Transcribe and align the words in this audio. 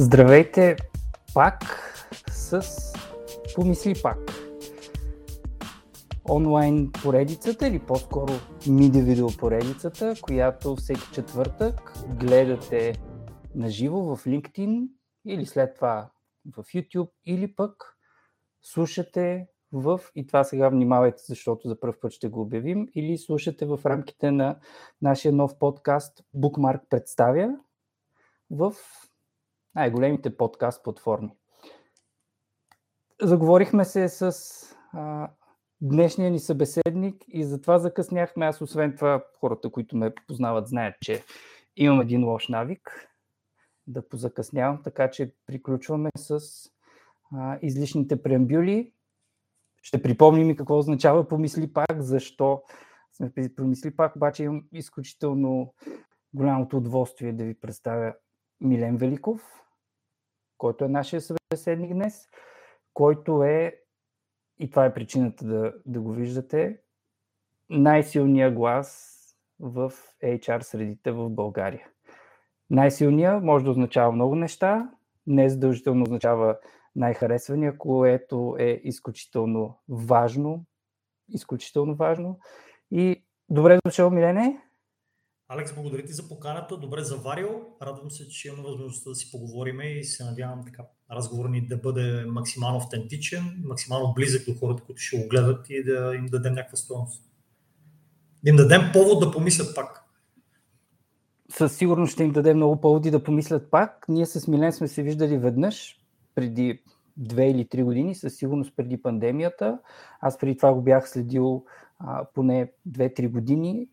Здравейте 0.00 0.76
пак 1.34 1.62
с 2.30 2.62
Помисли 3.54 3.94
пак. 4.02 4.18
Онлайн 6.30 6.92
поредицата 7.02 7.66
или 7.66 7.78
по-скоро 7.78 8.32
миде 8.68 9.02
видео 9.02 9.28
поредицата, 9.38 10.14
която 10.22 10.76
всеки 10.76 11.02
четвъртък 11.14 11.92
гледате 12.20 12.92
на 13.54 13.70
живо 13.70 14.16
в 14.16 14.24
LinkedIn 14.24 14.88
или 15.26 15.46
след 15.46 15.74
това 15.74 16.10
в 16.56 16.62
YouTube 16.62 17.10
или 17.26 17.54
пък 17.54 17.96
слушате 18.62 19.46
в, 19.72 20.00
и 20.14 20.26
това 20.26 20.44
сега 20.44 20.68
внимавайте, 20.68 21.22
защото 21.26 21.68
за 21.68 21.80
първ 21.80 21.94
път 22.00 22.12
ще 22.12 22.28
го 22.28 22.40
обявим, 22.40 22.88
или 22.94 23.18
слушате 23.18 23.66
в 23.66 23.80
рамките 23.86 24.30
на 24.30 24.58
нашия 25.02 25.32
нов 25.32 25.58
подкаст 25.58 26.22
Bookmark 26.36 26.80
представя 26.90 27.58
в 28.50 28.74
най-големите 29.78 30.36
подкаст 30.36 30.84
платформи. 30.84 31.30
Заговорихме 33.22 33.84
се 33.84 34.08
с 34.08 34.32
а, 34.92 35.30
днешния 35.80 36.30
ни 36.30 36.38
събеседник 36.38 37.24
и 37.28 37.44
затова 37.44 37.78
закъсняхме. 37.78 38.46
Аз 38.46 38.60
освен 38.60 38.96
това, 38.96 39.24
хората, 39.40 39.70
които 39.70 39.96
ме 39.96 40.14
познават, 40.26 40.68
знаят, 40.68 40.94
че 41.00 41.24
имам 41.76 42.00
един 42.00 42.24
лош 42.24 42.48
навик 42.48 43.08
да 43.86 44.08
позакъснявам, 44.08 44.82
така 44.82 45.10
че 45.10 45.34
приключваме 45.46 46.10
с 46.16 46.40
а, 47.32 47.58
излишните 47.62 48.22
преамбюли. 48.22 48.92
Ще 49.82 50.02
припомним 50.02 50.50
и 50.50 50.56
какво 50.56 50.78
означава 50.78 51.28
помисли 51.28 51.72
пак, 51.72 52.00
защо 52.02 52.62
сме 53.12 53.32
помисли 53.56 53.96
пак, 53.96 54.16
обаче 54.16 54.44
имам 54.44 54.64
изключително 54.72 55.74
голямото 56.34 56.76
удоволствие 56.76 57.32
да 57.32 57.44
ви 57.44 57.54
представя 57.54 58.14
Милен 58.60 58.96
Великов, 58.96 59.58
който 60.58 60.84
е 60.84 60.88
нашия 60.88 61.20
събеседник 61.20 61.92
днес, 61.92 62.28
който 62.94 63.42
е, 63.42 63.80
и 64.58 64.70
това 64.70 64.84
е 64.84 64.94
причината 64.94 65.44
да, 65.44 65.74
да 65.86 66.00
го 66.00 66.12
виждате, 66.12 66.80
най-силният 67.70 68.54
глас 68.54 69.14
в 69.60 69.92
HR 70.24 70.60
средите 70.60 71.10
в 71.10 71.30
България. 71.30 71.86
Най-силният 72.70 73.44
може 73.44 73.64
да 73.64 73.70
означава 73.70 74.12
много 74.12 74.34
неща, 74.34 74.90
не 75.26 75.48
задължително 75.48 76.02
означава 76.02 76.58
най-харесвания, 76.96 77.78
което 77.78 78.56
е 78.58 78.80
изключително 78.84 79.78
важно. 79.88 80.64
Изключително 81.28 81.94
важно. 81.94 82.38
И 82.90 83.24
добре 83.48 83.78
дошъл, 83.86 84.10
Милене. 84.10 84.67
Алекс, 85.50 85.74
благодаря 85.74 86.02
ти 86.02 86.12
за 86.12 86.28
поканата. 86.28 86.76
Добре 86.76 87.02
заварил. 87.02 87.62
Радвам 87.82 88.10
се, 88.10 88.28
че 88.28 88.48
имаме 88.48 88.62
възможността 88.62 89.10
да 89.10 89.16
си 89.16 89.30
поговорим 89.30 89.80
и 89.80 90.04
се 90.04 90.24
надявам 90.24 90.64
така 90.64 90.82
разговор 91.10 91.48
ни 91.48 91.66
да 91.66 91.76
бъде 91.76 92.24
максимално 92.26 92.78
автентичен, 92.78 93.62
максимално 93.64 94.14
близък 94.14 94.46
до 94.46 94.54
хората, 94.54 94.82
които 94.82 95.02
ще 95.02 95.18
го 95.18 95.28
гледат 95.28 95.66
и 95.70 95.84
да 95.84 96.14
им 96.14 96.26
дадем 96.26 96.54
някаква 96.54 96.76
стоеност. 96.76 97.24
Да 98.44 98.50
им 98.50 98.56
дадем 98.56 98.80
повод 98.92 99.20
да 99.20 99.30
помислят 99.30 99.74
пак. 99.74 100.04
Със 101.50 101.76
сигурност 101.76 102.12
ще 102.12 102.24
им 102.24 102.32
дадем 102.32 102.56
много 102.56 102.80
поводи 102.80 103.10
да 103.10 103.24
помислят 103.24 103.70
пак. 103.70 104.04
Ние 104.08 104.26
с 104.26 104.48
Милен 104.48 104.72
сме 104.72 104.88
се 104.88 105.02
виждали 105.02 105.38
веднъж 105.38 105.96
преди 106.34 106.82
две 107.16 107.50
или 107.50 107.68
три 107.68 107.82
години, 107.82 108.14
със 108.14 108.36
сигурност 108.36 108.72
преди 108.76 109.02
пандемията. 109.02 109.78
Аз 110.20 110.38
преди 110.38 110.56
това 110.56 110.74
го 110.74 110.82
бях 110.82 111.10
следил 111.10 111.64
а, 111.98 112.24
поне 112.34 112.72
2-3 112.88 113.28
години 113.28 113.88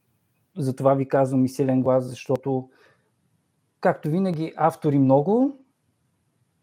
затова 0.58 0.94
ви 0.94 1.08
казвам 1.08 1.46
и 1.46 1.50
силен 1.50 1.82
глас, 1.82 2.06
защото, 2.06 2.70
както 3.80 4.10
винаги, 4.10 4.54
автори 4.58 5.00
много, 5.00 5.60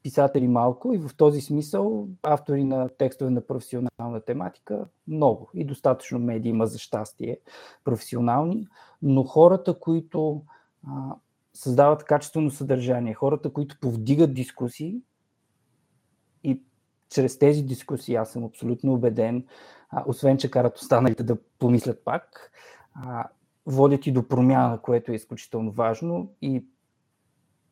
писатели 0.03 0.49
малко 0.49 0.93
и 0.93 0.99
в 0.99 1.11
този 1.17 1.41
смисъл 1.41 2.09
автори 2.23 2.65
на 2.65 2.89
текстове 2.89 3.31
на 3.31 3.47
професионална 3.47 4.21
тематика 4.27 4.87
много. 5.09 5.51
И 5.55 5.65
достатъчно 5.65 6.19
медии 6.19 6.51
има 6.51 6.67
за 6.67 6.79
щастие 6.79 7.39
професионални, 7.85 8.69
но 9.03 9.25
хората, 9.25 9.79
които 9.79 10.43
а, 10.87 11.15
създават 11.55 12.05
качествено 12.05 12.51
съдържание, 12.51 13.15
хората, 13.15 13.53
които 13.53 13.77
повдигат 13.81 14.35
дискусии 14.35 15.01
и 16.45 16.61
чрез 17.11 17.39
тези 17.39 17.63
дискусии 17.63 18.15
аз 18.15 18.33
съм 18.33 18.45
абсолютно 18.45 18.93
убеден, 18.93 19.47
а, 19.91 20.05
освен 20.07 20.39
че 20.39 20.51
карат 20.51 20.79
останалите 20.79 21.23
да 21.23 21.37
помислят 21.59 22.05
пак, 22.05 22.51
а, 22.95 23.29
водят 23.67 24.07
и 24.07 24.13
до 24.13 24.29
промяна, 24.29 24.83
което 24.83 25.13
е 25.13 25.15
изключително 25.15 25.73
важно 25.73 26.35
и 26.43 26.65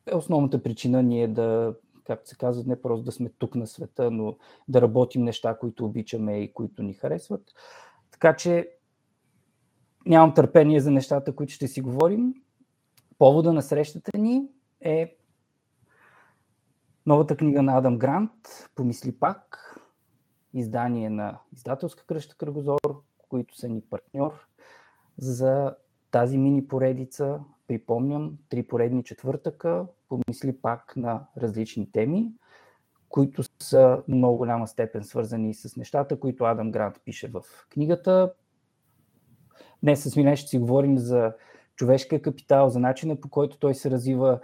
е 0.05 0.15
основната 0.15 0.63
причина 0.63 1.03
ние 1.03 1.27
да, 1.27 1.75
както 2.03 2.29
се 2.29 2.37
казва, 2.37 2.63
не 2.67 2.81
просто 2.81 3.03
да 3.03 3.11
сме 3.11 3.29
тук 3.29 3.55
на 3.55 3.67
света, 3.67 4.11
но 4.11 4.37
да 4.67 4.81
работим 4.81 5.23
неща, 5.23 5.57
които 5.57 5.85
обичаме 5.85 6.39
и 6.39 6.53
които 6.53 6.83
ни 6.83 6.93
харесват. 6.93 7.53
Така 8.11 8.35
че 8.35 8.69
нямам 10.05 10.33
търпение 10.33 10.79
за 10.79 10.91
нещата, 10.91 11.35
които 11.35 11.53
ще 11.53 11.67
си 11.67 11.81
говорим. 11.81 12.33
Повода 13.17 13.53
на 13.53 13.61
срещата 13.61 14.17
ни 14.17 14.47
е 14.81 15.17
новата 17.05 17.37
книга 17.37 17.61
на 17.61 17.77
Адам 17.77 17.97
Грант, 17.97 18.31
Помисли 18.75 19.11
пак, 19.11 19.75
издание 20.53 21.09
на 21.09 21.39
издателска 21.53 22.05
кръща 22.05 22.35
Кръгозор, 22.35 23.03
които 23.29 23.57
са 23.57 23.69
ни 23.69 23.81
партньор 23.81 24.47
за 25.17 25.75
тази 26.11 26.37
мини 26.37 26.67
поредица. 26.67 27.39
Припомням, 27.67 28.37
три 28.49 28.63
поредни 28.63 29.03
четвъртъка, 29.03 29.85
помисли 30.09 30.57
пак 30.61 30.93
на 30.95 31.27
различни 31.37 31.91
теми, 31.91 32.31
които 33.09 33.43
са 33.63 34.03
много 34.07 34.37
голяма 34.37 34.67
степен 34.67 35.03
свързани 35.03 35.53
с 35.53 35.75
нещата, 35.75 36.19
които 36.19 36.43
Адам 36.43 36.71
Грант 36.71 37.01
пише 37.05 37.27
в 37.27 37.43
книгата. 37.69 38.33
Днес 39.83 40.03
с 40.03 40.15
Милен 40.15 40.35
ще 40.35 40.49
си 40.49 40.57
говорим 40.57 40.97
за 40.97 41.33
човешкия 41.75 42.21
капитал, 42.21 42.69
за 42.69 42.79
начина 42.79 43.15
по 43.15 43.29
който 43.29 43.59
той 43.59 43.75
се 43.75 43.91
развива. 43.91 44.39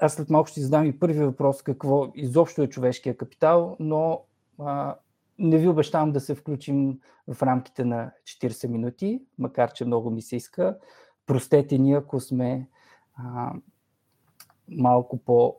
Аз 0.00 0.14
след 0.14 0.30
малко 0.30 0.48
ще 0.48 0.60
задам 0.60 0.84
и 0.86 0.98
първи 0.98 1.24
въпрос, 1.24 1.62
какво 1.62 2.12
изобщо 2.14 2.62
е 2.62 2.68
човешкия 2.68 3.16
капитал, 3.16 3.76
но 3.80 4.22
не 5.38 5.58
ви 5.58 5.68
обещавам 5.68 6.12
да 6.12 6.20
се 6.20 6.34
включим 6.34 6.98
в 7.28 7.42
рамките 7.42 7.84
на 7.84 8.10
40 8.24 8.66
минути, 8.66 9.22
макар 9.38 9.72
че 9.72 9.84
много 9.84 10.10
ми 10.10 10.22
се 10.22 10.36
иска. 10.36 10.78
Простете 11.26 11.78
ни, 11.78 11.92
ако 11.92 12.20
сме 12.20 12.68
а, 13.16 13.52
малко 14.68 15.18
по 15.18 15.56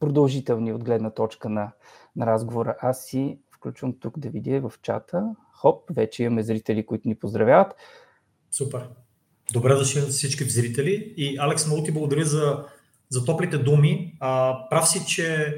продължителни 0.00 0.72
от 0.72 0.84
гледна 0.84 1.10
точка 1.10 1.48
на, 1.48 1.72
на 2.16 2.26
разговора. 2.26 2.76
Аз 2.80 3.04
си 3.04 3.38
включвам 3.50 3.98
тук 4.00 4.18
да 4.18 4.30
видя 4.30 4.60
в 4.60 4.72
чата. 4.82 5.34
Хоп, 5.52 5.90
вече 5.90 6.22
имаме 6.22 6.42
зрители, 6.42 6.86
които 6.86 7.08
ни 7.08 7.14
поздравяват. 7.14 7.74
Супер. 8.50 8.88
Добре 9.52 9.74
дошли 9.74 10.00
всички 10.00 10.44
зрители. 10.44 11.14
И 11.16 11.38
Алекс, 11.38 11.66
много 11.66 11.82
ти 11.82 11.92
благодаря 11.92 12.24
за, 12.24 12.64
за 13.08 13.24
топлите 13.24 13.58
думи. 13.58 14.16
А, 14.20 14.58
прав 14.70 14.88
си, 14.88 15.06
че 15.06 15.54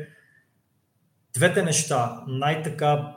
двете 1.38 1.62
неща, 1.62 2.22
най-така 2.26 3.16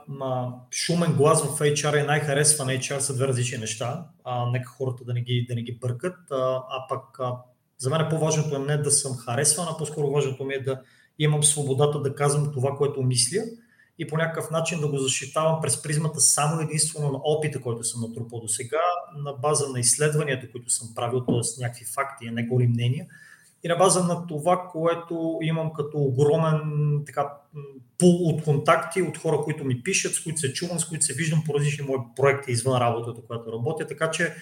шумен 0.72 1.14
глас 1.14 1.44
в 1.44 1.60
HR 1.60 2.04
и 2.04 2.08
най-харесван 2.08 2.68
HR 2.68 3.00
са 3.00 3.16
две 3.16 3.28
различни 3.28 3.58
неща. 3.58 4.06
А, 4.24 4.50
нека 4.50 4.70
хората 4.70 5.04
да 5.04 5.14
не 5.14 5.22
ги, 5.22 5.46
да 5.50 5.56
не 5.56 5.62
ги 5.62 5.78
бъркат. 5.82 6.18
А, 6.32 6.64
а 6.70 6.88
пък 6.90 7.20
а, 7.20 7.34
за 7.78 7.90
мен 7.90 8.08
по-важното 8.10 8.56
е 8.56 8.60
не 8.60 8.78
да 8.78 8.92
съм 8.92 9.18
харесван, 9.18 9.68
а 9.70 9.78
по-скоро 9.78 10.12
важното 10.12 10.44
ми 10.44 10.54
е 10.54 10.64
да 10.64 10.82
имам 11.20 11.44
свободата 11.44 12.02
да 12.02 12.16
казвам 12.16 12.52
това, 12.54 12.76
което 12.78 13.04
мисля 13.04 13.42
и 14.00 14.08
по 14.08 14.18
някакъв 14.18 14.52
начин 14.52 14.80
да 14.82 14.88
го 14.88 14.98
защитавам 14.98 15.62
през 15.62 15.82
призмата 15.82 16.20
само 16.20 16.62
единствено 16.62 17.12
на 17.12 17.20
опита, 17.24 17.62
който 17.62 17.84
съм 17.84 18.02
натрупал 18.02 18.40
до 18.40 18.48
сега, 18.48 18.82
на 19.18 19.34
база 19.34 19.70
на 19.70 19.80
изследванията, 19.80 20.52
които 20.52 20.70
съм 20.70 20.96
правил, 20.96 21.26
т.е. 21.26 21.62
някакви 21.62 21.86
факти, 21.86 22.28
а 22.28 22.32
не 22.32 22.44
голи 22.44 22.68
мнения 22.68 23.06
и 23.64 23.68
на 23.68 23.76
база 23.76 24.04
на 24.04 24.28
това, 24.28 24.68
което 24.72 25.40
имам 25.42 25.74
като 25.74 25.98
огромен 25.98 26.62
така, 27.06 27.34
пул 27.98 28.28
от 28.28 28.44
контакти, 28.44 29.02
от 29.02 29.18
хора, 29.18 29.38
които 29.38 29.66
ми 29.66 29.84
пишат, 29.84 30.14
с 30.14 30.24
които 30.24 30.40
се 30.40 30.54
чувам, 30.54 30.80
с 30.80 30.86
които 30.86 31.06
се 31.06 31.14
виждам 31.14 31.44
по 31.46 31.54
различни 31.54 31.86
мои 31.86 31.98
проекти 32.16 32.52
извън 32.52 32.82
работата, 32.82 33.22
която 33.28 33.52
работя. 33.52 33.88
Така 33.88 34.12
че 34.12 34.34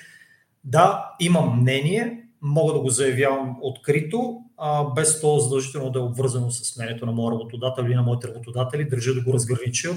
да, 0.64 1.16
имам 1.20 1.62
мнение, 1.62 2.24
мога 2.42 2.74
да 2.74 2.80
го 2.80 2.90
заявявам 2.90 3.58
открито, 3.62 4.38
а, 4.58 4.94
без 4.94 5.22
то 5.22 5.40
задължително 5.40 5.90
да 5.90 6.00
е 6.00 6.02
обвързано 6.02 6.52
с 6.52 6.78
мнението 6.78 7.06
на 7.06 7.12
моя 7.12 7.32
работодател 7.32 7.84
или 7.84 7.96
на 7.96 8.04
моите 8.04 8.28
работодатели. 8.28 8.90
Държа 8.90 9.14
да 9.14 9.22
го 9.22 9.34
разгранича. 9.34 9.90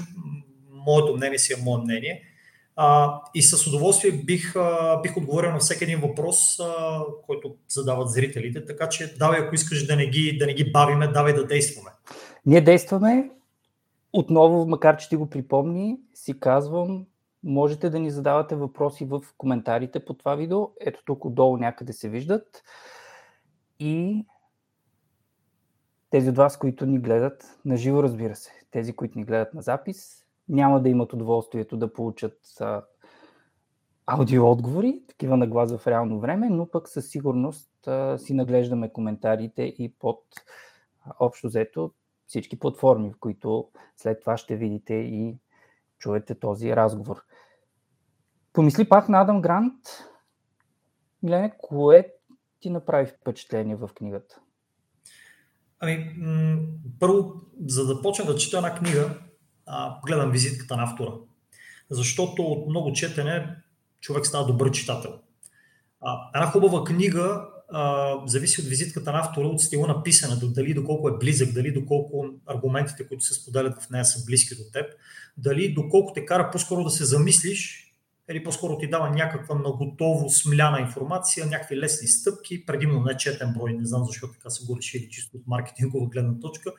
Моето 0.71 1.15
мнение 1.15 1.39
си 1.39 1.53
е 1.53 1.63
мое 1.63 1.81
мнение 1.81 2.21
а, 2.75 3.21
и 3.35 3.41
с 3.41 3.67
удоволствие 3.67 4.11
бих, 4.11 4.55
а, 4.55 4.99
бих 5.01 5.17
отговорил 5.17 5.51
на 5.51 5.59
всеки 5.59 5.83
един 5.83 5.99
въпрос, 5.99 6.59
а, 6.59 6.99
който 7.25 7.55
задават 7.67 8.09
зрителите. 8.09 8.65
Така 8.65 8.89
че 8.89 9.15
давай, 9.17 9.39
ако 9.39 9.55
искаш 9.55 9.87
да 9.87 9.95
не 9.95 10.07
ги, 10.07 10.37
да 10.37 10.45
не 10.45 10.53
ги 10.53 10.71
бавиме, 10.71 11.07
давай 11.07 11.33
да 11.33 11.47
действаме. 11.47 11.89
Ние 12.45 12.61
действаме. 12.61 13.31
Отново, 14.13 14.65
макар 14.65 14.97
че 14.97 15.09
ти 15.09 15.15
го 15.15 15.29
припомни, 15.29 15.97
си 16.13 16.39
казвам, 16.39 17.05
можете 17.43 17.89
да 17.89 17.99
ни 17.99 18.11
задавате 18.11 18.55
въпроси 18.55 19.05
в 19.05 19.21
коментарите 19.37 20.05
по 20.05 20.13
това 20.13 20.35
видео. 20.35 20.69
Ето 20.81 21.03
тук 21.05 21.25
отдолу 21.25 21.57
някъде 21.57 21.93
се 21.93 22.09
виждат. 22.09 22.63
И 23.79 24.25
тези 26.09 26.29
от 26.29 26.37
вас, 26.37 26.57
които 26.57 26.85
ни 26.85 26.99
гледат 26.99 27.59
на 27.65 27.77
живо, 27.77 28.03
разбира 28.03 28.35
се, 28.35 28.51
тези, 28.71 28.93
които 28.93 29.19
ни 29.19 29.25
гледат 29.25 29.53
на 29.53 29.61
запис, 29.61 30.22
няма 30.49 30.81
да 30.81 30.89
имат 30.89 31.13
удоволствието 31.13 31.77
да 31.77 31.93
получат 31.93 32.39
а, 32.59 32.83
аудио 34.05 34.57
такива 35.07 35.37
на 35.37 35.47
глас 35.47 35.77
в 35.77 35.87
реално 35.87 36.19
време, 36.19 36.49
но 36.49 36.69
пък 36.69 36.89
със 36.89 37.09
сигурност 37.09 37.87
а, 37.87 38.17
си 38.17 38.33
наглеждаме 38.33 38.93
коментарите 38.93 39.63
и 39.63 39.93
под 39.99 40.23
а, 41.05 41.13
общо 41.19 41.47
взето 41.47 41.91
всички 42.27 42.59
платформи, 42.59 43.11
в 43.11 43.19
които 43.19 43.69
след 43.97 44.19
това 44.19 44.37
ще 44.37 44.55
видите 44.55 44.93
и 44.93 45.37
чуете 45.99 46.35
този 46.35 46.75
разговор. 46.75 47.23
Помисли 48.53 48.89
пак 48.89 49.09
на 49.09 49.21
Адам 49.21 49.41
Грант. 49.41 49.79
Милене, 51.23 51.53
кое 51.57 52.13
ти 52.59 52.69
направи 52.69 53.05
впечатление 53.05 53.75
в 53.75 53.89
книгата? 53.95 54.41
Ами, 55.79 56.15
м- 56.17 56.57
първо, 56.99 57.33
за 57.65 57.85
да 57.85 58.01
почна 58.01 58.25
да 58.25 58.35
чета 58.35 58.57
една 58.57 58.75
книга, 58.75 59.19
гледам 60.05 60.31
визитката 60.31 60.77
на 60.77 60.83
автора. 60.83 61.11
Защото 61.89 62.41
от 62.41 62.69
много 62.69 62.93
четене 62.93 63.55
човек 64.01 64.25
става 64.25 64.45
добър 64.45 64.71
читател. 64.71 65.19
А, 66.01 66.29
една 66.35 66.47
хубава 66.47 66.83
книга 66.83 67.45
а, 67.69 68.13
зависи 68.25 68.61
от 68.61 68.67
визитката 68.67 69.11
на 69.11 69.19
автора, 69.19 69.47
от 69.47 69.61
стила 69.61 69.87
на 69.87 70.03
писането, 70.03 70.47
дали 70.47 70.73
доколко 70.73 71.09
е 71.09 71.17
близък, 71.17 71.53
дали 71.53 71.71
доколко 71.71 72.25
аргументите, 72.45 73.07
които 73.07 73.23
се 73.23 73.33
споделят 73.33 73.81
в 73.81 73.89
нея 73.89 74.05
са 74.05 74.25
близки 74.25 74.55
до 74.55 74.63
теб, 74.73 74.85
дали 75.37 75.73
доколко 75.73 76.13
те 76.13 76.25
кара 76.25 76.51
по-скоро 76.51 76.83
да 76.83 76.89
се 76.89 77.05
замислиш 77.05 77.93
или 78.29 78.43
по-скоро 78.43 78.77
ти 78.77 78.89
дава 78.89 79.09
някаква 79.09 79.55
наготово 79.55 80.29
смляна 80.29 80.79
информация, 80.79 81.45
някакви 81.45 81.77
лесни 81.77 82.07
стъпки, 82.07 82.65
предимно 82.65 83.03
не 83.03 83.17
четен 83.17 83.53
брой, 83.53 83.73
не 83.73 83.85
знам 83.85 84.05
защо 84.05 84.27
така 84.31 84.49
са 84.49 84.65
го 84.65 84.77
решили 84.77 85.09
чисто 85.09 85.37
от 85.37 85.47
маркетингова 85.47 86.09
гледна 86.09 86.39
точка, 86.39 86.71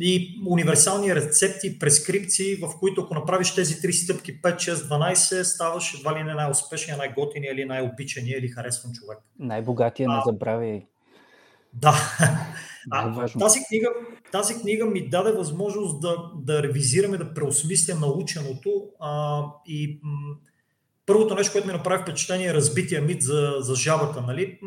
и 0.00 0.42
универсални 0.46 1.14
рецепти, 1.14 1.78
прескрипции, 1.78 2.56
в 2.56 2.78
които 2.80 3.00
ако 3.00 3.14
направиш 3.14 3.54
тези 3.54 3.80
три 3.80 3.92
стъпки 3.92 4.42
5, 4.42 4.56
6, 4.56 4.74
12, 4.74 5.42
ставаш 5.42 5.94
едва 5.94 6.18
ли 6.18 6.24
не 6.24 6.34
най-успешния, 6.34 6.96
най-готиния 6.96 7.52
или 7.52 7.64
най-обичания 7.64 8.38
или 8.38 8.48
харесван 8.48 8.92
човек. 8.92 9.18
Най-богатия, 9.38 10.08
не 10.08 10.20
забравяй. 10.26 10.86
Да. 11.72 11.94
А, 12.90 13.28
тази, 13.38 13.60
книга, 13.68 13.88
тази 14.32 14.54
книга 14.54 14.86
ми 14.86 15.08
даде 15.08 15.32
възможност 15.32 16.00
да, 16.00 16.16
да 16.36 16.62
ревизираме, 16.62 17.16
да 17.16 17.34
преосмисля 17.34 17.94
наученото 17.94 18.70
а, 19.00 19.42
и 19.66 20.00
м- 20.02 20.36
Първото 21.06 21.34
нещо, 21.34 21.52
което 21.52 21.66
ми 21.66 21.72
направи 21.72 22.02
впечатление 22.02 22.48
е 22.48 22.54
разбития 22.54 23.02
мит 23.02 23.22
за, 23.22 23.54
за 23.58 23.74
жабата. 23.74 24.20
Нали? 24.20 24.60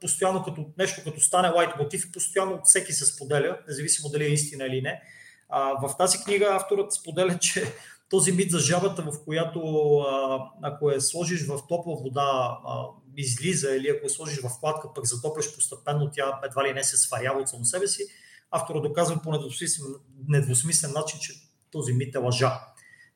Постоянно 0.00 0.42
като 0.42 0.66
нещо, 0.78 1.00
като 1.04 1.20
стане 1.20 1.48
лайт 1.48 1.70
мотив 1.78 2.04
и 2.08 2.12
постоянно 2.12 2.60
всеки 2.64 2.92
се 2.92 3.06
споделя, 3.06 3.58
независимо 3.68 4.08
дали 4.08 4.24
е 4.24 4.28
истина 4.28 4.64
или 4.66 4.82
не. 4.82 5.02
А, 5.48 5.88
в 5.88 5.96
тази 5.96 6.18
книга 6.18 6.48
авторът 6.50 6.92
споделя, 6.92 7.38
че 7.40 7.72
този 8.10 8.32
мит 8.32 8.50
за 8.50 8.58
жабата, 8.58 9.02
в 9.02 9.24
която 9.24 9.60
а, 9.98 10.40
ако 10.62 10.90
я 10.90 11.00
сложиш 11.00 11.46
в 11.46 11.58
топла 11.68 11.96
вода, 11.96 12.58
а, 12.66 12.84
излиза 13.16 13.76
или 13.76 13.88
ако 13.88 14.06
я 14.06 14.10
сложиш 14.10 14.40
в 14.40 14.48
хладка, 14.48 14.94
пък 14.94 15.06
затопляш 15.06 15.54
постепенно, 15.54 16.10
тя 16.12 16.40
едва 16.44 16.64
ли 16.64 16.72
не 16.72 16.84
се 16.84 16.96
сварява 16.96 17.40
от 17.40 17.48
само 17.48 17.64
себе 17.64 17.86
си, 17.86 18.02
авторът 18.50 18.82
доказва 18.82 19.20
по 19.22 19.32
недвусмислен, 19.32 19.86
недвусмислен 20.28 20.92
начин, 20.92 21.20
че 21.20 21.32
този 21.70 21.92
мит 21.92 22.14
е 22.14 22.18
лъжа. 22.18 22.60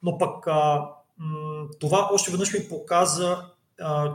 Но 0.03 0.19
пък 0.19 0.47
а, 0.47 0.89
това 1.81 2.09
още 2.13 2.31
веднъж 2.31 2.53
ми 2.53 2.69
показа, 2.69 3.47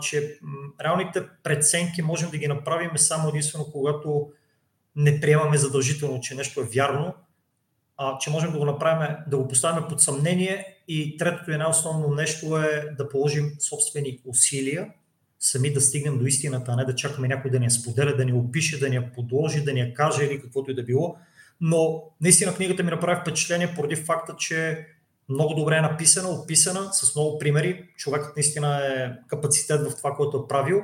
че 0.02 0.40
реалните 0.84 1.24
преценки 1.44 2.02
можем 2.02 2.30
да 2.30 2.38
ги 2.38 2.48
направим 2.48 2.92
само 2.96 3.30
единствено, 3.30 3.66
когато 3.72 4.30
не 4.96 5.22
приемаме 5.22 5.58
задължително, 5.58 6.20
че 6.20 6.36
нещо 6.36 6.62
е 6.62 6.64
вярно, 6.64 7.14
а, 7.98 8.18
че 8.18 8.30
можем 8.30 8.52
да 8.52 8.58
го 8.60 8.66
направим, 8.66 9.16
да 9.28 9.38
го 9.38 9.48
поставим 9.48 9.84
под 9.90 10.02
съмнение 10.02 10.66
и 10.88 11.18
третото 11.18 11.52
и 11.52 11.58
най-основно 11.58 12.16
нещо 12.16 12.58
е 12.58 12.96
да 12.98 13.10
положим 13.10 13.52
собствени 13.60 14.20
усилия, 14.26 14.90
сами 15.40 15.74
да 15.74 15.82
стигнем 15.82 16.18
до 16.18 16.26
истината, 16.26 16.72
а 16.72 16.76
не 16.76 16.86
да 16.86 16.96
чакаме 16.96 17.28
някой 17.28 17.52
да 17.52 17.60
ни 17.60 17.66
я 17.66 17.72
споделя, 17.72 18.16
да 18.16 18.26
ни 18.26 18.34
опише, 18.34 18.80
да 18.80 18.90
ни 18.90 18.96
я 18.96 19.12
подложи, 19.12 19.64
да 19.64 19.74
ни 19.74 19.80
я 19.80 19.94
каже 19.94 20.26
или 20.26 20.42
каквото 20.42 20.72
и 20.72 20.76
да 20.76 20.84
било. 20.84 21.18
Но 21.62 22.04
наистина 22.22 22.56
книгата 22.56 22.84
ми 22.84 22.92
направи 22.92 23.22
впечатление 23.22 23.74
поради 23.76 23.96
факта, 23.96 24.36
че 24.38 24.88
много 25.30 25.54
добре 25.54 25.78
е 25.78 25.82
написана, 25.82 26.30
описана, 26.30 26.94
с 26.94 27.16
много 27.16 27.40
примери. 27.40 27.90
Човекът 27.98 28.36
наистина 28.36 28.78
е 28.78 29.12
капацитет 29.28 29.82
в 29.82 29.98
това, 29.98 30.12
което 30.12 30.38
е 30.38 30.48
правил. 30.48 30.82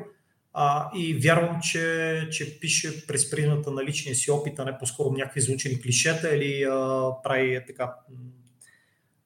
А, 0.54 0.92
и 0.96 1.20
вярвам, 1.20 1.60
че, 1.62 2.28
че 2.32 2.60
пише 2.60 3.08
през 3.08 3.30
призмата 3.30 3.72
на 3.72 3.84
личния 3.84 4.16
си 4.16 4.32
опит, 4.32 4.60
а 4.60 4.66
не 4.66 4.78
по-скоро 4.78 5.14
някакви 5.14 5.42
звучени 5.42 5.82
клишета 5.82 6.36
или 6.36 6.64
а, 6.64 7.10
прави 7.24 7.56
е, 7.56 7.66
така 7.66 7.94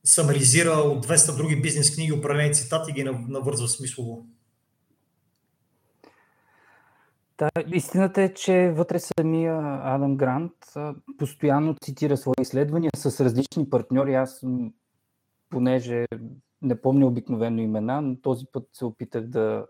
самаризира 0.03 0.71
от 0.71 1.07
200 1.07 1.37
други 1.37 1.61
бизнес 1.61 1.95
книги 1.95 2.11
определени 2.11 2.53
цитати 2.53 2.91
и 2.91 2.93
ги 2.93 3.03
навързва 3.03 3.67
смислово. 3.67 4.25
Да, 7.37 7.49
истината 7.73 8.21
е, 8.21 8.33
че 8.33 8.71
вътре 8.75 8.99
самия 8.99 9.57
Адам 9.83 10.17
Грант 10.17 10.53
постоянно 11.17 11.75
цитира 11.83 12.17
свои 12.17 12.35
изследвания 12.41 12.91
с 12.95 13.23
различни 13.23 13.69
партньори. 13.69 14.15
Аз 14.15 14.43
понеже 15.49 16.05
не 16.61 16.81
помня 16.81 17.07
обикновено 17.07 17.61
имена, 17.61 18.01
но 18.01 18.21
този 18.21 18.45
път 18.51 18.69
се 18.73 18.85
опитах 18.85 19.27
да 19.27 19.65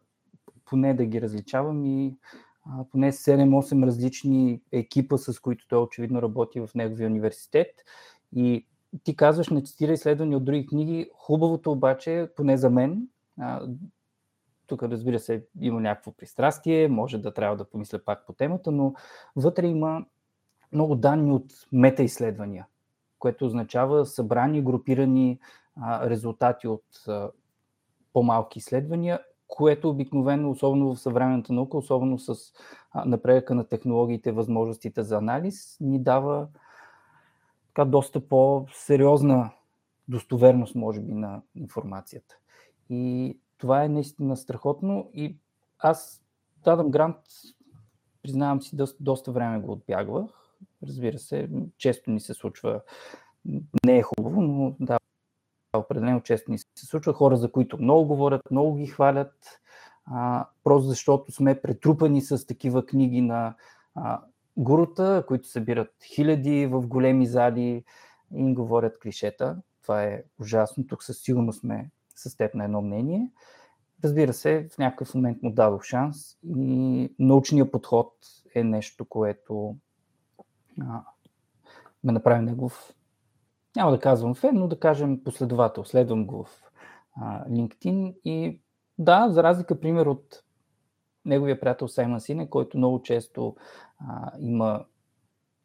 поне 0.65 0.93
да 0.93 1.05
ги 1.05 1.21
различавам 1.21 1.85
и 1.85 2.17
а, 2.65 2.85
поне 2.91 3.11
7-8 3.11 3.85
различни 3.85 4.61
екипа, 4.71 5.17
с 5.17 5.39
които 5.39 5.67
той 5.67 5.79
очевидно 5.79 6.21
работи 6.21 6.59
в 6.59 6.69
неговия 6.75 7.07
университет. 7.07 7.67
И 8.35 8.67
ти 9.03 9.15
казваш, 9.15 9.49
не 9.49 9.63
цитира 9.63 9.91
изследвания 9.91 10.37
от 10.37 10.45
други 10.45 10.65
книги. 10.65 11.09
Хубавото 11.13 11.71
обаче, 11.71 12.29
поне 12.35 12.57
за 12.57 12.69
мен, 12.69 13.07
а, 13.39 13.67
тук 14.67 14.83
разбира 14.83 15.19
се 15.19 15.45
има 15.61 15.81
някакво 15.81 16.11
пристрастие, 16.11 16.87
може 16.87 17.17
да 17.17 17.33
трябва 17.33 17.57
да 17.57 17.69
помисля 17.69 17.99
пак 17.99 18.25
по 18.25 18.33
темата, 18.33 18.71
но 18.71 18.93
вътре 19.35 19.67
има 19.67 20.05
много 20.71 20.95
данни 20.95 21.31
от 21.31 21.45
метаизследвания, 21.71 22.67
което 23.19 23.45
означава 23.45 24.05
събрани, 24.05 24.61
групирани 24.61 25.39
резултати 25.83 26.67
от 26.67 26.85
по-малки 28.13 28.59
изследвания, 28.59 29.19
което 29.47 29.89
обикновено, 29.89 30.51
особено 30.51 30.95
в 30.95 30.99
съвременната 30.99 31.53
наука, 31.53 31.77
особено 31.77 32.19
с 32.19 32.35
напредъка 33.05 33.55
на 33.55 33.67
технологиите, 33.67 34.31
възможностите 34.31 35.03
за 35.03 35.17
анализ, 35.17 35.77
ни 35.79 35.99
дава 35.99 36.47
така 37.67 37.85
доста 37.85 38.27
по-сериозна 38.27 39.51
достоверност, 40.07 40.75
може 40.75 41.01
би, 41.01 41.13
на 41.13 41.41
информацията. 41.55 42.37
И 42.89 43.37
това 43.57 43.83
е 43.83 43.89
наистина 43.89 44.37
страхотно 44.37 45.09
и 45.13 45.37
аз 45.79 46.23
дадам 46.63 46.91
грант, 46.91 47.17
признавам 48.23 48.61
си, 48.61 48.75
доста, 48.75 49.03
доста 49.03 49.31
време 49.31 49.59
го 49.59 49.71
отбягвах. 49.71 50.31
Разбира 50.83 51.19
се, 51.19 51.49
често 51.77 52.11
ни 52.11 52.19
се 52.19 52.33
случва, 52.33 52.81
не 53.85 53.97
е 53.97 54.03
хубаво, 54.03 54.41
но 54.41 54.75
да, 54.79 54.97
определено 55.77 56.21
често 56.21 56.51
ни 56.51 56.57
се 56.57 56.85
случва. 56.85 57.13
Хора, 57.13 57.37
за 57.37 57.51
които 57.51 57.81
много 57.81 58.07
говорят, 58.07 58.41
много 58.51 58.75
ги 58.75 58.87
хвалят, 58.87 59.59
а, 60.05 60.45
просто 60.63 60.87
защото 60.87 61.31
сме 61.31 61.61
претрупани 61.61 62.21
с 62.21 62.47
такива 62.47 62.85
книги 62.85 63.21
на 63.21 63.55
а, 63.95 64.21
гурута, 64.57 65.23
които 65.27 65.47
събират 65.47 65.93
хиляди 66.03 66.65
в 66.65 66.87
големи 66.87 67.27
зали 67.27 67.61
и 67.61 67.83
им 68.39 68.55
говорят 68.55 68.99
клишета. 68.99 69.57
Това 69.81 70.03
е 70.03 70.23
ужасно. 70.39 70.87
Тук 70.87 71.03
със 71.03 71.19
сигурност 71.19 71.59
сме 71.59 71.89
с 72.15 72.37
теб 72.37 72.55
на 72.55 72.63
едно 72.63 72.81
мнение. 72.81 73.31
Разбира 74.03 74.33
се, 74.33 74.67
в 74.71 74.77
някакъв 74.77 75.15
момент 75.15 75.43
му 75.43 75.51
дадох 75.51 75.83
шанс 75.83 76.37
и 76.57 77.13
научният 77.19 77.71
подход 77.71 78.13
е 78.55 78.63
нещо, 78.63 79.05
което 79.05 79.75
а, 80.81 81.01
ме 82.03 82.11
направи 82.11 82.45
негов 82.45 82.93
няма 83.77 83.91
да 83.91 83.99
казвам 83.99 84.35
фен, 84.35 84.55
но 84.55 84.67
да 84.67 84.79
кажем 84.79 85.23
последовател. 85.23 85.83
Следвам 85.85 86.25
го 86.25 86.43
в 86.43 86.61
а, 87.21 87.49
LinkedIn 87.49 88.15
и 88.25 88.61
да, 88.97 89.29
за 89.29 89.43
разлика, 89.43 89.79
пример 89.79 90.05
от 90.05 90.43
неговия 91.25 91.59
приятел 91.59 91.87
Саймън 91.87 92.21
Сине, 92.21 92.49
който 92.49 92.77
много 92.77 93.01
често 93.01 93.55
а, 93.99 94.31
има 94.39 94.85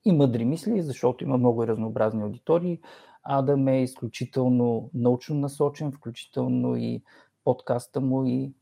и 0.05 0.13
мъдри 0.13 0.45
мисли, 0.45 0.83
защото 0.83 1.25
има 1.25 1.39
много 1.39 1.67
разнообразни 1.67 2.23
аудитории. 2.23 2.81
Адам 3.23 3.69
е 3.69 3.83
изключително 3.83 4.91
научно 4.95 5.37
насочен, 5.37 5.93
включително 5.93 6.77
и 6.77 7.03
подкаста 7.45 8.01
му 8.01 8.27
и 8.27 8.53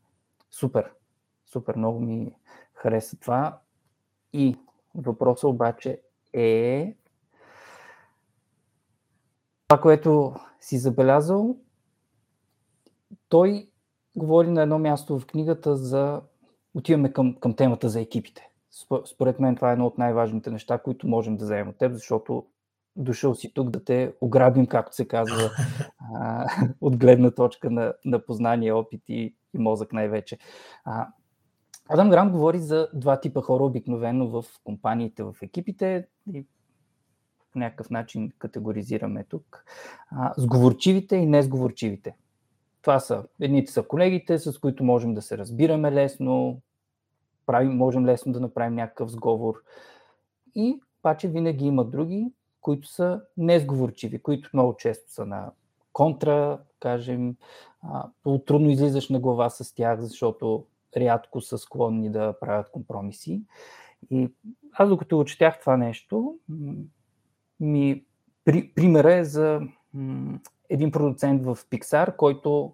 супер. 0.51 0.91
Супер, 1.51 1.75
много 1.75 1.99
ми 1.99 2.31
хареса 2.73 3.19
това. 3.19 3.59
И 4.33 4.55
въпросът 4.95 5.43
обаче 5.43 6.01
е 6.33 6.95
това, 9.71 9.81
което 9.81 10.33
си 10.59 10.77
забелязал, 10.77 11.57
той 13.29 13.69
говори 14.15 14.47
на 14.51 14.61
едно 14.61 14.79
място 14.79 15.19
в 15.19 15.25
книгата 15.25 15.75
за... 15.75 16.21
Отиваме 16.73 17.13
към, 17.13 17.35
към 17.35 17.55
темата 17.55 17.89
за 17.89 18.01
екипите. 18.01 18.49
Според 19.05 19.39
мен 19.39 19.55
това 19.55 19.69
е 19.69 19.73
едно 19.73 19.85
от 19.85 19.97
най-важните 19.97 20.51
неща, 20.51 20.77
които 20.77 21.07
можем 21.07 21.37
да 21.37 21.45
вземем 21.45 21.69
от 21.69 21.77
теб, 21.77 21.93
защото 21.93 22.45
дошъл 22.95 23.35
си 23.35 23.53
тук 23.53 23.69
да 23.69 23.83
те 23.83 24.13
ограбим, 24.21 24.65
както 24.65 24.95
се 24.95 25.07
казва, 25.07 25.49
а, 26.15 26.47
от 26.81 26.97
гледна 26.97 27.31
точка 27.31 27.69
на, 27.69 27.93
на 28.05 28.25
познание, 28.25 28.73
опит 28.73 29.01
и, 29.07 29.35
и 29.53 29.57
мозък 29.57 29.93
най-вече. 29.93 30.37
А, 30.85 31.07
Адам 31.89 32.09
Грам 32.09 32.31
говори 32.31 32.59
за 32.59 32.87
два 32.93 33.19
типа 33.19 33.41
хора 33.41 33.63
обикновено 33.63 34.27
в 34.27 34.45
компаниите, 34.63 35.23
в 35.23 35.35
екипите 35.41 36.07
и 36.33 36.45
по 37.51 37.59
някакъв 37.59 37.89
начин 37.89 38.31
категоризираме 38.37 39.23
тук. 39.23 39.65
А, 40.11 40.33
сговорчивите 40.37 41.15
и 41.15 41.25
несговорчивите. 41.25 42.15
Това 42.81 42.99
са, 42.99 43.23
едните 43.39 43.71
са 43.71 43.83
колегите, 43.83 44.39
с 44.39 44.59
които 44.59 44.83
можем 44.83 45.13
да 45.13 45.21
се 45.21 45.37
разбираме 45.37 45.91
лесно, 45.91 46.61
правим, 47.45 47.71
можем 47.71 48.05
лесно 48.05 48.33
да 48.33 48.39
направим 48.39 48.75
някакъв 48.75 49.11
сговор. 49.11 49.63
И 50.55 50.79
обаче 51.01 51.27
винаги 51.27 51.65
има 51.65 51.85
други, 51.85 52.31
които 52.61 52.87
са 52.87 53.21
несговорчиви, 53.37 54.21
които 54.21 54.49
много 54.53 54.75
често 54.77 55.11
са 55.11 55.25
на 55.25 55.51
контра, 55.93 56.59
кажем, 56.79 57.35
трудно 58.45 58.69
излизаш 58.69 59.09
на 59.09 59.19
глава 59.19 59.49
с 59.49 59.75
тях, 59.75 59.99
защото 60.01 60.65
рядко 60.97 61.41
са 61.41 61.57
склонни 61.57 62.11
да 62.11 62.39
правят 62.39 62.69
компромиси. 62.71 63.41
И 64.11 64.29
аз 64.73 64.89
докато 64.89 65.17
го 65.17 65.25
това 65.59 65.77
нещо, 65.77 66.35
ми, 67.61 68.03
при, 68.45 68.71
примера 68.75 69.13
е 69.13 69.23
за 69.23 69.61
един 70.69 70.91
продуцент 70.91 71.43
в 71.43 71.57
Pixar, 71.71 72.15
който 72.15 72.73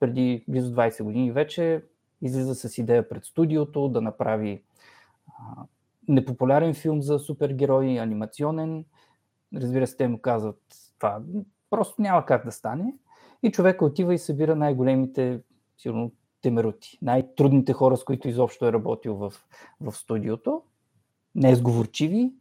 преди 0.00 0.44
близо 0.48 0.74
20 0.74 1.02
години 1.02 1.32
вече 1.32 1.82
излиза 2.22 2.54
с 2.54 2.78
идея 2.78 3.08
пред 3.08 3.24
студиото 3.24 3.88
да 3.88 4.00
направи 4.00 4.62
а, 5.26 5.32
непопулярен 6.08 6.74
филм 6.74 7.02
за 7.02 7.18
супергерои, 7.18 7.98
анимационен. 7.98 8.84
Разбира 9.54 9.86
се, 9.86 9.96
те 9.96 10.08
му 10.08 10.18
казват 10.18 10.60
това 10.98 11.22
просто 11.70 12.02
няма 12.02 12.26
как 12.26 12.44
да 12.44 12.52
стане. 12.52 12.94
И 13.42 13.52
човека 13.52 13.84
отива 13.84 14.14
и 14.14 14.18
събира 14.18 14.56
най-големите, 14.56 15.40
сигурно, 15.78 16.12
темерути, 16.42 16.98
най-трудните 17.02 17.72
хора, 17.72 17.96
с 17.96 18.04
които 18.04 18.28
изобщо 18.28 18.66
е 18.66 18.72
работил 18.72 19.14
в, 19.16 19.32
в 19.80 19.92
студиото, 19.92 20.62
не 21.34 21.54
сговорчиви, 21.54 22.32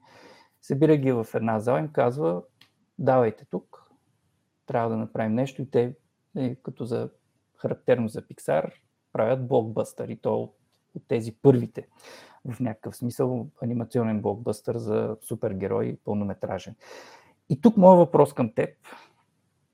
събира 0.63 0.97
ги 0.97 1.11
в 1.11 1.27
една 1.33 1.59
зала 1.59 1.79
и 1.79 1.81
им 1.81 1.91
казва, 1.91 2.43
давайте 2.99 3.45
тук, 3.45 3.91
трябва 4.65 4.89
да 4.89 4.97
направим 4.97 5.33
нещо. 5.33 5.61
И 5.61 5.71
те, 5.71 5.95
е, 6.37 6.55
като 6.55 6.85
за 6.85 7.09
характерно 7.57 8.07
за 8.07 8.21
Pixar, 8.21 8.71
правят 9.13 9.47
блокбъстър 9.47 10.09
и 10.09 10.17
то 10.17 10.43
от, 10.43 10.55
от 10.95 11.03
тези 11.07 11.35
първите. 11.41 11.87
В 12.45 12.59
някакъв 12.59 12.95
смисъл 12.95 13.47
анимационен 13.63 14.21
блокбъстър 14.21 14.77
за 14.77 15.17
супергерой 15.21 15.97
пълнометражен. 16.05 16.75
И 17.49 17.61
тук 17.61 17.77
моят 17.77 17.99
въпрос 17.99 18.33
към 18.33 18.53
теб, 18.53 18.69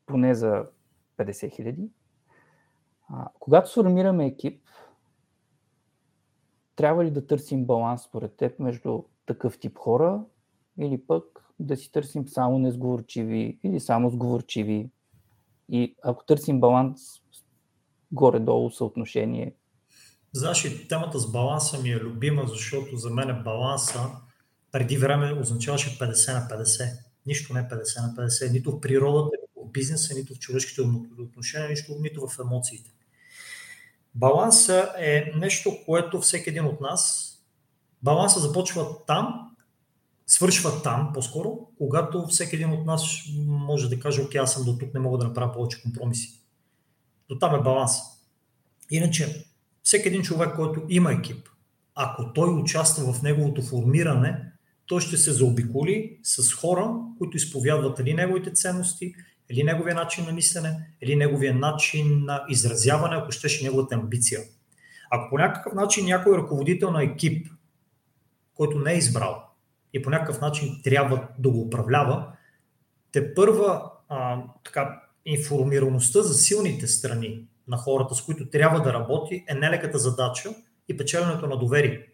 поне 0.05 0.36
за 0.36 0.65
50 1.17 1.55
хиляди, 1.55 1.89
когато 3.39 3.69
сформираме 3.69 4.25
екип, 4.25 4.63
трябва 6.75 7.05
ли 7.05 7.12
да 7.12 7.27
търсим 7.27 7.65
баланс 7.65 8.03
според 8.03 8.36
теб 8.36 8.60
между 8.60 9.03
такъв 9.25 9.60
тип 9.60 9.77
хора 9.77 10.24
или 10.80 11.02
пък 11.08 11.24
да 11.60 11.78
си 11.78 11.92
търсим 11.92 12.28
само 12.28 12.60
несговорчиви 12.60 13.60
или 13.64 13.80
само 13.80 14.10
сговорчиви? 14.10 14.90
И 15.70 15.96
ако 16.04 16.26
търсим 16.26 16.60
баланс, 16.60 17.02
горе-долу 18.12 18.72
съотношение. 18.72 19.54
Знаеш, 20.34 20.88
темата 20.88 21.20
с 21.20 21.32
баланса 21.32 21.80
ми 21.80 21.90
е 21.90 22.00
любима, 22.00 22.44
защото 22.48 22.98
за 22.98 23.10
мен 23.10 23.30
е 23.30 23.44
баланса 23.44 24.00
преди 24.72 24.98
време 24.98 25.34
означаваше 25.34 25.98
50 25.98 26.34
на 26.34 26.64
50. 26.64 26.98
Нищо 27.26 27.54
не 27.54 27.60
е 27.60 27.64
50 27.64 28.02
на 28.02 28.14
50. 28.28 28.52
Нито 28.52 28.72
в 28.72 28.82
природата, 28.82 29.38
нито 29.42 29.68
в 29.68 29.72
бизнеса, 29.72 30.14
нито 30.14 30.36
в 30.36 30.40
човешките 30.40 30.82
отношения, 31.20 31.70
нищо, 31.70 31.96
нито 32.00 32.28
в 32.28 32.40
емоциите. 32.40 32.92
Баланса 34.16 34.94
е 34.98 35.32
нещо, 35.36 35.78
което 35.86 36.22
всеки 36.22 36.50
един 36.50 36.66
от 36.66 36.82
нас, 36.82 37.34
баланса 38.04 38.40
започва 38.40 39.06
там, 39.08 39.49
свършва 40.30 40.82
там 40.82 41.12
по-скоро, 41.14 41.60
когато 41.78 42.28
всеки 42.28 42.56
един 42.56 42.72
от 42.72 42.86
нас 42.86 43.24
може 43.46 43.90
да 43.90 44.00
каже, 44.00 44.22
окей, 44.22 44.42
аз 44.42 44.54
съм 44.54 44.64
до 44.64 44.78
тук, 44.78 44.94
не 44.94 45.00
мога 45.00 45.18
да 45.18 45.28
направя 45.28 45.54
повече 45.54 45.82
компромиси. 45.82 46.42
До 47.30 47.40
там 47.40 47.56
е 47.56 47.64
баланс. 47.64 47.92
Иначе, 48.92 49.46
всеки 49.84 50.08
един 50.08 50.22
човек, 50.22 50.56
който 50.56 50.82
има 50.90 51.12
екип, 51.12 51.50
ако 51.96 52.34
той 52.34 52.50
участва 52.50 53.14
в 53.14 53.22
неговото 53.22 53.62
формиране, 53.62 54.52
той 54.86 55.02
ще 55.02 55.18
се 55.18 55.32
заобиколи 55.32 56.20
с 56.24 56.54
хора, 56.54 56.96
които 57.18 57.38
изповядват 57.38 58.00
или 58.00 58.14
неговите 58.14 58.54
ценности, 58.54 59.14
или 59.50 59.64
неговия 59.64 59.96
начин 59.96 60.26
на 60.26 60.32
мислене, 60.32 60.90
или 61.02 61.16
неговия 61.16 61.54
начин 61.54 62.26
на 62.26 62.46
изразяване, 62.50 63.16
ако 63.16 63.32
щеше 63.32 63.64
неговата 63.64 63.96
амбиция. 63.96 64.42
Ако 65.12 65.30
по 65.30 65.38
някакъв 65.38 65.74
начин 65.74 66.06
някой 66.06 66.38
ръководител 66.38 66.92
на 66.92 67.04
екип, 67.04 67.48
който 68.54 68.80
не 68.80 68.94
е 68.94 68.98
избрал 68.98 69.49
и 69.93 70.01
по 70.01 70.10
някакъв 70.10 70.41
начин 70.41 70.81
трябва 70.84 71.27
да 71.39 71.50
го 71.50 71.62
управлява, 71.62 72.34
те 73.12 73.34
първа 73.34 73.91
а, 74.10 74.43
така, 74.63 75.01
информираността 75.25 76.22
за 76.22 76.34
силните 76.34 76.88
страни 76.88 77.48
на 77.67 77.77
хората, 77.77 78.15
с 78.15 78.22
които 78.22 78.50
трябва 78.50 78.81
да 78.81 78.93
работи, 78.93 79.46
е 79.48 79.53
нелеката 79.53 79.98
задача 79.98 80.50
и 80.88 80.98
печеленето 80.98 81.48
на 81.48 81.58
доверие. 81.58 82.08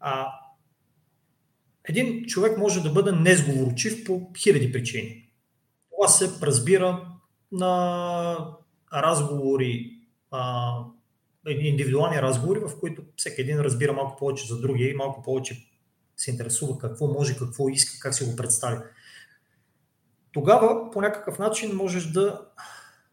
А, 0.00 0.26
един 1.88 2.24
човек 2.26 2.58
може 2.58 2.82
да 2.82 2.90
бъде 2.90 3.12
незговорчив 3.12 4.04
по 4.04 4.30
хиляди 4.36 4.72
причини. 4.72 5.30
Това 5.90 6.08
се 6.08 6.46
разбира 6.46 7.08
на 7.52 8.56
разговори, 8.92 9.90
а, 10.30 10.72
индивидуални 11.46 12.22
разговори, 12.22 12.60
в 12.60 12.80
които 12.80 13.02
всеки 13.16 13.40
един 13.40 13.60
разбира 13.60 13.92
малко 13.92 14.16
повече 14.16 14.46
за 14.46 14.60
другия 14.60 14.90
и 14.90 14.94
малко 14.94 15.22
повече 15.22 15.66
се 16.16 16.30
интересува 16.30 16.78
какво 16.78 17.06
може, 17.06 17.36
какво 17.36 17.68
иска, 17.68 17.98
как 18.00 18.14
си 18.14 18.24
го 18.24 18.36
представи. 18.36 18.78
Тогава 20.32 20.90
по 20.90 21.00
някакъв 21.00 21.38
начин 21.38 21.76
можеш 21.76 22.04
да 22.04 22.40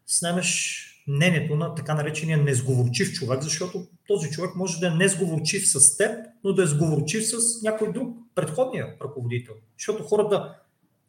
снемеш 0.06 0.80
мнението 1.08 1.56
на 1.56 1.74
така 1.74 1.94
наречения 1.94 2.38
незговорчив 2.38 3.12
човек, 3.12 3.42
защото 3.42 3.86
този 4.06 4.30
човек 4.30 4.54
може 4.54 4.80
да 4.80 4.86
е 4.86 4.90
незговорчив 4.90 5.70
с 5.70 5.96
теб, 5.96 6.26
но 6.44 6.52
да 6.52 6.62
е 6.62 6.66
сговорчив 6.66 7.26
с 7.26 7.62
някой 7.62 7.92
друг, 7.92 8.16
предходния 8.34 8.94
ръководител. 9.02 9.54
Защото 9.78 10.02
хората 10.02 10.54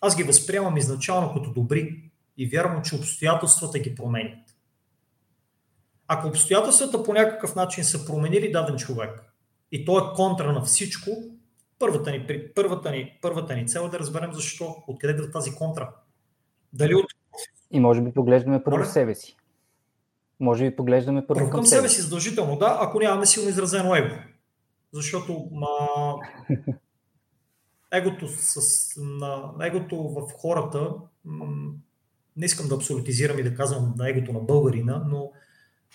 аз 0.02 0.16
ги 0.16 0.24
възприемам 0.24 0.78
изначално 0.78 1.34
като 1.34 1.54
добри 1.54 2.12
и 2.38 2.50
вярвам, 2.50 2.84
че 2.84 2.96
обстоятелствата 2.96 3.80
ги 3.80 3.96
променят. 3.96 4.40
Ако 6.08 6.28
обстоятелствата 6.28 7.04
по 7.04 7.14
някакъв 7.14 7.56
начин 7.56 7.84
са 7.84 8.06
променили 8.06 8.52
даден 8.52 8.75
човек 8.75 9.22
и 9.72 9.86
той 9.86 10.02
е 10.02 10.16
контра 10.16 10.54
на 10.54 10.62
всичко, 10.62 11.12
първата 11.79 12.12
ни, 12.12 12.27
първата 12.55 12.91
ни, 12.91 13.20
първата 13.22 13.55
ни 13.55 13.67
цел 13.67 13.82
е 13.82 13.89
да 13.89 14.00
разберем 14.00 14.34
защо, 14.34 14.75
откъде 14.88 15.13
да 15.13 15.32
тази 15.32 15.55
контра. 15.55 15.89
Дали 16.74 16.96
от... 16.96 17.05
И 17.72 17.79
може 17.79 18.01
би 18.01 18.12
поглеждаме 18.12 18.63
първо 18.63 18.77
Моля? 18.77 18.88
себе 18.89 19.15
си. 19.15 19.38
Може 20.39 20.70
би 20.70 20.75
поглеждаме 20.75 21.27
първо, 21.27 21.39
първо 21.39 21.51
към 21.51 21.65
себе 21.65 21.89
си. 21.89 22.01
задължително, 22.01 22.58
да, 22.58 22.77
ако 22.82 23.00
нямаме 23.00 23.25
силно 23.25 23.50
изразено 23.50 23.96
его. 23.96 24.15
Защото 24.94 25.50
ма, 25.51 25.67
егото, 27.91 28.27
с, 28.27 28.94
на, 28.98 29.53
егото 29.62 29.98
в 29.98 30.32
хората, 30.38 30.94
не 32.38 32.46
искам 32.46 32.67
да 32.67 32.75
абсолютизирам 32.75 33.39
и 33.39 33.44
да 33.44 33.55
казвам 33.55 33.94
на 33.98 34.10
егото 34.10 34.34
на 34.34 34.39
българина, 34.39 35.03
но 35.08 35.32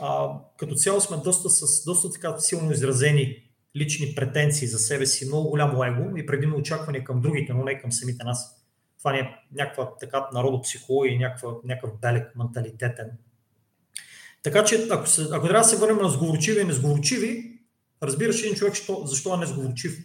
а, 0.00 0.28
като 0.56 0.74
цяло 0.74 1.00
сме 1.00 1.16
доста, 1.16 1.50
с 1.50 1.84
доста 1.84 2.10
така 2.10 2.38
силно 2.38 2.72
изразени 2.72 3.49
лични 3.76 4.14
претенции 4.14 4.68
за 4.68 4.78
себе 4.78 5.06
си, 5.06 5.26
много 5.26 5.50
голямо 5.50 5.84
его 5.84 6.16
и 6.16 6.26
предимно 6.26 6.56
очакване 6.56 7.04
към 7.04 7.20
другите, 7.20 7.52
но 7.52 7.64
не 7.64 7.78
към 7.78 7.92
самите 7.92 8.24
нас. 8.24 8.64
Това 8.98 9.12
не 9.12 9.18
е 9.18 9.28
някаква 9.54 9.96
така 10.00 10.28
народопсихология 10.32 11.14
и 11.14 11.18
някаква, 11.18 11.50
някакъв 11.64 12.00
белек 12.00 12.36
менталитетен. 12.36 13.10
Така 14.42 14.64
че, 14.64 14.86
ако, 14.90 15.06
се, 15.06 15.22
ако 15.22 15.46
трябва 15.46 15.62
да 15.62 15.64
се 15.64 15.76
върнем 15.76 16.02
на 16.02 16.08
сговорчиви 16.08 16.60
и 16.60 16.64
несговорчиви, 16.64 17.58
разбираш 18.02 18.42
един 18.42 18.54
човек 18.54 18.74
защо, 18.74 19.02
защо 19.06 19.34
е 19.34 19.38
несговорчив. 19.38 19.98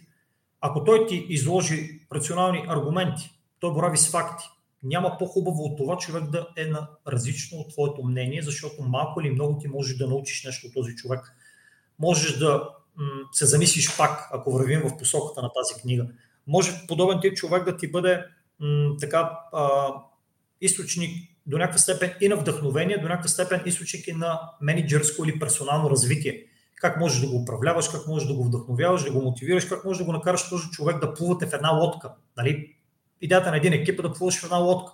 Ако 0.60 0.84
той 0.84 1.06
ти 1.06 1.26
изложи 1.28 2.06
рационални 2.12 2.64
аргументи, 2.68 3.30
той 3.60 3.72
борави 3.72 3.98
с 3.98 4.10
факти, 4.10 4.44
няма 4.82 5.16
по-хубаво 5.18 5.62
от 5.62 5.76
това 5.76 5.96
човек 5.96 6.24
да 6.30 6.48
е 6.56 6.66
на 6.66 6.88
различно 7.08 7.58
от 7.58 7.72
твоето 7.72 8.02
мнение, 8.02 8.42
защото 8.42 8.82
малко 8.82 9.20
или 9.20 9.30
много 9.30 9.58
ти 9.58 9.68
можеш 9.68 9.96
да 9.96 10.08
научиш 10.08 10.44
нещо 10.44 10.66
от 10.66 10.74
този 10.74 10.94
човек. 10.94 11.34
Можеш 11.98 12.38
да 12.38 12.68
се 13.32 13.46
замислиш 13.46 13.96
пак, 13.96 14.28
ако 14.32 14.52
вървим 14.52 14.80
в 14.80 14.96
посоката 14.96 15.42
на 15.42 15.50
тази 15.52 15.82
книга. 15.82 16.06
Може 16.46 16.86
подобен 16.88 17.20
тип 17.20 17.34
човек 17.34 17.64
да 17.64 17.76
ти 17.76 17.90
бъде 17.90 18.24
м- 18.60 18.96
така 19.00 19.38
а, 19.52 19.88
източник 20.60 21.36
до 21.46 21.58
някаква 21.58 21.78
степен 21.78 22.12
и 22.20 22.28
на 22.28 22.36
вдъхновение, 22.36 22.98
до 22.98 23.08
някаква 23.08 23.28
степен 23.28 23.62
източник 23.66 24.08
и 24.08 24.12
на 24.12 24.40
менеджерско 24.60 25.24
или 25.24 25.38
персонално 25.38 25.90
развитие. 25.90 26.44
как 26.74 27.00
можеш 27.00 27.20
да 27.20 27.26
го 27.26 27.36
управляваш, 27.36 27.88
как 27.88 28.06
можеш 28.06 28.28
да 28.28 28.34
го 28.34 28.44
вдъхновяваш, 28.44 29.04
да 29.04 29.12
го 29.12 29.22
мотивираш, 29.22 29.64
как 29.64 29.84
можеш 29.84 29.98
да 29.98 30.04
го 30.04 30.12
накараш 30.12 30.48
този 30.48 30.70
човек 30.70 31.00
да 31.00 31.14
плувате 31.14 31.46
в 31.46 31.52
една 31.52 31.70
лодка. 31.70 32.12
Нали? 32.36 32.74
Идеята 33.20 33.50
на 33.50 33.56
един 33.56 33.72
екип 33.72 33.98
е 33.98 34.02
да 34.02 34.12
плуваш 34.12 34.40
в 34.40 34.44
една 34.44 34.56
лодка. 34.56 34.92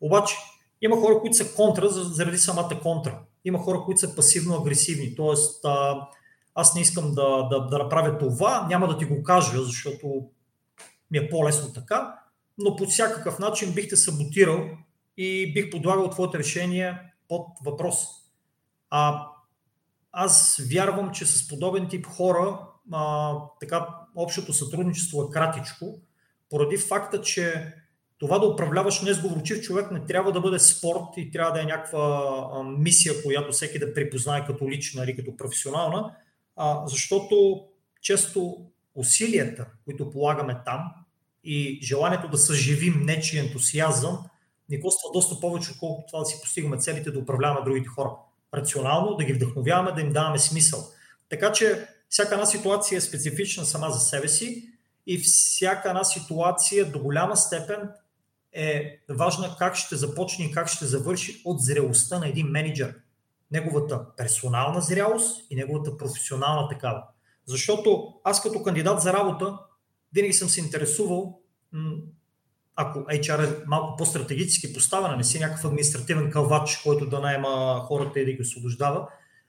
Обаче 0.00 0.34
има 0.82 0.96
хора, 0.96 1.20
които 1.20 1.36
са 1.36 1.54
контра 1.54 1.88
заради 1.88 2.38
самата 2.38 2.80
контра. 2.82 3.18
Има 3.44 3.58
хора, 3.58 3.82
които 3.84 4.00
са 4.00 4.16
пасивно-агресивни. 4.16 5.16
Тоест, 5.16 5.64
а, 5.64 6.08
аз 6.56 6.74
не 6.74 6.80
искам 6.80 7.14
да, 7.14 7.42
да, 7.42 7.60
да 7.60 7.78
направя 7.78 8.18
това, 8.18 8.66
няма 8.68 8.88
да 8.88 8.98
ти 8.98 9.04
го 9.04 9.22
кажа, 9.22 9.62
защото 9.62 10.26
ми 11.10 11.18
е 11.18 11.28
по-лесно 11.28 11.72
така, 11.72 12.14
но 12.58 12.76
по 12.76 12.86
всякакъв 12.86 13.38
начин 13.38 13.74
бих 13.74 13.88
те 13.88 13.96
саботирал 13.96 14.64
и 15.16 15.52
бих 15.52 15.70
подлагал 15.70 16.10
твоите 16.10 16.38
решения 16.38 17.00
под 17.28 17.46
въпрос. 17.64 17.98
А, 18.90 19.26
аз 20.12 20.60
вярвам, 20.72 21.10
че 21.10 21.26
с 21.26 21.48
подобен 21.48 21.88
тип 21.88 22.06
хора 22.06 22.60
а, 22.92 23.34
така, 23.60 23.88
общото 24.14 24.52
сътрудничество 24.52 25.22
е 25.22 25.32
кратичко, 25.32 25.98
поради 26.50 26.76
факта, 26.76 27.20
че 27.20 27.74
това 28.18 28.38
да 28.38 28.46
управляваш 28.46 29.02
несговорчив 29.02 29.60
човек 29.60 29.90
не 29.90 30.04
трябва 30.04 30.32
да 30.32 30.40
бъде 30.40 30.58
спорт 30.58 31.16
и 31.16 31.30
трябва 31.30 31.52
да 31.52 31.62
е 31.62 31.64
някаква 31.64 32.64
мисия, 32.78 33.22
която 33.22 33.52
всеки 33.52 33.78
да 33.78 33.94
припознае 33.94 34.46
като 34.46 34.70
лична 34.70 35.04
или 35.04 35.16
като 35.16 35.36
професионална, 35.36 36.14
а, 36.56 36.86
защото 36.86 37.64
често 38.02 38.66
усилията, 38.94 39.66
които 39.84 40.10
полагаме 40.10 40.60
там 40.64 40.92
и 41.44 41.78
желанието 41.82 42.28
да 42.28 42.38
съживим 42.38 43.02
нечи 43.04 43.38
ентусиазъм, 43.38 44.18
ни 44.68 44.80
коства 44.80 45.10
доста 45.12 45.40
повече, 45.40 45.70
отколкото 45.70 46.06
това 46.06 46.18
да 46.18 46.24
си 46.24 46.40
постигаме 46.42 46.78
целите 46.78 47.10
да 47.10 47.18
управляваме 47.18 47.64
другите 47.64 47.88
хора. 47.88 48.10
Рационално, 48.54 49.16
да 49.16 49.24
ги 49.24 49.32
вдъхновяваме, 49.32 49.92
да 49.92 50.00
им 50.00 50.12
даваме 50.12 50.38
смисъл. 50.38 50.80
Така 51.28 51.52
че 51.52 51.88
всяка 52.08 52.34
една 52.34 52.46
ситуация 52.46 52.98
е 52.98 53.00
специфична 53.00 53.64
сама 53.64 53.90
за 53.90 54.00
себе 54.00 54.28
си 54.28 54.68
и 55.06 55.18
всяка 55.18 55.88
една 55.88 56.04
ситуация 56.04 56.92
до 56.92 56.98
голяма 56.98 57.36
степен 57.36 57.90
е 58.52 58.98
важна 59.08 59.56
как 59.58 59.76
ще 59.76 59.96
започне 59.96 60.44
и 60.44 60.52
как 60.52 60.68
ще 60.68 60.84
завърши 60.84 61.42
от 61.44 61.60
зрелостта 61.60 62.18
на 62.18 62.28
един 62.28 62.46
менеджер. 62.46 62.94
Неговата 63.50 64.16
персонална 64.16 64.80
зрялост 64.80 65.46
и 65.50 65.56
неговата 65.56 65.96
професионална 65.96 66.68
такава. 66.68 67.02
Защото 67.46 68.14
аз 68.24 68.42
като 68.42 68.62
кандидат 68.62 69.00
за 69.00 69.12
работа 69.12 69.58
винаги 70.12 70.32
съм 70.32 70.48
се 70.48 70.60
интересувал, 70.60 71.40
ако 72.76 72.98
HR 72.98 73.44
е 73.44 73.64
малко 73.66 73.96
по-стратегически 73.96 74.72
поставена, 74.72 75.16
не 75.16 75.24
си 75.24 75.38
някакъв 75.38 75.64
административен 75.64 76.30
кълвач, 76.30 76.76
който 76.76 77.08
да 77.08 77.20
найема 77.20 77.82
хората 77.86 78.20
и 78.20 78.24
да 78.24 78.32
ги 78.32 78.42
освобождава, 78.42 79.08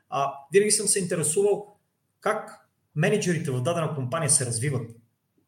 а 0.10 0.34
винаги 0.54 0.72
съм 0.72 0.88
се 0.88 1.00
интересувал 1.00 1.76
как 2.20 2.68
менеджерите 2.96 3.52
в 3.52 3.62
дадена 3.62 3.96
компания 3.96 4.30
се 4.30 4.46
развиват 4.46 4.92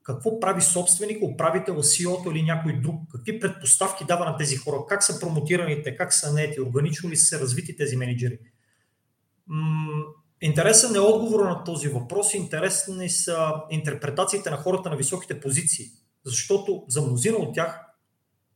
какво 0.09 0.39
прави 0.39 0.61
собственик, 0.61 1.23
управител, 1.23 1.75
CEO 1.75 2.31
или 2.31 2.43
някой 2.43 2.73
друг, 2.81 2.95
какви 3.11 3.39
предпоставки 3.39 4.05
дава 4.05 4.25
на 4.25 4.37
тези 4.37 4.55
хора, 4.55 4.77
как 4.89 5.03
са 5.03 5.19
промотираните, 5.19 5.95
как 5.95 6.13
са 6.13 6.33
нети, 6.33 6.61
органично 6.61 7.09
ли 7.09 7.15
са 7.15 7.39
развити 7.39 7.77
тези 7.77 7.97
менеджери. 7.97 8.39
Интересен 10.41 10.95
е 10.95 10.99
отговор 10.99 11.45
на 11.45 11.63
този 11.63 11.87
въпрос, 11.87 12.33
интересни 12.33 13.09
са 13.09 13.53
интерпретациите 13.69 14.49
на 14.49 14.57
хората 14.57 14.89
на 14.89 14.95
високите 14.95 15.39
позиции, 15.39 15.85
защото 16.25 16.83
за 16.87 17.01
мнозина 17.01 17.37
от 17.37 17.55
тях, 17.55 17.81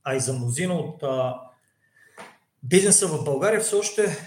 а 0.03 0.15
и 0.15 0.19
за 0.19 0.33
мнозина 0.33 0.73
от 0.73 1.03
а, 1.03 1.35
бизнеса 2.63 3.07
в 3.07 3.23
България 3.23 3.59
все 3.59 3.75
още 3.75 4.17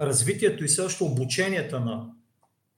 развитието 0.00 0.64
и 0.64 0.68
все 0.68 0.82
още 0.82 1.04
обученията 1.04 1.80
на 1.80 2.10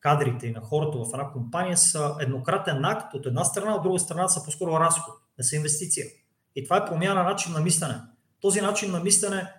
кадрите 0.01 0.47
и 0.47 0.53
на 0.53 0.61
хората 0.61 0.99
в 0.99 1.11
една 1.13 1.31
компания 1.33 1.77
са 1.77 2.17
еднократен 2.21 2.85
акт 2.85 3.15
от 3.15 3.27
една 3.27 3.45
страна, 3.45 3.75
от 3.75 3.83
друга 3.83 3.99
страна 3.99 4.29
са 4.29 4.45
по-скоро 4.45 4.81
разход, 4.81 5.15
не 5.39 5.45
са 5.45 5.57
инвестиция. 5.57 6.07
И 6.57 6.65
това 6.65 6.77
е 6.77 6.87
промяна 6.87 7.15
на 7.15 7.23
начин 7.23 7.53
на 7.53 7.61
мислене. 7.61 7.95
Този 8.41 8.61
начин 8.61 8.91
на 8.91 9.01
мислене 9.01 9.53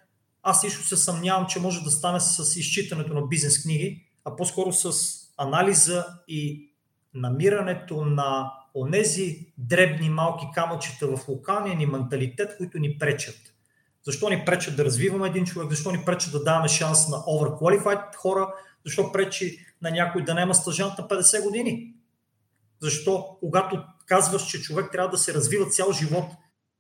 аз 0.44 0.66
лично 0.66 0.84
се 0.84 0.98
съмнявам, 0.98 1.48
че 1.48 1.60
може 1.60 1.84
да 1.84 1.92
стане 1.92 2.20
с 2.20 2.56
изчитането 2.56 3.14
на 3.14 3.22
бизнес 3.22 3.64
книги, 3.64 4.08
а 4.26 4.36
по-скоро 4.36 4.74
с 4.74 4.92
анализа 5.38 6.06
и 6.28 6.72
намирането 7.14 8.06
на 8.06 8.52
онези 8.76 9.54
дребни 9.58 10.10
малки 10.10 10.46
камъчета 10.54 11.08
в 11.08 11.28
локалния 11.28 11.76
ни 11.76 11.86
менталитет, 11.86 12.58
които 12.58 12.80
ни 12.80 12.98
пречат. 12.98 13.38
Защо 14.06 14.30
ни 14.30 14.46
пречат 14.46 14.76
да 14.76 14.86
развиваме 14.86 15.28
един 15.28 15.46
човек, 15.46 15.70
защо 15.70 15.92
ни 15.92 16.06
пречат 16.06 16.32
да 16.32 16.44
даваме 16.44 16.68
шанс 16.68 17.10
на 17.10 17.18
overqualified 17.18 18.16
хора, 18.16 18.54
защо 18.86 19.12
пречи 19.12 19.66
на 19.82 19.92
някой 19.92 20.24
да 20.24 20.34
няма 20.34 20.56
стъжант 20.56 20.98
на 20.98 21.08
50 21.08 21.44
години? 21.44 21.94
Защо, 22.80 23.38
когато 23.40 23.84
казваш, 24.06 24.46
че 24.46 24.62
човек 24.62 24.92
трябва 24.92 25.10
да 25.10 25.18
се 25.18 25.34
развива 25.34 25.70
цял 25.70 25.92
живот, 25.92 26.32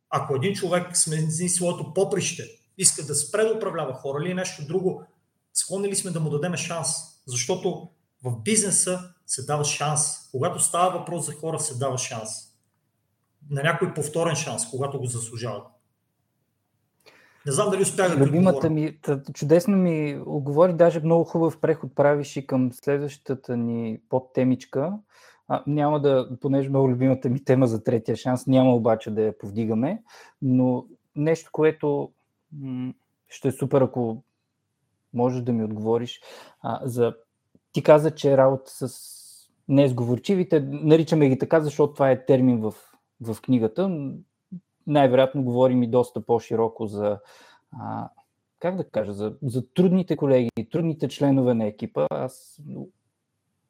ако 0.10 0.36
един 0.36 0.56
човек 0.56 0.98
смени 0.98 1.50
своето 1.50 1.94
поприще, 1.94 2.44
иска 2.78 3.06
да 3.06 3.16
спре 3.16 3.44
да 3.44 3.54
управлява 3.54 3.94
хора 3.94 4.24
или 4.24 4.34
нещо 4.34 4.68
друго, 4.68 5.04
склонни 5.54 5.88
ли 5.88 5.96
сме 5.96 6.12
да 6.12 6.20
му 6.20 6.30
дадем 6.30 6.56
шанс? 6.56 6.88
Защото 7.28 7.90
в 8.24 8.42
бизнеса 8.42 9.14
се 9.26 9.46
дава 9.46 9.66
шанс. 9.66 10.30
Когато 10.32 10.60
става 10.60 11.00
въпрос 11.00 11.26
за 11.26 11.34
хора, 11.34 11.60
се 11.60 11.78
дава 11.78 11.98
шанс. 11.98 12.30
На 13.50 13.64
някой 13.64 13.94
повторен 13.94 14.36
шанс, 14.36 14.70
когато 14.70 15.00
го 15.00 15.06
заслужават. 15.06 15.68
Не 17.46 17.52
знам 17.52 17.70
дали 17.70 17.82
успях 17.82 18.18
да 18.18 18.26
Любимата 18.26 18.70
ми, 18.70 19.00
чудесно 19.34 19.78
ми 19.78 20.22
оговори, 20.26 20.74
даже 20.74 21.00
много 21.00 21.24
хубав 21.24 21.60
преход 21.62 21.96
правиш 21.96 22.38
и 22.38 22.48
към 22.48 22.72
следващата 22.74 23.58
ни 23.58 24.00
подтемичка. 24.10 24.94
А, 25.48 25.64
няма 25.68 26.02
да, 26.02 26.30
понеже 26.42 26.70
много 26.70 26.90
любимата 26.90 27.30
ми 27.30 27.44
тема 27.44 27.68
за 27.68 27.84
третия 27.84 28.16
шанс, 28.16 28.48
няма 28.48 28.76
обаче 28.76 29.12
да 29.12 29.22
я 29.22 29.38
повдигаме, 29.38 30.04
но 30.42 30.86
нещо, 31.16 31.50
което 31.52 32.12
м- 32.62 32.94
ще 33.30 33.48
е 33.48 33.52
супер, 33.52 33.82
ако 33.82 34.24
можеш 35.14 35.42
да 35.42 35.54
ми 35.54 35.64
отговориш. 35.64 36.22
А, 36.62 36.80
за... 36.84 37.14
Ти 37.72 37.84
каза, 37.84 38.12
че 38.12 38.34
е 38.34 38.38
работа 38.38 38.72
с 38.72 38.92
несговорчивите, 39.68 40.60
наричаме 40.60 41.30
ги 41.30 41.38
така, 41.38 41.62
защото 41.62 41.94
това 41.94 42.12
е 42.12 42.26
термин 42.26 42.62
в, 42.62 42.74
в 43.22 43.42
книгата 43.42 43.90
най-вероятно 44.88 45.44
говорим 45.44 45.84
и 45.84 45.88
доста 45.88 46.22
по-широко 46.22 46.88
за, 46.88 47.20
а, 47.82 48.10
как 48.60 48.76
да 48.76 48.90
кажа, 48.90 49.14
за, 49.14 49.34
за 49.44 49.74
трудните 49.74 50.16
колеги, 50.16 50.50
трудните 50.72 51.08
членове 51.08 51.54
на 51.54 51.66
екипа. 51.66 52.08
Аз 52.10 52.62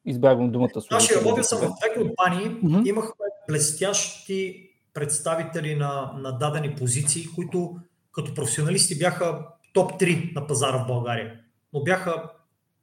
избягвам 0.04 0.50
думата 0.50 0.70
Аз 0.90 1.04
ще 1.04 1.20
работя 1.20 1.44
съм 1.44 1.58
в 1.58 1.62
две 1.62 2.02
компании. 2.02 2.46
Mm-hmm. 2.46 2.88
Имахме 2.88 3.24
блестящи 3.48 4.70
представители 4.94 5.74
на, 5.74 6.12
на 6.18 6.38
дадени 6.38 6.74
позиции, 6.74 7.26
които 7.34 7.76
като 8.12 8.34
професионалисти 8.34 8.98
бяха 8.98 9.46
топ 9.72 9.92
3 9.92 10.34
на 10.34 10.46
пазара 10.46 10.84
в 10.84 10.86
България, 10.86 11.40
но 11.72 11.82
бяха 11.82 12.30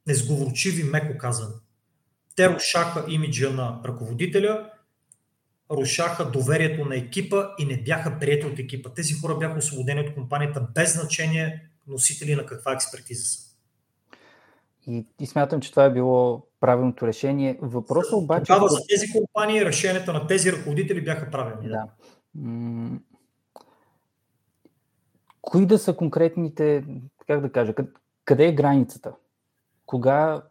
несговорчиви, 0.06 0.84
меко 0.84 1.18
казано. 1.18 1.54
Те 2.36 2.54
рушаха 2.54 3.04
имиджа 3.08 3.50
на 3.50 3.80
ръководителя, 3.84 4.70
рушаха 5.70 6.30
доверието 6.30 6.84
на 6.84 6.96
екипа 6.96 7.48
и 7.58 7.64
не 7.64 7.82
бяха 7.82 8.18
прияти 8.18 8.46
от 8.46 8.58
екипа. 8.58 8.90
Тези 8.90 9.14
хора 9.14 9.38
бяха 9.38 9.58
освободени 9.58 10.00
от 10.00 10.14
компанията 10.14 10.68
без 10.74 11.00
значение 11.00 11.70
носители 11.86 12.34
на 12.34 12.46
каква 12.46 12.72
експертиза 12.72 13.24
са. 13.24 13.50
И, 14.86 15.06
и 15.20 15.26
смятам, 15.26 15.60
че 15.60 15.70
това 15.70 15.84
е 15.84 15.92
било 15.92 16.46
правилното 16.60 17.06
решение. 17.06 17.58
Въпросът 17.62 18.12
обаче... 18.12 18.44
Тогава 18.44 18.68
за 18.68 18.80
тези 18.88 19.12
компании 19.12 19.64
решенията 19.64 20.12
на 20.12 20.26
тези 20.26 20.52
ръководители 20.52 21.04
бяха 21.04 21.30
правилни. 21.30 21.68
Да. 21.68 21.86
Кои 25.40 25.66
да 25.66 25.78
са 25.78 25.96
конкретните, 25.96 26.84
как 27.26 27.40
да 27.40 27.52
кажа, 27.52 27.74
къде 28.24 28.46
е 28.46 28.52
границата? 28.52 29.12
Кога, 29.86 30.42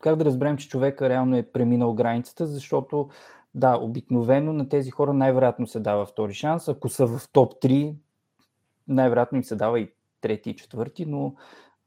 как 0.00 0.16
да 0.16 0.24
разберем, 0.24 0.56
че 0.56 0.68
човека 0.68 1.08
реално 1.08 1.36
е 1.36 1.42
преминал 1.42 1.94
границата, 1.94 2.46
защото 2.46 3.08
да, 3.54 3.76
обикновено 3.76 4.52
на 4.52 4.68
тези 4.68 4.90
хора 4.90 5.14
най-вероятно 5.14 5.66
се 5.66 5.80
дава 5.80 6.06
втори 6.06 6.34
шанс. 6.34 6.68
Ако 6.68 6.88
са 6.88 7.06
в 7.06 7.28
топ 7.32 7.54
3, 7.54 7.94
най-вероятно 8.88 9.36
им 9.36 9.44
се 9.44 9.56
дава 9.56 9.80
и 9.80 9.92
трети 10.20 10.50
и 10.50 10.56
четвърти, 10.56 11.06
но 11.06 11.34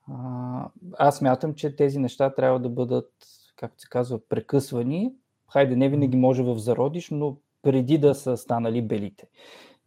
а, 0.08 0.69
аз 0.97 1.21
мятам, 1.21 1.54
че 1.54 1.75
тези 1.75 1.99
неща 1.99 2.30
трябва 2.30 2.60
да 2.60 2.69
бъдат, 2.69 3.13
както 3.56 3.82
се 3.82 3.89
казва, 3.89 4.19
прекъсвани. 4.30 5.13
Хайде, 5.54 5.75
не 5.75 5.89
винаги 5.89 6.17
може 6.17 6.43
в 6.43 6.58
зародиш, 6.58 7.10
но 7.10 7.38
преди 7.62 7.97
да 7.97 8.15
са 8.15 8.38
станали 8.38 8.82
белите. 8.82 9.28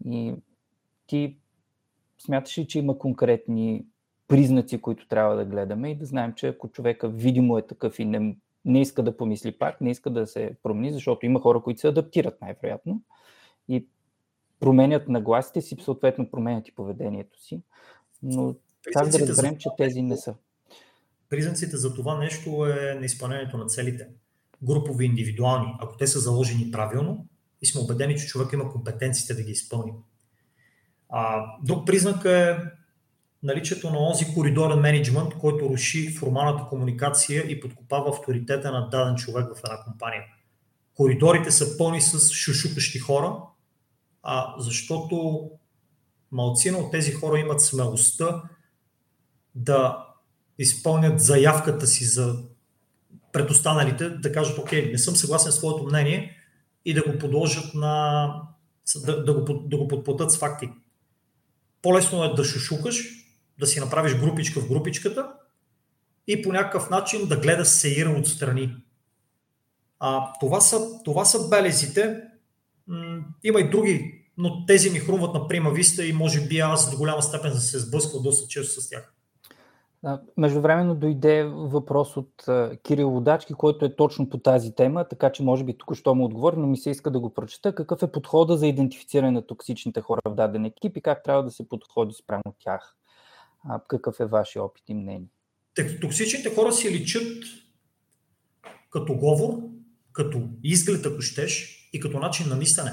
И 0.04 0.34
ти 1.06 1.38
смяташ 2.18 2.58
ли, 2.58 2.66
че 2.66 2.78
има 2.78 2.98
конкретни 2.98 3.86
признаци, 4.28 4.80
които 4.80 5.08
трябва 5.08 5.36
да 5.36 5.44
гледаме 5.44 5.90
и 5.90 5.94
да 5.94 6.04
знаем, 6.04 6.32
че 6.34 6.48
ако 6.48 6.68
човека 6.68 7.08
видимо 7.08 7.58
е 7.58 7.66
такъв 7.66 7.98
и 7.98 8.04
не 8.04 8.36
не 8.68 8.80
иска 8.80 9.02
да 9.02 9.16
помисли 9.16 9.52
пак, 9.52 9.80
не 9.80 9.90
иска 9.90 10.10
да 10.10 10.26
се 10.26 10.56
промени, 10.62 10.92
защото 10.92 11.26
има 11.26 11.40
хора, 11.40 11.60
които 11.60 11.80
се 11.80 11.88
адаптират 11.88 12.40
най-вероятно 12.40 13.02
и 13.68 13.86
променят 14.60 15.08
нагласите 15.08 15.60
си, 15.60 15.76
съответно 15.80 16.30
променят 16.30 16.68
и 16.68 16.74
поведението 16.74 17.42
си. 17.42 17.62
Но 18.22 18.54
как 18.92 19.08
да 19.08 19.18
разберем, 19.18 19.56
че 19.56 19.68
тези 19.78 20.02
не 20.02 20.16
са? 20.16 20.34
признаците 21.30 21.76
за 21.76 21.94
това 21.94 22.18
нещо 22.18 22.66
е 22.66 22.94
на 22.94 23.06
изпълнението 23.06 23.58
на 23.58 23.66
целите. 23.66 24.08
Групови, 24.62 25.04
индивидуални. 25.04 25.74
Ако 25.80 25.96
те 25.96 26.06
са 26.06 26.20
заложени 26.20 26.70
правилно 26.70 27.26
и 27.62 27.66
сме 27.66 27.80
убедени, 27.80 28.18
че 28.18 28.26
човек 28.26 28.52
има 28.52 28.72
компетенциите 28.72 29.34
да 29.34 29.42
ги 29.42 29.50
изпълни. 29.50 29.92
А, 31.08 31.44
друг 31.62 31.86
признак 31.86 32.24
е 32.24 32.56
наличието 33.42 33.90
на 33.90 33.98
онзи 33.98 34.34
коридорен 34.34 34.78
менеджмент, 34.78 35.34
който 35.34 35.68
руши 35.68 36.14
формалната 36.14 36.64
комуникация 36.64 37.44
и 37.50 37.60
подкопава 37.60 38.08
авторитета 38.08 38.72
на 38.72 38.88
даден 38.88 39.16
човек 39.16 39.46
в 39.46 39.60
една 39.64 39.84
компания. 39.84 40.22
Коридорите 40.94 41.50
са 41.50 41.78
пълни 41.78 42.00
с 42.00 42.32
шушукащи 42.34 42.98
хора, 42.98 43.36
а, 44.22 44.54
защото 44.58 45.48
малцина 46.32 46.78
от 46.78 46.90
тези 46.90 47.12
хора 47.12 47.38
имат 47.38 47.60
смелостта 47.60 48.42
да 49.54 50.06
изпълнят 50.58 51.20
заявката 51.20 51.86
си 51.86 52.04
за 52.04 52.44
пред 53.32 53.50
останалите, 53.50 54.10
да 54.10 54.32
кажат, 54.32 54.58
окей, 54.58 54.90
не 54.90 54.98
съм 54.98 55.16
съгласен 55.16 55.52
с 55.52 55.58
твоето 55.58 55.84
мнение 55.84 56.36
и 56.84 56.94
да 56.94 57.02
го 57.02 57.18
подложат 57.18 57.74
на... 57.74 58.34
да, 58.96 59.24
да, 59.24 59.34
го, 59.34 59.54
да 59.54 59.76
го 59.76 59.88
подплатят 59.88 60.32
с 60.32 60.38
факти. 60.38 60.70
По-лесно 61.82 62.24
е 62.24 62.34
да 62.34 62.44
шушукаш, 62.44 63.18
да 63.60 63.66
си 63.66 63.80
направиш 63.80 64.20
групичка 64.20 64.60
в 64.60 64.68
групичката 64.68 65.32
и 66.26 66.42
по 66.42 66.52
някакъв 66.52 66.90
начин 66.90 67.28
да 67.28 67.36
гледаш 67.36 67.68
сеира 67.68 68.10
отстрани. 68.10 68.76
А, 70.00 70.32
това, 70.40 70.60
са, 70.60 71.02
това 71.04 71.24
са 71.24 71.48
белезите. 71.48 72.20
Има 73.44 73.60
и 73.60 73.70
други, 73.70 74.24
но 74.36 74.66
тези 74.66 74.90
ми 74.90 74.98
хрумват 74.98 75.34
на 75.34 75.48
прима 75.48 75.70
виста 75.70 76.06
и 76.06 76.12
може 76.12 76.40
би 76.40 76.58
аз 76.58 76.90
до 76.90 76.96
голяма 76.96 77.22
степен 77.22 77.50
да 77.50 77.60
се 77.60 77.78
сблъсквал 77.78 78.22
доста 78.22 78.48
често 78.48 78.80
с 78.80 78.90
тях. 78.90 79.14
Междувременно 80.36 80.94
дойде 80.94 81.44
въпрос 81.44 82.16
от 82.16 82.44
Кирил 82.82 83.10
Водачки, 83.10 83.54
който 83.54 83.84
е 83.84 83.96
точно 83.96 84.28
по 84.28 84.38
тази 84.38 84.74
тема, 84.74 85.04
така 85.08 85.32
че 85.32 85.42
може 85.42 85.64
би 85.64 85.78
тук 85.78 85.94
що 85.94 86.14
му 86.14 86.24
отговори, 86.24 86.56
но 86.56 86.66
ми 86.66 86.76
се 86.76 86.90
иска 86.90 87.10
да 87.10 87.20
го 87.20 87.34
прочета. 87.34 87.74
Какъв 87.74 88.02
е 88.02 88.12
подхода 88.12 88.56
за 88.56 88.66
идентифициране 88.66 89.30
на 89.30 89.46
токсичните 89.46 90.00
хора 90.00 90.20
в 90.24 90.34
даден 90.34 90.64
екип 90.64 90.96
и 90.96 91.00
как 91.00 91.22
трябва 91.22 91.42
да 91.42 91.50
се 91.50 91.68
подходи 91.68 92.14
спрямо 92.14 92.42
тях? 92.58 92.97
А, 93.64 93.80
какъв 93.88 94.20
е 94.20 94.26
вашия 94.26 94.62
опит 94.62 94.82
и 94.88 94.94
мнение? 94.94 95.28
Токсичните 96.00 96.54
хора 96.54 96.72
си 96.72 96.90
личат 96.90 97.44
като 98.90 99.14
говор, 99.14 99.62
като 100.12 100.48
изглед, 100.62 101.06
ако 101.06 101.22
щеш, 101.22 101.78
и 101.92 102.00
като 102.00 102.18
начин 102.18 102.48
на 102.48 102.56
мислене. 102.56 102.92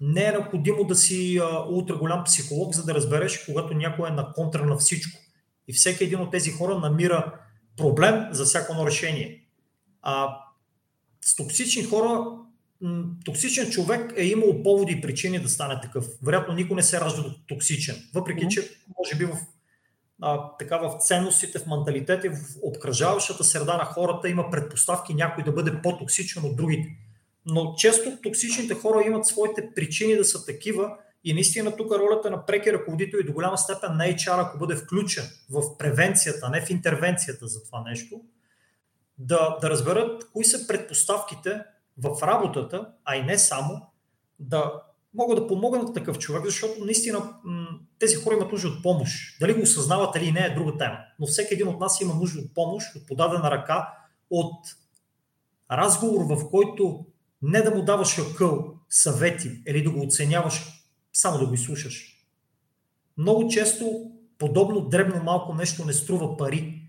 Не 0.00 0.24
е 0.24 0.32
необходимо 0.32 0.84
да 0.84 0.94
си 0.94 1.38
а, 1.38 1.64
ултра 1.70 1.96
голям 1.96 2.24
психолог, 2.24 2.74
за 2.74 2.84
да 2.84 2.94
разбереш, 2.94 3.44
когато 3.44 3.74
някой 3.74 4.08
е 4.08 4.12
на 4.12 4.32
контра 4.32 4.66
на 4.66 4.76
всичко 4.76 5.20
и 5.68 5.72
всеки 5.72 6.04
един 6.04 6.20
от 6.20 6.30
тези 6.30 6.50
хора 6.50 6.78
намира 6.78 7.40
проблем 7.76 8.28
за 8.30 8.44
всяко 8.44 8.72
едно 8.72 8.86
решение. 8.86 9.46
А 10.02 10.38
с 11.20 11.36
токсични 11.36 11.84
хора, 11.84 12.24
токсичен 13.24 13.70
човек 13.70 14.12
е 14.16 14.24
имал 14.24 14.62
поводи 14.62 14.92
и 14.92 15.00
причини 15.00 15.38
да 15.38 15.48
стане 15.48 15.80
такъв. 15.80 16.06
Вероятно 16.22 16.54
никой 16.54 16.76
не 16.76 16.82
се 16.82 17.00
ражда 17.00 17.34
токсичен, 17.48 17.96
въпреки 18.14 18.48
че 18.50 18.70
може 18.98 19.16
би 19.18 19.24
в, 19.24 19.38
а, 20.22 20.56
така, 20.58 20.78
в 20.78 20.96
ценностите, 21.00 21.58
в 21.58 21.66
менталитета, 21.66 22.30
в 22.30 22.56
обкръжаващата 22.62 23.44
среда 23.44 23.76
на 23.76 23.84
хората 23.84 24.28
има 24.28 24.50
предпоставки 24.50 25.14
някой 25.14 25.44
да 25.44 25.52
бъде 25.52 25.82
по-токсичен 25.82 26.44
от 26.44 26.56
другите. 26.56 26.88
Но 27.46 27.74
често 27.76 28.18
токсичните 28.22 28.74
хора 28.74 29.06
имат 29.06 29.26
своите 29.26 29.70
причини 29.74 30.16
да 30.16 30.24
са 30.24 30.46
такива 30.46 30.96
и 31.24 31.34
наистина 31.34 31.76
тук 31.76 31.92
ролята 31.92 32.30
на 32.30 32.46
преки 32.46 32.72
ръководител 32.72 33.18
и 33.18 33.24
до 33.24 33.32
голяма 33.32 33.58
степен 33.58 33.96
на 33.96 34.04
HR, 34.04 34.46
ако 34.46 34.58
бъде 34.58 34.76
включен 34.76 35.24
в 35.50 35.78
превенцията, 35.78 36.50
не 36.50 36.60
в 36.60 36.70
интервенцията 36.70 37.46
за 37.46 37.64
това 37.64 37.80
нещо, 37.80 38.20
да, 39.18 39.58
да 39.60 39.70
разберат 39.70 40.30
кои 40.32 40.44
са 40.44 40.66
предпоставките 40.66 41.62
в 41.98 42.22
работата, 42.22 42.88
а 43.04 43.16
и 43.16 43.22
не 43.22 43.38
само, 43.38 43.86
да 44.38 44.82
могат 45.16 45.38
да 45.38 45.46
помогнат 45.46 45.94
такъв 45.94 46.18
човек, 46.18 46.44
защото 46.44 46.84
наистина 46.84 47.34
тези 47.98 48.14
хора 48.14 48.34
имат 48.34 48.52
нужда 48.52 48.68
от 48.68 48.82
помощ. 48.82 49.40
Дали 49.40 49.54
го 49.54 49.62
осъзнават 49.62 50.16
или 50.16 50.32
не 50.32 50.40
е 50.40 50.54
друга 50.54 50.78
тема. 50.78 50.98
Но 51.18 51.26
всеки 51.26 51.54
един 51.54 51.68
от 51.68 51.80
нас 51.80 52.00
има 52.00 52.14
нужда 52.14 52.40
от 52.40 52.54
помощ, 52.54 52.96
от 52.96 53.06
подадена 53.06 53.50
ръка, 53.50 53.92
от 54.30 54.66
разговор, 55.70 56.36
в 56.36 56.50
който 56.50 57.06
не 57.42 57.60
да 57.60 57.70
му 57.70 57.82
даваш 57.82 58.18
акъл, 58.18 58.74
съвети 58.88 59.62
или 59.66 59.82
да 59.82 59.90
го 59.90 60.02
оценяваш 60.02 60.64
само 61.12 61.38
да 61.38 61.46
го 61.46 61.54
изслушаш. 61.54 62.26
Много 63.16 63.48
често 63.48 64.10
подобно 64.38 64.80
дребно 64.80 65.22
малко 65.22 65.54
нещо 65.54 65.84
не 65.84 65.92
струва 65.92 66.36
пари. 66.36 66.82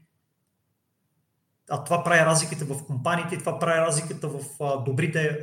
А 1.70 1.84
това 1.84 2.04
прави 2.04 2.26
разликата 2.26 2.66
в 2.66 2.86
компаниите, 2.86 3.38
това 3.38 3.60
прави 3.60 3.80
разликата 3.80 4.28
в 4.28 4.40
добрите 4.86 5.40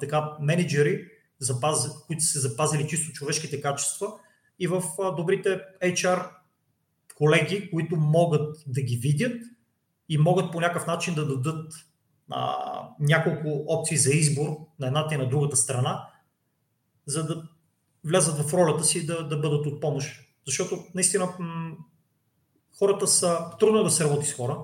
така, 0.00 0.32
менеджери, 0.40 1.08
запаз, 1.38 2.06
които 2.06 2.24
са 2.24 2.40
запазили 2.40 2.88
чисто 2.88 3.12
човешките 3.12 3.60
качества 3.60 4.12
и 4.58 4.66
в 4.66 4.82
добрите 5.16 5.60
HR 5.82 6.30
колеги, 7.14 7.70
които 7.70 7.96
могат 7.96 8.56
да 8.66 8.82
ги 8.82 8.96
видят 8.96 9.42
и 10.08 10.18
могат 10.18 10.52
по 10.52 10.60
някакъв 10.60 10.86
начин 10.86 11.14
да 11.14 11.26
дадат 11.26 11.72
а, 12.30 12.56
няколко 13.00 13.64
опции 13.68 13.96
за 13.96 14.10
избор 14.10 14.56
на 14.78 14.86
едната 14.86 15.14
и 15.14 15.18
на 15.18 15.28
другата 15.28 15.56
страна, 15.56 16.08
за 17.06 17.26
да 17.26 17.48
влязат 18.04 18.38
в 18.38 18.54
ролята 18.54 18.84
си 18.84 19.06
да, 19.06 19.28
да 19.28 19.36
бъдат 19.36 19.66
от 19.66 19.80
помощ. 19.80 20.20
Защото 20.46 20.84
наистина 20.94 21.28
хората 22.78 23.06
са 23.06 23.50
трудно 23.58 23.84
да 23.84 23.90
се 23.90 24.04
работи 24.04 24.26
с 24.26 24.34
хора. 24.34 24.58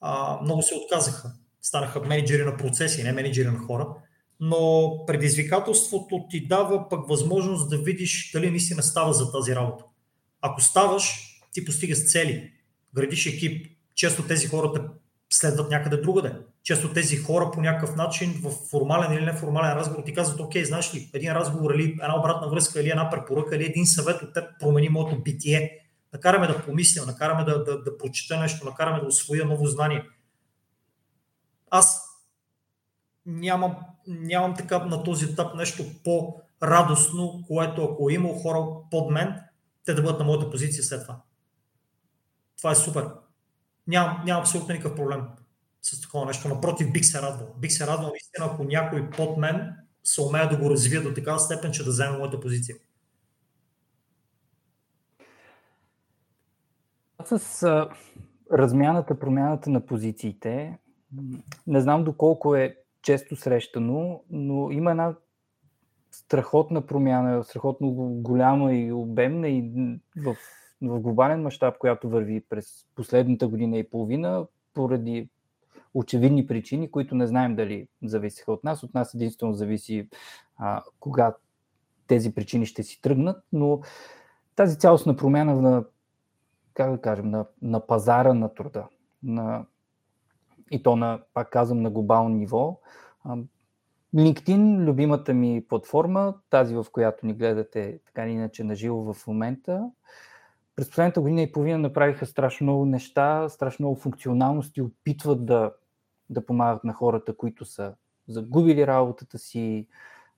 А, 0.00 0.40
много 0.42 0.62
се 0.62 0.74
отказаха. 0.74 1.32
Станаха 1.62 2.00
менеджери 2.00 2.44
на 2.44 2.56
процеси, 2.56 3.02
не 3.02 3.12
менеджери 3.12 3.48
на 3.48 3.58
хора. 3.58 3.94
Но 4.40 4.92
предизвикателството 5.06 6.26
ти 6.30 6.46
дава 6.46 6.88
пък 6.88 7.08
възможност 7.08 7.70
да 7.70 7.78
видиш 7.78 8.30
дали 8.32 8.50
наистина 8.50 8.82
става 8.82 9.12
за 9.12 9.32
тази 9.32 9.54
работа. 9.56 9.84
Ако 10.40 10.60
ставаш, 10.60 11.28
ти 11.52 11.64
постигаш 11.64 12.10
цели, 12.10 12.52
градиш 12.94 13.26
екип. 13.26 13.66
Често 13.94 14.26
тези 14.26 14.46
хора 14.46 14.72
те 14.72 14.80
следват 15.30 15.70
някъде 15.70 15.96
другаде. 15.96 16.32
Често 16.62 16.92
тези 16.92 17.16
хора 17.16 17.50
по 17.50 17.60
някакъв 17.60 17.96
начин 17.96 18.40
в 18.42 18.50
формален 18.70 19.12
или 19.12 19.24
неформален 19.24 19.72
разговор 19.72 20.02
ти 20.02 20.14
казват, 20.14 20.40
окей, 20.40 20.64
знаеш 20.64 20.94
ли, 20.94 21.10
един 21.14 21.32
разговор 21.32 21.74
или 21.74 21.90
една 21.90 22.18
обратна 22.18 22.48
връзка 22.48 22.80
или 22.80 22.90
една 22.90 23.10
препоръка 23.10 23.56
или 23.56 23.64
един 23.64 23.86
съвет 23.86 24.22
от 24.22 24.34
теб 24.34 24.44
промени 24.60 24.88
моето 24.88 25.22
битие. 25.22 25.78
Накараме 26.12 26.46
да 26.46 26.62
помисля, 26.64 27.06
накараме 27.06 27.44
да, 27.44 27.64
да, 27.64 27.82
да 27.82 27.98
прочета 27.98 28.40
нещо, 28.40 28.66
накараме 28.66 29.00
да 29.00 29.06
освоя 29.06 29.44
ново 29.44 29.66
знание. 29.66 30.04
Аз 31.70 32.07
нямам, 33.28 33.76
нямам 34.06 34.56
така 34.56 34.78
на 34.78 35.02
този 35.02 35.24
етап 35.24 35.54
нещо 35.54 35.84
по-радостно, 36.04 37.44
което 37.46 37.84
ако 37.84 38.10
е 38.10 38.12
имал 38.14 38.32
хора 38.32 38.66
под 38.90 39.10
мен, 39.10 39.40
те 39.84 39.94
да 39.94 40.02
бъдат 40.02 40.18
на 40.18 40.24
моята 40.24 40.50
позиция 40.50 40.84
след 40.84 41.02
това. 41.02 41.20
Това 42.56 42.70
е 42.70 42.74
супер. 42.74 43.08
Нямам, 43.86 44.22
нямам 44.24 44.40
абсолютно 44.40 44.74
никакъв 44.74 44.96
проблем 44.96 45.22
с 45.82 46.00
такова 46.00 46.26
нещо. 46.26 46.48
Напротив, 46.48 46.92
бих 46.92 47.04
се 47.04 47.22
радвал. 47.22 47.54
Бих 47.58 47.72
се 47.72 47.86
радвал 47.86 48.10
наистина, 48.10 48.46
ако 48.46 48.64
някой 48.64 49.10
под 49.10 49.36
мен 49.36 49.74
се 50.04 50.22
умея 50.22 50.48
да 50.48 50.56
го 50.56 50.70
развия 50.70 51.02
до 51.02 51.14
такава 51.14 51.38
степен, 51.38 51.72
че 51.72 51.84
да 51.84 51.90
вземе 51.90 52.18
моята 52.18 52.40
позиция. 52.40 52.76
С 57.24 57.62
а, 57.62 57.88
размяната, 58.52 59.18
промяната 59.18 59.70
на 59.70 59.86
позициите, 59.86 60.78
не 61.66 61.80
знам 61.80 62.04
доколко 62.04 62.54
е 62.54 62.76
често 63.02 63.36
срещано, 63.36 64.22
но 64.30 64.70
има 64.70 64.90
една 64.90 65.14
страхотна 66.10 66.86
промяна, 66.86 67.44
страхотно 67.44 67.90
голяма 68.22 68.74
и 68.74 68.92
обемна 68.92 69.48
и 69.48 69.70
в, 70.16 70.36
в 70.82 71.00
глобален 71.00 71.42
мащаб, 71.42 71.78
която 71.78 72.08
върви 72.08 72.40
през 72.40 72.86
последната 72.94 73.48
година 73.48 73.78
и 73.78 73.90
половина, 73.90 74.46
поради 74.74 75.28
очевидни 75.94 76.46
причини, 76.46 76.90
които 76.90 77.14
не 77.14 77.26
знаем 77.26 77.56
дали 77.56 77.88
зависиха 78.02 78.52
от 78.52 78.64
нас. 78.64 78.82
От 78.82 78.94
нас 78.94 79.14
единствено 79.14 79.52
зависи 79.52 80.08
а, 80.56 80.82
кога 81.00 81.34
тези 82.06 82.34
причини 82.34 82.66
ще 82.66 82.82
си 82.82 83.02
тръгнат, 83.02 83.44
но 83.52 83.80
тази 84.56 84.78
цялостна 84.78 85.16
промяна 85.16 85.54
на, 85.54 85.84
как 86.74 86.90
да 86.90 87.00
кажем, 87.00 87.30
на, 87.30 87.46
на 87.62 87.86
пазара 87.86 88.34
на 88.34 88.54
труда, 88.54 88.88
на, 89.22 89.66
и 90.70 90.82
то 90.82 90.96
на, 90.96 91.20
пак 91.34 91.50
казвам, 91.50 91.82
на 91.82 91.90
глобално 91.90 92.28
ниво. 92.28 92.80
LinkedIn, 94.14 94.84
любимата 94.84 95.34
ми 95.34 95.64
платформа, 95.68 96.34
тази 96.50 96.74
в 96.74 96.86
която 96.92 97.26
ни 97.26 97.34
гледате 97.34 98.00
така 98.06 98.24
или 98.24 98.32
иначе 98.32 98.64
на 98.64 98.74
живо 98.74 99.12
в 99.12 99.26
момента, 99.26 99.90
през 100.76 100.88
последната 100.88 101.20
година 101.20 101.42
и 101.42 101.52
половина 101.52 101.78
направиха 101.78 102.26
страшно 102.26 102.64
много 102.64 102.84
неща, 102.84 103.48
страшно 103.48 103.82
много 103.82 104.00
функционалности, 104.00 104.82
опитват 104.82 105.46
да, 105.46 105.72
да 106.30 106.46
помагат 106.46 106.84
на 106.84 106.92
хората, 106.92 107.36
които 107.36 107.64
са 107.64 107.94
загубили 108.28 108.86
работата 108.86 109.38
си, 109.38 109.86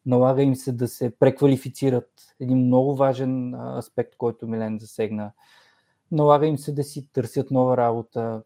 налага 0.07 0.43
им 0.43 0.57
се 0.57 0.73
да 0.73 0.89
се 0.89 1.19
преквалифицират. 1.19 2.11
Един 2.41 2.59
много 2.59 2.97
важен 2.97 3.55
аспект, 3.55 4.17
който 4.17 4.49
Милен 4.49 4.79
засегна. 4.79 5.33
Налага 6.13 6.47
им 6.47 6.59
се 6.59 6.73
да 6.73 6.85
си 6.85 7.09
търсят 7.13 7.51
нова 7.51 7.77
работа. 7.77 8.43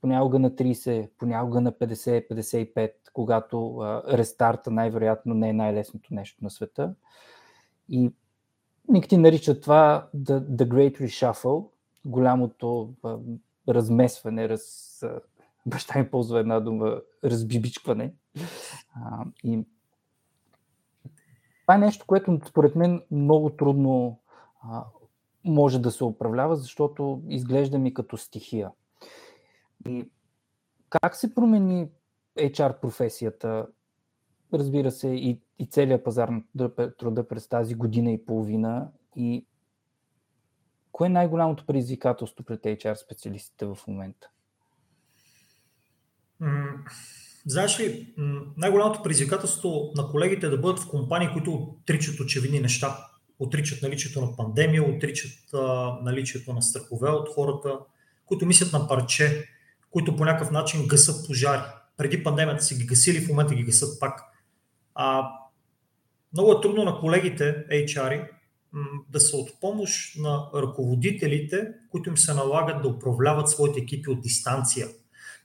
Понякога 0.00 0.38
на 0.38 0.50
30, 0.50 1.10
понякога 1.18 1.60
на 1.60 1.72
50-55, 1.72 2.92
когато 3.12 3.78
а, 3.78 4.02
рестарта 4.18 4.70
най-вероятно 4.70 5.34
не 5.34 5.48
е 5.48 5.52
най-лесното 5.52 6.14
нещо 6.14 6.44
на 6.44 6.50
света. 6.50 6.94
И 7.88 8.12
Никти 8.90 9.16
нарича 9.16 9.60
това 9.60 10.08
the, 10.16 10.40
the 10.40 10.68
Great 10.68 11.00
Reshuffle, 11.00 11.66
голямото 12.04 12.94
а, 13.02 13.16
размесване, 13.68 14.48
раз, 14.48 14.98
а, 15.02 15.20
баща 15.66 15.98
ми 15.98 16.10
ползва 16.10 16.40
една 16.40 16.60
дума, 16.60 17.00
разбибичкване. 17.24 18.12
А, 18.94 19.24
и 19.44 19.64
това 21.62 21.74
е 21.74 21.78
нещо, 21.78 22.04
което 22.06 22.40
според 22.48 22.76
мен 22.76 23.02
много 23.10 23.50
трудно 23.50 24.18
а, 24.62 24.84
може 25.44 25.78
да 25.78 25.90
се 25.90 26.04
управлява, 26.04 26.56
защото 26.56 27.22
изглежда 27.28 27.78
ми 27.78 27.94
като 27.94 28.16
стихия. 28.16 28.70
И 29.88 30.10
как 30.90 31.16
се 31.16 31.34
промени 31.34 31.88
HR 32.38 32.80
професията, 32.80 33.66
разбира 34.54 34.90
се, 34.90 35.08
и, 35.08 35.40
и 35.58 35.66
целият 35.66 36.04
пазар 36.04 36.28
на 36.28 36.92
труда 36.98 37.28
през 37.28 37.48
тази 37.48 37.74
година 37.74 38.12
и 38.12 38.24
половина 38.24 38.88
и 39.16 39.46
кое 40.92 41.06
е 41.06 41.10
най-голямото 41.10 41.66
предизвикателство 41.66 42.44
пред 42.44 42.60
HR 42.60 42.94
специалистите 42.94 43.66
в 43.66 43.78
момента? 43.88 44.30
Знаеш 47.46 47.80
ли, 47.80 48.14
най-голямото 48.56 49.02
предизвикателство 49.02 49.92
на 49.96 50.08
колегите 50.08 50.46
е 50.46 50.50
да 50.50 50.58
бъдат 50.58 50.80
в 50.80 50.88
компании, 50.88 51.28
които 51.32 51.52
отричат 51.52 52.20
очевидни 52.20 52.60
неща. 52.60 53.06
Отричат 53.38 53.82
наличието 53.82 54.20
на 54.20 54.36
пандемия, 54.36 54.82
отричат 54.82 55.54
а, 55.54 55.58
наличието 56.02 56.52
на 56.52 56.62
страхове 56.62 57.10
от 57.10 57.28
хората, 57.28 57.78
които 58.26 58.46
мислят 58.46 58.72
на 58.72 58.88
парче, 58.88 59.48
които 59.90 60.16
по 60.16 60.24
някакъв 60.24 60.50
начин 60.50 60.86
гасат 60.86 61.26
пожари. 61.26 61.62
Преди 61.96 62.22
пандемията 62.22 62.64
си 62.64 62.74
ги 62.74 62.86
гасили, 62.86 63.20
в 63.20 63.28
момента 63.28 63.54
ги 63.54 63.64
гасат 63.64 64.00
пак. 64.00 64.20
А, 64.94 65.30
много 66.32 66.52
е 66.52 66.60
трудно 66.60 66.84
на 66.84 67.00
колегите 67.00 67.66
HR 67.70 68.28
да 69.08 69.20
са 69.20 69.36
от 69.36 69.60
помощ 69.60 70.18
на 70.18 70.50
ръководителите, 70.54 71.68
които 71.90 72.10
им 72.10 72.18
се 72.18 72.34
налагат 72.34 72.82
да 72.82 72.88
управляват 72.88 73.48
своите 73.48 73.80
екипи 73.80 74.10
от 74.10 74.20
дистанция. 74.20 74.88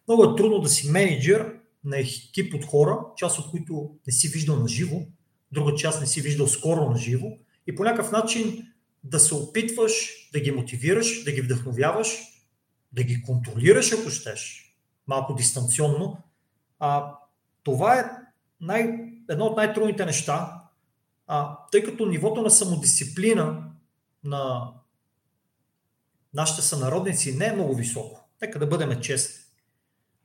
Много 0.08 0.24
е 0.24 0.36
трудно 0.36 0.60
да 0.60 0.70
си 0.70 0.92
менеджер 0.92 1.54
на 1.84 2.00
екип 2.00 2.54
от 2.54 2.66
хора, 2.66 3.00
част 3.18 3.40
от 3.40 3.52
които 3.52 3.90
не 4.08 4.14
си 4.14 4.28
виждал 4.28 4.56
на 4.56 4.68
живо, 4.68 5.02
друга 5.52 5.76
част 5.76 6.02
не 6.02 6.08
си 6.08 6.22
виждал 6.22 6.48
скоро 6.48 6.90
на 6.90 6.98
живо 6.98 7.28
и 7.68 7.76
по 7.76 7.84
някакъв 7.84 8.12
начин 8.12 8.68
да 9.04 9.20
се 9.20 9.36
опитваш 9.36 9.94
да 10.34 10.40
ги 10.40 10.52
мотивираш, 10.52 11.24
да 11.24 11.32
ги 11.32 11.42
вдъхновяваш, 11.42 12.18
да 12.96 13.04
ги 13.04 13.24
контролираш, 13.24 13.92
ако 13.92 14.10
щеш, 14.10 14.74
малко 15.08 15.36
дистанционно. 15.36 16.18
А, 16.80 17.16
това 17.64 18.00
е 18.00 18.12
най, 18.62 19.00
едно 19.30 19.46
от 19.46 19.58
най-трудните 19.58 20.06
неща, 20.06 20.62
а, 21.28 21.58
тъй 21.72 21.84
като 21.84 22.06
нивото 22.06 22.42
на 22.42 22.50
самодисциплина 22.50 23.64
на 24.24 24.72
нашите 26.34 26.62
сънародници 26.62 27.36
не 27.36 27.46
е 27.46 27.54
много 27.54 27.76
високо. 27.76 28.30
Нека 28.42 28.60
да 28.60 28.68
бъдем 28.68 29.02
честни. 29.02 29.46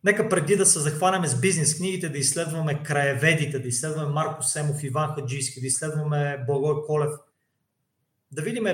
Нека 0.05 0.29
преди 0.29 0.57
да 0.57 0.67
се 0.67 0.81
захванеме 0.81 1.29
с 1.29 1.41
бизнес 1.41 1.77
книгите, 1.77 2.09
да 2.09 2.19
изследваме 2.19 2.83
краеведите, 2.83 3.59
да 3.59 3.69
изследваме 3.69 4.13
Марко 4.13 4.43
Семов, 4.43 4.83
Иван 4.83 5.15
Хаджийски, 5.15 5.61
да 5.61 5.67
изследваме 5.67 6.45
Благой 6.47 6.83
Колев, 6.87 7.11
да 8.33 8.43
видим 8.43 8.67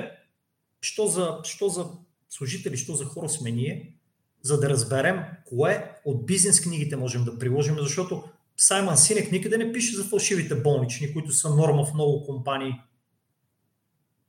що 0.81 1.07
за, 1.07 1.39
що 1.43 1.69
за 1.69 1.89
служители, 2.37 2.77
що 2.77 2.95
за 2.95 3.05
хора 3.05 3.29
сме 3.29 3.51
ние, 3.51 3.93
за 4.41 4.59
да 4.59 4.69
разберем 4.69 5.19
кое 5.45 5.95
от 6.05 6.25
бизнес 6.25 6.61
книгите 6.61 6.95
можем 6.95 7.23
да 7.23 7.39
приложим, 7.39 7.75
защото 7.79 8.23
Саймън 8.57 8.97
Синек 8.97 9.31
никъде 9.31 9.57
не 9.57 9.73
пише 9.73 9.95
за 9.95 10.03
фалшивите 10.03 10.55
болнични, 10.55 11.13
които 11.13 11.31
са 11.31 11.55
норма 11.55 11.85
в 11.85 11.93
много 11.93 12.25
компании. 12.25 12.73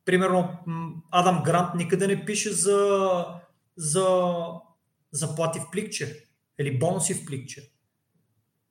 Примерно 0.05 0.59
Адам 1.11 1.43
Грант 1.43 1.75
никъде 1.75 2.07
не 2.07 2.25
пише 2.25 2.53
за, 2.53 3.25
за 3.77 4.27
заплати 5.13 5.61
в 5.61 5.71
пликче 5.73 6.25
или 6.61 6.79
бонуси 6.79 7.15
в 7.15 7.25
пликче. 7.25 7.71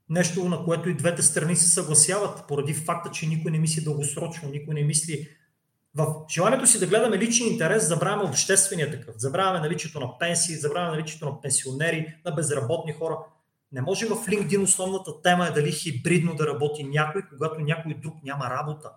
Нещо, 0.09 0.49
на 0.49 0.63
което 0.63 0.89
и 0.89 0.97
двете 0.97 1.21
страни 1.21 1.55
се 1.55 1.69
съгласяват, 1.69 2.47
поради 2.47 2.73
факта, 2.73 3.11
че 3.11 3.27
никой 3.27 3.51
не 3.51 3.59
мисли 3.59 3.83
дългосрочно, 3.83 4.49
никой 4.49 4.73
не 4.73 4.83
мисли 4.83 5.29
в 5.97 6.25
желанието 6.29 6.67
си 6.67 6.79
да 6.79 6.87
гледаме 6.87 7.17
личен 7.17 7.47
интерес, 7.47 7.87
забравяме 7.87 8.29
обществения 8.29 8.91
такъв. 8.91 9.15
Забравяме 9.17 9.59
наличието 9.59 9.99
на 9.99 10.17
пенсии, 10.17 10.55
забравяме 10.55 10.97
наличието 10.97 11.25
на 11.25 11.41
пенсионери, 11.41 12.15
на 12.25 12.31
безработни 12.31 12.93
хора. 12.93 13.17
Не 13.71 13.81
може 13.81 14.05
в 14.05 14.09
LinkedIn 14.09 14.63
основната 14.63 15.21
тема 15.21 15.47
е 15.47 15.51
дали 15.51 15.71
хибридно 15.71 16.35
да 16.35 16.47
работи 16.47 16.83
някой, 16.83 17.21
когато 17.29 17.61
някой 17.61 17.93
друг 17.93 18.13
няма 18.23 18.49
работа. 18.49 18.91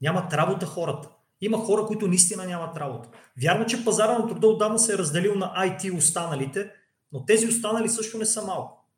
Нямат 0.00 0.32
работа 0.32 0.66
хората. 0.66 1.08
Има 1.40 1.58
хора, 1.58 1.86
които 1.86 2.08
наистина 2.08 2.46
нямат 2.46 2.76
работа. 2.76 3.08
Вярно, 3.42 3.66
че 3.66 3.84
пазара 3.84 4.18
на 4.18 4.28
труда 4.28 4.46
отдавна 4.46 4.78
се 4.78 4.94
е 4.94 4.98
разделил 4.98 5.34
на 5.34 5.54
IT 5.56 5.96
останалите, 5.96 6.70
но 7.12 7.24
тези 7.24 7.48
останали 7.48 7.88
също 7.88 8.18
не 8.18 8.26
са 8.26 8.42
малко. 8.42 8.88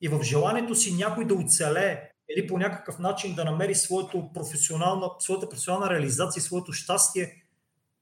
И 0.00 0.08
в 0.08 0.22
желанието 0.22 0.74
си 0.74 0.94
някой 0.94 1.24
да 1.24 1.34
оцелее 1.34 2.10
или 2.36 2.46
по 2.46 2.58
някакъв 2.58 2.98
начин 2.98 3.34
да 3.34 3.44
намери 3.44 3.74
своето 3.74 4.32
професионална, 4.34 5.10
своята 5.18 5.48
професионална 5.48 5.90
реализация, 5.90 6.42
своето 6.42 6.72
щастие, 6.72 7.42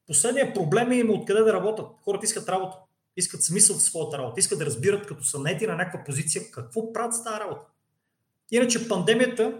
последният 0.07 0.55
проблем 0.55 0.91
е 0.91 0.95
им 0.95 1.09
откъде 1.09 1.41
да 1.41 1.53
работят. 1.53 1.87
Хората 2.03 2.25
искат 2.25 2.49
работа, 2.49 2.77
искат 3.17 3.43
смисъл 3.43 3.77
в 3.77 3.81
своята 3.81 4.17
работа, 4.17 4.39
искат 4.39 4.59
да 4.59 4.65
разбират 4.65 5.07
като 5.07 5.23
са 5.23 5.39
нети 5.39 5.67
на 5.67 5.75
някаква 5.75 6.03
позиция 6.03 6.41
какво 6.51 6.93
правят 6.93 7.15
с 7.15 7.23
тази 7.23 7.39
работа. 7.39 7.65
Иначе 8.51 8.87
пандемията 8.87 9.53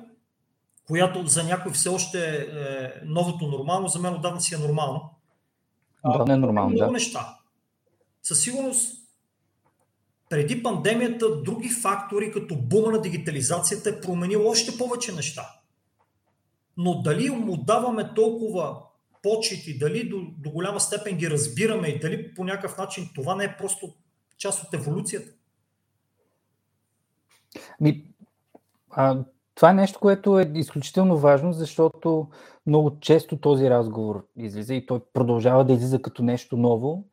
която 0.88 1.28
за 1.28 1.44
някой 1.44 1.72
все 1.72 1.90
още 1.90 2.36
е 2.36 3.06
новото 3.06 3.48
нормално, 3.48 3.88
за 3.88 4.00
мен 4.00 4.14
отдавна 4.14 4.42
си 4.42 4.56
е 4.56 4.58
нормално. 4.58 5.10
Да, 6.06 6.26
не 6.26 6.34
е 6.34 6.38
нормално, 6.38 6.70
много 6.70 6.86
да. 6.86 6.92
неща. 6.92 7.38
Със 8.24 8.42
сигурност, 8.42 9.07
преди 10.30 10.64
пандемията, 10.64 11.42
други 11.42 11.70
фактори, 11.70 12.32
като 12.32 12.56
бума 12.56 12.92
на 12.92 13.02
дигитализацията, 13.02 13.90
е 13.90 14.02
променил 14.02 14.48
още 14.48 14.78
повече 14.78 15.14
неща. 15.14 15.42
Но 16.78 17.02
дали 17.02 17.30
му 17.30 17.58
даваме 17.58 18.14
толкова 18.14 18.78
почет 19.24 19.60
дали 19.80 20.10
до, 20.10 20.22
до 20.38 20.50
голяма 20.50 20.80
степен 20.80 21.18
ги 21.18 21.30
разбираме 21.30 21.88
и 21.88 22.00
дали 22.00 22.34
по 22.34 22.44
някакъв 22.44 22.78
начин 22.78 23.10
това 23.16 23.36
не 23.36 23.44
е 23.44 23.58
просто 23.58 23.94
част 24.38 24.64
от 24.64 24.74
еволюцията? 24.74 25.32
Ми, 27.82 28.04
а, 28.92 29.24
това 29.56 29.70
е 29.70 29.74
нещо, 29.74 30.00
което 30.00 30.40
е 30.40 30.52
изключително 30.56 31.18
важно, 31.18 31.54
защото 31.54 32.28
много 32.68 33.00
често 33.00 33.38
този 33.38 33.70
разговор 33.70 34.28
излиза 34.36 34.74
и 34.74 34.86
той 34.86 35.00
продължава 35.14 35.66
да 35.66 35.74
излиза 35.74 36.02
като 36.02 36.24
нещо 36.24 36.58
ново. 36.58 37.04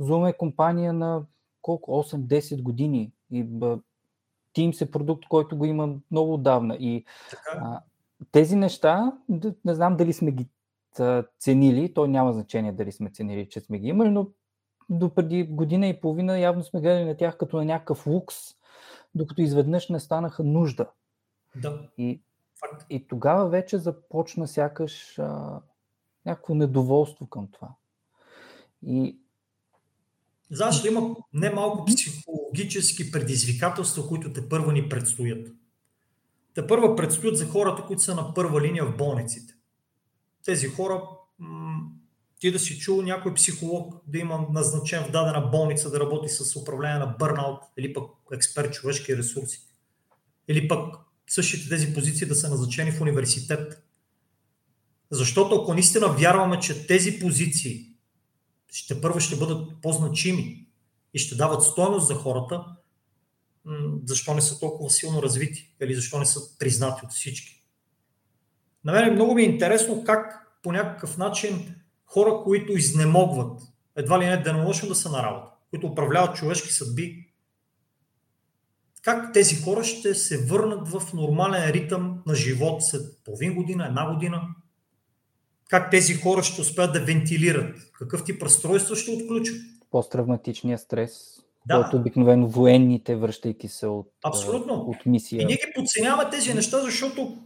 Zoom 0.00 0.30
е 0.30 0.36
компания 0.36 0.92
на 0.92 1.22
колко? 1.66 1.90
8-10 1.90 2.62
години 2.62 3.12
и 3.30 3.44
Teams 4.56 4.82
е 4.82 4.90
продукт, 4.90 5.28
който 5.28 5.56
го 5.56 5.64
има 5.64 5.94
много 6.10 6.34
отдавна. 6.34 6.76
И 6.80 7.04
а, 7.56 7.80
тези 8.32 8.56
неща, 8.56 9.12
не 9.64 9.74
знам 9.74 9.96
дали 9.96 10.12
сме 10.12 10.32
ги 10.32 10.46
ценили, 11.38 11.94
то 11.94 12.06
няма 12.06 12.32
значение 12.32 12.72
дали 12.72 12.92
сме 12.92 13.10
ценили, 13.10 13.48
че 13.48 13.60
сме 13.60 13.78
ги 13.78 13.88
имали, 13.88 14.10
но 14.10 14.26
до 14.90 15.14
преди 15.14 15.44
година 15.44 15.86
и 15.86 16.00
половина 16.00 16.38
явно 16.38 16.64
сме 16.64 16.80
гледали 16.80 17.04
на 17.04 17.16
тях 17.16 17.36
като 17.36 17.56
на 17.56 17.64
някакъв 17.64 18.06
лукс, 18.06 18.36
докато 19.14 19.42
изведнъж 19.42 19.88
не 19.88 20.00
станаха 20.00 20.44
нужда. 20.44 20.86
Да. 21.56 21.88
И, 21.98 22.20
и 22.90 23.06
тогава 23.06 23.48
вече 23.48 23.78
започна 23.78 24.46
сякаш 24.48 25.18
а, 25.18 25.60
някакво 26.26 26.54
недоволство 26.54 27.26
към 27.26 27.48
това. 27.50 27.68
И 28.86 29.18
Знаеш, 30.50 30.84
има 30.84 31.16
немалко 31.32 31.84
психологически 31.84 33.10
предизвикателства, 33.10 34.08
които 34.08 34.32
те 34.32 34.48
първа 34.48 34.72
ни 34.72 34.88
предстоят. 34.88 35.48
Те 36.54 36.66
първа 36.66 36.96
предстоят 36.96 37.36
за 37.36 37.46
хората, 37.46 37.82
които 37.82 38.02
са 38.02 38.14
на 38.14 38.34
първа 38.34 38.60
линия 38.60 38.86
в 38.86 38.96
болниците. 38.96 39.54
Тези 40.44 40.68
хора, 40.68 41.02
ти 42.40 42.52
да 42.52 42.58
си 42.58 42.78
чул 42.78 43.02
някой 43.02 43.34
психолог 43.34 43.94
да 44.06 44.18
има 44.18 44.46
назначен 44.52 45.04
в 45.04 45.10
дадена 45.10 45.48
болница 45.48 45.90
да 45.90 46.00
работи 46.00 46.28
с 46.28 46.56
управление 46.56 46.98
на 46.98 47.06
бърнаут 47.06 47.62
или 47.78 47.92
пък 47.92 48.10
експерт 48.32 48.72
човешки 48.72 49.16
ресурси. 49.16 49.60
Или 50.48 50.68
пък 50.68 50.94
същите 51.26 51.68
тези 51.68 51.94
позиции 51.94 52.26
да 52.26 52.34
са 52.34 52.50
назначени 52.50 52.92
в 52.92 53.00
университет. 53.00 53.82
Защото 55.10 55.54
ако 55.54 55.74
наистина 55.74 56.08
вярваме, 56.08 56.60
че 56.60 56.86
тези 56.86 57.18
позиции 57.18 57.95
ще 58.72 59.00
първо 59.00 59.20
ще 59.20 59.36
бъдат 59.36 59.82
по-значими 59.82 60.66
и 61.14 61.18
ще 61.18 61.34
дават 61.34 61.62
стойност 61.62 62.06
за 62.06 62.14
хората, 62.14 62.64
защо 64.04 64.34
не 64.34 64.40
са 64.40 64.60
толкова 64.60 64.90
силно 64.90 65.22
развити 65.22 65.74
или 65.82 65.94
защо 65.94 66.18
не 66.18 66.26
са 66.26 66.58
признати 66.58 67.00
от 67.04 67.12
всички. 67.12 67.64
На 68.84 68.92
мен 68.92 69.14
много 69.14 69.34
ми 69.34 69.42
е 69.42 69.46
интересно 69.46 70.04
как 70.04 70.48
по 70.62 70.72
някакъв 70.72 71.18
начин 71.18 71.74
хора, 72.06 72.40
които 72.44 72.72
изнемогват, 72.72 73.62
едва 73.96 74.20
ли 74.20 74.26
не 74.26 74.36
денонощно 74.36 74.88
да 74.88 74.94
са 74.94 75.10
на 75.10 75.22
работа, 75.22 75.50
които 75.70 75.86
управляват 75.86 76.36
човешки 76.36 76.72
съдби, 76.72 77.26
как 79.02 79.32
тези 79.32 79.62
хора 79.62 79.84
ще 79.84 80.14
се 80.14 80.46
върнат 80.46 80.88
в 80.88 81.12
нормален 81.14 81.70
ритъм 81.70 82.22
на 82.26 82.34
живот 82.34 82.84
след 82.84 83.24
половин 83.24 83.54
година, 83.54 83.86
една 83.86 84.14
година? 84.14 84.42
Как 85.68 85.90
тези 85.90 86.14
хора 86.14 86.42
ще 86.42 86.60
успеят 86.60 86.92
да 86.92 87.00
вентилират? 87.00 87.90
Какъв 87.92 88.24
тип 88.24 88.42
разстройства 88.42 88.96
ще 88.96 89.10
отключат? 89.10 89.56
Посттравматичния 89.90 90.78
стрес, 90.78 91.40
да. 91.66 91.82
който 91.82 91.96
обикновено 91.96 92.48
военните, 92.48 93.16
връщайки 93.16 93.68
се 93.68 93.86
от, 93.86 94.12
Абсолютно. 94.24 94.74
от 94.74 95.06
мисия. 95.06 95.42
И 95.42 95.44
ние 95.44 95.56
ги 95.56 95.72
подценяваме 95.74 96.30
тези 96.30 96.54
неща, 96.54 96.80
защото 96.80 97.38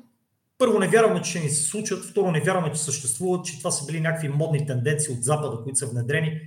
първо 0.58 0.78
не 0.78 0.88
вярваме, 0.88 1.22
че 1.22 1.30
ще 1.30 1.40
ни 1.40 1.50
се 1.50 1.62
случат, 1.62 2.04
второ 2.04 2.30
не 2.30 2.40
вярваме, 2.40 2.72
че 2.72 2.80
съществуват, 2.80 3.44
че 3.44 3.58
това 3.58 3.70
са 3.70 3.86
били 3.86 4.00
някакви 4.00 4.28
модни 4.28 4.66
тенденции 4.66 5.14
от 5.14 5.24
Запада, 5.24 5.60
които 5.62 5.78
са 5.78 5.86
внедрени. 5.86 6.40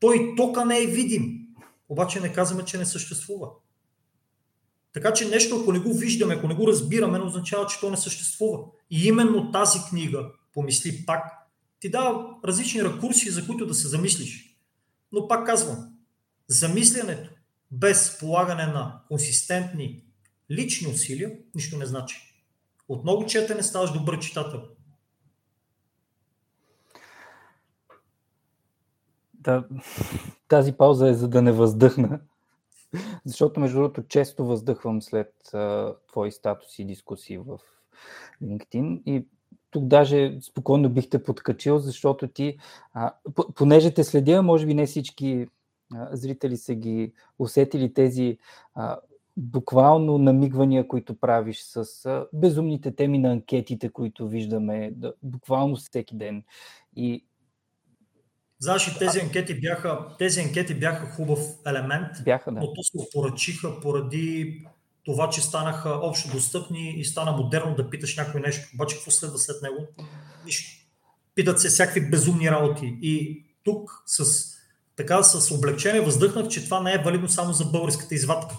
Той 0.00 0.34
тока 0.36 0.64
не 0.64 0.82
е 0.82 0.86
видим, 0.86 1.38
обаче 1.88 2.20
не 2.20 2.32
казваме, 2.32 2.64
че 2.64 2.78
не 2.78 2.84
съществува. 2.84 3.48
Така 4.92 5.12
че 5.12 5.28
нещо, 5.28 5.58
ако 5.60 5.72
не 5.72 5.78
го 5.78 5.94
виждаме, 5.94 6.34
ако 6.34 6.48
не 6.48 6.54
го 6.54 6.66
разбираме, 6.68 7.18
не 7.18 7.24
означава, 7.24 7.66
че 7.66 7.80
то 7.80 7.90
не 7.90 7.96
съществува. 7.96 8.58
И 8.90 9.08
именно 9.08 9.50
тази 9.50 9.78
книга, 9.90 10.26
помисли 10.56 11.06
пак, 11.06 11.22
ти 11.80 11.90
дава 11.90 12.36
различни 12.44 12.84
ракурси, 12.84 13.30
за 13.30 13.46
които 13.46 13.66
да 13.66 13.74
се 13.74 13.88
замислиш. 13.88 14.58
Но 15.12 15.28
пак 15.28 15.46
казвам, 15.46 15.98
замислянето 16.48 17.30
без 17.70 18.18
полагане 18.18 18.66
на 18.66 19.00
консистентни 19.08 20.04
лични 20.50 20.88
усилия, 20.88 21.38
нищо 21.54 21.78
не 21.78 21.86
значи. 21.86 22.44
От 22.88 23.02
много 23.02 23.26
четене 23.26 23.62
ставаш 23.62 23.92
добър 23.92 24.18
читател. 24.18 24.62
Да, 29.34 29.68
тази 30.48 30.72
пауза 30.72 31.08
е 31.08 31.14
за 31.14 31.28
да 31.28 31.42
не 31.42 31.52
въздъхна, 31.52 32.20
защото 33.24 33.60
между 33.60 33.76
другото 33.76 34.02
често 34.02 34.46
въздъхвам 34.46 35.02
след 35.02 35.54
а, 35.54 35.94
твои 36.08 36.32
статуси 36.32 36.82
и 36.82 36.86
дискусии 36.86 37.38
в 37.38 37.58
LinkedIn 38.42 39.02
и 39.06 39.26
тук 39.76 39.84
даже 39.84 40.38
спокойно 40.40 40.88
бих 40.88 41.08
те 41.08 41.22
подкачил, 41.22 41.78
защото 41.78 42.28
ти, 42.28 42.58
а, 42.94 43.12
понеже 43.54 43.90
те 43.90 44.04
следя, 44.04 44.42
може 44.42 44.66
би 44.66 44.74
не 44.74 44.86
всички 44.86 45.46
а, 45.94 46.08
зрители 46.16 46.56
са 46.56 46.74
ги 46.74 47.12
усетили 47.38 47.92
тези 47.94 48.38
а, 48.74 48.98
буквално 49.36 50.18
намигвания, 50.18 50.88
които 50.88 51.20
правиш 51.20 51.60
с 51.60 52.06
а, 52.06 52.26
безумните 52.32 52.94
теми 52.94 53.18
на 53.18 53.32
анкетите, 53.32 53.88
които 53.88 54.28
виждаме 54.28 54.92
да, 54.96 55.12
буквално 55.22 55.76
всеки 55.76 56.16
ден. 56.16 56.42
И 56.96 57.24
Знаеш, 58.58 58.98
тези 58.98 59.20
анкети 59.20 59.60
бяха, 59.60 60.16
тези 60.18 60.40
анкети 60.40 60.74
бяха 60.74 61.06
хубав 61.06 61.40
елемент, 61.66 62.08
бяха, 62.24 62.52
да. 62.52 62.60
но 62.60 62.72
то 62.72 62.82
се 62.82 62.98
опорачиха 62.98 63.80
поради 63.80 64.62
това, 65.06 65.30
че 65.30 65.42
станаха 65.42 65.90
общо 65.90 66.30
достъпни 66.30 66.94
и 66.98 67.04
стана 67.04 67.32
модерно 67.32 67.74
да 67.74 67.90
питаш 67.90 68.16
някой 68.16 68.40
нещо. 68.40 68.68
Обаче 68.74 68.96
какво 68.96 69.10
следва 69.10 69.38
след 69.38 69.62
него? 69.62 69.86
Нищо. 70.44 70.86
Питат 71.34 71.60
се 71.60 71.68
всякакви 71.68 72.10
безумни 72.10 72.50
работи. 72.50 72.98
И 73.02 73.44
тук 73.64 73.90
с, 74.06 74.44
така, 74.96 75.22
с 75.22 75.50
облегчение 75.50 76.00
въздъхнах, 76.00 76.48
че 76.48 76.64
това 76.64 76.80
не 76.82 76.92
е 76.92 77.02
валидно 77.02 77.28
само 77.28 77.52
за 77.52 77.64
българската 77.64 78.14
извадка. 78.14 78.54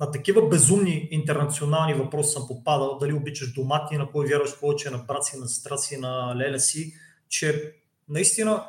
На 0.00 0.10
такива 0.10 0.48
безумни 0.48 1.08
интернационални 1.10 1.94
въпроси 1.94 2.32
съм 2.32 2.48
попадал, 2.48 2.98
дали 2.98 3.12
обичаш 3.12 3.52
домати, 3.52 3.96
на 3.96 4.10
кой 4.10 4.26
вярваш 4.26 4.60
повече, 4.60 4.90
на 4.90 4.98
брат 4.98 5.24
си, 5.24 5.38
на 5.38 5.48
сестра 5.48 5.76
си, 5.76 5.96
на 5.96 6.36
леля 6.36 6.58
си, 6.58 6.94
че 7.28 7.74
наистина, 8.08 8.64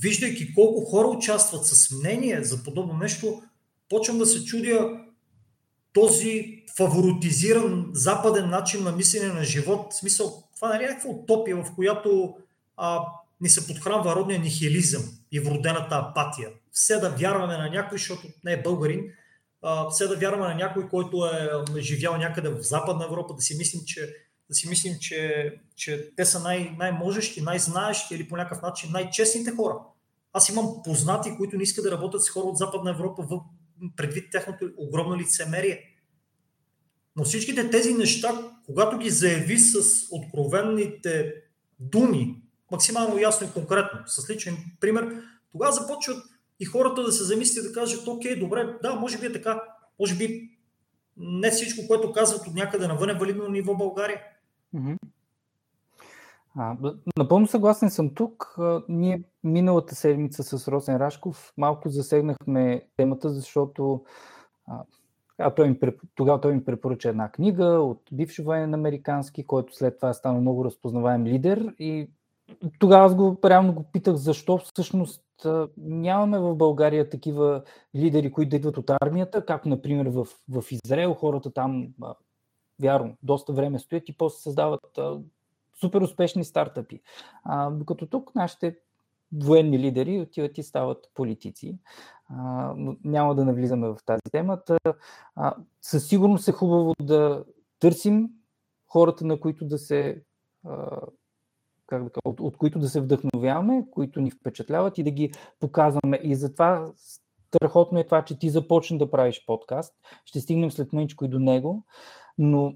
виждайки 0.00 0.54
колко 0.54 0.84
хора 0.84 1.08
участват 1.08 1.66
с 1.66 1.90
мнение 1.90 2.44
за 2.44 2.64
подобно 2.64 2.98
нещо, 2.98 3.42
почвам 3.88 4.18
да 4.18 4.26
се 4.26 4.44
чудя 4.44 5.03
този 5.94 6.64
фаворитизиран 6.76 7.90
западен 7.92 8.50
начин 8.50 8.84
на 8.84 8.92
мислене 8.92 9.32
на 9.32 9.44
живот. 9.44 9.92
В 9.92 9.96
смисъл, 9.96 10.44
това 10.54 10.68
нали 10.68 10.84
е 10.84 10.86
някаква 10.86 11.10
утопия, 11.10 11.56
в 11.56 11.74
която 11.74 12.34
а, 12.76 13.00
ни 13.40 13.48
се 13.48 13.66
подхранва 13.66 14.16
родния 14.16 14.40
нихилизъм 14.40 15.02
и 15.32 15.40
вродената 15.40 15.94
апатия. 15.94 16.48
Все 16.72 16.96
да 16.96 17.10
вярваме 17.10 17.56
на 17.56 17.70
някой, 17.70 17.98
защото 17.98 18.28
не 18.44 18.52
е 18.52 18.62
българин, 18.62 19.04
а, 19.62 19.90
все 19.90 20.06
да 20.06 20.16
вярваме 20.16 20.48
на 20.48 20.54
някой, 20.54 20.88
който 20.88 21.26
е 21.76 21.80
живял 21.80 22.16
някъде 22.16 22.48
в 22.48 22.62
Западна 22.62 23.04
Европа, 23.04 23.34
да 23.34 23.42
си 23.42 23.56
мислим, 23.58 23.82
че, 23.86 24.14
да 24.48 24.54
си 24.54 24.68
мислим, 24.68 24.94
че, 25.00 25.52
че 25.76 26.10
те 26.16 26.24
са 26.24 26.40
най- 26.40 26.74
най-можещи, 26.78 27.42
най-знаещи 27.42 28.14
или 28.14 28.28
по 28.28 28.36
някакъв 28.36 28.62
начин 28.62 28.90
най-честните 28.92 29.50
хора. 29.50 29.74
Аз 30.32 30.48
имам 30.48 30.82
познати, 30.84 31.36
които 31.36 31.56
не 31.56 31.62
искат 31.62 31.84
да 31.84 31.90
работят 31.90 32.24
с 32.24 32.30
хора 32.30 32.44
от 32.44 32.58
Западна 32.58 32.90
Европа 32.90 33.26
предвид 33.96 34.30
тяхното 34.32 34.70
огромно 34.76 35.16
лицемерие. 35.16 35.80
Но 37.16 37.24
всичките 37.24 37.70
тези 37.70 37.94
неща, 37.94 38.50
когато 38.66 38.98
ги 38.98 39.10
заяви 39.10 39.58
с 39.58 39.78
откровенните 40.10 41.34
думи, 41.80 42.42
максимално 42.70 43.18
ясно 43.18 43.46
и 43.46 43.50
конкретно, 43.50 44.00
с 44.06 44.30
личен 44.30 44.56
пример, 44.80 45.22
тогава 45.52 45.72
започват 45.72 46.24
и 46.60 46.64
хората 46.64 47.02
да 47.02 47.12
се 47.12 47.24
замислят 47.24 47.66
да 47.66 47.72
кажат, 47.72 48.06
окей, 48.06 48.38
добре, 48.38 48.78
да, 48.82 48.94
може 48.94 49.18
би 49.18 49.26
е 49.26 49.32
така, 49.32 49.60
може 50.00 50.16
би 50.16 50.50
не 51.16 51.50
всичко, 51.50 51.86
което 51.86 52.12
казват 52.12 52.46
от 52.46 52.54
някъде 52.54 52.86
навън 52.86 53.10
е 53.10 53.14
валидно 53.14 53.48
ниво 53.48 53.76
България. 53.76 54.20
Mm-hmm. 54.74 54.96
А, 56.56 56.76
напълно 57.18 57.46
съгласен 57.46 57.90
съм 57.90 58.14
тук. 58.14 58.56
Ние 58.88 59.22
миналата 59.44 59.94
седмица 59.94 60.42
с 60.42 60.68
Росен 60.68 60.96
Рашков 60.96 61.52
малко 61.56 61.88
засегнахме 61.88 62.82
темата, 62.96 63.30
защото 63.30 64.04
а, 65.38 65.50
той 65.50 65.68
ми, 65.68 65.78
тогава 66.14 66.40
той 66.40 66.54
ми 66.54 66.64
препоръча 66.64 67.08
една 67.08 67.32
книга 67.32 67.64
от 67.64 68.02
бивш 68.12 68.38
военен 68.38 68.74
американски, 68.74 69.46
който 69.46 69.76
след 69.76 69.96
това 69.98 70.12
стана 70.12 70.40
много 70.40 70.64
разпознаваем 70.64 71.26
лидер 71.26 71.74
и 71.78 72.10
тогава 72.78 73.04
аз 73.04 73.14
го 73.14 73.38
реално 73.44 73.74
го 73.74 73.82
питах 73.82 74.14
защо 74.14 74.58
всъщност 74.58 75.22
нямаме 75.76 76.38
в 76.38 76.54
България 76.54 77.08
такива 77.08 77.62
лидери, 77.96 78.32
които 78.32 78.50
да 78.50 78.56
идват 78.56 78.76
от 78.76 78.90
армията, 78.90 79.46
както 79.46 79.68
например 79.68 80.06
в, 80.06 80.26
в 80.48 80.64
Израел, 80.70 81.14
хората 81.14 81.52
там, 81.52 81.88
вярно, 82.82 83.16
доста 83.22 83.52
време 83.52 83.78
стоят 83.78 84.08
и 84.08 84.16
после 84.16 84.38
създават 84.38 84.98
супер 85.80 86.00
успешни 86.00 86.44
стартъпи. 86.44 87.00
А, 87.44 87.70
докато 87.70 88.06
тук 88.06 88.34
нашите 88.34 88.78
военни 89.32 89.78
лидери 89.78 90.20
отиват 90.20 90.58
и 90.58 90.62
стават 90.62 91.10
политици. 91.14 91.78
А, 92.28 92.72
няма 93.04 93.34
да 93.34 93.44
навлизаме 93.44 93.88
в 93.88 93.96
тази 94.06 94.22
темата. 94.32 94.78
А, 95.36 95.54
със 95.82 96.08
сигурност 96.08 96.48
е 96.48 96.52
хубаво 96.52 96.94
да 97.02 97.44
търсим 97.78 98.30
хората, 98.86 99.26
на 99.26 99.40
които 99.40 99.64
да 99.64 99.78
се 99.78 100.22
а, 100.64 101.00
как 101.86 102.04
да 102.04 102.10
кажа, 102.10 102.20
от, 102.24 102.40
от 102.40 102.56
които 102.56 102.78
да 102.78 102.88
се 102.88 103.00
вдъхновяваме, 103.00 103.86
които 103.90 104.20
ни 104.20 104.30
впечатляват 104.30 104.98
и 104.98 105.02
да 105.02 105.10
ги 105.10 105.32
показваме. 105.60 106.20
И 106.22 106.34
затова 106.34 106.92
страхотно 107.54 107.98
е 107.98 108.04
това, 108.04 108.24
че 108.24 108.38
ти 108.38 108.50
започна 108.50 108.98
да 108.98 109.10
правиш 109.10 109.44
подкаст. 109.46 109.94
Ще 110.24 110.40
стигнем 110.40 110.70
след 110.70 110.92
мъничко 110.92 111.24
и 111.24 111.28
до 111.28 111.38
него. 111.38 111.84
Но 112.38 112.74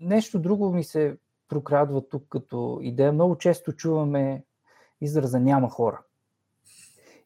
нещо 0.00 0.38
друго 0.38 0.72
ми 0.72 0.84
се 0.84 1.16
прокрадва 1.50 2.08
тук 2.08 2.24
като 2.28 2.78
идея. 2.82 3.12
Много 3.12 3.38
често 3.38 3.72
чуваме 3.72 4.44
израза 5.00 5.40
няма 5.40 5.70
хора. 5.70 6.00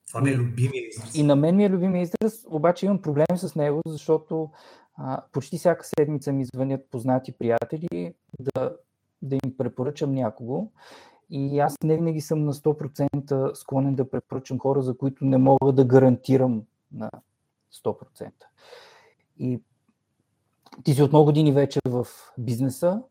Това 0.08 0.20
ми 0.20 0.30
е 0.30 0.36
любимия 0.36 0.88
израз. 0.88 1.14
И 1.14 1.22
на 1.22 1.36
мен 1.36 1.56
ми 1.56 1.64
е 1.64 1.70
любимия 1.70 2.02
израз, 2.02 2.46
обаче 2.48 2.86
имам 2.86 3.02
проблем 3.02 3.36
с 3.36 3.54
него, 3.54 3.80
защото 3.86 4.50
а, 4.96 5.22
почти 5.32 5.58
всяка 5.58 5.86
седмица 5.98 6.32
ми 6.32 6.44
звънят 6.44 6.90
познати 6.90 7.32
приятели 7.32 8.14
да, 8.38 8.76
да 9.22 9.34
им 9.34 9.56
препоръчам 9.58 10.14
някого. 10.14 10.70
И 11.30 11.58
аз 11.58 11.76
не 11.84 11.96
винаги 11.96 12.20
съм 12.20 12.44
на 12.44 12.52
100% 12.54 13.54
склонен 13.54 13.94
да 13.94 14.10
препоръчам 14.10 14.58
хора, 14.58 14.82
за 14.82 14.96
които 14.96 15.24
не 15.24 15.38
мога 15.38 15.72
да 15.72 15.84
гарантирам 15.84 16.62
на 16.92 17.10
100%. 17.84 18.30
И 19.38 19.60
ти 20.84 20.94
си 20.94 21.02
от 21.02 21.12
много 21.12 21.24
години 21.24 21.52
вече 21.52 21.80
в 21.86 22.06
бизнеса, 22.38 23.02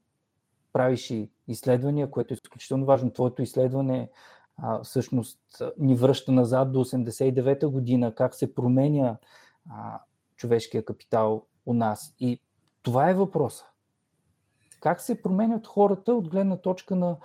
правиш 0.74 1.10
и 1.10 1.30
изследвания, 1.48 2.12
което 2.12 2.34
е 2.34 2.36
изключително 2.36 2.86
важно. 2.86 3.12
Твоето 3.12 3.42
изследване 3.42 4.10
а, 4.58 4.84
всъщност 4.84 5.40
ни 5.78 5.96
връща 5.96 6.32
назад 6.32 6.72
до 6.72 6.86
89-та 6.86 7.68
година, 7.68 8.16
как 8.16 8.36
се 8.36 8.56
променя 8.56 9.18
а, 9.70 10.00
човешкия 10.36 10.86
капитал 10.86 11.46
у 11.66 11.74
нас. 11.74 12.16
И 12.20 12.40
това 12.82 13.10
е 13.10 13.14
въпроса. 13.14 13.66
Как 14.80 15.02
се 15.02 15.22
променят 15.22 15.68
хората 15.68 16.14
от 16.14 16.30
гледна 16.30 16.58
точка 16.58 16.96
на 16.96 17.18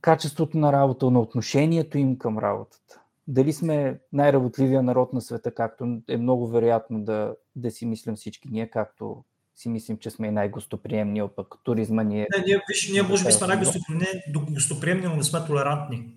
качеството 0.00 0.58
на 0.58 0.72
работа, 0.72 1.10
на 1.10 1.20
отношението 1.20 1.98
им 1.98 2.18
към 2.18 2.38
работата. 2.38 3.00
Дали 3.28 3.52
сме 3.52 4.00
най-работливия 4.12 4.82
народ 4.82 5.12
на 5.12 5.20
света, 5.20 5.54
както 5.54 6.00
е 6.08 6.16
много 6.16 6.48
вероятно 6.48 7.04
да, 7.04 7.36
да 7.56 7.70
си 7.70 7.86
мислим 7.86 8.16
всички 8.16 8.48
ние, 8.50 8.70
както 8.70 9.24
си 9.60 9.68
мислим, 9.68 9.98
че 9.98 10.10
сме 10.10 10.30
най-гостоприемни, 10.30 11.22
пък 11.36 11.54
туризма 11.64 12.02
ни 12.02 12.22
е... 12.22 12.26
Не, 12.36 12.44
ние, 12.44 12.60
виж, 12.68 12.88
ние 12.92 13.02
може 13.02 13.24
би 13.24 13.32
сме 13.32 13.46
най-гостоприемни, 13.46 15.06
но 15.06 15.16
не 15.16 15.22
сме 15.22 15.46
толерантни. 15.46 16.14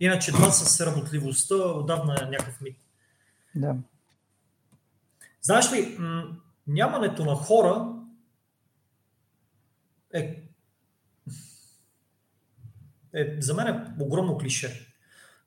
Иначе 0.00 0.32
това 0.32 0.50
с 0.50 0.86
работливостта 0.86 1.54
отдавна 1.54 2.16
е 2.22 2.30
някакъв 2.30 2.60
мит. 2.60 2.76
Да. 3.54 3.76
Знаеш 5.42 5.72
ли, 5.72 5.98
нямането 6.66 7.24
на 7.24 7.34
хора 7.34 7.92
е, 10.14 10.42
е 13.14 13.36
за 13.40 13.54
мен 13.54 13.66
е 13.66 13.84
огромно 14.00 14.38
клише. 14.38 14.94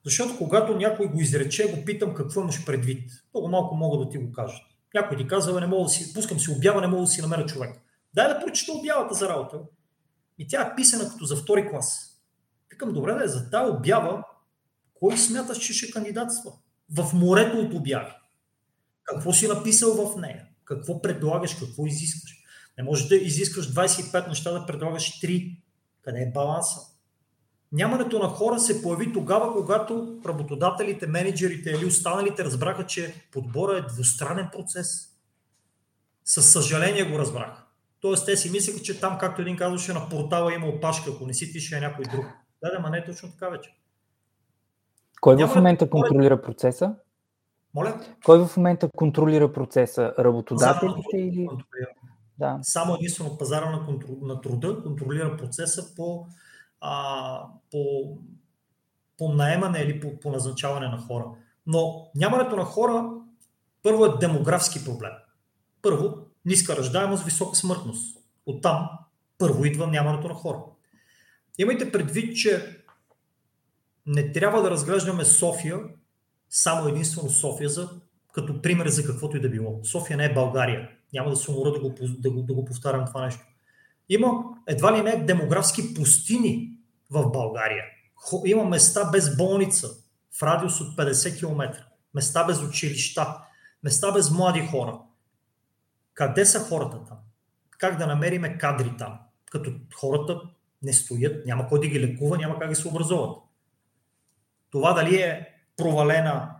Защото 0.05 0.37
когато 0.37 0.75
някой 0.75 1.07
го 1.07 1.21
изрече, 1.21 1.75
го 1.75 1.85
питам 1.85 2.13
какво 2.13 2.41
имаш 2.41 2.65
предвид. 2.65 3.11
Много 3.33 3.47
малко 3.47 3.75
мога 3.75 4.05
да 4.05 4.11
ти 4.11 4.17
го 4.17 4.31
кажат. 4.31 4.76
Някой 4.93 5.17
ти 5.17 5.27
казва, 5.27 5.61
не 5.61 5.67
мога 5.67 5.83
да 5.83 5.89
си, 5.89 6.13
пускам 6.13 6.39
си 6.39 6.51
обява, 6.51 6.81
не 6.81 6.87
мога 6.87 7.01
да 7.01 7.07
си 7.07 7.21
намеря 7.21 7.45
човек. 7.45 7.81
Дай 8.13 8.27
да 8.27 8.39
прочета 8.39 8.71
обявата 8.71 9.13
за 9.13 9.29
работа. 9.29 9.59
И 10.37 10.47
тя 10.47 10.61
е 10.61 10.75
писана 10.75 11.09
като 11.09 11.25
за 11.25 11.35
втори 11.35 11.69
клас. 11.69 12.17
Викам, 12.69 12.93
добре 12.93 13.13
да 13.13 13.23
е 13.23 13.27
за 13.27 13.49
тази 13.49 13.71
обява, 13.71 14.23
кой 14.93 15.17
смяташ, 15.17 15.57
че 15.57 15.73
ще 15.73 15.91
кандидатства? 15.91 16.51
В 16.89 17.13
морето 17.13 17.57
от 17.57 17.73
обяви. 17.73 18.11
Какво 19.03 19.33
си 19.33 19.47
написал 19.47 19.93
в 19.93 20.17
нея? 20.21 20.47
Какво 20.65 21.01
предлагаш? 21.01 21.55
Какво 21.55 21.85
изискваш? 21.85 22.37
Не 22.77 22.83
можеш 22.83 23.07
да 23.07 23.15
изискваш 23.15 23.73
25 23.73 24.27
неща, 24.27 24.51
да 24.51 24.65
предлагаш 24.65 25.21
3. 25.21 25.61
Къде 26.01 26.19
е 26.19 26.31
баланса? 26.31 26.79
Нямането 27.71 28.19
на 28.19 28.27
хора 28.27 28.59
се 28.59 28.81
появи 28.81 29.13
тогава, 29.13 29.53
когато 29.53 30.19
работодателите, 30.25 31.07
менеджерите 31.07 31.69
или 31.69 31.85
останалите 31.85 32.43
разбраха, 32.43 32.85
че 32.85 33.13
подбора 33.31 33.77
е 33.77 33.93
двустранен 33.93 34.49
процес. 34.51 34.87
Със 36.25 36.51
съжаление 36.51 37.11
го 37.11 37.19
разбраха. 37.19 37.63
Тоест 37.99 38.25
те 38.25 38.37
си 38.37 38.51
мислеха, 38.51 38.79
че 38.79 38.99
там, 38.99 39.17
както 39.17 39.41
един 39.41 39.57
казваше, 39.57 39.93
на 39.93 40.09
портала 40.09 40.53
има 40.53 40.67
опашка, 40.67 41.11
ако 41.15 41.25
не 41.25 41.33
си 41.33 41.51
ти, 41.51 41.59
ще 41.59 41.77
е 41.77 41.79
някой 41.79 42.05
друг. 42.05 42.25
Да, 42.63 42.71
да, 42.71 42.79
ма 42.79 42.89
не 42.89 42.97
е 42.97 43.05
точно 43.05 43.31
така 43.31 43.49
вече. 43.49 43.75
Кой 45.21 45.35
Няма 45.35 45.53
в 45.53 45.55
момента 45.55 45.89
контролира 45.89 46.41
процеса? 46.41 46.95
Моля? 47.73 48.01
Кой 48.25 48.47
в 48.47 48.57
момента 48.57 48.89
контролира 48.95 49.53
процеса? 49.53 50.13
Работодателите 50.19 51.17
или... 51.17 51.47
Да. 52.39 52.59
Само 52.61 52.95
единствено 52.95 53.37
пазара 53.37 53.69
на, 53.71 53.85
контрол, 53.85 54.17
на 54.21 54.41
труда 54.41 54.81
контролира 54.83 55.37
процеса 55.37 55.95
по, 55.95 56.25
а, 56.81 57.41
по, 57.71 58.17
по 59.17 59.29
наемане 59.29 59.79
или 59.79 59.99
по, 59.99 60.19
по 60.19 60.31
назначаване 60.31 60.87
на 60.87 60.97
хора. 60.97 61.25
Но 61.65 62.09
нямането 62.15 62.55
на 62.55 62.63
хора 62.63 63.11
първо 63.83 64.05
е 64.05 64.17
демографски 64.17 64.85
проблем. 64.85 65.11
Първо, 65.81 66.17
ниска 66.45 66.75
ръждаемост, 66.75 67.23
висока 67.23 67.55
смъртност. 67.55 68.17
Оттам 68.45 68.89
първо 69.37 69.65
идва 69.65 69.87
нямането 69.87 70.27
на 70.27 70.33
хора. 70.33 70.59
Имайте 71.57 71.91
предвид, 71.91 72.37
че 72.37 72.83
не 74.05 74.31
трябва 74.31 74.61
да 74.61 74.71
разглеждаме 74.71 75.25
София, 75.25 75.79
само 76.49 76.87
единствено 76.87 77.29
София, 77.29 77.69
за, 77.69 77.89
като 78.33 78.61
пример 78.61 78.87
за 78.87 79.05
каквото 79.05 79.37
и 79.37 79.41
да 79.41 79.49
било. 79.49 79.83
София 79.83 80.17
не 80.17 80.25
е 80.25 80.33
България. 80.33 80.89
Няма 81.13 81.29
да 81.29 81.35
се 81.35 81.51
умора 81.51 81.71
да 81.71 81.79
го, 81.79 81.95
да, 82.01 82.31
го, 82.31 82.41
да 82.41 82.53
го 82.53 82.65
повтарям 82.65 83.05
това 83.05 83.25
нещо. 83.25 83.45
Има 84.09 84.43
едва 84.67 84.97
ли 84.97 85.01
не 85.01 85.25
демографски 85.25 85.93
пустини 85.93 86.71
в 87.09 87.31
България. 87.31 87.83
Има 88.45 88.65
места 88.65 89.09
без 89.11 89.37
болница 89.37 89.89
в 90.39 90.43
радиус 90.43 90.81
от 90.81 90.97
50 90.97 91.39
км. 91.39 91.85
Места 92.13 92.43
без 92.43 92.61
училища. 92.61 93.37
Места 93.83 94.11
без 94.11 94.31
млади 94.31 94.67
хора. 94.67 94.99
Къде 96.13 96.45
са 96.45 96.59
хората 96.59 97.03
там? 97.05 97.17
Как 97.69 97.97
да 97.97 98.07
намериме 98.07 98.57
кадри 98.57 98.93
там? 98.97 99.19
Като 99.51 99.73
хората 99.95 100.41
не 100.81 100.93
стоят, 100.93 101.45
няма 101.45 101.67
кой 101.67 101.79
да 101.79 101.87
ги 101.87 101.99
лекува, 101.99 102.37
няма 102.37 102.59
как 102.59 102.69
да 102.69 102.75
се 102.75 102.87
образуват. 102.87 103.37
Това 104.69 104.93
дали 104.93 105.15
е 105.15 105.47
провалена 105.77 106.55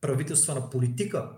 правителствена 0.00 0.70
политика, 0.70 1.30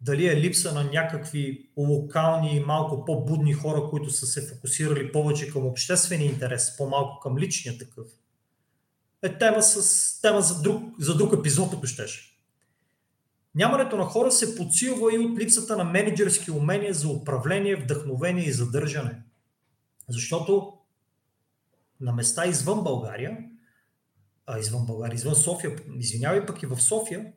дали 0.00 0.26
е 0.26 0.40
липса 0.40 0.72
на 0.72 0.84
някакви 0.84 1.70
локални 1.76 2.56
и 2.56 2.60
малко 2.60 3.04
по-будни 3.04 3.52
хора, 3.52 3.82
които 3.90 4.10
са 4.10 4.26
се 4.26 4.46
фокусирали 4.46 5.12
повече 5.12 5.50
към 5.50 5.66
обществения 5.66 6.30
интерес, 6.30 6.76
по-малко 6.76 7.20
към 7.20 7.38
личния 7.38 7.78
такъв, 7.78 8.06
е 9.22 9.38
тема, 9.38 9.62
с, 9.62 10.20
тема 10.20 10.40
за, 10.40 10.62
друг, 10.62 10.82
за 10.98 11.16
друг 11.16 11.32
епизод, 11.38 11.74
ако 11.74 11.86
щеш. 11.86 12.38
Нямането 13.54 13.96
на 13.96 14.04
хора 14.04 14.32
се 14.32 14.56
подсилва 14.56 15.14
и 15.14 15.18
от 15.18 15.38
липсата 15.38 15.76
на 15.76 15.84
менеджерски 15.84 16.50
умения 16.50 16.94
за 16.94 17.08
управление, 17.08 17.76
вдъхновение 17.76 18.44
и 18.44 18.52
задържане. 18.52 19.22
Защото 20.08 20.72
на 22.00 22.12
места 22.12 22.46
извън 22.46 22.84
България, 22.84 23.38
а 24.46 24.58
извън 24.58 24.86
България, 24.86 25.14
извън 25.14 25.34
София, 25.34 25.76
извинявай 25.98 26.46
пък 26.46 26.62
и 26.62 26.66
в 26.66 26.80
София, 26.80 27.32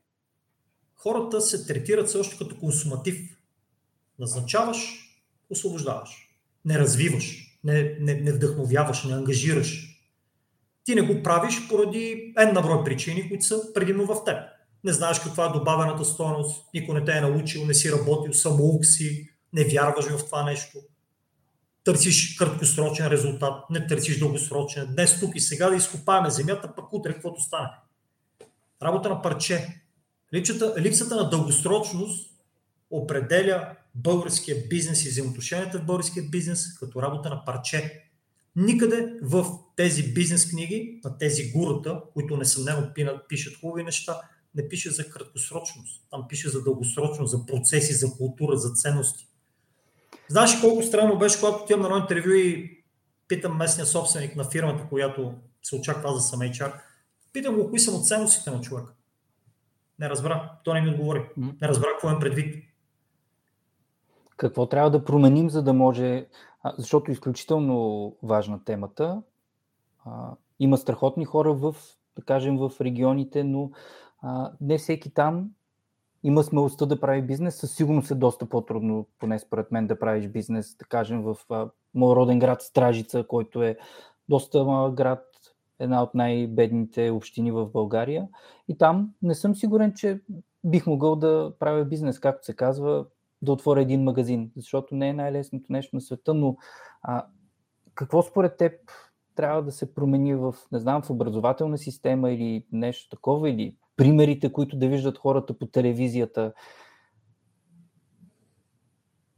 хората 1.04 1.42
се 1.42 1.66
третират 1.66 2.10
също 2.10 2.38
като 2.38 2.60
консуматив. 2.60 3.38
Назначаваш, 4.20 4.78
освобождаваш. 5.50 6.28
Не 6.66 6.80
развиваш, 6.80 7.58
не, 7.64 7.98
не, 8.00 8.14
не 8.14 8.32
вдъхновяваш, 8.32 9.04
не 9.04 9.14
ангажираш. 9.14 9.88
Ти 10.84 10.96
не 10.96 11.02
го 11.02 11.24
правиш 11.24 11.68
поради 11.70 12.34
една 12.38 12.62
брой 12.62 12.84
причини, 12.84 13.30
които 13.30 13.46
са 13.46 13.74
предимно 13.74 14.06
в 14.06 14.24
теб. 14.26 14.38
Не 14.84 14.94
знаеш 14.94 15.20
каква 15.20 15.46
е 15.46 15.50
добавената 15.50 16.06
стоеност, 16.06 16.66
никой 16.74 17.00
не 17.00 17.06
те 17.06 17.18
е 17.18 17.22
научил, 17.22 17.66
не 17.66 17.74
си 17.74 17.92
работил, 17.92 18.34
самоук 18.34 18.86
си, 18.86 19.30
не 19.54 19.64
вярваш 19.64 20.06
в 20.06 20.26
това 20.26 20.44
нещо. 20.44 20.78
Търсиш 21.84 22.36
краткосрочен 22.38 23.08
резултат, 23.08 23.70
не 23.70 23.88
търсиш 23.88 24.20
дългосрочен. 24.20 24.88
Днес 24.92 25.20
тук 25.20 25.36
и 25.36 25.40
сега 25.40 25.70
да 25.70 25.76
изкопаваме 25.76 26.30
земята, 26.30 26.74
пък 26.76 26.94
утре 26.94 27.14
каквото 27.14 27.42
стане. 27.42 27.70
Работа 28.82 29.10
на 29.10 29.22
парче. 29.22 29.81
Липсата, 30.34 30.76
липсата 30.78 31.16
на 31.16 31.30
дългосрочност 31.30 32.32
определя 32.92 33.76
българския 33.96 34.58
бизнес 34.70 35.06
и 35.06 35.10
взаимоотношенията 35.10 35.80
в 35.80 35.86
българския 35.86 36.24
бизнес 36.24 36.74
като 36.80 37.02
работа 37.02 37.30
на 37.30 37.46
парче. 37.46 38.04
Никъде 38.56 39.14
в 39.22 39.46
тези 39.76 40.14
бизнес 40.14 40.50
книги, 40.50 41.00
на 41.04 41.18
тези 41.18 41.52
гурата, 41.52 42.02
които 42.14 42.38
несъмнено 42.38 42.92
пишат 43.30 43.60
хубави 43.62 43.84
неща, 43.84 44.22
не 44.56 44.70
пише 44.70 44.90
за 44.92 45.10
краткосрочност. 45.10 46.02
Там 46.12 46.26
пише 46.30 46.50
за 46.50 46.64
дългосрочност, 46.64 47.32
за 47.32 47.46
процеси, 47.46 47.94
за 47.94 48.12
култура, 48.18 48.58
за 48.58 48.74
ценности. 48.74 49.28
Знаеш 50.30 50.60
колко 50.62 50.84
странно 50.84 51.18
беше, 51.18 51.40
когато 51.40 51.64
отивам 51.64 51.82
на 51.82 51.88
едно 51.88 51.98
интервю 51.98 52.32
и 52.32 52.84
питам 53.28 53.58
местния 53.58 53.86
собственик 53.86 54.36
на 54.36 54.44
фирмата, 54.44 54.88
която 54.90 55.34
се 55.64 55.76
очаква 55.76 56.14
за 56.14 56.22
съм 56.22 56.40
HR, 56.40 56.74
питам 57.34 57.56
го 57.56 57.70
кои 57.70 57.80
са 57.80 57.92
му 57.92 58.04
ценностите 58.04 58.52
на 58.52 58.62
човека. 58.62 58.94
Не 60.02 60.10
разбра. 60.10 60.52
Той 60.64 60.74
не 60.74 60.82
ми 60.82 60.90
отговори. 60.90 61.30
Не 61.38 61.68
разбра 61.68 61.88
какво 61.92 62.10
им 62.10 62.20
предвид. 62.20 62.64
Какво 64.38 64.66
трябва 64.66 64.92
да 64.92 65.06
променим, 65.06 65.50
за 65.50 65.64
да 65.64 65.74
може, 65.74 66.26
защото 66.78 67.12
е 67.12 67.14
изключително 67.14 68.16
важна 68.24 68.64
темата. 68.64 69.22
Има 70.60 70.78
страхотни 70.78 71.26
хора 71.26 71.54
в, 71.54 71.76
да 72.16 72.22
кажем, 72.22 72.58
в 72.58 72.72
регионите, 72.82 73.44
но 73.44 73.72
не 74.62 74.78
всеки 74.78 75.14
там 75.14 75.50
има 76.24 76.44
смелостта 76.44 76.86
да 76.86 77.00
прави 77.00 77.22
бизнес. 77.22 77.56
Със 77.56 77.76
сигурност 77.76 78.12
е 78.12 78.16
доста 78.16 78.46
по-трудно, 78.46 79.08
поне 79.20 79.40
според 79.40 79.72
мен, 79.72 79.88
да 79.88 80.00
правиш 80.00 80.28
бизнес, 80.28 80.76
да 80.76 80.86
кажем, 80.86 81.22
в 81.22 81.38
моят 81.94 82.16
роден 82.16 82.40
град 82.40 82.62
Стражица, 82.62 83.26
който 83.28 83.64
е 83.64 83.78
доста 84.30 84.64
малък 84.64 84.94
град, 84.94 85.31
една 85.82 86.04
от 86.04 86.16
най-бедните 86.16 87.10
общини 87.10 87.52
в 87.52 87.66
България. 87.66 88.28
И 88.68 88.78
там 88.78 89.10
не 89.22 89.36
съм 89.36 89.56
сигурен, 89.56 89.94
че 89.96 90.20
бих 90.64 90.88
могъл 90.88 91.16
да 91.16 91.54
правя 91.60 91.86
бизнес, 91.86 92.20
както 92.20 92.46
се 92.46 92.56
казва, 92.56 93.06
да 93.42 93.52
отворя 93.52 93.82
един 93.82 94.04
магазин, 94.04 94.52
защото 94.56 94.96
не 94.96 95.10
е 95.10 95.14
най-лесното 95.14 95.66
нещо 95.70 95.96
на 95.96 96.02
света, 96.02 96.34
но 96.34 96.58
а, 97.02 97.26
какво 97.96 98.22
според 98.22 98.58
теб 98.58 98.74
трябва 99.36 99.64
да 99.64 99.72
се 99.72 99.94
промени 99.94 100.36
в, 100.36 100.56
не 100.72 100.80
знам, 100.80 101.02
в 101.02 101.10
образователна 101.10 101.78
система 101.78 102.32
или 102.32 102.66
нещо 102.72 103.10
такова, 103.10 103.50
или 103.50 103.76
примерите, 103.98 104.52
които 104.52 104.78
да 104.78 104.88
виждат 104.88 105.18
хората 105.18 105.58
по 105.58 105.66
телевизията? 105.66 106.54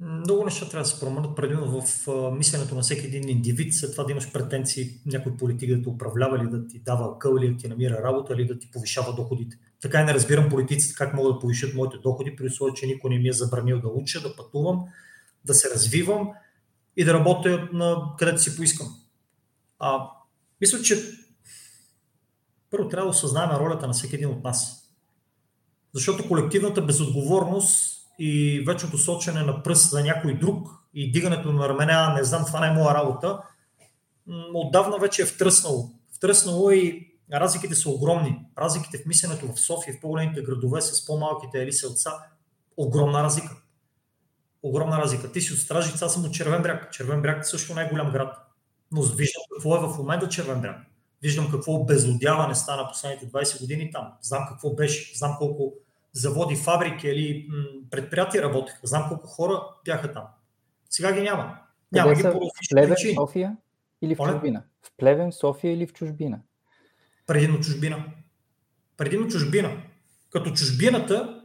Много 0.05 0.45
неща 0.45 0.69
трябва 0.69 0.83
да 0.83 0.89
се 0.89 0.99
променят, 0.99 1.35
предимно 1.35 1.81
в 1.81 2.07
мисленето 2.31 2.75
на 2.75 2.81
всеки 2.81 3.05
един 3.05 3.29
индивид, 3.29 3.73
след 3.73 3.91
това 3.91 4.03
да 4.03 4.11
имаш 4.11 4.31
претенции 4.31 4.89
някой 5.05 5.37
политик 5.37 5.75
да 5.75 5.83
те 5.83 5.89
управлява 5.89 6.37
или 6.37 6.49
да 6.49 6.67
ти 6.67 6.79
дава 6.79 7.19
къл, 7.19 7.37
или 7.37 7.53
да 7.53 7.57
ти 7.57 7.67
намира 7.67 8.03
работа, 8.03 8.33
или 8.33 8.47
да 8.47 8.59
ти 8.59 8.71
повишава 8.71 9.13
доходите. 9.15 9.57
Така 9.81 10.01
и 10.01 10.05
не 10.05 10.13
разбирам 10.13 10.49
политиците 10.49 10.95
как 10.95 11.13
могат 11.13 11.33
да 11.33 11.39
повишат 11.39 11.75
моите 11.75 11.97
доходи, 11.97 12.35
при 12.35 12.45
условие, 12.45 12.73
че 12.73 12.85
никой 12.85 13.09
не 13.09 13.19
ми 13.19 13.29
е 13.29 13.33
забранил 13.33 13.81
да 13.81 13.87
уча, 13.87 14.21
да 14.21 14.35
пътувам, 14.35 14.83
да 15.45 15.53
се 15.53 15.69
развивам 15.69 16.29
и 16.97 17.05
да 17.05 17.13
работя 17.13 17.69
на 17.73 18.13
където 18.17 18.41
си 18.41 18.55
поискам. 18.55 18.87
А, 19.79 20.09
мисля, 20.61 20.81
че 20.81 20.97
първо 22.69 22.89
трябва 22.89 23.05
да 23.05 23.11
осъзнаем 23.11 23.49
ролята 23.51 23.87
на 23.87 23.93
всеки 23.93 24.15
един 24.15 24.29
от 24.29 24.43
нас. 24.43 24.89
Защото 25.93 26.27
колективната 26.27 26.81
безотговорност 26.81 28.02
и 28.25 28.63
вечното 28.67 28.97
сочене 28.97 29.43
на 29.43 29.63
пръст 29.63 29.89
за 29.89 30.03
някой 30.03 30.33
друг 30.33 30.67
и 30.93 31.11
дигането 31.11 31.51
на 31.51 31.69
рамене, 31.69 32.13
не 32.13 32.23
знам, 32.23 32.45
това 32.45 32.59
не 32.59 32.67
е 32.67 32.71
моя 32.71 32.93
работа, 32.93 33.39
отдавна 34.53 34.97
вече 34.97 35.21
е 35.21 35.25
втръснало. 35.25 35.89
Втръснало 36.15 36.71
и 36.71 37.11
разликите 37.33 37.75
са 37.75 37.89
огромни. 37.89 38.45
Разликите 38.57 38.97
в 38.97 39.05
мисленето 39.05 39.53
в 39.53 39.59
София, 39.59 39.93
в 39.93 39.99
по-големите 39.99 40.41
градове 40.41 40.81
с 40.81 41.05
по-малките 41.05 41.61
ели 41.61 41.73
селца, 41.73 42.11
огромна 42.77 43.23
разлика. 43.23 43.55
Огромна 44.63 44.97
разлика. 44.97 45.31
Ти 45.31 45.41
си 45.41 45.53
от 45.53 45.59
Стражица, 45.59 46.05
аз 46.05 46.13
съм 46.13 46.25
от 46.25 46.33
Червен 46.33 46.61
бряг. 46.61 46.91
Червен 46.91 47.21
бряг 47.21 47.41
е 47.41 47.47
също 47.47 47.73
най-голям 47.75 48.11
град. 48.11 48.37
Но 48.91 49.01
виждам 49.01 49.43
какво 49.55 49.75
е 49.75 49.79
в 49.79 49.97
момента 49.97 50.29
Червен 50.29 50.61
бряг. 50.61 50.77
Виждам 51.21 51.51
какво 51.51 51.73
обезлюдяване 51.73 52.55
стана 52.55 52.87
последните 52.87 53.27
20 53.31 53.59
години 53.59 53.91
там. 53.91 54.13
Знам 54.21 54.45
какво 54.49 54.75
беше. 54.75 55.17
Знам 55.17 55.35
колко 55.37 55.73
заводи, 56.13 56.55
фабрики 56.55 57.07
или 57.07 57.47
предприятия 57.91 58.43
работеха. 58.43 58.79
Знам 58.83 59.05
колко 59.09 59.27
хора 59.27 59.63
бяха 59.85 60.11
там. 60.11 60.23
Сега 60.89 61.13
ги 61.13 61.21
няма. 61.21 61.57
Няма 61.91 62.13
ги 62.13 62.23
по 62.23 62.41
различни 62.77 63.13
София 63.15 63.57
или 64.01 64.15
в 64.15 64.17
чужбина? 64.17 64.63
В 64.81 64.91
Плевен, 64.97 65.31
София 65.31 65.73
или 65.73 65.87
в 65.87 65.93
чужбина? 65.93 66.39
Предимно 67.27 67.59
чужбина. 67.59 68.05
Предимно 68.97 69.27
чужбина. 69.27 69.81
Като 70.29 70.51
чужбината 70.51 71.41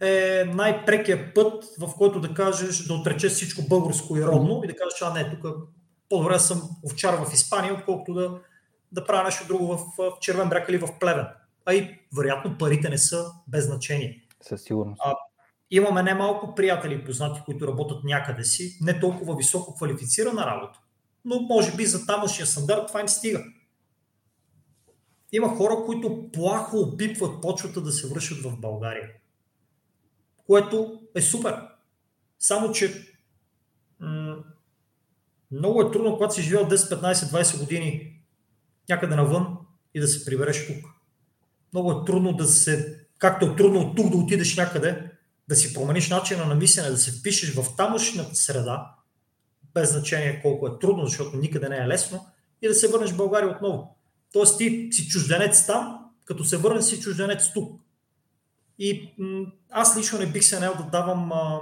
е 0.00 0.44
най-прекия 0.44 1.34
път, 1.34 1.64
в 1.78 1.94
който 1.96 2.20
да 2.20 2.34
кажеш, 2.34 2.86
да 2.86 2.94
отречеш 2.94 3.32
всичко 3.32 3.62
българско 3.68 4.16
и 4.16 4.24
родно 4.24 4.60
и 4.64 4.66
да 4.66 4.76
кажеш, 4.76 5.02
а 5.02 5.12
не, 5.12 5.30
тук 5.30 5.56
по-добре 6.08 6.38
съм 6.38 6.62
овчар 6.86 7.14
в 7.14 7.32
Испания, 7.32 7.74
отколкото 7.74 8.14
да, 8.14 8.40
да 8.92 9.04
правя 9.04 9.24
нещо 9.24 9.46
друго 9.46 9.66
в, 9.66 9.78
в 9.98 10.12
Червен 10.20 10.48
бряг 10.48 10.68
или 10.68 10.78
в 10.78 10.88
Плевен. 11.00 11.26
А 11.64 11.74
и 11.74 11.98
вероятно 12.16 12.58
парите 12.58 12.88
не 12.88 12.98
са 12.98 13.26
без 13.48 13.66
значение. 13.66 14.26
Със 14.40 14.62
сигурност. 14.62 15.00
А, 15.04 15.14
имаме 15.70 16.02
немалко 16.02 16.54
приятели 16.54 16.94
и 16.94 17.04
познати, 17.04 17.40
които 17.44 17.68
работят 17.68 18.04
някъде 18.04 18.44
си, 18.44 18.78
не 18.80 19.00
толкова 19.00 19.36
високо 19.36 19.74
квалифицирана 19.74 20.46
работа, 20.46 20.78
но 21.24 21.40
може 21.40 21.76
би 21.76 21.86
за 21.86 22.06
тамошния 22.06 22.46
стандарт 22.46 22.86
това 22.86 23.00
им 23.00 23.08
стига. 23.08 23.44
Има 25.32 25.48
хора, 25.48 25.76
които 25.86 26.30
плахо 26.32 26.78
опитват 26.78 27.42
почвата 27.42 27.80
да 27.80 27.92
се 27.92 28.08
връщат 28.08 28.42
в 28.42 28.60
България. 28.60 29.10
Което 30.46 31.00
е 31.14 31.20
супер. 31.20 31.68
Само, 32.38 32.72
че 32.72 33.14
м- 34.00 34.36
много 35.50 35.82
е 35.82 35.90
трудно, 35.90 36.16
когато 36.16 36.34
си 36.34 36.42
живял 36.42 36.68
10, 36.68 36.76
15, 36.76 37.12
20 37.12 37.58
години 37.58 38.20
някъде 38.88 39.16
навън 39.16 39.56
и 39.94 40.00
да 40.00 40.08
се 40.08 40.24
прибереш 40.24 40.66
тук. 40.66 41.01
Много 41.72 41.92
е 41.92 42.04
трудно 42.06 42.32
да 42.32 42.46
се, 42.46 43.00
както 43.18 43.46
е 43.46 43.56
трудно 43.56 43.80
от 43.80 43.96
тук 43.96 44.10
да 44.10 44.16
отидеш 44.16 44.56
някъде, 44.56 45.10
да 45.48 45.56
си 45.56 45.74
промениш 45.74 46.10
начина 46.10 46.46
на 46.46 46.54
мислене, 46.54 46.90
да 46.90 46.98
се 46.98 47.12
впишеш 47.12 47.54
в 47.54 47.76
тамошната 47.76 48.34
среда, 48.34 48.94
без 49.74 49.92
значение 49.92 50.40
колко 50.42 50.66
е 50.66 50.78
трудно, 50.80 51.06
защото 51.06 51.36
никъде 51.36 51.68
не 51.68 51.76
е 51.76 51.88
лесно, 51.88 52.26
и 52.62 52.68
да 52.68 52.74
се 52.74 52.88
върнеш 52.88 53.10
в 53.10 53.16
България 53.16 53.50
отново. 53.50 53.96
Тоест 54.32 54.58
ти 54.58 54.88
си 54.92 55.08
чужденец 55.08 55.66
там, 55.66 55.98
като 56.24 56.44
се 56.44 56.56
върнеш 56.56 56.84
си 56.84 57.00
чужденец 57.00 57.52
тук. 57.52 57.80
И 58.78 59.14
м- 59.18 59.46
аз 59.70 59.98
лично 59.98 60.18
не 60.18 60.26
бих 60.26 60.44
се 60.44 60.60
наел 60.60 60.74
да 60.74 60.84
давам, 60.84 61.32
а, 61.32 61.60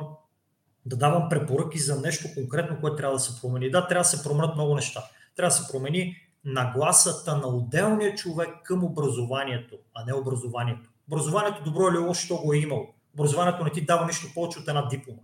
да 0.87 0.97
давам 0.97 1.29
препоръки 1.29 1.79
за 1.79 2.01
нещо 2.01 2.29
конкретно, 2.35 2.81
което 2.81 2.97
трябва 2.97 3.17
да 3.17 3.21
се 3.21 3.41
промени. 3.41 3.71
Да, 3.71 3.87
трябва 3.87 4.03
да 4.03 4.09
се 4.09 4.23
променят 4.23 4.55
много 4.55 4.75
неща. 4.75 5.05
Трябва 5.37 5.49
да 5.49 5.63
се 5.63 5.73
промени 5.73 6.17
нагласата 6.45 7.37
на 7.37 7.47
отделния 7.49 8.15
човек 8.15 8.49
към 8.65 8.85
образованието, 8.85 9.77
а 9.95 10.05
не 10.05 10.15
образованието. 10.15 10.91
Образованието 11.13 11.65
добро 11.65 11.89
или 11.89 11.99
лошо, 11.99 12.29
то 12.29 12.43
го 12.43 12.53
е 12.53 12.59
имало. 12.59 12.87
Образованието 13.15 13.65
не 13.65 13.71
ти 13.71 13.85
дава 13.85 14.07
нищо 14.07 14.27
повече 14.35 14.59
от 14.59 14.69
една 14.69 14.89
диплома. 14.89 15.21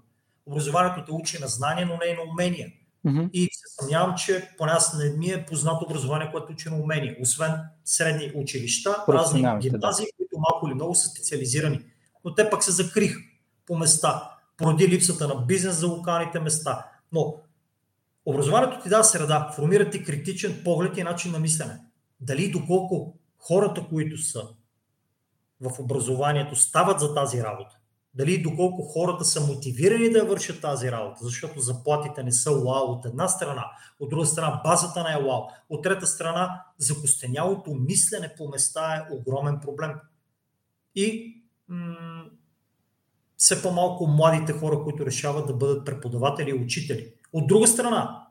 Образованието 0.46 1.04
те 1.04 1.12
учи 1.12 1.38
на 1.40 1.46
знания, 1.46 1.86
но 1.86 1.98
не 2.04 2.06
и 2.06 2.14
на 2.14 2.32
умения. 2.32 2.68
Mm-hmm. 3.06 3.30
И 3.30 3.48
се 3.52 3.74
съмнявам, 3.80 4.14
че 4.16 4.50
поне 4.58 4.72
аз 4.72 4.94
не 4.98 5.10
ми 5.10 5.30
е 5.30 5.46
познато 5.46 5.84
образование, 5.84 6.30
което 6.32 6.52
учи 6.52 6.68
на 6.68 6.76
умения. 6.76 7.16
Освен 7.20 7.52
средни 7.84 8.32
училища, 8.34 9.04
разни 9.08 9.40
гимназии, 9.40 10.06
да. 10.06 10.16
които 10.16 10.38
малко 10.38 10.66
или 10.66 10.74
много 10.74 10.94
са 10.94 11.08
специализирани. 11.08 11.80
Но 12.24 12.34
те 12.34 12.50
пък 12.50 12.64
се 12.64 12.72
закриха 12.72 13.20
по 13.66 13.76
места, 13.76 14.30
поради 14.56 14.88
липсата 14.88 15.28
на 15.28 15.34
бизнес 15.34 15.76
за 15.76 15.86
локалните 15.86 16.40
места. 16.40 16.86
Но 17.12 17.34
образованието 18.26 18.82
ти 18.82 18.88
дава 18.88 19.04
среда, 19.04 19.52
формира 19.56 19.90
ти 19.90 20.04
критичен 20.04 20.60
поглед 20.64 20.96
и 20.96 21.02
начин 21.02 21.32
на 21.32 21.38
мислене. 21.38 21.80
Дали 22.20 22.50
доколко 22.50 23.18
хората, 23.38 23.86
които 23.88 24.18
са 24.18 24.48
в 25.60 25.80
образованието, 25.80 26.56
стават 26.56 27.00
за 27.00 27.14
тази 27.14 27.42
работа, 27.42 27.76
дали 28.14 28.42
доколко 28.42 28.82
хората 28.82 29.24
са 29.24 29.46
мотивирани 29.46 30.10
да 30.10 30.24
вършат 30.24 30.60
тази 30.60 30.92
работа, 30.92 31.18
защото 31.22 31.60
заплатите 31.60 32.22
не 32.22 32.32
са 32.32 32.52
уау 32.52 32.92
от 32.92 33.04
една 33.04 33.28
страна, 33.28 33.64
от 34.00 34.10
друга 34.10 34.26
страна 34.26 34.60
базата 34.64 35.02
не 35.02 35.12
е 35.12 35.28
уау, 35.28 35.42
от 35.68 35.82
трета 35.82 36.06
страна 36.06 36.62
закостенялото 36.78 37.74
мислене 37.74 38.34
по 38.36 38.48
места 38.48 38.96
е 38.96 39.14
огромен 39.14 39.60
проблем. 39.60 39.92
И 40.94 41.36
м- 41.68 42.24
все 43.36 43.62
по-малко 43.62 44.06
младите 44.06 44.52
хора, 44.52 44.82
които 44.84 45.06
решават 45.06 45.46
да 45.46 45.54
бъдат 45.54 45.86
преподаватели 45.86 46.50
и 46.50 46.54
учители. 46.54 47.12
От 47.32 47.46
друга 47.46 47.66
страна, 47.66 48.26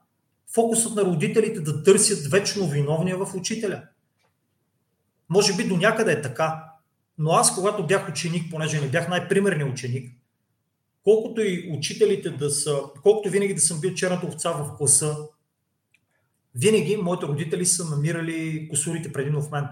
фокусът 0.53 0.95
на 0.95 1.01
родителите 1.01 1.59
да 1.59 1.83
търсят 1.83 2.31
вечно 2.31 2.67
виновния 2.67 3.17
в 3.17 3.35
учителя. 3.35 3.83
Може 5.29 5.55
би 5.55 5.67
до 5.67 5.77
някъде 5.77 6.11
е 6.11 6.21
така, 6.21 6.63
но 7.17 7.31
аз, 7.31 7.55
когато 7.55 7.87
бях 7.87 8.09
ученик, 8.09 8.51
понеже 8.51 8.81
не 8.81 8.87
бях 8.87 9.09
най-примерният 9.09 9.71
ученик, 9.71 10.11
колкото 11.03 11.41
и 11.41 11.69
учителите 11.77 12.29
да 12.29 12.49
са, 12.49 12.79
колкото 13.03 13.29
винаги 13.29 13.53
да 13.53 13.61
съм 13.61 13.79
бил 13.79 13.93
черната 13.93 14.27
овца 14.27 14.51
в 14.51 14.77
класа, 14.77 15.17
винаги 16.55 16.97
моите 16.97 17.25
родители 17.25 17.65
са 17.65 17.85
намирали 17.85 18.69
косурите 18.69 19.13
предимно 19.13 19.41
в 19.41 19.51
мен. 19.51 19.67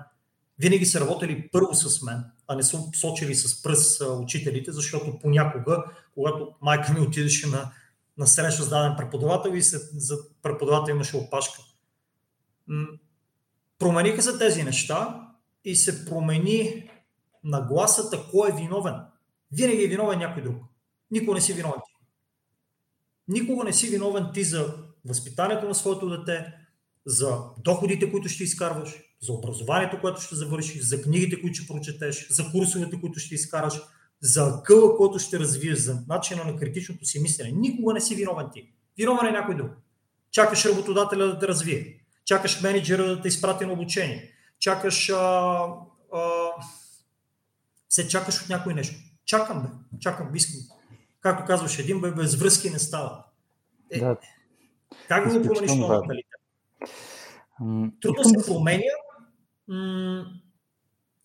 Винаги 0.60 0.86
са 0.86 1.00
работили 1.00 1.50
първо 1.52 1.74
с 1.74 2.02
мен, 2.02 2.24
а 2.48 2.56
не 2.56 2.64
са 2.64 2.80
сочили 2.96 3.36
с 3.36 3.64
пръст 3.64 4.02
учителите, 4.02 4.72
защото 4.72 5.20
понякога, 5.20 5.84
когато 6.14 6.50
майка 6.62 6.94
ми 6.94 7.00
отидеше 7.00 7.48
на, 7.48 7.72
на 8.18 8.28
среща 8.28 8.64
с 8.64 8.70
даден 8.70 8.94
преподавател 8.98 9.52
и 9.52 9.64
след, 9.64 9.82
за 9.94 10.18
преподавател 10.42 10.92
имаше 10.94 11.18
опашка. 11.18 11.62
Промениха 13.80 14.22
се 14.22 14.38
тези 14.38 14.64
неща 14.64 15.30
и 15.66 15.76
се 15.76 16.06
промени 16.06 16.90
нагласата 17.44 18.24
кой 18.32 18.50
е 18.50 18.56
виновен. 18.56 18.96
Винаги 19.52 19.84
е 19.84 19.88
виновен 19.88 20.20
някой 20.20 20.44
друг. 20.44 20.56
Никога 21.12 21.34
не 21.36 21.42
си 21.42 21.54
виновен 21.54 21.82
ти. 21.86 21.94
Никога 23.28 23.64
не 23.64 23.74
си 23.74 23.90
виновен 23.90 24.30
ти 24.34 24.44
за 24.44 24.76
възпитанието 25.06 25.68
на 25.68 25.76
своето 25.76 26.10
дете, 26.10 26.54
за 27.06 27.40
доходите, 27.58 28.12
които 28.12 28.30
ще 28.30 28.44
изкарваш, 28.44 28.96
за 29.22 29.34
образованието, 29.34 30.02
което 30.02 30.22
ще 30.22 30.36
завършиш, 30.36 30.88
за 30.88 31.02
книгите, 31.02 31.42
които 31.42 31.56
ще 31.56 31.68
прочетеш, 31.68 32.28
за 32.30 32.52
курсовете, 32.52 33.02
които 33.02 33.20
ще 33.20 33.36
изкараш, 33.36 33.74
за 34.24 34.44
акъла, 34.44 34.98
който 34.98 35.20
ще 35.20 35.40
развиеш, 35.40 35.78
за 35.78 36.04
начина 36.08 36.44
на 36.44 36.56
критичното 36.56 37.06
си 37.06 37.20
мислене. 37.20 37.52
Никога 37.52 37.94
не 37.94 38.02
си 38.02 38.16
виновен 38.16 38.48
ти. 38.54 38.72
Виновен 38.98 39.28
е 39.28 39.32
някой 39.32 39.56
друг. 39.56 39.72
Чакаш 40.32 40.66
работодателя 40.66 41.28
да 41.28 41.40
те 41.40 41.48
развие. 41.48 42.00
Чакаш 42.26 42.62
менеджера 42.62 43.08
да 43.08 43.22
те 43.22 43.28
изпрати 43.28 43.66
на 43.66 43.74
обучение. 43.74 44.32
Чакаш 44.60 45.10
а, 45.10 45.16
а, 46.14 46.50
се 47.90 48.08
чакаш 48.08 48.42
от 48.42 48.50
някой 48.50 48.74
нещо. 48.74 48.96
Чакам, 49.26 49.62
бе. 49.62 49.68
Чакам, 50.00 50.36
искам. 50.36 50.78
Както 51.22 51.46
казваш, 51.46 51.80
един 51.80 52.02
бе, 52.02 52.12
без 52.12 52.36
връзки 52.36 52.70
не 52.70 52.80
става. 52.80 53.24
Е, 53.92 54.00
да. 54.00 54.18
Как 55.08 55.28
го 55.28 55.42
промениш 55.42 55.72
този 55.72 55.80
менталитет? 55.80 56.42
Трудно 58.02 58.24
се 58.24 58.46
променя. 58.46 58.84
М- 59.68 60.26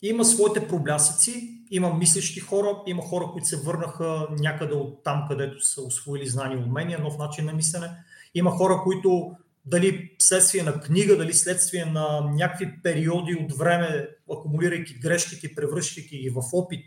има 0.03 0.25
своите 0.25 0.69
проблясъци, 0.69 1.65
има 1.71 1.95
мислещи 1.95 2.41
хора, 2.41 2.83
има 2.87 3.03
хора, 3.03 3.29
които 3.33 3.49
се 3.49 3.57
върнаха 3.57 4.29
някъде 4.39 4.75
от 4.75 5.05
там, 5.05 5.25
където 5.29 5.65
са 5.65 5.83
освоили 5.83 6.27
знания 6.27 6.59
и 6.59 6.63
умения, 6.63 6.99
нов 6.99 7.19
начин 7.19 7.45
на 7.45 7.53
мислене. 7.53 7.91
Има 8.35 8.51
хора, 8.51 8.81
които 8.85 9.37
дали 9.65 10.11
следствие 10.19 10.63
на 10.63 10.81
книга, 10.81 11.17
дали 11.17 11.35
следствие 11.35 11.85
на 11.85 12.21
някакви 12.21 12.83
периоди 12.83 13.35
от 13.35 13.53
време, 13.53 14.09
акумулирайки 14.33 14.95
грешките, 14.95 15.55
превръщайки 15.55 16.19
ги 16.19 16.31
в 16.31 16.43
опит, 16.53 16.85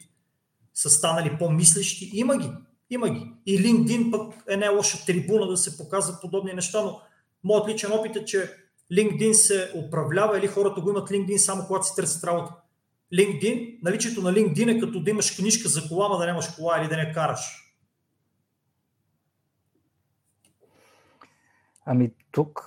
са 0.73 0.89
станали 0.89 1.37
по-мислещи. 1.39 2.11
Има 2.13 2.37
ги. 2.37 2.49
Има 2.89 3.09
ги. 3.09 3.31
И 3.45 3.59
LinkedIn 3.59 4.11
пък 4.11 4.43
е 4.49 4.57
не 4.57 4.69
лоша 4.69 5.05
трибуна 5.05 5.47
да 5.47 5.57
се 5.57 5.77
показват 5.77 6.21
подобни 6.21 6.53
неща, 6.53 6.81
но 6.81 7.01
моят 7.43 7.67
личен 7.69 7.91
опит 7.91 8.15
е, 8.15 8.25
че 8.25 8.49
LinkedIn 8.91 9.31
се 9.31 9.71
управлява 9.75 10.39
или 10.39 10.47
хората 10.47 10.81
го 10.81 10.89
имат 10.89 11.09
LinkedIn 11.09 11.37
само 11.37 11.63
когато 11.67 11.87
си 11.87 11.95
търсят 11.95 12.23
работа. 12.23 12.53
LinkedIn, 13.13 13.79
наличието 13.83 14.21
на 14.21 14.33
LinkedIn 14.33 14.77
е 14.77 14.79
като 14.79 15.03
да 15.03 15.09
имаш 15.11 15.35
книжка 15.35 15.69
за 15.69 15.87
кола, 15.87 16.07
но 16.07 16.17
да 16.17 16.25
нямаш 16.25 16.47
кола 16.47 16.81
или 16.81 16.89
да 16.89 16.97
не 16.97 17.13
караш. 17.13 17.73
Ами 21.85 22.11
тук 22.31 22.65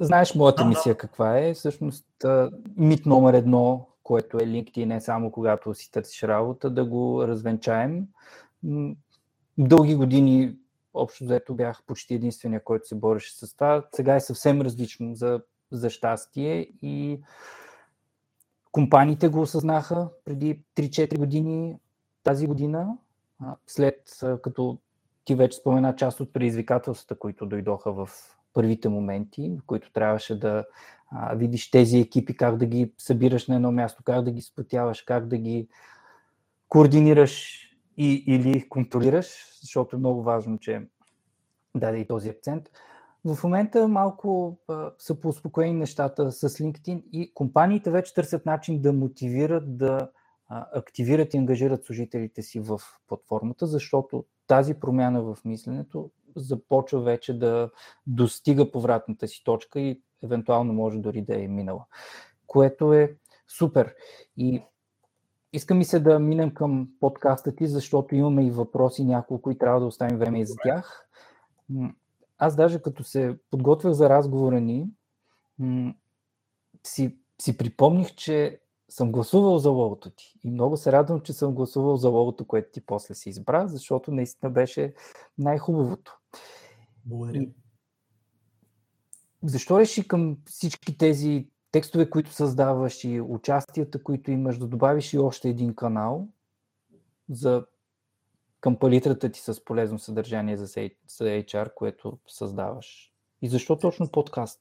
знаеш 0.00 0.34
моята 0.34 0.64
мисия 0.64 0.96
каква 0.96 1.38
е. 1.38 1.54
Всъщност 1.54 2.06
мит 2.76 3.06
номер 3.06 3.34
едно, 3.34 3.88
което 4.02 4.36
е 4.36 4.40
LinkedIn, 4.40 4.84
не 4.84 5.00
само 5.00 5.32
когато 5.32 5.74
си 5.74 5.90
търсиш 5.90 6.22
работа, 6.22 6.70
да 6.70 6.84
го 6.84 7.24
развенчаем. 7.28 8.06
Дълги 9.58 9.94
години 9.94 10.54
общо 10.94 11.24
взето 11.24 11.54
бях 11.54 11.82
почти 11.86 12.14
единствения, 12.14 12.64
който 12.64 12.86
се 12.86 12.94
бореше 12.94 13.36
с 13.36 13.54
това. 13.54 13.84
Сега 13.92 14.14
е 14.14 14.20
съвсем 14.20 14.60
различно 14.60 15.14
за, 15.14 15.40
за 15.72 15.90
щастие 15.90 16.68
и 16.82 17.20
компаниите 18.76 19.28
го 19.28 19.40
осъзнаха 19.40 20.08
преди 20.24 20.60
3-4 20.76 21.18
години, 21.18 21.78
тази 22.22 22.46
година, 22.46 22.98
след 23.66 24.18
като 24.42 24.78
ти 25.24 25.34
вече 25.34 25.58
спомена 25.58 25.96
част 25.96 26.20
от 26.20 26.32
предизвикателствата, 26.32 27.18
които 27.18 27.46
дойдоха 27.46 27.92
в 27.92 28.08
първите 28.52 28.88
моменти, 28.88 29.56
в 29.62 29.66
които 29.66 29.92
трябваше 29.92 30.38
да 30.38 30.64
а, 31.10 31.34
видиш 31.34 31.70
тези 31.70 31.98
екипи, 31.98 32.36
как 32.36 32.56
да 32.56 32.66
ги 32.66 32.92
събираш 32.98 33.46
на 33.46 33.54
едно 33.54 33.72
място, 33.72 34.02
как 34.04 34.24
да 34.24 34.30
ги 34.30 34.42
сплотяваш, 34.42 35.02
как 35.02 35.26
да 35.26 35.38
ги 35.38 35.68
координираш 36.68 37.60
и, 37.96 38.24
или 38.26 38.68
контролираш, 38.68 39.58
защото 39.60 39.96
е 39.96 39.98
много 39.98 40.22
важно, 40.22 40.58
че 40.58 40.82
даде 41.76 41.98
и 41.98 42.06
този 42.06 42.28
акцент. 42.28 42.70
В 43.26 43.44
момента 43.44 43.88
малко 43.88 44.58
а, 44.68 44.90
са 44.98 45.20
поуспокоени 45.20 45.72
нещата 45.72 46.32
с 46.32 46.48
LinkedIn 46.48 47.02
и 47.12 47.34
компаниите 47.34 47.90
вече 47.90 48.14
търсят 48.14 48.46
начин 48.46 48.80
да 48.80 48.92
мотивират 48.92 49.76
да 49.76 50.10
а, 50.48 50.66
активират 50.72 51.34
и 51.34 51.36
ангажират 51.36 51.84
служителите 51.84 52.42
си 52.42 52.60
в 52.60 52.80
платформата, 53.08 53.66
защото 53.66 54.24
тази 54.46 54.74
промяна 54.74 55.22
в 55.22 55.38
мисленето 55.44 56.10
започва 56.36 57.00
вече 57.00 57.38
да 57.38 57.70
достига 58.06 58.70
повратната 58.70 59.28
си 59.28 59.44
точка 59.44 59.80
и 59.80 60.02
евентуално 60.24 60.72
може 60.72 60.98
дори 60.98 61.22
да 61.22 61.42
е 61.42 61.48
минала. 61.48 61.84
Което 62.46 62.92
е 62.92 63.16
супер. 63.58 63.94
И 64.36 64.62
искам 65.52 65.80
и 65.80 65.84
се 65.84 66.00
да 66.00 66.18
минем 66.18 66.54
към 66.54 66.88
подкаста 67.00 67.56
ти, 67.56 67.66
защото 67.66 68.14
имаме 68.14 68.46
и 68.46 68.50
въпроси 68.50 69.04
няколко 69.04 69.50
и 69.50 69.58
трябва 69.58 69.80
да 69.80 69.86
оставим 69.86 70.18
време 70.18 70.40
и 70.40 70.46
за 70.46 70.54
тях. 70.62 71.08
Аз 72.38 72.56
даже 72.56 72.82
като 72.82 73.04
се 73.04 73.38
подготвях 73.50 73.92
за 73.92 74.08
разговора 74.08 74.60
ни, 74.60 74.90
си, 76.86 77.18
си 77.42 77.56
припомних, 77.56 78.14
че 78.14 78.60
съм 78.88 79.12
гласувал 79.12 79.58
за 79.58 79.70
логото 79.70 80.10
ти. 80.10 80.34
И 80.44 80.50
много 80.50 80.76
се 80.76 80.92
радвам, 80.92 81.20
че 81.20 81.32
съм 81.32 81.54
гласувал 81.54 81.96
за 81.96 82.08
логото, 82.08 82.46
което 82.46 82.70
ти 82.72 82.80
после 82.80 83.14
си 83.14 83.28
избра, 83.28 83.66
защото 83.66 84.12
наистина 84.12 84.50
беше 84.50 84.94
най-хубавото. 85.38 86.18
Благодаря. 87.04 87.42
И... 87.42 87.50
Защо 89.42 89.78
реши 89.78 90.08
към 90.08 90.36
всички 90.46 90.98
тези 90.98 91.48
текстове, 91.72 92.10
които 92.10 92.32
създаваш 92.32 93.04
и 93.04 93.20
участията, 93.20 94.02
които 94.02 94.30
имаш, 94.30 94.58
да 94.58 94.66
добавиш 94.66 95.12
и 95.12 95.18
още 95.18 95.48
един 95.48 95.74
канал 95.74 96.28
за 97.30 97.66
към 98.66 98.76
палитрата 98.76 99.32
ти 99.32 99.40
с 99.40 99.64
полезно 99.64 99.98
съдържание 99.98 100.56
за 100.56 100.66
HR, 101.20 101.74
което 101.74 102.18
създаваш? 102.28 103.12
И 103.42 103.48
защо 103.48 103.78
точно 103.78 104.08
подкаст? 104.08 104.60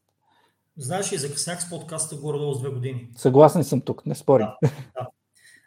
Знаеш 0.78 1.14
ли, 1.14 1.18
закъснях 1.18 1.64
с 1.64 1.70
подкаста 1.70 2.16
горе-долу 2.16 2.54
с 2.54 2.60
две 2.60 2.70
години. 2.70 3.10
Съгласен 3.16 3.64
съм 3.64 3.82
тук, 3.82 4.06
не 4.06 4.16
спорим. 4.16 4.48
Да, 4.62 4.70
да. 4.96 5.08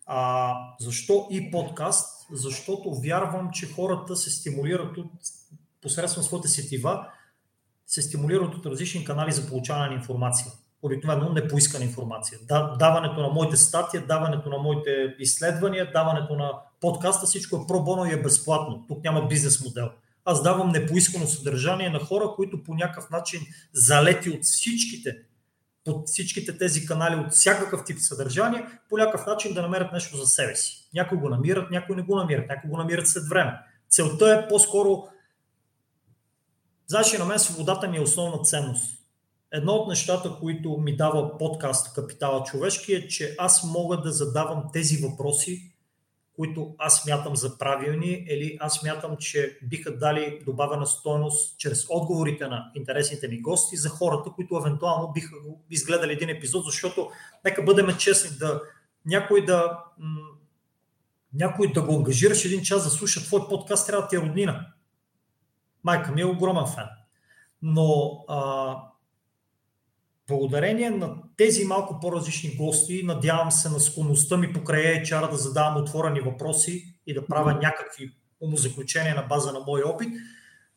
А, 0.07 0.55
защо 0.81 1.29
и 1.31 1.51
подкаст? 1.51 2.27
Защото 2.33 2.95
вярвам, 2.95 3.51
че 3.51 3.73
хората 3.73 4.17
се 4.17 4.31
стимулират 4.31 4.99
от, 4.99 5.11
посредством 5.83 6.25
своите 6.25 6.49
сетива, 6.49 7.09
се 7.87 8.03
стимулират 8.03 8.55
от 8.55 8.67
различни 8.67 9.05
канали 9.05 9.33
за 9.33 9.49
получаване 9.49 9.89
на 9.89 9.95
информация. 9.95 10.53
Обикновено 10.83 11.33
непоискана 11.33 11.85
информация. 11.85 12.39
Да, 12.49 12.77
даването 12.79 13.21
на 13.23 13.29
моите 13.29 13.57
статия, 13.57 14.07
даването 14.07 14.49
на 14.49 14.59
моите 14.59 15.15
изследвания, 15.19 15.93
даването 15.93 16.37
на 16.37 16.53
подкаста, 16.81 17.27
всичко 17.27 17.57
е 17.57 17.67
пробоно 17.69 18.05
и 18.05 18.13
е 18.13 18.23
безплатно. 18.23 18.85
Тук 18.89 19.05
няма 19.05 19.27
бизнес 19.27 19.65
модел 19.65 19.91
аз 20.31 20.43
давам 20.43 20.69
непоискано 20.69 21.27
съдържание 21.27 21.91
на 21.91 21.99
хора, 21.99 22.33
които 22.37 22.63
по 22.63 22.75
някакъв 22.75 23.11
начин 23.11 23.41
залети 23.73 24.31
от 24.31 24.43
всичките, 24.43 25.17
от 25.87 26.09
всичките 26.09 26.59
тези 26.59 26.87
канали, 26.87 27.15
от 27.21 27.33
всякакъв 27.33 27.85
тип 27.85 27.99
съдържание, 28.01 28.67
по 28.89 28.97
някакъв 28.97 29.27
начин 29.27 29.55
да 29.55 29.63
намерят 29.63 29.93
нещо 29.93 30.17
за 30.17 30.27
себе 30.27 30.57
си. 30.57 30.89
Някои 30.95 31.19
го 31.19 31.29
намират, 31.29 31.71
някои 31.71 31.97
не 31.97 32.03
го 32.03 32.17
намират, 32.17 32.49
някои 32.49 32.71
го 32.71 32.77
намират 32.77 33.09
след 33.09 33.29
време. 33.29 33.59
Целта 33.91 34.33
е 34.33 34.49
по-скоро. 34.49 35.09
Знаеш, 36.87 37.19
на 37.19 37.25
мен 37.25 37.39
свободата 37.39 37.89
ми 37.89 37.97
е 37.97 38.01
основна 38.01 38.43
ценност. 38.43 38.98
Едно 39.53 39.73
от 39.73 39.89
нещата, 39.89 40.37
които 40.41 40.77
ми 40.77 40.97
дава 40.97 41.39
подкаст 41.39 41.95
Капитала 41.95 42.45
човешки 42.45 42.95
е, 42.95 43.09
че 43.09 43.35
аз 43.39 43.65
мога 43.65 44.01
да 44.01 44.13
задавам 44.13 44.65
тези 44.73 44.97
въпроси, 44.97 45.73
които 46.37 46.75
аз 46.79 47.03
смятам 47.03 47.37
за 47.37 47.59
правилни 47.59 48.25
или 48.29 48.57
аз 48.61 48.75
смятам, 48.75 49.17
че 49.17 49.59
биха 49.63 49.99
дали 49.99 50.43
добавена 50.47 50.87
стоеност 50.87 51.59
чрез 51.59 51.87
отговорите 51.89 52.47
на 52.47 52.71
интересните 52.75 53.29
ми 53.29 53.41
гости 53.41 53.77
за 53.77 53.89
хората, 53.89 54.31
които 54.31 54.57
евентуално 54.57 55.13
биха 55.13 55.37
изгледали 55.71 56.13
един 56.13 56.29
епизод, 56.29 56.65
защото 56.65 57.11
нека 57.45 57.63
бъдем 57.63 57.97
честни 57.97 58.39
да 58.39 58.63
някой 59.07 59.45
да 59.45 59.85
някой 61.33 61.73
да 61.73 61.83
го 61.83 61.97
ангажираш 61.97 62.45
един 62.45 62.63
час 62.63 62.85
да 62.85 62.91
слуша 62.91 63.21
твой 63.21 63.49
подкаст, 63.49 63.87
трябва 63.87 64.03
да 64.03 64.09
ти 64.09 64.17
е 64.17 64.21
роднина. 64.21 64.67
Майка 65.85 66.13
ми 66.13 66.21
е 66.21 66.27
огромен 66.27 66.67
фен. 66.67 66.89
Но 67.63 68.19
а, 68.29 68.77
благодарение 70.29 70.91
на 70.91 71.17
тези 71.37 71.65
малко 71.65 72.01
по-различни 72.01 72.57
гости, 72.57 73.03
надявам 73.05 73.51
се 73.51 73.69
на 73.69 73.81
склонността 73.81 74.37
ми 74.37 74.53
покрай 74.53 75.03
HR 75.03 75.31
да 75.31 75.37
задавам 75.37 75.77
отворени 75.77 76.21
въпроси 76.21 76.95
и 77.07 77.15
да 77.15 77.27
правя 77.27 77.53
някакви 77.53 78.11
умозаключения 78.41 79.15
на 79.15 79.23
база 79.23 79.53
на 79.53 79.61
мой 79.61 79.83
опит, 79.83 80.09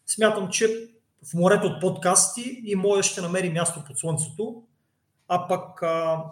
смятам, 0.06 0.50
че 0.50 0.68
в 1.32 1.34
морето 1.34 1.68
от 1.68 1.82
подкасти 1.82 2.62
и 2.66 2.76
моя 2.76 3.04
ще 3.04 3.22
намери 3.22 3.50
място 3.50 3.84
под 3.88 4.00
слънцето, 4.00 4.64
а 5.28 5.48
пък 5.48 5.84
а, 5.84 6.24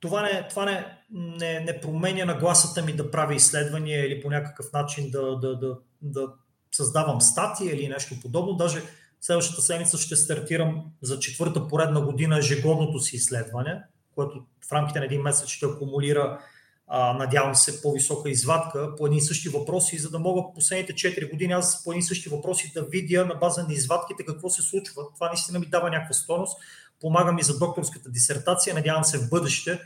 това, 0.00 0.22
не, 0.22 0.48
това 0.48 0.64
не, 0.64 0.98
не, 1.10 1.60
не 1.60 1.80
променя 1.80 2.24
нагласата 2.24 2.82
ми 2.82 2.92
да 2.92 3.10
правя 3.10 3.34
изследвания 3.34 4.06
или 4.06 4.22
по 4.22 4.30
някакъв 4.30 4.72
начин 4.72 5.10
да, 5.10 5.36
да, 5.36 5.58
да, 5.58 5.78
да 6.02 6.28
създавам 6.72 7.20
статии 7.20 7.68
или 7.68 7.88
нещо 7.88 8.14
подобно. 8.22 8.54
Даже 8.54 8.82
Следващата 9.26 9.62
седмица 9.62 9.98
ще 9.98 10.16
стартирам 10.16 10.84
за 11.02 11.18
четвърта 11.18 11.68
поредна 11.68 12.00
година 12.00 12.38
ежегодното 12.38 13.00
си 13.00 13.16
изследване, 13.16 13.82
което 14.14 14.42
в 14.68 14.72
рамките 14.72 14.98
на 14.98 15.04
един 15.04 15.22
месец 15.22 15.48
ще 15.48 15.66
акумулира, 15.66 16.40
а, 16.86 17.12
надявам 17.12 17.54
се, 17.54 17.82
по-висока 17.82 18.30
извадка 18.30 18.96
по 18.96 19.06
едни 19.06 19.18
и 19.18 19.20
същи 19.20 19.48
въпроси, 19.48 19.98
за 19.98 20.10
да 20.10 20.18
мога 20.18 20.54
последните 20.54 20.92
4 20.92 21.30
години 21.30 21.52
аз 21.52 21.84
по 21.84 21.92
едни 21.92 21.98
и 21.98 22.02
същи 22.02 22.28
въпроси 22.28 22.72
да 22.74 22.82
видя 22.82 23.24
на 23.24 23.34
база 23.34 23.62
на 23.68 23.74
извадките 23.74 24.24
какво 24.24 24.50
се 24.50 24.62
случва. 24.62 25.02
Това 25.14 25.28
наистина 25.28 25.58
ми 25.58 25.66
дава 25.66 25.90
някаква 25.90 26.14
стойност. 26.14 26.58
Помага 27.00 27.32
ми 27.32 27.42
за 27.42 27.58
докторската 27.58 28.10
дисертация. 28.10 28.74
Надявам 28.74 29.04
се 29.04 29.18
в 29.18 29.28
бъдеще 29.28 29.80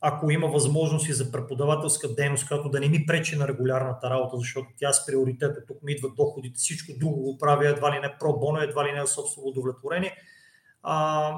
ако 0.00 0.30
има 0.30 0.46
възможност 0.46 1.08
и 1.08 1.12
за 1.12 1.32
преподавателска 1.32 2.14
дейност, 2.14 2.48
която 2.48 2.68
да 2.68 2.80
не 2.80 2.88
ми 2.88 3.06
пречи 3.06 3.36
на 3.36 3.48
регулярната 3.48 4.10
работа, 4.10 4.36
защото 4.36 4.68
тя 4.78 4.92
с 4.92 5.06
приоритета, 5.06 5.66
тук 5.66 5.82
ми 5.82 5.92
идват 5.92 6.16
доходите, 6.16 6.58
всичко 6.58 6.92
друго 6.98 7.22
го 7.22 7.38
правя, 7.38 7.68
едва 7.68 7.96
ли 7.96 8.00
не 8.00 8.16
про 8.20 8.38
боно, 8.38 8.60
едва 8.60 8.88
ли 8.88 8.92
не 8.92 9.06
собствено 9.06 9.46
удовлетворение. 9.46 10.14
А, 10.82 11.32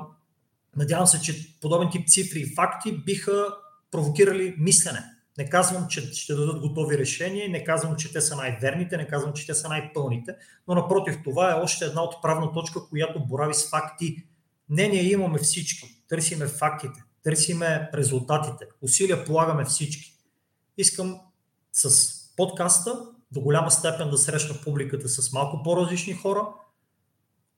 надявам 0.77 1.07
се, 1.07 1.21
че 1.21 1.61
подобен 1.61 1.89
тип 1.91 2.09
цифри 2.09 2.41
и 2.41 2.55
факти 2.55 2.93
биха 2.93 3.47
провокирали 3.91 4.55
мислене. 4.59 5.05
Не 5.39 5.51
казвам, 5.51 5.87
че 5.89 6.13
ще 6.13 6.35
дадат 6.35 6.61
готови 6.61 6.99
решения, 6.99 7.49
не 7.49 7.65
казвам, 7.65 7.97
че 7.97 8.13
те 8.13 8.21
са 8.21 8.37
най-верните, 8.37 8.97
не 8.97 9.07
казвам, 9.07 9.33
че 9.33 9.47
те 9.47 9.55
са 9.55 9.69
най-пълните, 9.69 10.37
но 10.69 10.75
напротив, 10.75 11.19
това 11.25 11.51
е 11.51 11.55
още 11.55 11.85
една 11.85 12.05
отправна 12.05 12.53
точка, 12.53 12.89
която 12.89 13.27
борави 13.27 13.55
с 13.55 13.71
факти. 13.71 14.25
Не, 14.69 14.89
ние 14.89 15.03
имаме 15.03 15.39
всички, 15.39 16.05
търсиме 16.09 16.47
фактите 16.47 17.03
търсиме 17.23 17.91
резултатите. 17.95 18.65
Усилия 18.83 19.25
полагаме 19.25 19.65
всички. 19.65 20.13
Искам 20.77 21.21
с 21.73 22.11
подкаста 22.37 23.07
до 23.33 23.41
голяма 23.41 23.71
степен 23.71 24.11
да 24.11 24.19
срещна 24.19 24.57
публиката 24.65 25.09
с 25.09 25.33
малко 25.33 25.63
по-различни 25.63 26.13
хора, 26.13 26.49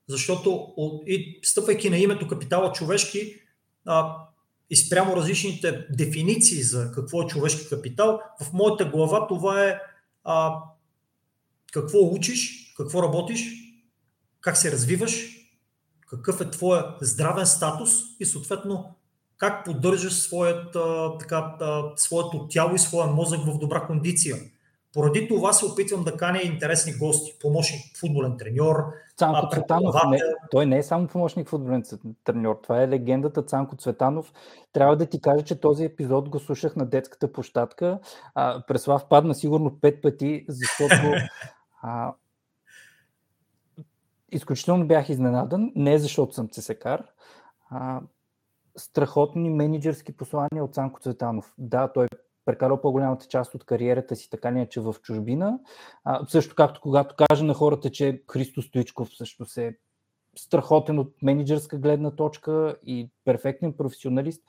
защото 0.08 0.74
и 1.06 1.40
стъпвайки 1.42 1.90
на 1.90 1.98
името 1.98 2.28
капитала 2.28 2.72
човешки, 2.72 3.34
а, 3.86 4.16
и 4.70 4.76
спрямо 4.76 5.16
различните 5.16 5.86
дефиниции 5.90 6.62
за 6.62 6.92
какво 6.92 7.22
е 7.22 7.26
човешки 7.26 7.68
капитал, 7.68 8.20
в 8.42 8.52
моята 8.52 8.84
глава 8.84 9.26
това 9.26 9.64
е 9.64 9.80
а, 10.24 10.58
какво 11.72 11.98
учиш, 11.98 12.72
какво 12.76 13.02
работиш, 13.02 13.44
как 14.40 14.56
се 14.56 14.72
развиваш, 14.72 15.26
какъв 16.06 16.40
е 16.40 16.50
твоя 16.50 16.96
здравен 17.00 17.46
статус 17.46 17.90
и 18.20 18.26
съответно 18.26 18.94
как 19.42 19.64
поддържаш 19.64 20.12
своят, 20.12 20.76
а, 20.76 21.18
така, 21.18 21.56
а, 21.60 21.82
своето 21.96 22.46
тяло 22.48 22.74
и 22.74 22.78
своя 22.78 23.06
мозък 23.06 23.40
в 23.40 23.58
добра 23.58 23.80
кондиция. 23.86 24.36
Поради 24.94 25.28
това 25.28 25.52
се 25.52 25.66
опитвам 25.66 26.04
да 26.04 26.16
каня 26.16 26.40
интересни 26.42 26.92
гости. 26.92 27.36
Помощник 27.40 27.80
футболен 28.00 28.36
треньор. 28.38 28.76
Цанко 29.16 29.48
Цветанов. 29.52 29.94
Не, 30.10 30.18
той 30.50 30.66
не 30.66 30.78
е 30.78 30.82
само 30.82 31.06
помощник 31.06 31.48
футболен 31.48 31.82
треньор. 32.24 32.60
Това 32.62 32.82
е 32.82 32.88
легендата 32.88 33.42
Цанко 33.42 33.76
Цветанов. 33.76 34.32
Трябва 34.72 34.96
да 34.96 35.06
ти 35.06 35.20
кажа, 35.20 35.44
че 35.44 35.60
този 35.60 35.84
епизод 35.84 36.28
го 36.28 36.38
слушах 36.38 36.76
на 36.76 36.86
детската 36.86 37.32
площадка. 37.32 37.98
А, 38.34 38.62
Преслав 38.66 39.08
падна 39.08 39.34
сигурно 39.34 39.78
пет 39.80 40.02
пъти, 40.02 40.44
защото 40.48 40.94
а, 41.82 42.12
изключително 44.32 44.86
бях 44.86 45.08
изненадан. 45.08 45.72
Не 45.74 45.98
защото 45.98 46.34
съм 46.34 46.48
цесекар, 46.48 47.04
а, 47.70 48.00
страхотни 48.76 49.50
менеджерски 49.50 50.16
послания 50.16 50.64
от 50.64 50.74
Цанко 50.74 51.00
Цветанов. 51.00 51.52
Да, 51.58 51.92
той 51.92 52.06
прекарал 52.44 52.80
по-голямата 52.80 53.26
част 53.26 53.54
от 53.54 53.64
кариерата 53.64 54.16
си, 54.16 54.30
така 54.30 54.50
не 54.50 54.62
е, 54.62 54.68
че 54.68 54.80
в 54.80 54.94
чужбина. 55.02 55.58
А, 56.04 56.26
също 56.26 56.54
както 56.54 56.80
когато 56.80 57.14
каже 57.28 57.44
на 57.44 57.54
хората, 57.54 57.90
че 57.90 58.22
Христо 58.32 58.62
Стоичков 58.62 59.08
също 59.16 59.44
се 59.44 59.66
е 59.66 59.72
страхотен 60.36 60.98
от 60.98 61.14
менеджерска 61.22 61.78
гледна 61.78 62.10
точка 62.10 62.76
и 62.86 63.10
перфектен 63.24 63.72
професионалист, 63.72 64.42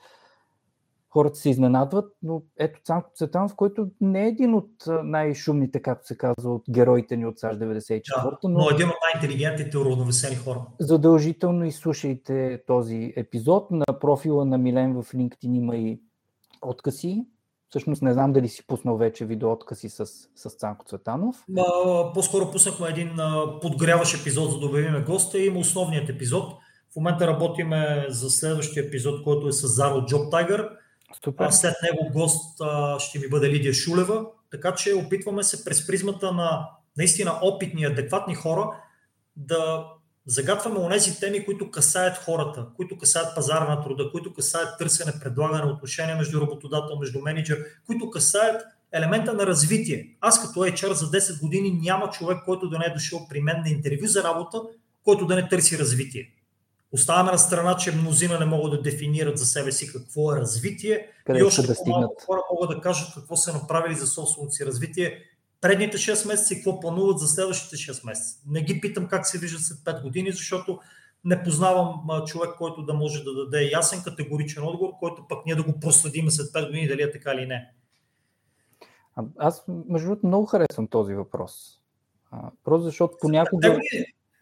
хората 1.14 1.38
се 1.38 1.50
изненадват, 1.50 2.12
но 2.22 2.42
ето 2.58 2.80
Цанко 2.84 3.10
Цветанов, 3.14 3.54
който 3.54 3.86
не 4.00 4.24
е 4.24 4.28
един 4.28 4.54
от 4.54 4.70
най-шумните, 5.04 5.82
както 5.82 6.06
се 6.06 6.18
казва, 6.18 6.54
от 6.54 6.62
героите 6.70 7.16
ни 7.16 7.26
от 7.26 7.38
САЩ 7.38 7.60
94-та. 7.60 8.22
Да, 8.22 8.38
но, 8.42 8.58
но 8.58 8.70
един 8.70 8.88
от 8.88 8.94
най-интелигентните 9.02 9.78
уравновесени 9.78 10.36
хора. 10.36 10.60
Задължително 10.80 11.64
изслушайте 11.64 12.62
този 12.66 13.12
епизод. 13.16 13.70
На 13.70 13.98
профила 14.00 14.44
на 14.44 14.58
Милен 14.58 15.02
в 15.02 15.12
LinkedIn 15.12 15.56
има 15.56 15.76
и 15.76 16.00
откази. 16.62 17.24
Всъщност 17.68 18.02
не 18.02 18.12
знам 18.12 18.32
дали 18.32 18.48
си 18.48 18.66
пуснал 18.66 18.96
вече 18.96 19.24
видеооткъси 19.24 19.88
с, 19.88 20.06
с 20.34 20.50
Цанко 20.50 20.84
Цветанов. 20.84 21.36
А, 21.58 22.12
по-скоро 22.12 22.50
пуснахме 22.50 22.88
един 22.88 23.20
а, 23.20 23.60
подгряващ 23.60 24.20
епизод, 24.20 24.50
за 24.50 24.58
да 24.58 24.66
обявиме 24.66 25.00
госта 25.00 25.38
и 25.38 25.46
има 25.46 25.58
основният 25.58 26.08
епизод. 26.08 26.52
В 26.92 26.96
момента 26.96 27.26
работиме 27.26 28.06
за 28.08 28.30
следващия 28.30 28.86
епизод, 28.86 29.24
който 29.24 29.48
е 29.48 29.52
с 29.52 29.68
Заро 29.68 29.96
Job 29.96 30.30
Tiger 30.30 30.68
Супер. 31.24 31.50
След 31.50 31.74
него 31.82 32.10
гост 32.12 32.60
а, 32.60 32.98
ще 32.98 33.18
ми 33.18 33.28
бъде 33.28 33.50
Лидия 33.50 33.74
Шулева, 33.74 34.26
така 34.50 34.74
че 34.74 34.94
опитваме 34.94 35.42
се 35.42 35.64
през 35.64 35.86
призмата 35.86 36.32
на 36.32 36.68
наистина 36.96 37.38
опитни, 37.42 37.84
адекватни 37.84 38.34
хора 38.34 38.70
да 39.36 39.86
загатваме 40.26 40.78
онези 40.78 41.20
теми, 41.20 41.44
които 41.44 41.70
касаят 41.70 42.16
хората, 42.16 42.66
които 42.76 42.98
касаят 42.98 43.34
пазара 43.34 43.68
на 43.68 43.82
труда, 43.82 44.10
които 44.10 44.34
касаят 44.34 44.78
търсене, 44.78 45.12
предлагане, 45.22 45.72
отношения 45.72 46.16
между 46.16 46.40
работодател, 46.40 46.98
между 46.98 47.20
менеджер, 47.20 47.64
които 47.86 48.10
касаят 48.10 48.62
елемента 48.92 49.32
на 49.32 49.46
развитие. 49.46 50.16
Аз 50.20 50.42
като 50.42 50.60
HR 50.60 50.92
за 50.92 51.10
10 51.10 51.40
години 51.40 51.78
няма 51.82 52.10
човек, 52.10 52.38
който 52.44 52.68
да 52.68 52.78
не 52.78 52.84
е 52.84 52.92
дошъл 52.92 53.26
при 53.28 53.40
мен 53.40 53.62
на 53.64 53.70
интервю 53.70 54.06
за 54.06 54.22
работа, 54.22 54.62
който 55.04 55.26
да 55.26 55.36
не 55.36 55.48
търси 55.48 55.78
развитие. 55.78 56.30
Оставяме 56.94 57.32
на 57.32 57.38
страна, 57.38 57.76
че 57.76 57.92
мнозина 57.92 58.38
не 58.38 58.44
могат 58.44 58.72
да 58.72 58.82
дефинират 58.82 59.38
за 59.38 59.46
себе 59.46 59.72
си 59.72 59.92
какво 59.92 60.32
е 60.32 60.36
развитие 60.36 61.08
Къде 61.24 61.38
и 61.38 61.42
още 61.42 61.62
да 61.62 61.74
по-малко 61.74 62.22
хора 62.26 62.40
могат 62.52 62.76
да 62.76 62.80
кажат 62.80 63.14
какво 63.14 63.36
са 63.36 63.52
направили 63.52 63.94
за 63.94 64.06
собственото 64.06 64.52
си 64.52 64.66
развитие 64.66 65.18
предните 65.60 65.96
6 65.96 66.28
месеца 66.28 66.54
и 66.54 66.56
какво 66.56 66.80
плануват 66.80 67.18
за 67.18 67.28
следващите 67.28 67.76
6 67.76 68.06
месеца. 68.06 68.40
Не 68.46 68.62
ги 68.62 68.80
питам 68.80 69.06
как 69.08 69.26
се 69.26 69.38
виждат 69.38 69.60
след 69.60 69.78
5 69.78 70.02
години, 70.02 70.32
защото 70.32 70.78
не 71.24 71.42
познавам 71.42 72.00
човек, 72.26 72.50
който 72.58 72.82
да 72.82 72.94
може 72.94 73.24
да 73.24 73.34
даде 73.34 73.70
ясен, 73.72 74.02
категоричен 74.02 74.62
отговор, 74.62 74.92
който 75.00 75.28
пък 75.28 75.46
ние 75.46 75.54
да 75.54 75.62
го 75.62 75.80
проследим 75.80 76.30
след 76.30 76.46
5 76.46 76.66
години, 76.66 76.88
дали 76.88 77.02
е 77.02 77.12
така 77.12 77.32
или 77.32 77.46
не. 77.46 77.70
А, 79.16 79.24
аз, 79.38 79.64
между 79.88 80.08
другото, 80.08 80.26
много 80.26 80.46
харесвам 80.46 80.86
този 80.86 81.14
въпрос. 81.14 81.80
А, 82.30 82.50
просто 82.64 82.84
защото 82.84 83.16
понякога... 83.20 83.78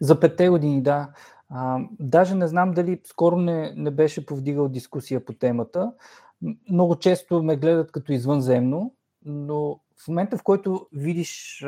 За 0.01 0.19
петте 0.19 0.49
години, 0.49 0.83
да. 0.83 1.09
А, 1.55 1.79
даже 1.99 2.35
не 2.35 2.47
знам 2.47 2.71
дали 2.71 3.01
скоро 3.03 3.37
не, 3.37 3.73
не 3.75 3.91
беше 3.91 4.25
повдигал 4.25 4.67
дискусия 4.67 5.25
по 5.25 5.33
темата. 5.33 5.93
Много 6.69 6.95
често 6.95 7.43
ме 7.43 7.57
гледат 7.57 7.91
като 7.91 8.13
извънземно, 8.13 8.93
но 9.25 9.79
в 9.97 10.07
момента, 10.07 10.37
в 10.37 10.43
който 10.43 10.87
видиш 10.93 11.63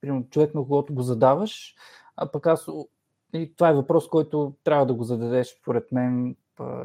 примерно, 0.00 0.28
човек, 0.30 0.54
на 0.54 0.60
когото 0.60 0.94
го 0.94 1.02
задаваш, 1.02 1.74
а 2.16 2.30
пък 2.30 2.46
аз 2.46 2.66
и 3.32 3.52
това 3.56 3.68
е 3.68 3.74
въпрос, 3.74 4.08
който 4.08 4.54
трябва 4.64 4.86
да 4.86 4.94
го 4.94 5.04
зададеш, 5.04 5.56
според 5.60 5.92
мен, 5.92 6.36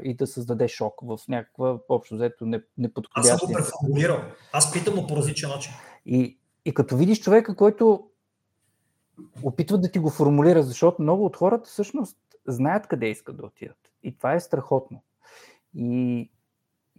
и 0.04 0.16
да 0.16 0.28
създаде 0.28 0.68
шок 0.68 0.94
в 1.04 1.20
някаква 1.28 1.80
общо 1.90 2.16
взето 2.16 2.46
неподходяща. 2.78 3.34
Аз 3.34 3.40
съм 3.40 3.48
го 3.48 3.54
преформулирал. 3.54 4.18
Аз 4.54 4.72
питам 4.72 5.08
по 5.08 5.16
различен 5.16 5.50
начин. 5.50 5.74
И, 6.06 6.40
и 6.66 6.74
като 6.74 6.98
видиш 6.98 7.22
човека, 7.22 7.56
който 7.56 8.08
опитва 9.44 9.78
да 9.78 9.92
ти 9.92 10.00
го 10.00 10.10
формулира, 10.10 10.64
защото 10.64 11.02
много 11.02 11.26
от 11.26 11.38
хората 11.38 11.70
всъщност 11.70 12.18
знаят 12.48 12.88
къде 12.88 13.08
искат 13.08 13.38
да 13.38 13.46
отидат. 13.46 13.78
И 14.04 14.18
това 14.18 14.34
е 14.34 14.40
страхотно. 14.40 15.02
И 15.76 16.30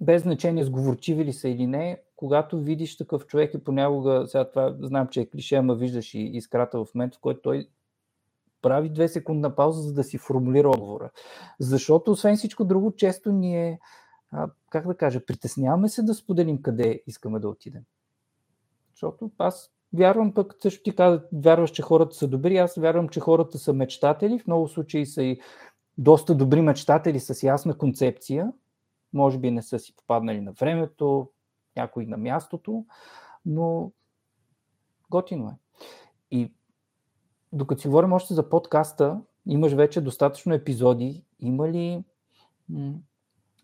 без 0.01 0.23
значение 0.23 0.65
сговорчиви 0.65 1.25
ли 1.25 1.33
са 1.33 1.49
или 1.49 1.67
не, 1.67 2.03
когато 2.17 2.61
видиш 2.61 2.97
такъв 2.97 3.27
човек 3.27 3.55
и 3.55 3.65
понякога, 3.65 4.25
сега 4.27 4.51
това 4.51 4.77
знам, 4.81 5.09
че 5.09 5.21
е 5.21 5.27
клише, 5.27 5.57
ама 5.57 5.75
виждаш 5.75 6.15
и 6.15 6.19
изкрата 6.19 6.85
в 6.85 6.95
момента, 6.95 7.19
в 7.19 7.21
който 7.21 7.41
той 7.41 7.69
прави 8.63 8.89
две 8.89 9.09
секундна 9.09 9.57
пауза, 9.57 9.83
за 9.83 9.95
да 9.95 10.05
си 10.05 10.19
формулира 10.19 10.69
отговора. 10.69 11.11
Защото, 11.61 12.11
освен 12.11 12.37
всичко 12.37 12.65
друго, 12.65 12.97
често 12.97 13.33
ние, 13.33 13.81
а, 14.31 14.51
как 14.71 14.87
да 14.87 14.97
кажа, 14.97 15.27
притесняваме 15.27 15.89
се 15.89 16.03
да 16.03 16.15
споделим 16.15 16.63
къде 16.63 17.03
искаме 17.07 17.39
да 17.39 17.49
отидем. 17.49 17.83
Защото 18.93 19.31
аз 19.39 19.71
вярвам 19.97 20.35
пък, 20.35 20.55
също 20.63 20.83
ти 20.83 20.97
каза, 20.97 21.23
вярваш, 21.33 21.71
че 21.71 21.83
хората 21.83 22.17
са 22.17 22.29
добри, 22.29 22.57
аз 22.57 22.75
вярвам, 22.75 23.09
че 23.09 23.21
хората 23.21 23.59
са 23.59 23.73
мечтатели, 23.73 24.39
в 24.39 24.47
много 24.47 24.69
случаи 24.69 25.07
са 25.07 25.23
и 25.23 25.41
доста 25.99 26.35
добри 26.35 26.61
мечтатели 26.61 27.21
с 27.21 27.43
ясна 27.43 27.79
концепция, 27.79 28.53
може 29.13 29.39
би 29.39 29.51
не 29.51 29.63
са 29.63 29.79
си 29.79 29.97
попаднали 29.97 30.41
на 30.41 30.53
времето, 30.53 31.31
някои 31.77 32.07
на 32.07 32.17
мястото, 32.17 32.85
но 33.47 33.93
готино 35.11 35.49
е. 35.49 35.57
И 36.31 36.53
докато 37.53 37.81
си 37.81 37.89
говорим 37.89 38.13
още 38.13 38.35
за 38.35 38.49
подкаста, 38.49 39.21
имаш 39.47 39.73
вече 39.73 40.01
достатъчно 40.01 40.55
епизоди. 40.55 41.25
Има 41.41 41.69
ли 41.69 42.05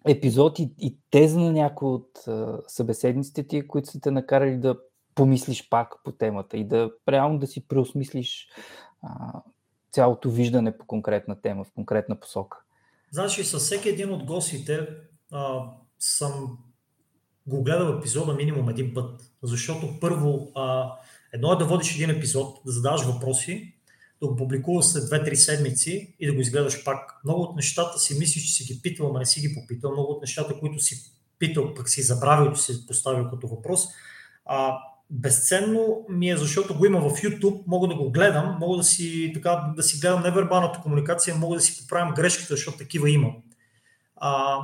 епизоди 0.06 0.74
и 0.78 0.96
теза 1.10 1.40
на 1.40 1.52
някои 1.52 1.88
от 1.88 2.24
събеседниците 2.66 3.46
ти, 3.46 3.68
които 3.68 3.90
са 3.90 4.00
те 4.00 4.10
накарали 4.10 4.56
да 4.56 4.78
помислиш 5.14 5.68
пак 5.68 5.94
по 6.04 6.12
темата 6.12 6.56
и 6.56 6.64
да 6.64 6.90
реално 7.08 7.38
да 7.38 7.46
си 7.46 7.68
преосмислиш 7.68 8.48
а, 9.02 9.42
цялото 9.92 10.30
виждане 10.30 10.78
по 10.78 10.86
конкретна 10.86 11.40
тема, 11.40 11.64
в 11.64 11.72
конкретна 11.74 12.20
посока. 12.20 12.58
Значи, 13.10 13.44
със 13.44 13.62
всеки 13.62 13.88
един 13.88 14.10
от 14.10 14.24
гостите 14.24 14.88
а, 15.32 15.62
съм 15.98 16.58
го 17.46 17.62
гледал 17.62 17.98
епизода 17.98 18.34
минимум 18.34 18.68
един 18.68 18.94
път. 18.94 19.20
Защото 19.42 20.00
първо, 20.00 20.52
а, 20.54 20.92
едно 21.32 21.52
е 21.52 21.56
да 21.56 21.64
водиш 21.64 21.94
един 21.94 22.10
епизод, 22.10 22.58
да 22.66 22.72
задаваш 22.72 23.02
въпроси, 23.02 23.74
да 24.22 24.28
го 24.28 24.36
публикуваш 24.36 24.84
след 24.84 25.02
2-3 25.02 25.34
седмици 25.34 26.16
и 26.20 26.26
да 26.26 26.34
го 26.34 26.40
изгледаш 26.40 26.84
пак. 26.84 27.20
Много 27.24 27.42
от 27.42 27.56
нещата 27.56 27.98
си 27.98 28.18
мислиш, 28.18 28.44
че 28.44 28.52
си 28.52 28.74
ги 28.74 28.82
питал, 28.82 29.06
ама 29.06 29.18
не 29.18 29.26
си 29.26 29.40
ги 29.40 29.54
попитал. 29.54 29.92
Много 29.92 30.12
от 30.12 30.20
нещата, 30.20 30.58
които 30.58 30.78
си 30.78 31.12
питал, 31.38 31.74
пък 31.74 31.88
си 31.88 32.02
забравил, 32.02 32.52
че 32.52 32.62
си 32.62 32.86
поставил 32.86 33.30
като 33.30 33.48
въпрос. 33.48 33.86
А, 34.44 34.78
безценно 35.12 36.06
ми 36.08 36.30
е, 36.30 36.36
защото 36.36 36.78
го 36.78 36.86
има 36.86 37.00
в 37.00 37.12
YouTube, 37.12 37.62
мога 37.66 37.88
да 37.88 37.94
го 37.94 38.10
гледам, 38.10 38.56
мога 38.60 38.76
да 38.76 38.84
си, 38.84 39.30
така, 39.34 39.72
да 39.76 39.82
си 39.82 40.00
гледам 40.00 40.22
невербалната 40.22 40.80
комуникация, 40.80 41.36
мога 41.36 41.56
да 41.56 41.62
си 41.62 41.82
поправям 41.82 42.14
грешките, 42.14 42.46
защото 42.50 42.78
такива 42.78 43.10
има. 43.10 43.32
А, 44.16 44.58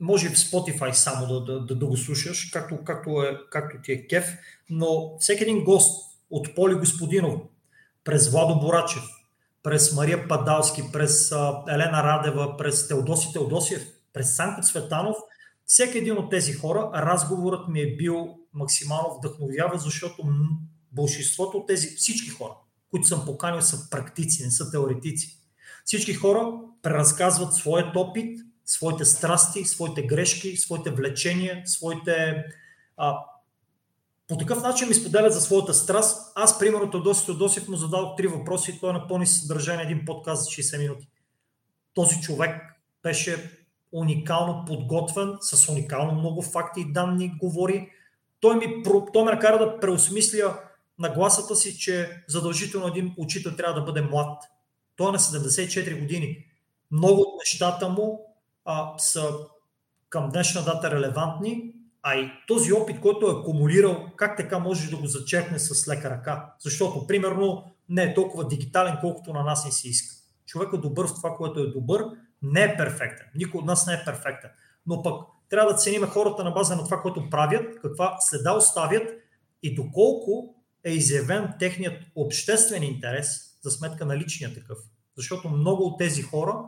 може 0.00 0.28
в 0.28 0.36
Spotify 0.36 0.92
само 0.92 1.26
да, 1.26 1.44
да, 1.44 1.60
да, 1.60 1.74
да 1.74 1.86
го 1.86 1.96
слушаш, 1.96 2.50
както, 2.52 2.84
както, 2.84 3.22
е, 3.22 3.38
както 3.50 3.76
ти 3.82 3.92
е 3.92 4.06
кеф, 4.06 4.36
но 4.70 5.18
всеки 5.18 5.42
един 5.42 5.64
гост 5.64 6.18
от 6.30 6.54
Поли 6.54 6.74
Господинов, 6.74 7.40
през 8.04 8.30
Владо 8.30 8.60
Борачев, 8.60 9.02
през 9.62 9.94
Мария 9.94 10.28
Падалски, 10.28 10.82
през 10.92 11.32
Елена 11.68 12.02
Радева, 12.02 12.56
през 12.56 12.88
Теодоси 12.88 13.32
Теодосиев, 13.32 13.86
през 14.12 14.36
Санко 14.36 14.62
Цветанов, 14.62 15.16
всеки 15.66 15.98
един 15.98 16.18
от 16.18 16.30
тези 16.30 16.52
хора, 16.52 16.90
разговорът 16.94 17.68
ми 17.68 17.80
е 17.80 17.96
бил 17.96 18.37
максимално 18.54 19.18
вдъхновява, 19.18 19.78
защото 19.78 20.22
большинството 20.92 21.56
от 21.56 21.66
тези, 21.66 21.86
всички 21.96 22.28
хора, 22.28 22.54
които 22.90 23.06
съм 23.06 23.24
поканил, 23.24 23.62
са 23.62 23.90
практици, 23.90 24.44
не 24.44 24.50
са 24.50 24.70
теоретици. 24.70 25.38
Всички 25.84 26.14
хора 26.14 26.52
преразказват 26.82 27.54
своят 27.54 27.96
опит, 27.96 28.38
своите 28.64 29.04
страсти, 29.04 29.64
своите 29.64 30.02
грешки, 30.02 30.56
своите 30.56 30.90
влечения, 30.90 31.62
своите... 31.66 32.44
А, 32.96 33.18
по 34.28 34.36
такъв 34.36 34.62
начин 34.62 34.88
ми 34.88 34.94
споделят 34.94 35.32
за 35.32 35.40
своята 35.40 35.74
страст. 35.74 36.32
Аз, 36.34 36.58
примерно, 36.58 36.90
Тодосив 36.90 37.26
Тодосив 37.26 37.68
му 37.68 37.76
задал 37.76 38.14
три 38.16 38.26
въпроси 38.26 38.70
и 38.70 38.80
той 38.80 38.92
напълни 38.92 39.26
съдържание 39.26 39.84
един 39.84 40.04
подкаст 40.04 40.44
за 40.44 40.50
60 40.50 40.78
минути. 40.78 41.08
Този 41.94 42.20
човек 42.20 42.60
беше 43.02 43.58
уникално 43.92 44.64
подготвен, 44.64 45.36
с 45.40 45.68
уникално 45.68 46.12
много 46.12 46.42
факти 46.42 46.80
и 46.80 46.92
данни 46.92 47.38
говори. 47.38 47.90
Той 48.40 48.56
ми, 48.56 48.82
той 49.12 49.24
ме 49.24 49.32
накара 49.32 49.58
да 49.58 49.80
преосмисля 49.80 50.60
нагласата 50.98 51.56
си, 51.56 51.78
че 51.78 52.24
задължително 52.28 52.86
един 52.86 53.14
учител 53.16 53.56
трябва 53.56 53.80
да 53.80 53.86
бъде 53.86 54.02
млад. 54.02 54.42
Той 54.96 55.08
е 55.08 55.12
на 55.12 55.18
74 55.18 56.00
години. 56.00 56.44
Много 56.90 57.20
от 57.20 57.38
нещата 57.38 57.88
му 57.88 58.20
а, 58.64 58.98
са 58.98 59.32
към 60.08 60.30
днешна 60.30 60.64
дата 60.64 60.90
релевантни, 60.90 61.74
а 62.02 62.14
и 62.14 62.30
този 62.46 62.72
опит, 62.72 63.00
който 63.00 63.26
е 63.26 63.40
акумулирал, 63.40 64.06
как 64.16 64.36
така 64.36 64.58
може 64.58 64.90
да 64.90 64.96
го 64.96 65.06
зачеркне 65.06 65.58
с 65.58 65.88
лека 65.88 66.10
ръка? 66.10 66.54
Защото, 66.60 67.06
примерно, 67.06 67.64
не 67.88 68.02
е 68.02 68.14
толкова 68.14 68.48
дигитален, 68.48 68.98
колкото 69.00 69.32
на 69.32 69.42
нас 69.42 69.64
не 69.64 69.72
се 69.72 69.88
иска. 69.88 70.16
Човек 70.46 70.68
е 70.74 70.78
добър 70.78 71.06
в 71.06 71.14
това, 71.14 71.36
което 71.36 71.60
е 71.60 71.66
добър, 71.66 72.04
Не 72.42 72.62
е 72.62 72.76
перфектен. 72.76 73.26
Никой 73.34 73.58
от 73.58 73.66
нас 73.66 73.86
не 73.86 73.92
е 73.94 74.04
перфектен. 74.04 74.50
Но 74.86 75.02
пък 75.02 75.22
трябва 75.48 75.72
да 75.72 75.78
ценим 75.78 76.02
хората 76.02 76.44
на 76.44 76.50
база 76.50 76.76
на 76.76 76.84
това, 76.84 77.02
което 77.02 77.30
правят, 77.30 77.80
каква 77.82 78.16
следа 78.20 78.56
оставят 78.56 79.08
и 79.62 79.74
доколко 79.74 80.54
е 80.84 80.90
изявен 80.90 81.54
техният 81.58 82.02
обществен 82.14 82.82
интерес 82.82 83.58
за 83.62 83.70
сметка 83.70 84.06
на 84.06 84.16
личния 84.16 84.54
такъв. 84.54 84.78
Защото 85.16 85.48
много 85.48 85.82
от 85.82 85.98
тези 85.98 86.22
хора 86.22 86.64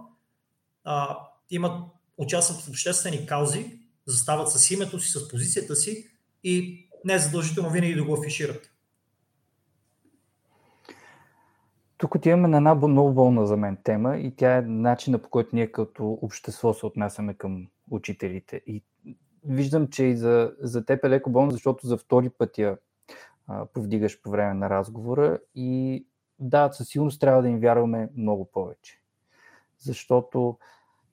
а, 0.85 1.19
имат, 1.51 1.83
участват 2.17 2.61
в 2.61 2.69
обществени 2.69 3.27
каузи, 3.27 3.79
застават 4.07 4.51
с 4.51 4.71
името 4.71 5.01
си, 5.01 5.11
с 5.11 5.29
позицията 5.29 5.77
си 5.77 6.07
и 6.45 6.87
не 7.05 7.15
е 7.15 7.19
задължително 7.19 7.71
винаги 7.71 7.95
да 7.95 8.05
го 8.05 8.15
афишират. 8.15 8.71
Тук 11.99 12.15
отиваме 12.15 12.49
на 12.49 12.57
една 12.57 12.75
много 12.75 13.13
болна 13.13 13.47
за 13.47 13.57
мен 13.57 13.79
тема 13.85 14.17
и 14.17 14.37
тя 14.37 14.57
е 14.57 14.63
начина 14.63 15.19
по 15.19 15.29
който 15.29 15.51
ние 15.53 15.73
като 15.73 16.19
общество 16.23 16.75
се 16.75 16.87
отнасяме 16.87 17.35
към 17.35 17.67
учителите. 17.91 18.63
И 18.67 18.83
виждам, 19.45 19.89
че 19.89 20.05
и 20.05 20.17
за, 20.17 20.53
за 20.61 20.85
теб 20.85 21.05
е 21.05 21.11
леко 21.11 21.31
болно, 21.31 21.51
защото 21.51 21.87
за 21.87 21.97
втори 21.97 22.31
път 22.31 22.59
я 22.59 22.79
а, 23.47 23.67
повдигаш 23.67 24.23
по 24.23 24.31
време 24.31 24.55
на 24.55 24.71
разговора 24.71 25.39
и 25.55 26.07
да, 26.39 26.73
със 26.73 26.89
сигурност 26.89 27.21
трябва 27.21 27.43
да 27.43 27.49
им 27.49 27.61
вярваме 27.61 28.09
много 28.17 28.45
повече. 28.45 29.01
Защото 29.79 30.59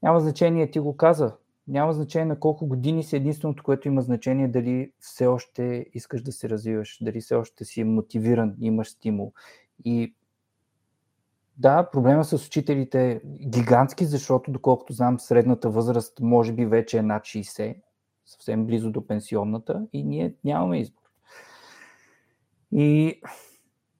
няма 0.03 0.19
значение, 0.19 0.71
ти 0.71 0.80
го 0.80 0.97
каза, 0.97 1.36
няма 1.67 1.93
значение 1.93 2.25
на 2.25 2.39
колко 2.39 2.67
години 2.67 3.03
си, 3.03 3.15
единственото, 3.15 3.63
което 3.63 3.88
има 3.88 4.01
значение 4.01 4.47
дали 4.47 4.91
все 4.99 5.28
още 5.28 5.86
искаш 5.93 6.21
да 6.21 6.32
се 6.32 6.49
развиваш, 6.49 6.97
дали 7.01 7.21
все 7.21 7.36
още 7.36 7.65
си 7.65 7.84
мотивиран, 7.84 8.55
имаш 8.59 8.89
стимул. 8.89 9.34
И 9.86 10.15
да, 11.57 11.89
проблема 11.91 12.25
с 12.25 12.33
учителите 12.47 13.11
е 13.11 13.21
гигантски, 13.49 14.05
защото 14.05 14.51
доколкото 14.51 14.93
знам, 14.93 15.19
средната 15.19 15.69
възраст 15.69 16.19
може 16.19 16.53
би 16.53 16.65
вече 16.65 16.97
е 16.97 17.01
над 17.01 17.23
60, 17.23 17.81
съвсем 18.25 18.65
близо 18.65 18.91
до 18.91 19.07
пенсионната 19.07 19.87
и 19.93 20.03
ние 20.03 20.33
нямаме 20.43 20.79
избор. 20.79 21.01
И 22.71 23.21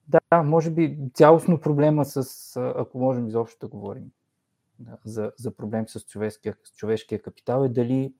да, 0.08 0.42
може 0.42 0.70
би 0.70 0.98
цялостно 1.14 1.60
проблема 1.60 2.04
с, 2.04 2.56
ако 2.56 2.98
можем 2.98 3.28
изобщо 3.28 3.58
да 3.60 3.68
говорим 3.68 4.10
за, 5.04 5.32
за 5.38 5.56
проблем 5.56 5.88
с 5.88 6.00
човешкия, 6.00 6.56
с 6.64 6.72
човешкия 6.72 7.22
капитал 7.22 7.64
е 7.64 7.68
дали 7.68 8.14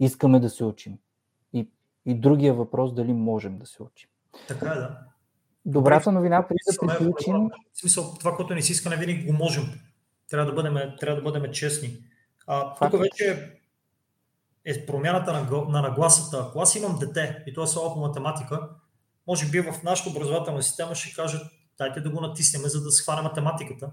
искаме 0.00 0.40
да 0.40 0.50
се 0.50 0.64
учим. 0.64 0.98
И, 1.52 1.70
и 2.06 2.14
другия 2.14 2.54
въпрос 2.54 2.94
дали 2.94 3.12
можем 3.12 3.58
да 3.58 3.66
се 3.66 3.82
учим. 3.82 4.08
Така 4.48 4.70
е, 4.70 4.74
да. 4.74 4.98
Добрата 5.64 6.12
новина, 6.12 6.48
преди 6.48 6.58
да 6.72 6.86
приключим... 6.86 7.34
В 7.74 7.80
смисъл, 7.80 8.14
това, 8.18 8.36
което 8.36 8.54
ни 8.54 8.62
си 8.62 8.72
иска, 8.72 8.90
не 8.90 8.96
винаги 8.96 9.26
го 9.26 9.32
можем. 9.32 9.64
Трябва 10.30 10.46
да 10.46 10.52
бъдем, 10.52 10.92
трябва 11.00 11.16
да 11.16 11.22
бъдем 11.22 11.52
честни. 11.52 11.98
А, 12.46 12.74
тук 12.90 13.00
вече 13.00 13.52
е 14.64 14.86
промяната 14.86 15.32
на, 15.32 15.64
на 15.68 15.82
нагласата. 15.82 16.46
Ако 16.48 16.60
аз 16.60 16.74
имам 16.74 16.98
дете 16.98 17.44
и 17.46 17.54
то 17.54 17.62
е 17.62 17.66
само 17.66 17.94
по 17.94 18.00
математика, 18.00 18.68
може 19.26 19.50
би 19.50 19.60
в 19.60 19.82
нашата 19.84 20.10
образователна 20.10 20.62
система 20.62 20.94
ще 20.94 21.14
кажат, 21.14 21.42
дайте 21.78 22.00
да 22.00 22.10
го 22.10 22.20
натиснем, 22.20 22.62
за 22.62 22.82
да 22.82 22.90
схване 22.90 23.22
математиката. 23.22 23.90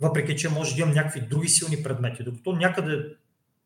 Въпреки, 0.00 0.36
че 0.36 0.48
може 0.48 0.74
да 0.74 0.80
имам 0.80 0.94
някакви 0.94 1.20
други 1.20 1.48
силни 1.48 1.82
предмети. 1.82 2.24
Докато 2.24 2.52
някъде 2.52 3.16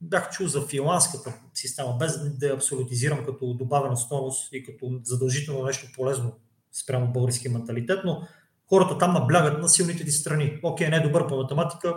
бях 0.00 0.30
чул 0.30 0.46
за 0.46 0.66
финландската 0.66 1.34
система, 1.54 1.96
без 1.98 2.38
да 2.38 2.46
я 2.46 2.54
абсолютизирам 2.54 3.24
като 3.24 3.54
добавена 3.54 3.96
стойност 3.96 4.52
и 4.52 4.64
като 4.64 5.00
задължително 5.04 5.64
нещо 5.64 5.86
полезно 5.96 6.32
спрямо 6.72 7.12
българския 7.12 7.52
менталитет, 7.52 8.00
но 8.04 8.22
хората 8.68 8.98
там 8.98 9.12
наблягат 9.12 9.62
на 9.62 9.68
силните 9.68 10.04
ти 10.04 10.10
страни. 10.10 10.60
Окей, 10.62 10.88
не 10.88 10.96
е 10.96 11.00
добър 11.00 11.26
по 11.26 11.36
математика, 11.36 11.94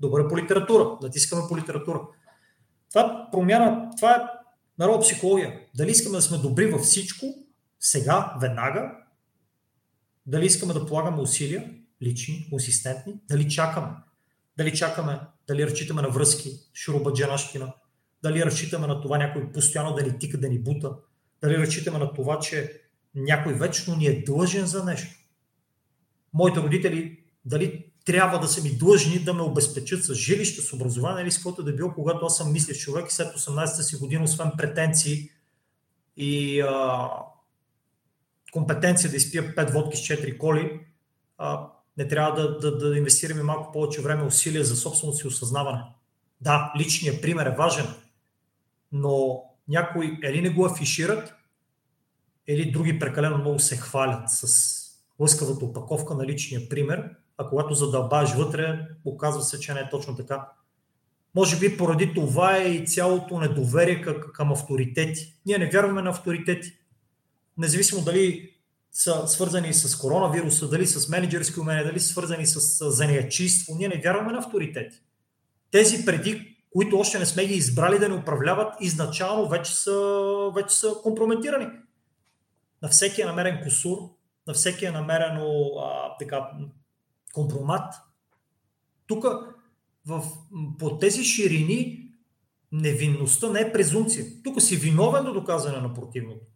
добър 0.00 0.24
е 0.24 0.28
по 0.28 0.38
литература, 0.38 0.98
натискаме 1.02 1.42
по 1.48 1.56
литература. 1.56 2.00
Това 2.90 3.28
промяна, 3.32 3.90
това 3.96 4.14
е 4.14 4.20
народна 4.78 5.00
психология. 5.00 5.60
Дали 5.76 5.90
искаме 5.90 6.16
да 6.16 6.22
сме 6.22 6.38
добри 6.38 6.66
във 6.66 6.80
всичко, 6.80 7.26
сега, 7.80 8.34
веднага, 8.40 8.92
дали 10.26 10.46
искаме 10.46 10.72
да 10.72 10.86
полагаме 10.86 11.20
усилия, 11.20 11.74
лични, 12.02 12.46
консистентни, 12.50 13.20
дали 13.28 13.48
чакаме, 13.48 13.88
дали 14.56 14.74
чакаме, 14.74 15.20
дали 15.48 15.66
разчитаме 15.66 16.02
на 16.02 16.08
връзки, 16.08 16.50
шурубаджанащина, 16.74 17.72
дали 18.22 18.44
разчитаме 18.44 18.86
на 18.86 19.00
това 19.00 19.18
някой 19.18 19.52
постоянно 19.52 19.94
да 19.94 20.02
ни 20.02 20.18
тика, 20.18 20.38
да 20.38 20.48
ни 20.48 20.58
бута, 20.58 20.92
дали 21.42 21.58
разчитаме 21.58 21.98
на 21.98 22.12
това, 22.12 22.38
че 22.38 22.82
някой 23.14 23.54
вечно 23.54 23.96
ни 23.96 24.06
е 24.06 24.22
длъжен 24.22 24.66
за 24.66 24.84
нещо. 24.84 25.14
Моите 26.34 26.60
родители 26.60 27.18
дали 27.44 27.84
трябва 28.04 28.38
да 28.38 28.48
са 28.48 28.62
ми 28.62 28.78
длъжни 28.78 29.18
да 29.18 29.34
ме 29.34 29.42
обезпечат 29.42 30.04
с 30.04 30.14
жилище, 30.14 30.62
с 30.62 30.72
образование 30.72 31.22
или 31.22 31.30
с 31.30 31.36
каквото 31.36 31.62
да 31.62 31.72
било, 31.72 31.94
когато 31.94 32.26
аз 32.26 32.36
съм 32.36 32.52
мислещ 32.52 32.80
човек 32.80 33.10
и 33.10 33.14
след 33.14 33.36
18-та 33.36 33.82
си 33.82 33.96
година, 33.96 34.24
освен 34.24 34.50
претенции 34.56 35.30
и 36.16 36.60
а, 36.60 37.08
компетенция 38.52 39.10
да 39.10 39.16
изпия 39.16 39.54
5 39.54 39.72
водки 39.72 39.96
с 39.96 40.00
4 40.00 40.38
коли, 40.38 40.80
а, 41.38 41.68
не 41.96 42.08
трябва 42.08 42.42
да, 42.42 42.58
да, 42.58 42.78
да 42.78 42.98
инвестираме 42.98 43.42
малко 43.42 43.72
повече 43.72 44.02
време, 44.02 44.22
усилия 44.22 44.64
за 44.64 44.76
собственото 44.76 45.18
си 45.18 45.26
осъзнаване. 45.26 45.82
Да, 46.40 46.72
личният 46.78 47.22
пример 47.22 47.46
е 47.46 47.56
важен, 47.56 47.86
но 48.92 49.42
някои 49.68 50.18
или 50.24 50.40
не 50.42 50.50
го 50.50 50.66
афишират, 50.66 51.34
или 52.48 52.70
други 52.70 52.98
прекалено 52.98 53.38
много 53.38 53.58
се 53.58 53.76
хвалят 53.76 54.30
с 54.30 54.78
лъскавата 55.18 55.64
опаковка 55.64 56.14
на 56.14 56.26
личния 56.26 56.68
пример, 56.68 57.10
а 57.38 57.46
когато 57.46 57.74
задълбаеш 57.74 58.32
вътре, 58.32 58.86
оказва 59.04 59.42
се, 59.42 59.60
че 59.60 59.74
не 59.74 59.80
е 59.80 59.90
точно 59.90 60.16
така. 60.16 60.48
Може 61.34 61.58
би 61.58 61.76
поради 61.76 62.14
това 62.14 62.56
е 62.56 62.68
и 62.68 62.86
цялото 62.86 63.40
недоверие 63.40 64.02
към, 64.32 64.52
авторитети. 64.52 65.38
Ние 65.46 65.58
не 65.58 65.70
вярваме 65.70 66.02
на 66.02 66.10
авторитети. 66.10 66.72
Независимо 67.58 68.02
дали 68.02 68.50
са 68.92 69.28
свързани 69.28 69.74
с 69.74 69.96
коронавируса, 69.96 70.68
дали 70.68 70.86
с 70.86 71.08
менеджерски 71.08 71.60
умения, 71.60 71.84
дали 71.84 72.00
са 72.00 72.08
свързани 72.08 72.46
с 72.46 72.90
занаячиство, 72.90 73.74
ние 73.78 73.88
не 73.88 74.00
вярваме 74.04 74.32
на 74.32 74.38
авторитети. 74.38 74.96
Тези 75.70 76.04
преди, 76.04 76.56
които 76.70 76.98
още 76.98 77.18
не 77.18 77.26
сме 77.26 77.46
ги 77.46 77.54
избрали 77.54 77.98
да 77.98 78.08
ни 78.08 78.14
управляват, 78.14 78.74
изначално 78.80 79.48
вече 79.48 79.74
са, 79.74 80.50
вече 80.54 80.76
са 80.76 80.94
компрометирани 81.02 81.66
на 82.82 82.88
всеки 82.88 83.22
е 83.22 83.24
намерен 83.24 83.60
косур, 83.64 83.98
на 84.46 84.54
всеки 84.54 84.86
е 84.86 84.90
намерено 84.90 85.70
а, 85.78 86.16
така, 86.18 86.50
компромат. 87.34 87.94
Тук 89.06 89.24
по 90.78 90.98
тези 90.98 91.24
ширини 91.24 92.08
невинността 92.72 93.50
не 93.50 93.60
е 93.60 93.72
презумпция. 93.72 94.26
Тук 94.44 94.62
си 94.62 94.76
виновен 94.76 95.24
до 95.24 95.32
доказане 95.32 95.78
на 95.78 95.94
противното. 95.94 96.46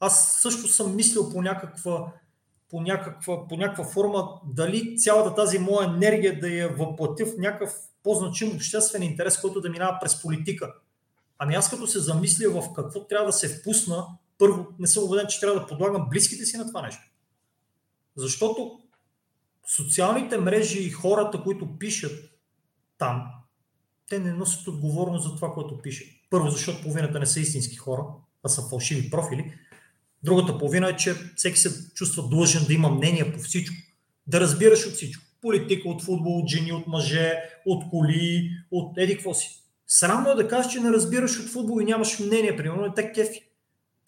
Аз 0.00 0.40
също 0.42 0.68
съм 0.68 0.96
мислил 0.96 1.32
по 1.32 1.42
някаква, 1.42 2.12
по 2.70 2.80
някаква, 2.80 3.48
по 3.48 3.56
някаква 3.56 3.84
форма 3.84 4.28
дали 4.46 4.96
цялата 4.96 5.34
тази 5.34 5.58
моя 5.58 5.88
енергия 5.88 6.40
да 6.40 6.48
я 6.48 6.68
въплатя 6.68 7.26
в 7.26 7.38
някакъв 7.38 7.74
по-значим 8.02 8.56
обществен 8.56 9.02
интерес, 9.02 9.40
който 9.40 9.60
да 9.60 9.70
минава 9.70 9.98
през 10.00 10.22
политика. 10.22 10.74
Ами 11.38 11.54
аз 11.54 11.70
като 11.70 11.86
се 11.86 11.98
замисля 11.98 12.50
в 12.50 12.72
какво 12.72 13.06
трябва 13.06 13.26
да 13.26 13.32
се 13.32 13.48
впусна, 13.48 14.06
първо, 14.38 14.66
не 14.78 14.86
съм 14.86 15.04
убеден, 15.04 15.26
че 15.28 15.40
трябва 15.40 15.60
да 15.60 15.66
подлагам 15.66 16.08
близките 16.10 16.46
си 16.46 16.56
на 16.56 16.66
това 16.66 16.82
нещо. 16.82 17.02
Защото 18.16 18.80
социалните 19.76 20.38
мрежи 20.38 20.78
и 20.78 20.90
хората, 20.90 21.42
които 21.42 21.78
пишат 21.78 22.30
там, 22.98 23.26
те 24.08 24.18
не 24.18 24.32
носят 24.32 24.68
отговорност 24.68 25.28
за 25.28 25.36
това, 25.36 25.52
което 25.52 25.78
пишат. 25.78 26.08
Първо, 26.30 26.50
защото 26.50 26.82
половината 26.82 27.18
не 27.18 27.26
са 27.26 27.40
истински 27.40 27.76
хора, 27.76 28.02
а 28.44 28.48
са 28.48 28.68
фалшиви 28.68 29.10
профили. 29.10 29.54
Другата 30.22 30.58
половина 30.58 30.88
е, 30.88 30.96
че 30.96 31.14
всеки 31.36 31.58
се 31.58 31.94
чувства 31.94 32.28
длъжен 32.28 32.64
да 32.66 32.74
има 32.74 32.88
мнение 32.88 33.32
по 33.32 33.38
всичко. 33.38 33.76
Да 34.26 34.40
разбираш 34.40 34.86
от 34.86 34.92
всичко. 34.92 35.24
Политика, 35.40 35.88
от 35.88 36.02
футбол, 36.02 36.38
от 36.38 36.48
жени, 36.48 36.72
от 36.72 36.86
мъже, 36.86 37.34
от 37.66 37.90
коли, 37.90 38.50
от 38.70 38.98
еди 38.98 39.14
какво 39.14 39.34
си. 39.34 39.62
Срамно 39.86 40.30
е 40.30 40.34
да 40.34 40.48
кажеш, 40.48 40.72
че 40.72 40.80
не 40.80 40.90
разбираш 40.90 41.40
от 41.40 41.48
футбол 41.48 41.80
и 41.80 41.84
нямаш 41.84 42.18
мнение, 42.18 42.56
примерно, 42.56 42.82
не 42.82 42.94
те 42.94 43.12
кефи. 43.12 43.47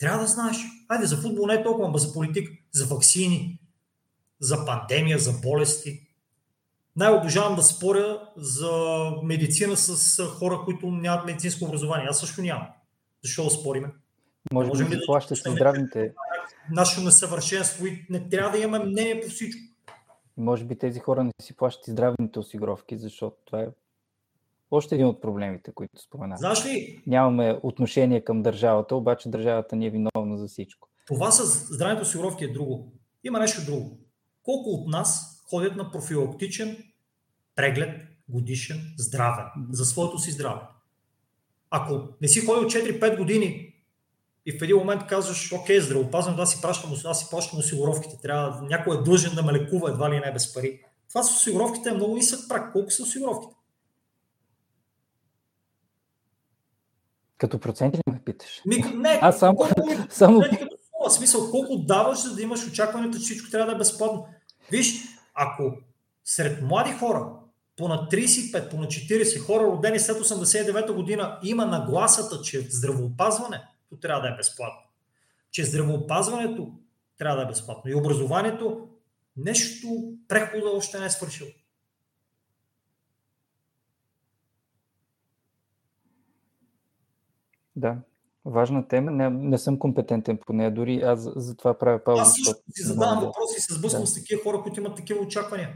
Трябва 0.00 0.18
да 0.18 0.26
знаеш. 0.26 0.56
Айде, 0.88 1.06
за 1.06 1.16
футбол 1.16 1.46
не 1.46 1.54
е 1.54 1.62
толкова, 1.62 1.88
но 1.88 1.98
за 1.98 2.12
политика, 2.12 2.52
за 2.72 2.86
вакцини, 2.86 3.58
за 4.40 4.66
пандемия, 4.66 5.18
за 5.18 5.32
болести. 5.32 6.06
Най-обожавам 6.96 7.56
да 7.56 7.62
споря 7.62 8.28
за 8.36 8.70
медицина 9.22 9.76
с 9.76 10.24
хора, 10.24 10.60
които 10.64 10.86
нямат 10.86 11.26
медицинско 11.26 11.64
образование. 11.64 12.06
Аз 12.10 12.20
също 12.20 12.42
нямам. 12.42 12.66
Защо 13.24 13.44
да 13.44 13.50
спориме? 13.50 13.88
Може 14.52 14.68
Можем 14.68 14.88
би 14.88 14.96
да 14.96 15.02
плаща 15.06 15.36
с 15.36 15.50
здравните. 15.50 16.12
Нашето 16.70 17.04
несъвършенство 17.04 17.86
и 17.86 18.06
не 18.10 18.28
трябва 18.28 18.58
да 18.58 18.64
имаме 18.64 18.84
мнение 18.84 19.20
по 19.20 19.28
всичко. 19.28 19.60
Може 20.36 20.64
би 20.64 20.78
тези 20.78 21.00
хора 21.00 21.24
не 21.24 21.32
си 21.42 21.56
плащат 21.56 21.88
и 21.88 21.90
здравните 21.90 22.38
осигуровки, 22.38 22.98
защото 22.98 23.36
това 23.44 23.60
е 23.60 23.66
още 24.70 24.94
един 24.94 25.06
от 25.06 25.22
проблемите, 25.22 25.72
които 25.74 26.02
споменах. 26.02 26.38
Знаеш 26.38 26.66
ли? 26.66 27.02
Нямаме 27.06 27.58
отношение 27.62 28.24
към 28.24 28.42
държавата, 28.42 28.96
обаче 28.96 29.28
държавата 29.28 29.76
ни 29.76 29.86
е 29.86 29.90
виновна 29.90 30.38
за 30.38 30.48
всичко. 30.48 30.88
Това 31.06 31.30
с 31.30 31.74
здравните 31.74 32.02
осигуровки 32.02 32.44
е 32.44 32.48
друго. 32.48 32.92
Има 33.24 33.38
нещо 33.38 33.64
друго. 33.66 33.98
Колко 34.42 34.70
от 34.70 34.88
нас 34.88 35.40
ходят 35.50 35.76
на 35.76 35.90
профилактичен 35.90 36.76
преглед 37.54 38.00
годишен 38.28 38.94
здраве, 38.98 39.42
за 39.70 39.84
своето 39.84 40.18
си 40.18 40.30
здраве. 40.30 40.60
Ако 41.70 42.00
не 42.20 42.28
си 42.28 42.46
ходил 42.46 42.68
4-5 42.68 43.18
години 43.18 43.74
и 44.46 44.58
в 44.58 44.62
един 44.62 44.76
момент 44.76 45.06
казваш, 45.06 45.52
окей, 45.52 45.80
здравеопазвам, 45.80 46.36
да 46.36 46.46
си 46.46 46.62
пращам, 46.62 46.92
аз 47.04 47.20
си 47.20 47.26
плащам 47.30 47.58
осигуровките, 47.58 48.18
трябва, 48.22 48.62
някой 48.62 48.98
е 48.98 49.02
длъжен 49.02 49.34
да 49.34 49.42
ме 49.42 49.52
лекува, 49.52 49.90
едва 49.90 50.10
ли 50.10 50.20
не 50.20 50.32
без 50.32 50.54
пари. 50.54 50.80
Това 51.08 51.22
с 51.22 51.36
осигуровките 51.36 51.88
е 51.88 51.92
много 51.92 52.14
нисък 52.14 52.48
прак. 52.48 52.72
Колко 52.72 52.90
са 52.90 53.02
осигуровките? 53.02 53.54
Като 57.40 57.58
проценти 57.58 57.96
ли 57.96 58.12
ме 58.12 58.20
питаш? 58.24 58.62
Ми, 58.66 58.76
не, 58.94 59.18
Аз 59.22 59.38
само... 59.38 59.56
Колко, 59.56 59.82
само... 60.10 60.38
Не, 60.38 60.48
като 60.48 60.76
смисъл, 61.10 61.50
колко 61.50 61.76
даваш, 61.76 62.22
за 62.22 62.34
да 62.34 62.42
имаш 62.42 62.66
очакването, 62.68 63.18
че 63.18 63.24
всичко 63.24 63.50
трябва 63.50 63.66
да 63.66 63.72
е 63.72 63.78
безплатно. 63.78 64.26
Виж, 64.70 65.02
ако 65.34 65.72
сред 66.24 66.62
млади 66.62 66.92
хора, 66.92 67.26
по 67.76 67.88
на 67.88 68.08
35, 68.08 68.70
по 68.70 68.76
на 68.76 68.86
40 68.86 69.38
хора, 69.38 69.64
родени 69.64 69.98
след 69.98 70.16
89 70.16 70.92
година, 70.92 71.38
има 71.42 71.66
нагласата, 71.66 72.42
че 72.42 72.60
здравеопазването 72.60 73.66
трябва 74.00 74.22
да 74.22 74.28
е 74.28 74.36
безплатно. 74.36 74.80
Че 75.50 75.64
здравеопазването 75.64 76.72
трябва 77.18 77.36
да 77.36 77.42
е 77.42 77.46
безплатно. 77.46 77.90
И 77.90 77.94
образованието 77.94 78.88
нещо 79.36 79.88
прехода 80.28 80.70
още 80.76 80.98
не 80.98 81.06
е 81.06 81.10
свършил. 81.10 81.46
Да, 87.80 87.96
важна 88.44 88.88
тема. 88.88 89.10
Не, 89.10 89.30
не 89.30 89.58
съм 89.58 89.78
компетентен 89.78 90.38
по 90.46 90.52
нея, 90.52 90.74
дори 90.74 91.00
аз 91.00 91.20
за, 91.36 91.56
това 91.56 91.78
правя 91.78 92.04
пауза. 92.04 92.22
Аз 92.22 92.34
също 92.34 92.54
си 92.74 92.82
задавам 92.82 93.24
въпроси 93.24 93.54
и 93.58 93.60
се 93.60 93.74
сблъсквам 93.74 94.02
да. 94.02 94.06
с 94.06 94.14
такива 94.14 94.42
хора, 94.42 94.62
които 94.62 94.80
имат 94.80 94.96
такива 94.96 95.20
очаквания. 95.20 95.68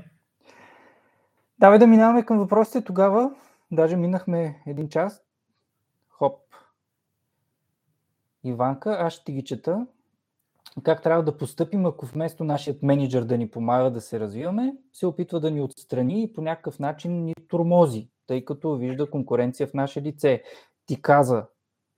Давай 1.59 1.79
да 1.79 1.87
минаваме 1.87 2.25
към 2.25 2.39
въпросите 2.39 2.85
тогава. 2.85 3.31
Даже 3.73 3.97
минахме 3.97 4.63
един 4.67 4.89
час. 4.89 5.23
Хоп. 6.09 6.41
Иванка, 8.45 8.97
аз 9.01 9.13
ще 9.13 9.33
ги 9.33 9.45
чета. 9.45 9.87
Как 10.83 11.03
трябва 11.03 11.25
да 11.25 11.39
поступим, 11.39 11.87
ако 11.87 12.07
вместо 12.07 12.45
нашият 12.45 12.83
менеджер 12.83 13.23
да 13.23 13.39
ни 13.39 13.51
помага 13.51 13.91
да 13.91 14.01
се 14.01 14.21
развиваме, 14.21 14.77
се 14.93 15.07
опитва 15.07 15.41
да 15.41 15.51
ни 15.51 15.61
отстрани 15.61 16.23
и 16.23 16.33
по 16.33 16.43
някакъв 16.43 16.79
начин 16.79 17.25
ни 17.25 17.35
тормози, 17.49 18.09
тъй 18.27 18.45
като 18.45 18.77
вижда 18.77 19.11
конкуренция 19.11 19.67
в 19.67 19.75
наше 19.75 20.03
лице. 20.03 20.43
Ти 20.87 21.03
каза, 21.03 21.47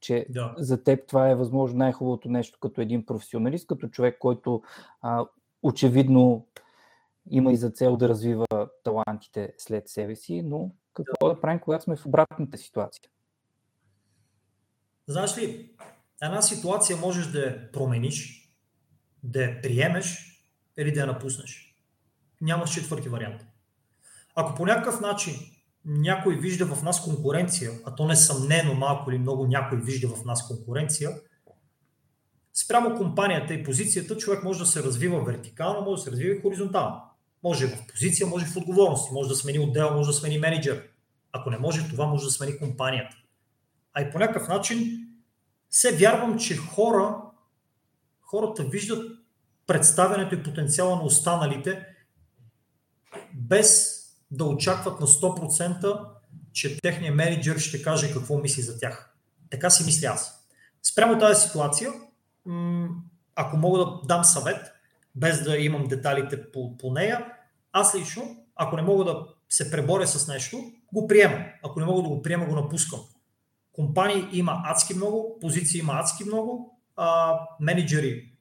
че 0.01 0.27
да. 0.31 0.55
за 0.59 0.85
теб 0.85 1.09
това 1.09 1.31
е 1.31 1.35
възможно 1.35 1.79
най-хубавото 1.79 2.29
нещо 2.29 2.59
като 2.61 2.81
един 2.81 3.07
професионалист, 3.07 3.67
като 3.67 3.89
човек, 3.89 4.19
който 4.19 4.63
а, 5.03 5.27
очевидно 5.63 6.47
има 7.31 7.53
и 7.53 7.57
за 7.57 7.71
цел 7.71 7.97
да 7.97 8.09
развива 8.09 8.47
талантите 8.85 9.55
след 9.59 9.89
себе 9.89 10.17
си, 10.17 10.43
но 10.43 10.71
какво 10.95 11.29
да, 11.29 11.35
да 11.35 11.41
правим, 11.41 11.61
когато 11.61 11.85
сме 11.85 11.97
в 11.97 12.07
обратната 12.07 12.59
ситуация? 12.59 13.11
Знаеш 15.07 15.39
ли, 15.39 15.71
една 16.23 16.43
ситуация 16.43 16.97
можеш 16.97 17.27
да 17.27 17.39
я 17.39 17.73
промениш, 17.73 18.51
да 19.23 19.43
я 19.43 19.63
приемеш 19.63 20.37
или 20.79 20.93
да 20.93 21.01
я 21.01 21.07
напуснеш. 21.07 21.77
Нямаш 22.41 22.75
четвърти 22.75 23.09
вариант. 23.09 23.47
Ако 24.35 24.55
по 24.55 24.67
някакъв 24.67 25.01
начин 25.01 25.35
някой 25.87 26.37
вижда 26.37 26.67
в 26.67 26.83
нас 26.83 27.05
конкуренция, 27.05 27.71
а 27.85 27.95
то 27.95 28.07
несъмнено 28.07 28.75
малко 28.75 29.11
или 29.11 29.19
много 29.19 29.47
някой 29.47 29.79
вижда 29.79 30.09
в 30.09 30.25
нас 30.25 30.49
конкуренция, 30.49 31.11
спрямо 32.55 32.97
компанията 32.97 33.55
и 33.55 33.65
позицията 33.65 34.17
човек 34.17 34.45
може 34.45 34.59
да 34.59 34.67
се 34.67 34.83
развива 34.83 35.25
вертикално, 35.25 35.81
може 35.81 36.01
да 36.01 36.05
се 36.05 36.11
развива 36.11 36.37
и 36.37 36.41
хоризонтално. 36.41 37.01
Може 37.43 37.67
в 37.67 37.87
позиция, 37.93 38.27
може 38.27 38.47
в 38.47 38.57
отговорност, 38.57 39.13
може 39.13 39.29
да 39.29 39.35
смени 39.35 39.59
отдел, 39.59 39.95
може 39.95 40.07
да 40.07 40.13
смени 40.13 40.39
менеджер. 40.39 40.83
Ако 41.33 41.51
не 41.51 41.59
може 41.59 41.89
това, 41.89 42.07
може 42.07 42.25
да 42.25 42.31
смени 42.31 42.59
компанията. 42.59 43.17
А 43.93 44.03
и 44.03 44.11
по 44.11 44.19
някакъв 44.19 44.49
начин 44.49 45.07
се 45.71 45.97
вярвам, 45.97 46.39
че 46.39 46.57
хора, 46.57 47.17
хората 48.21 48.65
виждат 48.65 49.13
представянето 49.67 50.35
и 50.35 50.43
потенциала 50.43 50.97
на 50.97 51.03
останалите 51.03 51.87
без 53.35 53.96
да 54.31 54.45
очакват 54.45 55.01
на 55.01 55.07
100%, 55.07 56.07
че 56.53 56.81
техният 56.81 57.17
менеджер 57.17 57.59
ще 57.59 57.83
каже 57.83 58.13
какво 58.13 58.39
мисли 58.39 58.63
за 58.63 58.79
тях. 58.79 59.15
Така 59.51 59.71
си 59.71 59.85
мисля 59.85 60.09
аз. 60.09 60.49
Спрямо 60.83 61.19
тази 61.19 61.47
ситуация, 61.47 61.93
ако 63.35 63.57
мога 63.57 63.79
да 63.79 64.01
дам 64.05 64.25
съвет, 64.25 64.73
без 65.15 65.43
да 65.43 65.57
имам 65.57 65.85
деталите 65.85 66.51
по, 66.53 66.77
по 66.77 66.93
нея, 66.93 67.33
аз 67.73 67.95
лично, 67.95 68.45
ако 68.57 68.77
не 68.77 68.83
мога 68.83 69.05
да 69.05 69.27
се 69.49 69.71
преборя 69.71 70.07
с 70.07 70.29
нещо, 70.29 70.73
го 70.93 71.07
приемам. 71.07 71.45
Ако 71.63 71.81
не 71.81 71.87
мога 71.87 72.03
да 72.03 72.09
го 72.09 72.23
приема, 72.23 72.47
го 72.47 72.55
напускам. 72.55 73.01
Компании 73.73 74.29
има 74.33 74.63
адски 74.65 74.95
много, 74.95 75.39
позиции 75.41 75.81
има 75.81 75.93
адски 75.93 76.25
много, 76.25 76.79
а, 76.97 77.39
менеджери 77.61 78.33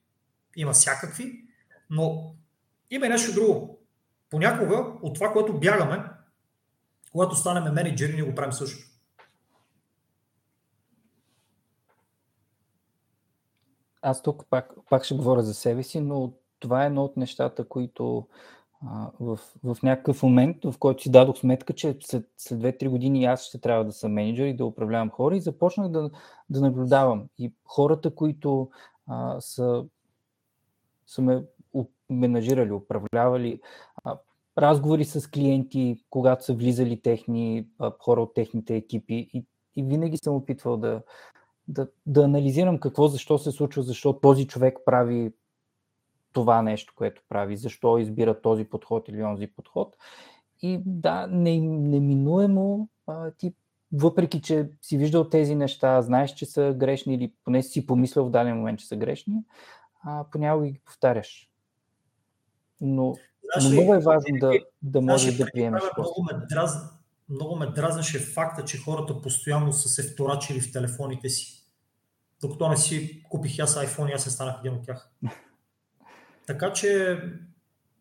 има 0.56 0.72
всякакви, 0.72 1.44
но 1.90 2.34
има 2.90 3.06
и 3.06 3.08
нещо 3.08 3.34
друго. 3.34 3.75
Понякога 4.30 4.92
от 5.02 5.14
това, 5.14 5.32
което 5.32 5.60
бягаме, 5.60 6.04
когато 7.12 7.36
станем 7.36 7.74
менеджери, 7.74 8.14
ние 8.14 8.22
го 8.22 8.34
правим 8.34 8.52
също. 8.52 8.90
Аз 14.02 14.22
тук 14.22 14.46
пак, 14.50 14.74
пак 14.90 15.04
ще 15.04 15.14
говоря 15.14 15.42
за 15.42 15.54
себе 15.54 15.82
си, 15.82 16.00
но 16.00 16.32
това 16.58 16.82
е 16.82 16.86
едно 16.86 17.04
от 17.04 17.16
нещата, 17.16 17.68
които 17.68 18.28
а, 18.86 19.10
в, 19.20 19.38
в 19.64 19.76
някакъв 19.82 20.22
момент, 20.22 20.56
в 20.64 20.74
който 20.78 21.02
си 21.02 21.10
дадох 21.10 21.38
сметка, 21.38 21.72
че 21.72 21.98
след, 22.02 22.28
след 22.36 22.60
2-3 22.60 22.88
години 22.88 23.24
аз 23.24 23.42
ще 23.44 23.60
трябва 23.60 23.84
да 23.84 23.92
съм 23.92 24.12
менеджер 24.12 24.46
и 24.46 24.56
да 24.56 24.64
управлявам 24.66 25.10
хора 25.10 25.36
и 25.36 25.40
започнах 25.40 25.88
да, 25.88 26.10
да 26.50 26.60
наблюдавам. 26.60 27.28
И 27.38 27.52
хората, 27.64 28.14
които 28.14 28.70
а, 29.06 29.40
са, 29.40 29.84
са 31.06 31.22
ме 31.22 31.42
менажирали, 32.10 32.72
управлявали, 32.72 33.60
разговори 34.58 35.04
с 35.04 35.30
клиенти, 35.30 36.04
когато 36.10 36.44
са 36.44 36.54
влизали 36.54 37.02
техни 37.02 37.68
хора 38.00 38.22
от 38.22 38.34
техните 38.34 38.76
екипи 38.76 39.30
и, 39.34 39.44
и 39.76 39.82
винаги 39.82 40.16
съм 40.16 40.34
опитвал 40.34 40.76
да, 40.76 41.02
да, 41.68 41.88
да 42.06 42.24
анализирам 42.24 42.80
какво, 42.80 43.08
защо 43.08 43.38
се 43.38 43.52
случва, 43.52 43.82
защо 43.82 44.12
този 44.12 44.46
човек 44.46 44.78
прави 44.84 45.32
това 46.32 46.62
нещо, 46.62 46.92
което 46.96 47.22
прави, 47.28 47.56
защо 47.56 47.98
избира 47.98 48.40
този 48.40 48.64
подход 48.64 49.08
или 49.08 49.22
онзи 49.22 49.46
подход. 49.46 49.96
И 50.62 50.80
да, 50.86 51.26
не, 51.26 51.60
неминуемо 51.60 52.88
а, 53.06 53.30
ти, 53.30 53.54
въпреки 53.92 54.42
че 54.42 54.70
си 54.82 54.98
виждал 54.98 55.28
тези 55.28 55.54
неща, 55.54 56.02
знаеш, 56.02 56.34
че 56.34 56.46
са 56.46 56.74
грешни 56.76 57.14
или 57.14 57.32
поне 57.44 57.62
си 57.62 57.86
помислял 57.86 58.26
в 58.26 58.30
даден 58.30 58.56
момент, 58.56 58.78
че 58.78 58.86
са 58.86 58.96
грешни, 58.96 59.34
а, 60.02 60.24
понякога 60.32 60.66
ги 60.66 60.80
повтаряш. 60.84 61.50
Но, 62.80 63.14
но 63.62 63.70
много 63.70 63.94
е 63.94 63.98
важно 63.98 64.38
да, 64.40 64.52
да 64.82 65.00
можеш 65.00 65.34
да 65.34 65.46
приемеш. 65.52 65.82
Много 65.98 66.22
ме, 66.22 66.46
драз, 66.48 66.76
много 67.28 67.56
ме 67.56 67.66
дразнаше 67.66 68.18
факта, 68.18 68.64
че 68.64 68.78
хората 68.78 69.20
постоянно 69.20 69.72
са 69.72 69.88
се 69.88 70.02
вторачили 70.02 70.60
в 70.60 70.72
телефоните 70.72 71.28
си. 71.28 71.66
Докато 72.40 72.68
не 72.68 72.76
си 72.76 73.22
купих 73.30 73.58
аз 73.58 73.76
iPhone 73.76 74.10
и 74.10 74.12
аз 74.12 74.22
се 74.22 74.30
станах 74.30 74.54
един 74.60 74.72
от 74.72 74.86
тях. 74.86 75.10
Така 76.46 76.72
че, 76.72 77.18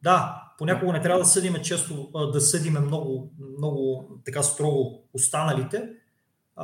да, 0.04 0.44
понякога 0.58 0.94
не 0.94 1.02
трябва 1.02 1.20
да 1.20 1.26
съдиме 1.26 1.62
често, 1.62 2.12
да 2.34 2.42
съдиме 2.42 2.80
много, 2.80 3.32
много 3.58 4.10
така 4.26 4.44
строго 4.44 5.04
останалите, 5.14 5.90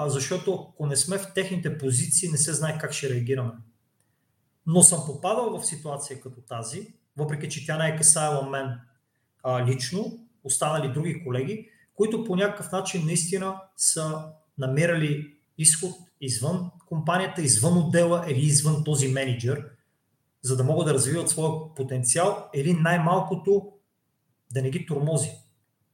защото 0.05 0.67
ако 0.73 0.86
не 0.86 0.95
сме 0.95 1.17
в 1.17 1.34
техните 1.34 1.77
позиции, 1.77 2.29
не 2.29 2.38
се 2.38 2.53
знае 2.53 2.77
как 2.77 2.91
ще 2.91 3.09
реагираме. 3.09 3.51
Но 4.66 4.82
съм 4.82 5.05
попадал 5.05 5.59
в 5.59 5.66
ситуация 5.66 6.22
като 6.22 6.41
тази, 6.41 6.93
въпреки 7.18 7.49
че 7.49 7.66
тя 7.66 7.78
не 7.78 7.88
е 7.88 7.95
касаела 7.95 8.49
мен 8.49 8.80
а, 9.43 9.66
лично, 9.66 10.20
останали 10.43 10.93
други 10.93 11.24
колеги, 11.24 11.70
които 11.95 12.24
по 12.24 12.36
някакъв 12.36 12.72
начин 12.72 13.05
наистина 13.05 13.62
са 13.78 14.26
намерили 14.57 15.34
изход 15.57 15.91
извън 16.22 16.72
компанията, 16.88 17.41
извън 17.41 17.78
отдела 17.78 18.26
или 18.28 18.39
извън 18.39 18.84
този 18.84 19.07
менеджер, 19.07 19.66
за 20.41 20.57
да 20.57 20.64
могат 20.64 20.88
да 20.88 20.93
развиват 20.93 21.30
своя 21.30 21.76
потенциал 21.76 22.49
или 22.53 22.74
най-малкото 22.74 23.72
да 24.51 24.62
не 24.62 24.70
ги 24.70 24.86
тормози. 24.86 25.32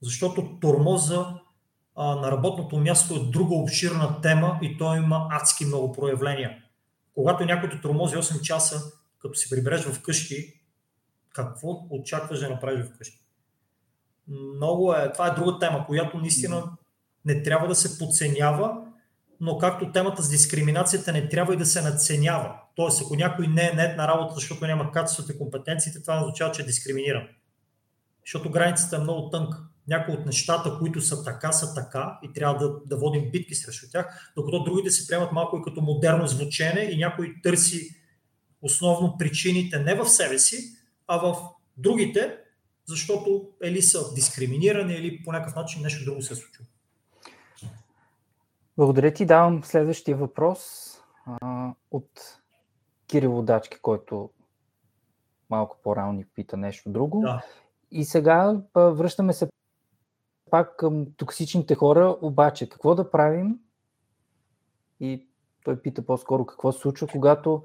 Защото 0.02 0.60
тормоза 0.60 1.26
а, 1.96 2.16
на 2.16 2.32
работното 2.32 2.78
място 2.78 3.16
е 3.16 3.32
друга 3.32 3.56
обширна 3.56 4.22
тема 4.22 4.60
и 4.62 4.78
той 4.78 4.98
има 4.98 5.28
адски 5.32 5.66
много 5.66 5.92
проявления. 5.92 6.64
Когато 7.18 7.46
някой 7.46 7.70
те 7.70 7.82
тормози 7.82 8.16
8 8.16 8.42
часа, 8.42 8.82
като 9.20 9.36
си 9.36 9.50
прибереш 9.50 9.86
къщи, 10.04 10.62
какво 11.34 11.88
очакваш 11.90 12.40
да 12.40 12.50
направиш 12.50 12.86
вкъщи? 12.86 13.22
Много 14.28 14.94
е, 14.94 15.12
това 15.14 15.28
е 15.28 15.36
друга 15.36 15.60
тема, 15.60 15.86
която 15.86 16.18
наистина 16.18 16.64
не 17.26 17.44
трябва 17.44 17.68
да 17.68 17.76
се 17.76 18.00
подценява, 18.00 18.78
но 19.40 19.58
както 19.58 19.92
темата 19.92 20.24
с 20.24 20.30
дискриминацията 20.30 21.14
не 21.14 21.30
трябва 21.30 21.54
и 21.54 21.58
да 21.58 21.66
се 21.66 21.82
надценява. 21.82 22.56
Тоест, 22.76 23.02
ако 23.02 23.16
някой 23.16 23.48
не 23.48 23.68
е 23.68 23.74
нет 23.74 23.98
на 23.98 24.08
работа, 24.08 24.36
защото 24.36 24.68
няма 24.68 24.92
качеството 24.92 25.32
и 25.32 25.38
компетенциите, 25.38 26.02
това 26.02 26.22
означава, 26.22 26.52
че 26.52 26.62
е 26.62 26.66
дискриминиран. 26.66 27.28
Защото 28.26 28.50
границата 28.50 28.96
е 28.96 29.00
много 29.00 29.30
тънка. 29.30 29.58
Някои 29.88 30.14
от 30.14 30.26
нещата, 30.26 30.78
които 30.80 31.02
са 31.02 31.24
така, 31.24 31.52
са 31.52 31.74
така 31.74 32.20
и 32.24 32.34
трябва 32.34 32.58
да, 32.58 32.80
да 32.86 32.98
водим 32.98 33.32
битки 33.32 33.56
срещу 33.56 33.88
тях, 33.92 34.32
докато 34.36 34.64
другите 34.64 34.90
се 34.90 35.08
приемат 35.08 35.32
малко 35.32 35.58
и 35.58 35.62
като 35.64 35.82
модерно 35.82 36.28
звучене 36.28 36.82
и 36.82 36.98
някой 36.98 37.36
търси 37.44 37.96
основно 38.62 39.18
причините 39.18 39.80
не 39.80 39.96
в 39.96 40.06
себе 40.06 40.40
си, 40.40 40.78
а 41.08 41.18
в 41.18 41.38
другите, 41.78 42.38
защото 42.86 43.48
или 43.64 43.82
са 43.82 44.14
дискриминирани, 44.14 44.94
или 44.94 45.24
по 45.24 45.32
някакъв 45.32 45.56
начин 45.56 45.82
нещо 45.82 46.06
друго 46.06 46.22
се 46.22 46.34
е 46.34 46.36
случило. 46.36 46.66
Благодаря 48.78 49.14
ти. 49.14 49.26
Давам 49.26 49.64
следващия 49.64 50.18
въпрос 50.18 50.62
а, 51.26 51.74
от 51.92 52.40
Кирил 53.08 53.32
Водачки, 53.32 53.78
който 53.82 54.30
малко 55.50 55.78
по-рано 55.84 56.14
ни 56.14 56.26
пита 56.26 56.58
нещо 56.58 56.90
друго. 56.90 57.22
Да. 57.22 57.46
И 57.92 58.06
сега 58.06 58.62
връщаме 58.76 59.34
се 59.34 59.50
пак 60.50 60.78
към 60.78 61.06
токсичните 61.18 61.76
хора, 61.76 62.18
обаче 62.22 62.70
какво 62.70 62.96
да 62.96 63.12
правим? 63.12 63.60
И 65.00 65.28
той 65.64 65.82
пита 65.82 66.06
по-скоро 66.06 66.46
какво 66.46 66.72
се 66.72 66.80
случва, 66.80 67.08
когато 67.08 67.64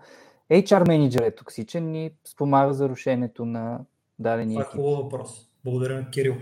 HR 0.50 0.88
менеджер 0.88 1.22
е 1.22 1.34
токсичен 1.34 1.94
и 1.94 2.14
спомага 2.24 2.74
за 2.74 2.88
рушенето 2.88 3.44
на 3.44 3.80
дадения 4.18 4.60
екип. 4.60 4.70
Това 4.70 4.82
е 4.82 4.84
хубав 4.84 5.04
въпрос. 5.04 5.48
Благодаря, 5.64 6.10
Кирил. 6.10 6.36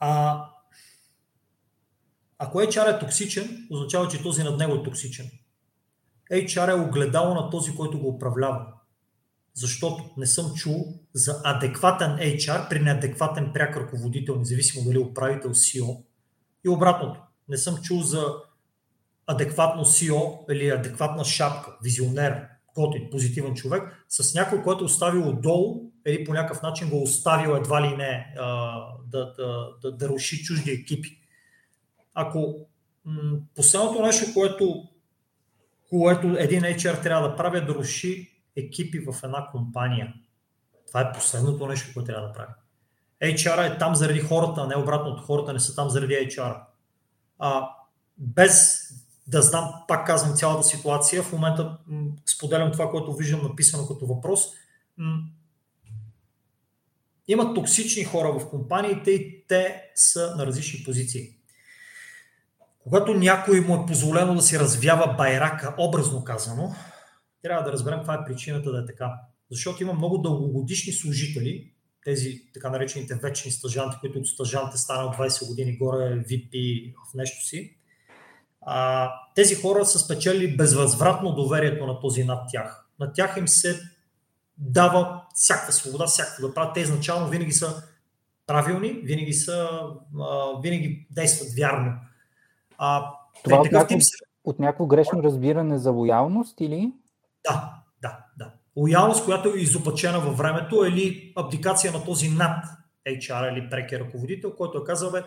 А, 0.00 0.44
ако 2.38 2.58
HR 2.58 2.96
е 2.96 2.98
токсичен, 2.98 3.66
означава, 3.70 4.08
че 4.08 4.22
този 4.22 4.42
над 4.42 4.58
него 4.58 4.74
е 4.74 4.82
токсичен. 4.82 5.30
HR 6.32 6.70
е 6.70 6.88
огледало 6.88 7.34
на 7.34 7.50
този, 7.50 7.76
който 7.76 7.98
го 7.98 8.08
управлява. 8.08 8.66
Защото 9.54 10.04
не 10.16 10.26
съм 10.26 10.54
чул 10.54 11.00
за 11.16 11.40
адекватен 11.44 12.10
HR 12.10 12.68
при 12.68 12.80
неадекватен 12.80 13.50
пряк 13.52 13.76
ръководител, 13.76 14.36
независимо 14.36 14.84
дали 14.84 14.96
е 14.96 15.00
управител 15.00 15.50
CEO. 15.50 16.04
И 16.64 16.68
обратното. 16.68 17.20
Не 17.48 17.56
съм 17.56 17.76
чул 17.82 18.02
за 18.02 18.34
адекватно 19.26 19.84
CEO 19.84 20.52
или 20.52 20.68
адекватна 20.68 21.24
шапка, 21.24 21.76
визионер, 21.82 22.46
готин, 22.74 23.08
позитивен 23.10 23.54
човек, 23.54 24.04
с 24.08 24.34
някой, 24.34 24.62
който 24.62 24.84
е 24.84 24.86
оставил 24.86 25.28
отдолу 25.28 25.90
или 26.06 26.24
по 26.24 26.32
някакъв 26.34 26.62
начин 26.62 26.90
го 26.90 27.02
оставил 27.02 27.50
едва 27.50 27.82
ли 27.82 27.96
не 27.96 28.34
да, 29.06 29.34
да, 29.36 29.68
да, 29.82 29.92
да 29.92 30.08
руши 30.08 30.44
чужди 30.44 30.70
екипи. 30.70 31.20
Ако 32.14 32.68
м- 33.04 33.38
последното 33.54 34.02
нещо, 34.02 34.34
което 34.34 34.88
което 35.90 36.26
един 36.38 36.62
HR 36.62 37.02
трябва 37.02 37.28
да 37.28 37.36
прави 37.36 37.58
е 37.58 37.60
да 37.60 37.74
руши 37.74 38.42
екипи 38.56 38.98
в 38.98 39.14
една 39.24 39.48
компания. 39.52 40.14
Това 40.96 41.08
е 41.08 41.12
последното 41.12 41.66
нещо, 41.66 41.90
което 41.94 42.06
трябва 42.06 42.28
да 42.28 42.32
прави. 42.32 42.52
HR 43.22 43.74
е 43.74 43.78
там 43.78 43.94
заради 43.94 44.20
хората, 44.20 44.66
не 44.66 44.76
обратното. 44.76 45.22
Хората 45.22 45.52
не 45.52 45.60
са 45.60 45.74
там 45.74 45.90
заради 45.90 46.14
HR. 46.14 46.60
А, 47.38 47.68
без 48.18 48.78
да 49.26 49.42
знам, 49.42 49.74
пак 49.88 50.06
казвам 50.06 50.36
цялата 50.36 50.62
ситуация, 50.62 51.22
в 51.22 51.32
момента 51.32 51.78
м- 51.86 52.10
споделям 52.26 52.72
това, 52.72 52.90
което 52.90 53.12
виждам 53.12 53.42
написано 53.42 53.86
като 53.86 54.06
въпрос. 54.06 54.40
М- 54.96 55.22
има 57.28 57.54
токсични 57.54 58.04
хора 58.04 58.38
в 58.38 58.48
компаниите 58.50 59.10
и 59.10 59.44
те 59.48 59.90
са 59.94 60.34
на 60.36 60.46
различни 60.46 60.84
позиции. 60.84 61.28
Когато 62.78 63.14
някой 63.14 63.60
му 63.60 63.82
е 63.82 63.86
позволено 63.86 64.34
да 64.34 64.42
си 64.42 64.58
развява 64.58 65.14
байрака, 65.14 65.74
образно 65.78 66.24
казано, 66.24 66.74
трябва 67.42 67.64
да 67.64 67.72
разберем 67.72 67.98
каква 67.98 68.14
е 68.14 68.24
причината 68.26 68.72
да 68.72 68.78
е 68.78 68.84
така. 68.84 69.12
Защото 69.50 69.82
има 69.82 69.92
много 69.92 70.18
дългогодишни 70.18 70.92
служители, 70.92 71.72
тези 72.04 72.42
така 72.54 72.70
наречените 72.70 73.14
вечни 73.14 73.50
стъжанти, 73.50 73.96
които 74.00 74.18
от 74.18 74.26
стъжанте 74.26 74.78
станат 74.78 75.16
20 75.16 75.48
години 75.48 75.76
горе 75.76 76.24
VP 76.28 76.94
в 76.94 77.14
нещо 77.14 77.46
си. 77.46 77.76
А, 78.60 79.10
тези 79.34 79.54
хора 79.54 79.84
са 79.84 79.98
спечели 79.98 80.56
безвъзвратно 80.56 81.34
доверието 81.34 81.86
на 81.86 82.00
този 82.00 82.24
над 82.24 82.48
тях. 82.52 82.88
На 83.00 83.12
тях 83.12 83.36
им 83.36 83.48
се 83.48 83.80
дава 84.58 85.22
всякаква 85.34 85.72
свобода, 85.72 86.06
всякакво 86.06 86.48
да 86.48 86.54
правят. 86.54 86.74
Те 86.74 86.80
изначално 86.80 87.28
винаги 87.28 87.52
са 87.52 87.82
правилни, 88.46 88.90
винаги, 88.90 89.32
са, 89.32 89.68
а, 90.20 90.60
винаги 90.62 91.06
действат 91.10 91.48
вярно. 91.58 91.92
А, 92.78 93.12
Това 93.44 93.60
от, 93.60 93.72
някакво, 93.72 94.00
се... 94.00 94.16
от 94.44 94.58
някакво 94.58 94.86
грешно 94.86 95.22
разбиране 95.22 95.78
за 95.78 95.90
лоялност 95.90 96.60
или? 96.60 96.92
Да. 97.48 97.82
Лоялност, 98.76 99.24
която 99.24 99.48
е 99.48 99.60
изопачена 99.60 100.20
във 100.20 100.36
времето 100.36 100.84
или 100.84 101.32
абдикация 101.36 101.92
на 101.92 102.04
този 102.04 102.28
над 102.28 102.64
HR 103.08 103.52
или 103.52 103.70
преки 103.70 103.98
ръководител, 103.98 104.54
който 104.54 104.78
е 104.78 104.84
казал, 104.84 105.10
бе, 105.10 105.22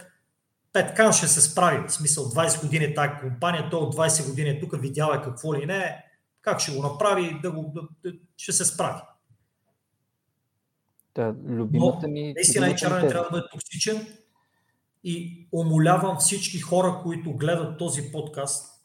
Петкан 0.74 1.14
ще 1.14 1.28
се 1.28 1.42
справи. 1.42 1.88
В 1.88 1.94
смисъл 1.94 2.24
20 2.24 2.62
години 2.62 2.86
е 2.86 2.94
тази 2.94 3.12
компания, 3.22 3.70
той 3.70 3.80
от 3.80 3.96
20 3.96 4.30
години 4.30 4.50
е 4.50 4.60
тук, 4.60 4.82
видял 4.82 5.12
е 5.14 5.22
какво 5.22 5.56
ли 5.56 5.66
не, 5.66 6.06
как 6.42 6.60
ще 6.60 6.76
го 6.76 6.84
направи, 6.84 7.40
да 7.42 7.52
го, 7.52 7.74
да, 8.04 8.12
ще 8.38 8.52
се 8.52 8.66
справи. 8.66 9.02
Да, 11.16 11.36
любимата 11.48 12.08
ми... 12.08 12.28
Но, 12.28 12.34
наистина 12.34 12.68
HR 12.68 13.02
не 13.02 13.10
трябва 13.10 13.24
да 13.24 13.30
бъде 13.32 13.48
токсичен, 13.52 14.08
и 15.04 15.48
умолявам 15.52 16.18
всички 16.18 16.60
хора, 16.60 17.00
които 17.04 17.34
гледат 17.34 17.78
този 17.78 18.12
подкаст, 18.12 18.84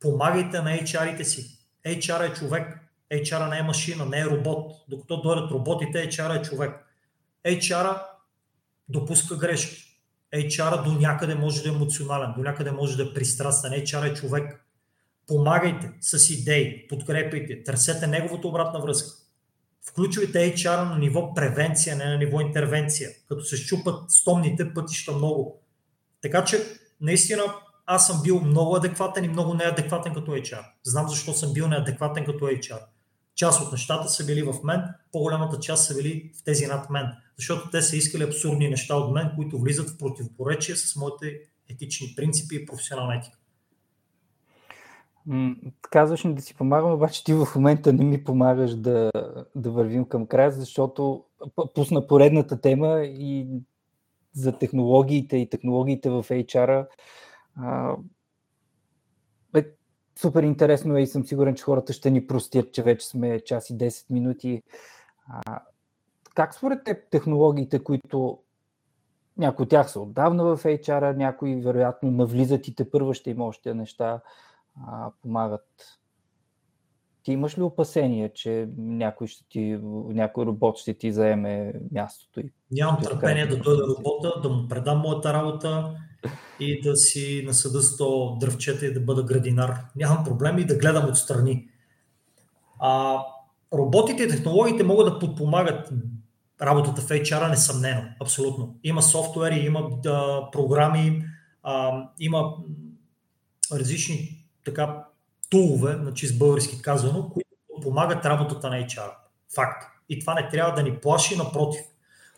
помагайте 0.00 0.62
на 0.62 0.70
HR-ите 0.70 1.22
си. 1.22 1.58
HR 1.86 2.30
е 2.30 2.34
човек. 2.34 2.85
HR 3.12 3.50
не 3.50 3.58
е 3.58 3.62
машина, 3.62 4.06
не 4.06 4.20
е 4.20 4.26
робот. 4.26 4.72
Докато 4.88 5.20
дойдат 5.20 5.50
роботите, 5.50 6.08
HR 6.08 6.40
е 6.40 6.42
човек. 6.42 6.86
HR 7.46 8.02
допуска 8.88 9.36
грешки. 9.36 9.86
HR 10.34 10.84
до 10.84 10.92
някъде 10.92 11.34
може 11.34 11.62
да 11.62 11.68
е 11.68 11.72
емоционален, 11.72 12.32
до 12.36 12.42
някъде 12.42 12.70
може 12.70 12.96
да 12.96 13.02
е 13.02 13.14
пристрастен. 13.14 13.72
HR 13.72 14.10
е 14.10 14.14
човек. 14.14 14.66
Помагайте 15.26 15.92
с 16.00 16.30
идеи, 16.30 16.88
подкрепяйте, 16.88 17.62
търсете 17.62 18.06
неговата 18.06 18.48
обратна 18.48 18.80
връзка. 18.80 19.26
Включвайте 19.88 20.54
HR 20.54 20.90
на 20.90 20.98
ниво 20.98 21.34
превенция, 21.34 21.96
не 21.96 22.04
на 22.04 22.18
ниво 22.18 22.40
интервенция, 22.40 23.10
като 23.28 23.44
се 23.44 23.56
щупат 23.56 24.10
стомните 24.10 24.74
пътища 24.74 25.12
много. 25.12 25.62
Така 26.22 26.44
че, 26.44 26.58
наистина, 27.00 27.42
аз 27.86 28.06
съм 28.06 28.22
бил 28.22 28.40
много 28.40 28.76
адекватен 28.76 29.24
и 29.24 29.28
много 29.28 29.54
неадекватен 29.54 30.14
като 30.14 30.30
HR. 30.30 30.64
Знам 30.84 31.08
защо 31.08 31.32
съм 31.32 31.52
бил 31.52 31.68
неадекватен 31.68 32.24
като 32.24 32.44
HR. 32.44 32.80
Част 33.36 33.62
от 33.62 33.72
нещата 33.72 34.08
са 34.08 34.26
били 34.26 34.42
в 34.42 34.54
мен, 34.64 34.82
по-голямата 35.12 35.60
част 35.60 35.86
са 35.86 35.94
били 35.94 36.30
в 36.40 36.44
тези 36.44 36.66
над 36.66 36.90
мен. 36.90 37.06
Защото 37.36 37.70
те 37.70 37.82
са 37.82 37.96
искали 37.96 38.22
абсурдни 38.22 38.68
неща 38.68 38.96
от 38.96 39.14
мен, 39.14 39.32
които 39.36 39.58
влизат 39.58 39.90
в 39.90 39.98
противопоречие 39.98 40.76
с 40.76 40.96
моите 40.96 41.40
етични 41.70 42.12
принципи 42.16 42.56
и 42.56 42.66
професионална 42.66 43.16
етика. 43.16 43.38
Казваш 45.80 46.24
ми 46.24 46.34
да 46.34 46.42
си 46.42 46.54
помагам, 46.54 46.92
обаче 46.92 47.24
ти 47.24 47.34
в 47.34 47.48
момента 47.56 47.92
не 47.92 48.04
ми 48.04 48.24
помагаш 48.24 48.74
да, 48.74 49.10
да 49.54 49.70
вървим 49.70 50.04
към 50.04 50.26
края, 50.26 50.52
защото 50.52 51.24
пусна 51.74 52.06
поредната 52.06 52.60
тема 52.60 53.00
и 53.04 53.46
за 54.32 54.58
технологиите 54.58 55.36
и 55.36 55.48
технологиите 55.50 56.10
в 56.10 56.24
HR. 56.30 56.86
Супер 60.18 60.42
интересно 60.42 60.96
е 60.96 61.02
и 61.02 61.06
съм 61.06 61.24
сигурен, 61.24 61.54
че 61.54 61.64
хората 61.64 61.92
ще 61.92 62.10
ни 62.10 62.26
простят, 62.26 62.72
че 62.72 62.82
вече 62.82 63.06
сме 63.06 63.40
час 63.40 63.70
и 63.70 63.78
10 63.78 64.10
минути. 64.10 64.62
А, 65.28 65.60
как 66.34 66.54
според 66.54 66.84
теб 66.84 67.10
технологиите, 67.10 67.84
които 67.84 68.38
някои 69.36 69.62
от 69.62 69.68
тях 69.68 69.90
са 69.90 70.00
отдавна 70.00 70.44
в 70.44 70.64
HR, 70.64 71.16
някои 71.16 71.60
вероятно 71.60 72.10
навлизат 72.10 72.68
и 72.68 72.74
те 72.74 72.90
първа 72.90 73.14
ще 73.14 73.30
има 73.30 73.46
още 73.46 73.74
неща, 73.74 74.20
а, 74.86 75.10
помагат. 75.22 75.98
Ти 77.26 77.32
имаш 77.32 77.58
ли 77.58 77.62
опасение, 77.62 78.32
че 78.34 78.68
някой, 78.78 79.26
ще 79.26 79.44
ти, 79.48 79.78
някой 80.08 80.46
робот 80.46 80.78
ще 80.78 80.94
ти 80.94 81.12
заеме 81.12 81.72
мястото? 81.92 82.40
И 82.40 82.50
Нямам 82.70 83.02
търпение 83.02 83.46
да 83.46 83.56
дойде 83.56 83.82
робота, 83.82 84.40
да 84.42 84.48
му 84.48 84.68
предам 84.68 84.98
моята 84.98 85.32
работа 85.32 85.96
и 86.60 86.80
да 86.80 86.96
си 86.96 87.42
насъда 87.46 87.82
100 87.82 88.38
дръвчета 88.38 88.86
и 88.86 88.92
да 88.92 89.00
бъда 89.00 89.22
градинар. 89.22 89.76
Нямам 89.96 90.24
проблеми 90.24 90.62
и 90.62 90.64
да 90.64 90.74
гледам 90.76 91.08
отстрани. 91.08 91.68
А, 92.78 93.18
роботите 93.74 94.22
и 94.22 94.28
технологиите 94.28 94.84
могат 94.84 95.06
да 95.06 95.18
подпомагат 95.18 95.90
работата 96.62 97.00
в 97.00 97.08
HR, 97.08 97.50
несъмнено, 97.50 98.02
абсолютно. 98.20 98.78
Има 98.84 99.02
софтуери, 99.02 99.58
има 99.58 99.88
да, 100.02 100.48
програми, 100.52 101.24
а, 101.62 102.04
има 102.20 102.54
различни 103.72 104.46
така 104.64 105.06
тулове, 105.50 105.96
на 105.96 106.14
чист 106.14 106.38
български 106.38 106.82
казано, 106.82 107.30
които 107.30 107.50
помагат 107.82 108.26
работата 108.26 108.70
на 108.70 108.76
HR. 108.76 109.10
Факт. 109.54 109.82
И 110.08 110.20
това 110.20 110.34
не 110.34 110.48
трябва 110.48 110.74
да 110.74 110.82
ни 110.82 110.96
плаши, 110.96 111.36
напротив. 111.36 111.82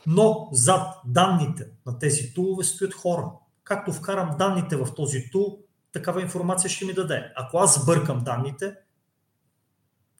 Но 0.07 0.49
зад 0.53 0.97
данните 1.07 1.67
на 1.87 1.99
тези 1.99 2.35
тулове 2.35 2.65
стоят 2.65 2.95
хора. 2.95 3.31
Както 3.65 3.93
вкарам 3.93 4.37
данните 4.39 4.77
в 4.77 4.95
този 4.95 5.31
тул, 5.31 5.59
такава 5.93 6.23
информация 6.23 6.71
ще 6.71 6.85
ми 6.85 6.95
даде. 6.95 7.33
Ако 7.37 7.59
аз 7.59 7.83
сбъркам 7.83 8.25
данните, 8.25 8.75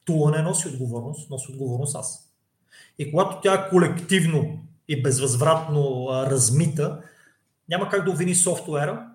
тула 0.05 0.31
не 0.31 0.41
носи 0.41 0.67
отговорност, 0.67 1.29
носи 1.29 1.51
отговорност 1.51 1.95
аз. 1.95 2.33
И 2.99 3.11
когато 3.11 3.41
тя 3.41 3.53
е 3.53 3.69
колективно 3.69 4.59
и 4.87 5.03
безвъзвратно 5.03 6.07
размита, 6.11 7.01
няма 7.69 7.89
как 7.89 8.05
да 8.05 8.11
обвини 8.11 8.35
софтуера, 8.35 9.07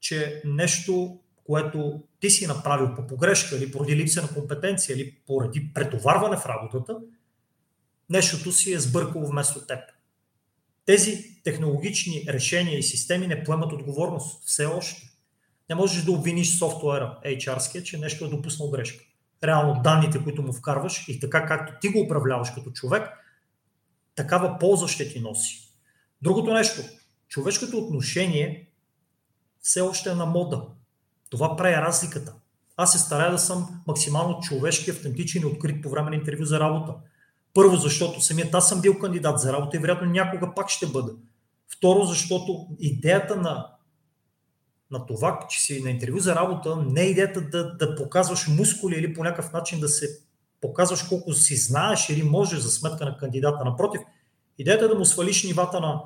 че 0.00 0.42
нещо, 0.44 1.18
което 1.44 2.02
ти 2.20 2.30
си 2.30 2.46
направил 2.46 2.94
по 2.94 3.06
погрешка 3.06 3.56
или 3.56 3.72
поради 3.72 3.96
липса 3.96 4.22
на 4.22 4.28
компетенция 4.28 4.96
или 4.96 5.16
поради 5.26 5.70
претоварване 5.74 6.36
в 6.36 6.46
работата, 6.46 6.96
нещото 8.10 8.52
си 8.52 8.72
е 8.72 8.80
сбъркало 8.80 9.26
вместо 9.26 9.66
теб. 9.66 9.78
Тези 10.86 11.42
технологични 11.44 12.24
решения 12.28 12.78
и 12.78 12.82
системи 12.82 13.26
не 13.26 13.44
поемат 13.44 13.72
отговорност 13.72 14.42
все 14.46 14.66
още. 14.66 15.02
Не 15.70 15.74
можеш 15.74 16.04
да 16.04 16.12
обвиниш 16.12 16.58
софтуера 16.58 17.18
HR-ския, 17.24 17.82
че 17.82 17.98
нещо 17.98 18.24
е 18.24 18.28
допуснал 18.28 18.70
грешка. 18.70 19.04
Реално 19.44 19.82
данните, 19.82 20.22
които 20.22 20.42
му 20.42 20.52
вкарваш 20.52 21.08
и 21.08 21.20
така 21.20 21.46
както 21.46 21.72
ти 21.80 21.88
го 21.88 22.00
управляваш 22.00 22.50
като 22.50 22.70
човек, 22.70 23.08
такава 24.14 24.58
полза 24.58 24.88
ще 24.88 25.08
ти 25.08 25.20
носи. 25.20 25.72
Другото 26.22 26.52
нещо, 26.52 26.82
човешкото 27.28 27.78
отношение 27.78 28.68
все 29.60 29.80
още 29.80 30.10
е 30.10 30.14
на 30.14 30.26
мода. 30.26 30.66
Това 31.32 31.56
прави 31.56 31.76
разликата. 31.76 32.34
Аз 32.76 32.92
се 32.92 32.98
старая 32.98 33.30
да 33.30 33.38
съм 33.38 33.82
максимално 33.86 34.40
човешки, 34.40 34.90
автентичен 34.90 35.42
и 35.42 35.46
открит 35.46 35.82
по 35.82 35.90
време 35.90 36.10
на 36.10 36.16
интервю 36.16 36.44
за 36.44 36.60
работа. 36.60 36.94
Първо, 37.54 37.76
защото 37.76 38.20
самият 38.20 38.54
аз 38.54 38.68
съм 38.68 38.80
бил 38.80 38.98
кандидат 38.98 39.40
за 39.40 39.52
работа 39.52 39.76
и 39.76 39.80
вероятно 39.80 40.10
някога 40.10 40.54
пак 40.54 40.68
ще 40.68 40.86
бъда. 40.86 41.12
Второ, 41.76 42.04
защото 42.04 42.66
идеята 42.78 43.36
на, 43.36 43.66
на 44.90 45.06
това, 45.06 45.46
че 45.50 45.60
си 45.60 45.82
на 45.82 45.90
интервю 45.90 46.18
за 46.18 46.34
работа, 46.34 46.76
не 46.76 47.00
е 47.00 47.10
идеята 47.10 47.40
да, 47.40 47.76
да 47.76 47.94
показваш 47.94 48.48
мускули 48.48 48.94
или 48.94 49.14
по 49.14 49.24
някакъв 49.24 49.52
начин 49.52 49.80
да 49.80 49.88
се 49.88 50.18
показваш 50.60 51.02
колко 51.02 51.32
си 51.32 51.56
знаеш 51.56 52.08
или 52.08 52.22
можеш 52.22 52.58
за 52.58 52.70
сметка 52.70 53.04
на 53.04 53.16
кандидата. 53.16 53.64
Напротив, 53.64 54.00
идеята 54.58 54.84
е 54.84 54.88
да 54.88 54.94
му 54.94 55.04
свалиш 55.04 55.44
нивата 55.44 55.80
на 55.80 56.02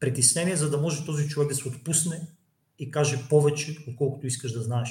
притеснение, 0.00 0.56
за 0.56 0.70
да 0.70 0.78
може 0.78 1.06
този 1.06 1.28
човек 1.28 1.48
да 1.48 1.54
се 1.54 1.68
отпусне 1.68 2.35
и 2.78 2.90
каже 2.90 3.28
повече, 3.28 3.76
отколкото 3.88 4.26
искаш 4.26 4.52
да 4.52 4.62
знаеш. 4.62 4.90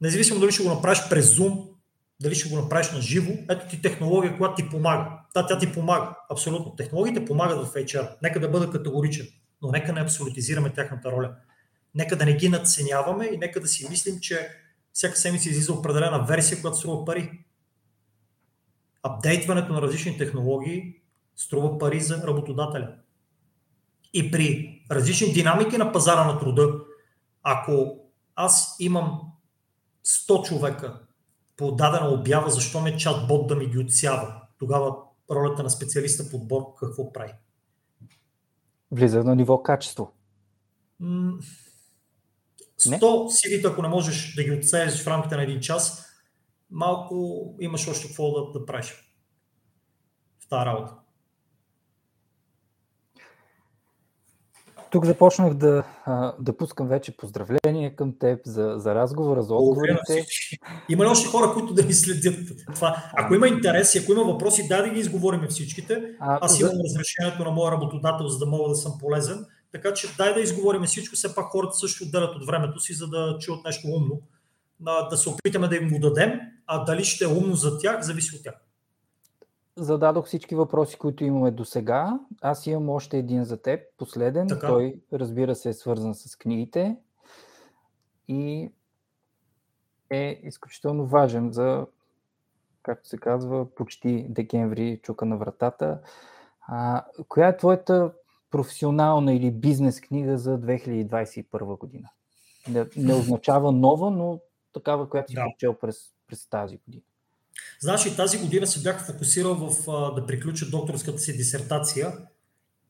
Независимо 0.00 0.40
дали 0.40 0.52
ще 0.52 0.62
го 0.62 0.68
направиш 0.68 1.08
през 1.10 1.36
Zoom, 1.36 1.68
дали 2.22 2.34
ще 2.34 2.48
го 2.48 2.56
направиш 2.56 2.90
на 2.90 3.00
живо, 3.00 3.32
ето 3.50 3.68
ти 3.68 3.82
технология, 3.82 4.36
която 4.36 4.54
ти 4.54 4.70
помага. 4.70 5.10
Да, 5.34 5.46
тя 5.46 5.58
ти 5.58 5.72
помага. 5.72 6.16
Абсолютно. 6.30 6.76
Технологиите 6.76 7.24
помагат 7.24 7.66
в 7.66 7.74
HR. 7.74 8.08
Нека 8.22 8.40
да 8.40 8.48
бъда 8.48 8.70
категоричен, 8.70 9.26
но 9.62 9.70
нека 9.70 9.92
не 9.92 10.00
абсолютизираме 10.00 10.72
тяхната 10.72 11.12
роля. 11.12 11.36
Нека 11.94 12.16
да 12.16 12.24
не 12.24 12.36
ги 12.36 12.48
надценяваме 12.48 13.26
и 13.26 13.38
нека 13.38 13.60
да 13.60 13.68
си 13.68 13.86
мислим, 13.90 14.20
че 14.20 14.48
всяка 14.92 15.16
седмица 15.16 15.48
излиза 15.48 15.72
определена 15.72 16.24
версия, 16.24 16.60
която 16.60 16.78
струва 16.78 17.04
пари. 17.04 17.44
Апдейтването 19.02 19.72
на 19.72 19.82
различни 19.82 20.18
технологии 20.18 20.94
струва 21.36 21.78
пари 21.78 22.00
за 22.00 22.22
работодателя. 22.26 22.94
И 24.12 24.30
при 24.30 24.79
различни 24.90 25.32
динамики 25.32 25.78
на 25.78 25.92
пазара 25.92 26.24
на 26.24 26.38
труда, 26.38 26.80
ако 27.42 27.96
аз 28.34 28.76
имам 28.80 29.20
100 30.06 30.48
човека 30.48 31.00
по 31.56 31.72
дадена 31.72 32.08
обява, 32.08 32.50
защо 32.50 32.80
ме 32.80 32.96
чат-бот 32.96 33.46
да 33.46 33.56
ми 33.56 33.66
ги 33.66 33.78
отсява? 33.78 34.42
Тогава 34.58 34.96
ролята 35.30 35.62
на 35.62 35.70
специалиста 35.70 36.30
по 36.30 36.36
отбор 36.36 36.62
какво 36.78 37.12
прави? 37.12 37.32
Влиза 38.90 39.24
на 39.24 39.34
ниво 39.34 39.62
качество. 39.62 40.12
100 41.00 42.98
cv 43.00 43.70
ако 43.72 43.82
не 43.82 43.88
можеш 43.88 44.34
да 44.34 44.44
ги 44.44 44.52
отсееш 44.52 45.02
в 45.02 45.06
рамките 45.06 45.36
на 45.36 45.42
един 45.42 45.60
час, 45.60 46.06
малко 46.70 47.44
имаш 47.60 47.88
още 47.88 48.06
какво 48.06 48.32
да, 48.32 48.58
да 48.58 48.66
правиш 48.66 49.14
в 50.44 50.48
тази 50.48 50.66
работа. 50.66 50.99
Тук 54.90 55.04
започнах 55.04 55.54
да, 55.54 55.84
да 56.38 56.56
пускам 56.56 56.88
вече 56.88 57.16
поздравления 57.16 57.96
към 57.96 58.18
теб 58.18 58.40
за, 58.44 58.74
за 58.76 58.94
разговора, 58.94 59.42
за 59.42 59.54
отговорите. 59.54 60.26
Има 60.88 61.04
ли 61.04 61.08
още 61.08 61.28
хора, 61.28 61.52
които 61.52 61.74
да 61.74 61.84
ни 61.84 61.92
следят 61.92 62.34
това? 62.74 62.96
Ако 63.12 63.34
има 63.34 63.48
интерес 63.48 63.94
и 63.94 63.98
ако 63.98 64.12
има 64.12 64.24
въпроси, 64.24 64.68
дай 64.68 64.82
да 64.82 64.88
ги 64.88 65.00
изговорим 65.00 65.46
всичките. 65.48 66.02
А, 66.20 66.38
Аз 66.42 66.60
имам 66.60 66.72
за... 66.72 66.82
разрешението 66.84 67.44
на 67.44 67.50
моя 67.50 67.72
работодател, 67.72 68.28
за 68.28 68.38
да 68.38 68.46
мога 68.46 68.68
да 68.68 68.74
съм 68.74 68.92
полезен. 69.00 69.44
Така 69.72 69.94
че 69.94 70.16
дай 70.16 70.34
да 70.34 70.40
изговорим 70.40 70.82
всичко. 70.82 71.14
Все 71.14 71.34
пак 71.34 71.46
хората 71.46 71.74
също 71.74 72.04
отделят 72.04 72.36
от 72.36 72.46
времето 72.46 72.80
си, 72.80 72.94
за 72.94 73.08
да 73.08 73.36
чуят 73.40 73.64
нещо 73.64 73.88
умно. 73.88 74.20
Да 75.10 75.16
се 75.16 75.28
опитаме 75.28 75.68
да 75.68 75.76
им 75.76 75.90
го 75.90 75.98
дадем, 75.98 76.40
а 76.66 76.84
дали 76.84 77.04
ще 77.04 77.24
е 77.24 77.28
умно 77.28 77.54
за 77.54 77.78
тях, 77.78 78.02
зависи 78.02 78.36
от 78.36 78.42
тях 78.42 78.54
зададох 79.80 80.26
всички 80.26 80.54
въпроси, 80.54 80.98
които 80.98 81.24
имаме 81.24 81.50
до 81.50 81.64
сега. 81.64 82.18
Аз 82.42 82.66
имам 82.66 82.88
още 82.88 83.18
един 83.18 83.44
за 83.44 83.62
теб, 83.62 83.80
последен. 83.98 84.48
Така. 84.48 84.66
Той, 84.66 85.00
разбира 85.12 85.54
се, 85.54 85.68
е 85.68 85.72
свързан 85.72 86.14
с 86.14 86.36
книгите 86.36 86.96
и 88.28 88.70
е 90.10 90.40
изключително 90.42 91.06
важен 91.06 91.52
за, 91.52 91.86
както 92.82 93.08
се 93.08 93.18
казва, 93.18 93.74
почти 93.74 94.26
декември 94.28 95.00
чука 95.02 95.24
на 95.24 95.36
вратата. 95.36 96.00
А, 96.68 97.04
коя 97.28 97.48
е 97.48 97.56
твоята 97.56 98.12
професионална 98.50 99.34
или 99.34 99.50
бизнес 99.50 100.00
книга 100.00 100.38
за 100.38 100.60
2021 100.60 101.78
година? 101.78 102.08
Не, 102.68 102.86
не 102.96 103.14
означава 103.14 103.72
нова, 103.72 104.10
но 104.10 104.40
такава, 104.72 105.08
която 105.08 105.30
си 105.30 105.34
да. 105.34 105.44
прочел 105.44 105.74
през, 105.74 106.12
през 106.26 106.48
тази 106.48 106.76
година. 106.76 107.02
Знаеш, 107.80 108.06
и 108.06 108.16
тази 108.16 108.38
година 108.38 108.66
се 108.66 108.82
бях 108.82 109.06
фокусирал 109.06 109.54
в 109.54 109.90
а, 109.90 110.14
да 110.14 110.26
приключа 110.26 110.70
докторската 110.70 111.18
си 111.18 111.36
дисертация, 111.36 112.12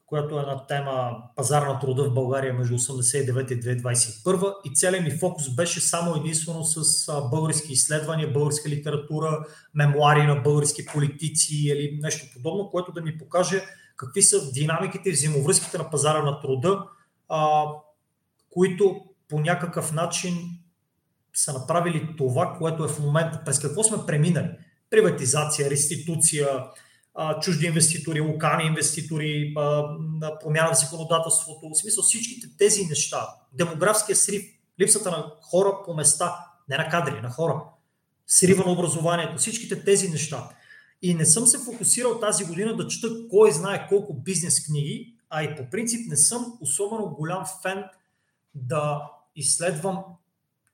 която 0.06 0.38
е 0.38 0.42
на 0.42 0.66
тема 0.66 1.16
пазар 1.36 1.62
на 1.62 1.78
труда 1.78 2.04
в 2.04 2.14
България 2.14 2.54
между 2.54 2.78
89 2.78 3.52
и 3.52 3.60
2021 3.60 4.54
и 4.64 4.74
целият 4.74 5.04
ми 5.04 5.10
фокус 5.10 5.54
беше 5.54 5.80
само 5.80 6.16
единствено 6.16 6.64
с 6.64 7.08
а, 7.08 7.20
български 7.20 7.72
изследвания, 7.72 8.32
българска 8.32 8.68
литература, 8.68 9.46
мемуари 9.74 10.26
на 10.26 10.36
български 10.36 10.86
политици 10.86 11.54
или 11.54 11.98
нещо 12.02 12.26
подобно, 12.32 12.70
което 12.70 12.92
да 12.92 13.02
ми 13.02 13.18
покаже 13.18 13.62
какви 13.96 14.22
са 14.22 14.52
динамиките 14.52 15.08
и 15.08 15.12
взаимовръзките 15.12 15.78
на 15.78 15.90
пазара 15.90 16.22
на 16.22 16.40
труда, 16.40 16.84
а, 17.28 17.64
които 18.50 19.00
по 19.28 19.40
някакъв 19.40 19.92
начин 19.92 20.59
са 21.44 21.52
направили 21.52 22.14
това, 22.18 22.56
което 22.58 22.84
е 22.84 22.88
в 22.88 22.98
момента, 22.98 23.42
през 23.44 23.58
какво 23.58 23.82
сме 23.82 24.06
преминали. 24.06 24.50
Приватизация, 24.90 25.70
реституция, 25.70 26.48
чужди 27.42 27.66
инвеститори, 27.66 28.20
локални 28.20 28.64
инвеститори, 28.64 29.54
промяна 30.42 30.74
в 30.74 30.78
законодателството, 30.78 31.68
в 31.68 31.78
смисъл 31.78 32.04
всичките 32.04 32.56
тези 32.58 32.86
неща, 32.86 33.28
демографския 33.52 34.16
срив, 34.16 34.42
липсата 34.80 35.10
на 35.10 35.32
хора 35.42 35.78
по 35.84 35.94
места, 35.94 36.46
не 36.68 36.76
на 36.76 36.88
кадри, 36.88 37.20
на 37.20 37.30
хора, 37.30 37.62
срива 38.26 38.64
на 38.64 38.72
образованието, 38.72 39.38
всичките 39.38 39.84
тези 39.84 40.08
неща. 40.08 40.48
И 41.02 41.14
не 41.14 41.26
съм 41.26 41.46
се 41.46 41.58
фокусирал 41.58 42.20
тази 42.20 42.44
година 42.44 42.76
да 42.76 42.88
чета 42.88 43.08
кой 43.30 43.52
знае 43.52 43.86
колко 43.88 44.14
бизнес 44.14 44.66
книги, 44.66 45.14
а 45.30 45.42
и 45.42 45.56
по 45.56 45.70
принцип 45.70 46.10
не 46.10 46.16
съм 46.16 46.58
особено 46.60 47.14
голям 47.18 47.44
фен 47.62 47.84
да 48.54 49.10
изследвам 49.36 50.04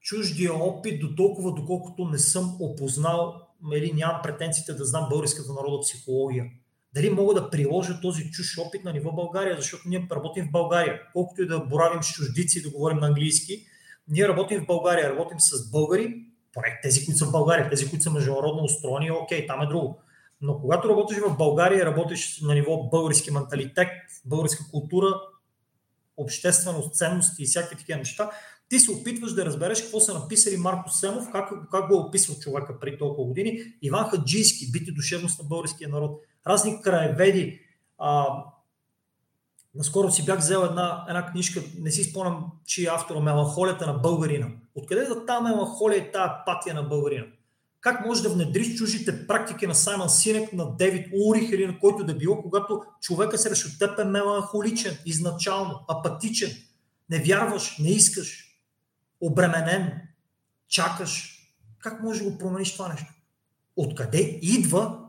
чуждия 0.06 0.54
опит 0.54 1.00
до 1.00 1.14
толкова, 1.14 1.54
доколкото 1.54 2.04
не 2.04 2.18
съм 2.18 2.56
опознал 2.60 3.34
или 3.74 3.92
нямам 3.92 4.20
претенциите 4.22 4.72
да 4.72 4.84
знам 4.84 5.06
българската 5.10 5.52
народна 5.52 5.80
психология. 5.80 6.44
Дали 6.94 7.10
мога 7.10 7.34
да 7.34 7.50
приложа 7.50 8.00
този 8.00 8.30
чуж 8.30 8.58
опит 8.58 8.84
на 8.84 8.92
ниво 8.92 9.12
България, 9.12 9.56
защото 9.56 9.82
ние 9.86 10.08
работим 10.10 10.44
в 10.48 10.50
България. 10.50 11.00
Колкото 11.12 11.42
и 11.42 11.46
да 11.46 11.60
боравим 11.60 12.02
с 12.02 12.12
чуждици 12.12 12.58
и 12.58 12.62
да 12.62 12.70
говорим 12.70 12.98
на 12.98 13.06
английски, 13.06 13.66
ние 14.08 14.28
работим 14.28 14.60
в 14.60 14.66
България, 14.66 15.10
работим 15.10 15.40
с 15.40 15.70
българи, 15.70 16.24
поне 16.52 16.80
тези, 16.82 17.04
които 17.04 17.18
са 17.18 17.26
в 17.26 17.32
България, 17.32 17.70
тези, 17.70 17.90
които 17.90 18.02
са 18.02 18.10
международно 18.10 18.64
устроени, 18.64 19.10
окей, 19.10 19.46
там 19.46 19.62
е 19.62 19.66
друго. 19.66 19.98
Но 20.40 20.60
когато 20.60 20.88
работиш 20.88 21.18
в 21.18 21.36
България, 21.36 21.86
работиш 21.86 22.40
на 22.40 22.54
ниво 22.54 22.88
български 22.88 23.30
менталитет, 23.30 23.88
българска 24.24 24.64
култура, 24.70 25.06
общественост, 26.16 26.94
ценности 26.94 27.42
и 27.42 27.46
всякакви 27.46 27.76
такива 27.76 27.98
неща, 27.98 28.30
ти 28.68 28.78
се 28.78 28.92
опитваш 28.92 29.32
да 29.32 29.44
разбереш 29.44 29.82
какво 29.82 30.00
са 30.00 30.14
написали 30.14 30.56
Марко 30.56 30.90
Семов, 30.90 31.30
как, 31.32 31.52
как 31.70 31.88
го 31.88 31.94
е 31.94 31.98
описал 31.98 32.34
човека 32.34 32.80
преди 32.80 32.98
толкова 32.98 33.28
години, 33.28 33.62
Иван 33.82 34.04
Хаджийски, 34.04 34.70
бити 34.72 34.92
душевност 34.92 35.42
на 35.42 35.48
българския 35.48 35.88
народ, 35.88 36.20
разни 36.46 36.82
краеведи. 36.82 37.60
А, 37.98 38.26
наскоро 39.74 40.10
си 40.10 40.24
бях 40.24 40.38
взел 40.38 40.60
една, 40.70 41.04
една 41.08 41.26
книжка, 41.26 41.62
не 41.78 41.90
си 41.90 42.04
спомням, 42.04 42.44
че 42.66 42.82
е 42.82 42.90
автора 42.90 43.20
Меланхолията 43.20 43.86
на 43.86 43.92
българина. 43.92 44.48
Откъде 44.74 45.04
да 45.04 45.26
тази 45.26 45.42
меланхолия 45.42 45.98
и 45.98 46.12
тази 46.12 46.30
апатия 46.30 46.74
на 46.74 46.82
българина? 46.82 47.26
Как 47.80 48.06
може 48.06 48.22
да 48.22 48.28
внедриш 48.28 48.76
чужите 48.76 49.26
практики 49.26 49.66
на 49.66 49.74
Саймън 49.74 50.08
Синек, 50.08 50.52
на 50.52 50.76
Девид 50.76 51.06
Урих 51.26 51.50
или 51.50 51.66
на 51.66 51.78
който 51.78 52.04
да 52.04 52.14
било, 52.14 52.42
когато 52.42 52.82
човека 53.00 53.38
срещу 53.38 53.68
теб 53.78 53.98
е 53.98 54.04
меланхоличен, 54.04 54.98
изначално, 55.04 55.80
апатичен, 55.88 56.50
не 57.10 57.18
вярваш, 57.18 57.78
не 57.78 57.90
искаш, 57.90 58.45
обременен, 59.20 60.00
чакаш. 60.68 61.32
Как 61.78 62.02
може 62.02 62.24
да 62.24 62.30
го 62.30 62.38
промениш 62.38 62.72
това 62.72 62.88
нещо? 62.88 63.12
Откъде 63.76 64.38
идва 64.42 65.06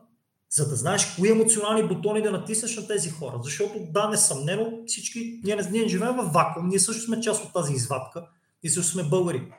за 0.49 0.69
да 0.69 0.75
знаеш 0.75 1.15
кои 1.15 1.31
емоционални 1.31 1.87
бутони 1.87 2.21
да 2.21 2.31
натиснеш 2.31 2.77
на 2.77 2.87
тези 2.87 3.09
хора. 3.09 3.39
Защото 3.43 3.79
да, 3.89 4.09
несъмнено, 4.09 4.83
всички, 4.87 5.41
ние 5.43 5.55
ние 5.71 5.81
не 5.81 5.87
живеем 5.87 6.15
в 6.15 6.31
вакуум, 6.33 6.67
ние 6.67 6.79
също 6.79 7.03
сме 7.03 7.21
част 7.21 7.45
от 7.45 7.53
тази 7.53 7.73
извадка 7.73 8.27
и 8.63 8.69
също 8.69 8.91
сме 8.91 9.03
българи. 9.03 9.51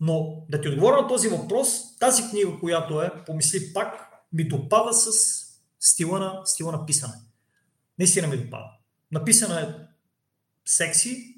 Но 0.00 0.44
да 0.48 0.60
ти 0.60 0.68
отговоря 0.68 1.02
на 1.02 1.08
този 1.08 1.28
въпрос, 1.28 1.98
тази 1.98 2.22
книга, 2.30 2.58
която 2.60 3.02
е, 3.02 3.24
помисли 3.26 3.72
пак, 3.72 4.06
ми 4.32 4.48
допада 4.48 4.92
с 4.92 5.10
стила 5.80 6.18
на, 6.18 6.40
стила 6.44 6.72
на 6.72 6.86
писане. 6.86 7.14
Наистина 7.98 8.28
ми 8.28 8.36
допада. 8.36 8.66
Написана 9.12 9.60
е 9.60 9.74
секси, 10.64 11.34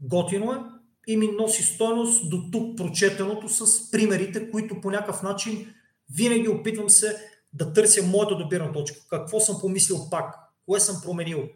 готино 0.00 0.52
е 0.52 0.58
и 1.06 1.16
ми 1.16 1.26
носи 1.26 1.62
стойност 1.62 2.30
до 2.30 2.42
тук 2.52 2.76
прочетеното 2.76 3.48
с 3.48 3.90
примерите, 3.90 4.50
които 4.50 4.80
по 4.80 4.90
някакъв 4.90 5.22
начин 5.22 5.74
винаги 6.10 6.48
опитвам 6.48 6.90
се 6.90 7.16
да 7.52 7.72
търся 7.72 8.02
моята 8.02 8.36
добирна 8.36 8.72
точка. 8.72 9.00
Какво 9.10 9.40
съм 9.40 9.60
помислил 9.60 10.10
пак, 10.10 10.34
кое 10.66 10.80
съм 10.80 11.02
променил, 11.04 11.48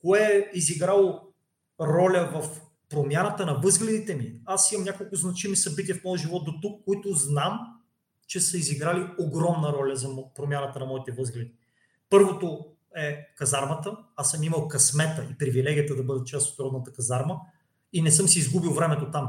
кое 0.00 0.20
е 0.20 0.58
изиграло 0.58 1.20
роля 1.80 2.30
в 2.34 2.60
промяната 2.88 3.46
на 3.46 3.54
възгледите 3.54 4.14
ми. 4.14 4.34
Аз 4.44 4.72
имам 4.72 4.84
няколко 4.84 5.16
значими 5.16 5.56
събития 5.56 5.96
в 5.96 6.04
моя 6.04 6.18
живот 6.18 6.44
до 6.44 6.52
тук, 6.62 6.84
които 6.84 7.14
знам, 7.14 7.60
че 8.26 8.40
са 8.40 8.56
изиграли 8.56 9.06
огромна 9.18 9.72
роля 9.72 9.96
за 9.96 10.08
промяната 10.34 10.78
на 10.78 10.86
моите 10.86 11.12
възгледи. 11.12 11.52
Първото 12.10 12.64
е 12.96 13.34
казармата. 13.36 13.96
Аз 14.16 14.30
съм 14.30 14.42
имал 14.42 14.68
късмета 14.68 15.26
и 15.30 15.38
привилегията 15.38 15.96
да 15.96 16.02
бъда 16.02 16.24
част 16.24 16.52
от 16.52 16.60
родната 16.60 16.92
казарма 16.92 17.40
и 17.92 18.02
не 18.02 18.10
съм 18.10 18.28
си 18.28 18.38
изгубил 18.38 18.72
времето 18.72 19.10
там. 19.10 19.28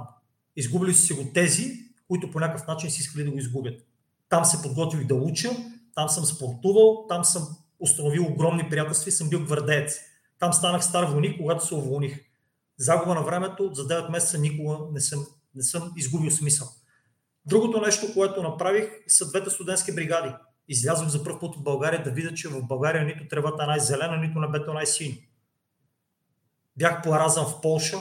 Изгубили 0.55 0.93
са 0.93 1.01
си 1.01 1.13
го 1.13 1.31
тези, 1.33 1.79
които 2.07 2.31
по 2.31 2.39
някакъв 2.39 2.67
начин 2.67 2.91
си 2.91 3.01
искали 3.01 3.23
да 3.23 3.31
го 3.31 3.37
изгубят. 3.37 3.81
Там 4.29 4.45
се 4.45 4.61
подготвих 4.61 5.07
да 5.07 5.15
уча, 5.15 5.49
там 5.95 6.09
съм 6.09 6.25
спортувал, 6.25 7.05
там 7.09 7.25
съм 7.25 7.47
установил 7.79 8.25
огромни 8.25 8.69
приятелства 8.69 9.09
и 9.09 9.11
съм 9.11 9.29
бил 9.29 9.45
гвардеец. 9.45 9.99
Там 10.39 10.53
станах 10.53 10.85
стар 10.85 11.03
войник, 11.03 11.37
когато 11.37 11.65
се 11.65 11.75
уволних. 11.75 12.19
Загуба 12.77 13.15
на 13.15 13.23
времето, 13.23 13.73
за 13.73 13.87
9 13.87 14.11
месеца 14.11 14.37
никога 14.37 14.77
не 14.91 14.99
съм, 14.99 15.25
не 15.55 15.63
съм 15.63 15.93
изгубил 15.97 16.31
смисъл. 16.31 16.67
Другото 17.45 17.81
нещо, 17.81 18.13
което 18.13 18.43
направих, 18.43 18.89
са 19.07 19.29
двете 19.29 19.49
студентски 19.49 19.95
бригади. 19.95 20.35
Излязох 20.67 21.07
за 21.07 21.23
първ 21.23 21.39
път 21.39 21.55
от 21.55 21.63
България 21.63 22.03
да 22.03 22.11
видя, 22.11 22.33
че 22.33 22.47
в 22.47 22.63
България 22.63 23.05
нито 23.05 23.27
тревата 23.27 23.63
е 23.63 23.67
най-зелена, 23.67 24.17
нито 24.17 24.39
небето 24.39 24.71
е 24.71 24.73
най-синьо. 24.73 25.15
Бях 26.77 27.03
поразан 27.03 27.45
в 27.45 27.61
Полша. 27.61 27.97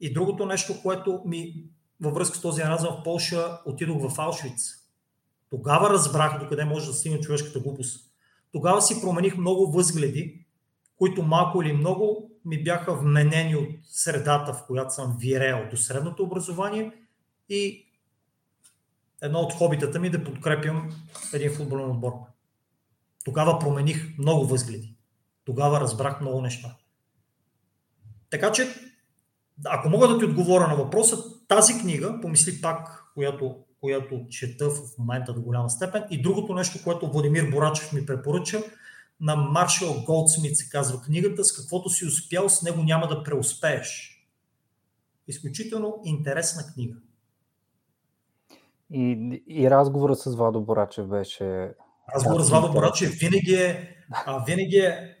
И 0.00 0.12
другото 0.12 0.46
нещо, 0.46 0.82
което 0.82 1.22
ми 1.26 1.64
във 2.00 2.14
връзка 2.14 2.36
с 2.38 2.40
този 2.40 2.62
разъм 2.62 2.94
в 2.94 3.02
Полша, 3.02 3.60
отидох 3.66 4.10
в 4.10 4.18
Аушвиц. 4.18 4.86
Тогава 5.50 5.90
разбрах 5.90 6.40
докъде 6.40 6.64
може 6.64 6.86
да 6.86 6.92
стигне 6.92 7.20
човешката 7.20 7.60
глупост. 7.60 8.10
Тогава 8.52 8.82
си 8.82 9.00
промених 9.00 9.36
много 9.36 9.72
възгледи, 9.72 10.46
които 10.96 11.22
малко 11.22 11.62
или 11.62 11.72
много 11.72 12.30
ми 12.44 12.64
бяха 12.64 12.94
вменени 12.94 13.56
от 13.56 13.68
средата, 13.84 14.52
в 14.52 14.66
която 14.66 14.94
съм 14.94 15.16
вирел 15.20 15.68
до 15.70 15.76
средното 15.76 16.22
образование 16.22 16.92
и 17.48 17.86
едно 19.22 19.38
от 19.38 19.52
хобитата 19.52 20.00
ми 20.00 20.10
да 20.10 20.24
подкрепям 20.24 20.90
един 21.32 21.54
футболен 21.54 21.90
отбор. 21.90 22.12
Тогава 23.24 23.58
промених 23.58 24.18
много 24.18 24.46
възгледи. 24.46 24.94
Тогава 25.44 25.80
разбрах 25.80 26.20
много 26.20 26.40
неща. 26.40 26.76
Така 28.30 28.52
че, 28.52 28.74
ако 29.64 29.88
мога 29.88 30.08
да 30.08 30.18
ти 30.18 30.24
отговоря 30.24 30.68
на 30.68 30.76
въпроса, 30.76 31.16
тази 31.48 31.78
книга, 31.78 32.18
помисли 32.22 32.60
пак, 32.60 33.04
която, 33.14 33.56
която 33.80 34.20
чета 34.30 34.70
в 34.70 34.98
момента 34.98 35.32
до 35.32 35.40
голяма 35.40 35.70
степен, 35.70 36.04
и 36.10 36.22
другото 36.22 36.54
нещо, 36.54 36.78
което 36.84 37.10
Владимир 37.12 37.50
Борачев 37.50 37.92
ми 37.92 38.06
препоръча, 38.06 38.62
на 39.20 39.36
Маршал 39.36 40.02
Голдсмит 40.06 40.56
се 40.56 40.68
казва 40.68 41.02
книгата, 41.02 41.44
с 41.44 41.56
каквото 41.56 41.90
си 41.90 42.06
успял, 42.06 42.48
с 42.48 42.62
него 42.62 42.82
няма 42.82 43.08
да 43.08 43.22
преуспееш. 43.22 44.12
Изключително 45.28 46.00
интересна 46.04 46.62
книга. 46.74 46.96
И, 48.90 49.42
и 49.46 49.70
разговорът 49.70 50.18
с 50.18 50.36
Владо 50.36 50.60
Борачев 50.60 51.06
беше. 51.06 51.70
Разговорът 52.14 52.46
с 52.46 52.50
Владо 52.50 52.72
Борачев 52.72 53.10
винаги 53.18 53.54
е, 53.54 53.96
а, 54.10 54.44
винаги 54.44 54.76
е 54.76 55.16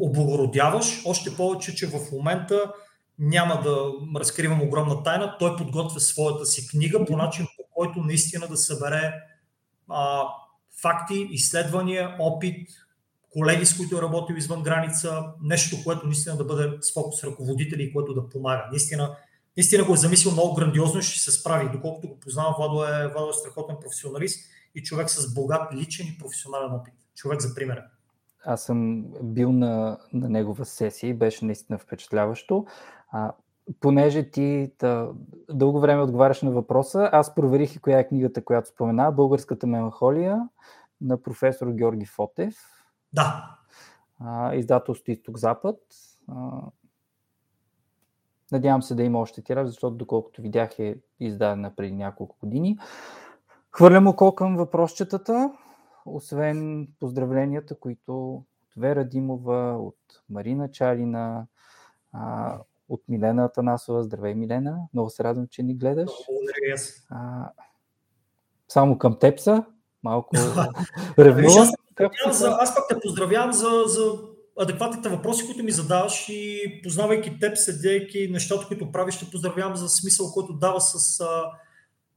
облагородяваш, 0.00 1.02
още 1.06 1.36
повече, 1.36 1.74
че 1.74 1.86
в 1.86 2.12
момента 2.12 2.72
няма 3.18 3.60
да 3.62 3.92
разкривам 4.20 4.62
огромна 4.62 5.02
тайна. 5.02 5.36
Той 5.38 5.56
подготвя 5.56 6.00
своята 6.00 6.46
си 6.46 6.68
книга 6.68 7.04
по 7.04 7.16
начин, 7.16 7.46
по 7.56 7.64
който 7.74 8.00
наистина 8.00 8.46
да 8.48 8.56
събере 8.56 9.14
а, 9.88 10.22
факти, 10.82 11.28
изследвания, 11.30 12.16
опит, 12.18 12.68
колеги, 13.32 13.66
с 13.66 13.76
които 13.76 13.98
е 13.98 14.02
работил 14.02 14.34
извън 14.34 14.62
граница, 14.62 15.24
нещо, 15.42 15.76
което 15.84 16.06
наистина 16.06 16.36
да 16.36 16.44
бъде 16.44 16.78
с 16.80 16.94
фокус 16.94 17.24
ръководители 17.24 17.82
и 17.82 17.92
което 17.92 18.14
да 18.14 18.28
помага. 18.28 18.68
Наистина, 18.70 19.16
наистина 19.56 19.84
го 19.84 19.94
е 19.94 19.96
замислил 19.96 20.32
много 20.32 20.54
грандиозно 20.54 21.00
и 21.00 21.02
ще 21.02 21.18
се 21.18 21.40
справи. 21.40 21.68
Доколкото 21.72 22.08
го 22.08 22.20
познавам, 22.20 22.54
Владо 22.58 22.84
е, 22.84 23.08
Владо 23.08 23.30
е 23.30 23.32
страхотен 23.32 23.76
професионалист 23.80 24.40
и 24.74 24.82
човек 24.82 25.10
с 25.10 25.34
богат 25.34 25.74
личен 25.74 26.06
и 26.06 26.18
професионален 26.18 26.72
опит. 26.72 26.94
Човек 27.14 27.40
за 27.40 27.54
пример. 27.54 27.82
Аз 28.44 28.64
съм 28.64 29.04
бил 29.22 29.52
на, 29.52 29.98
на 30.12 30.28
негова 30.28 30.64
сесия 30.64 31.10
и 31.10 31.14
беше 31.14 31.44
наистина 31.44 31.78
впечатляващо. 31.78 32.66
А, 33.12 33.32
понеже 33.80 34.30
ти 34.30 34.72
да, 34.78 35.10
дълго 35.50 35.80
време 35.80 36.02
отговаряш 36.02 36.42
на 36.42 36.50
въпроса, 36.50 37.10
аз 37.12 37.34
проверих 37.34 37.76
и 37.76 37.78
коя 37.78 37.98
е 37.98 38.08
книгата, 38.08 38.44
която 38.44 38.68
спомена, 38.68 39.12
Българската 39.12 39.66
меланхолия 39.66 40.48
на 41.00 41.22
професор 41.22 41.66
Георги 41.70 42.06
Фотев. 42.06 42.54
Да. 43.12 43.58
А, 44.20 44.54
издателство 44.54 45.12
Изток-Запад. 45.12 45.78
А, 46.28 46.60
надявам 48.52 48.82
се 48.82 48.94
да 48.94 49.02
има 49.02 49.18
още 49.18 49.42
тираж, 49.42 49.66
защото 49.66 49.96
доколкото 49.96 50.42
видях 50.42 50.78
е 50.78 50.96
издадена 51.20 51.76
преди 51.76 51.94
няколко 51.94 52.36
години. 52.40 52.78
Хвърлям 53.70 54.06
око 54.06 54.34
към 54.34 54.56
въпросчетата, 54.56 55.52
освен 56.06 56.88
поздравленията, 57.00 57.80
които 57.80 58.34
от 58.34 58.46
Вера 58.76 59.04
Димова, 59.04 59.76
от 59.78 59.98
Марина 60.30 60.70
Чалина, 60.70 61.46
а, 62.12 62.58
от 62.88 63.02
Милена 63.08 63.44
Атанасова. 63.44 64.02
Здравей, 64.02 64.34
Милена. 64.34 64.78
Много 64.94 65.10
се 65.10 65.24
радвам, 65.24 65.46
че 65.50 65.62
ни 65.62 65.74
гледаш. 65.74 66.10
А, 67.10 67.50
само 68.68 68.98
към 68.98 69.18
теб 69.18 69.40
са. 69.40 69.64
Малко 70.02 70.36
ревнувам. 71.18 71.68
За, 72.30 72.56
аз 72.60 72.74
пък 72.74 72.84
те 72.88 73.00
поздравявам 73.00 73.52
за, 73.52 73.82
за 73.86 74.12
адекватните 74.60 75.08
въпроси, 75.08 75.46
които 75.46 75.64
ми 75.64 75.70
задаваш 75.70 76.28
и 76.28 76.80
познавайки 76.82 77.38
теб, 77.38 77.56
седейки 77.56 78.28
нещата, 78.30 78.66
които 78.66 78.92
правиш, 78.92 79.14
ще 79.14 79.30
поздравявам 79.30 79.76
за 79.76 79.88
смисъл, 79.88 80.32
който 80.32 80.52
дава 80.52 80.80
с 80.80 81.20
а, 81.20 81.44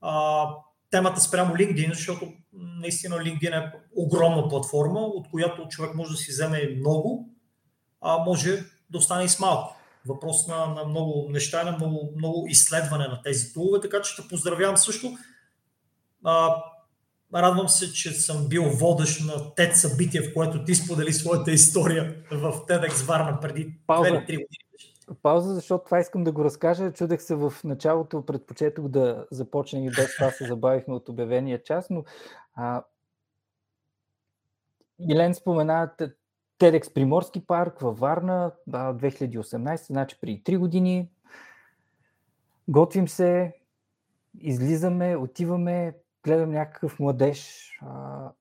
а, 0.01 0.45
темата 0.91 1.21
спрямо 1.21 1.55
LinkedIn, 1.55 1.93
защото 1.93 2.27
наистина 2.53 3.15
LinkedIn 3.15 3.67
е 3.67 3.71
огромна 3.95 4.47
платформа, 4.49 4.99
от 4.99 5.29
която 5.31 5.67
човек 5.67 5.95
може 5.95 6.11
да 6.11 6.17
си 6.17 6.31
вземе 6.31 6.75
много, 6.79 7.29
а 8.01 8.17
може 8.17 8.63
да 8.89 8.97
остане 8.97 9.23
и 9.23 9.29
с 9.29 9.39
малко. 9.39 9.76
Въпрос 10.07 10.47
на, 10.47 10.65
на 10.65 10.85
много 10.85 11.27
неща, 11.29 11.63
на 11.63 11.71
много, 11.71 12.13
много 12.15 12.47
изследване 12.47 13.07
на 13.07 13.21
тези 13.21 13.53
тулове, 13.53 13.79
така 13.81 14.01
че 14.01 14.13
ще 14.13 14.27
поздравявам 14.27 14.77
също. 14.77 15.17
А, 16.23 16.63
Радвам 17.35 17.69
се, 17.69 17.93
че 17.93 18.11
съм 18.11 18.47
бил 18.47 18.63
водещ 18.63 19.25
на 19.25 19.33
TED 19.33 19.73
събитие, 19.73 20.21
в 20.21 20.33
което 20.33 20.65
ти 20.65 20.75
сподели 20.75 21.13
своята 21.13 21.51
история 21.51 22.15
в 22.31 22.51
TEDx 22.67 23.05
Варна 23.05 23.39
преди 23.39 23.79
2-3 23.87 24.19
години. 24.19 24.45
Пауза, 25.21 25.55
защото 25.55 25.85
това 25.85 25.99
искам 25.99 26.23
да 26.23 26.31
го 26.31 26.43
разкажа. 26.43 26.91
Чудех 26.91 27.21
се 27.21 27.35
в 27.35 27.53
началото, 27.63 28.25
предпочетох 28.25 28.87
да 28.87 29.25
започнем 29.31 29.83
и 29.83 29.89
без 29.89 30.15
това 30.15 30.31
се 30.31 30.45
забавихме 30.45 30.93
от 30.93 31.09
обявения 31.09 31.63
час, 31.63 31.89
но 31.89 32.03
а, 32.55 32.83
Милен 34.99 35.35
спомена 35.35 35.91
TEDx 36.59 36.93
Приморски 36.93 37.45
парк 37.45 37.79
във 37.79 37.99
Варна, 37.99 38.51
2018, 38.69 39.85
значи 39.85 40.17
преди 40.21 40.43
3 40.43 40.57
години. 40.57 41.09
Готвим 42.67 43.07
се, 43.07 43.53
излизаме, 44.39 45.15
отиваме, 45.15 45.93
гледам 46.23 46.51
някакъв 46.51 46.99
младеж, 46.99 47.71
а, 47.81 48.31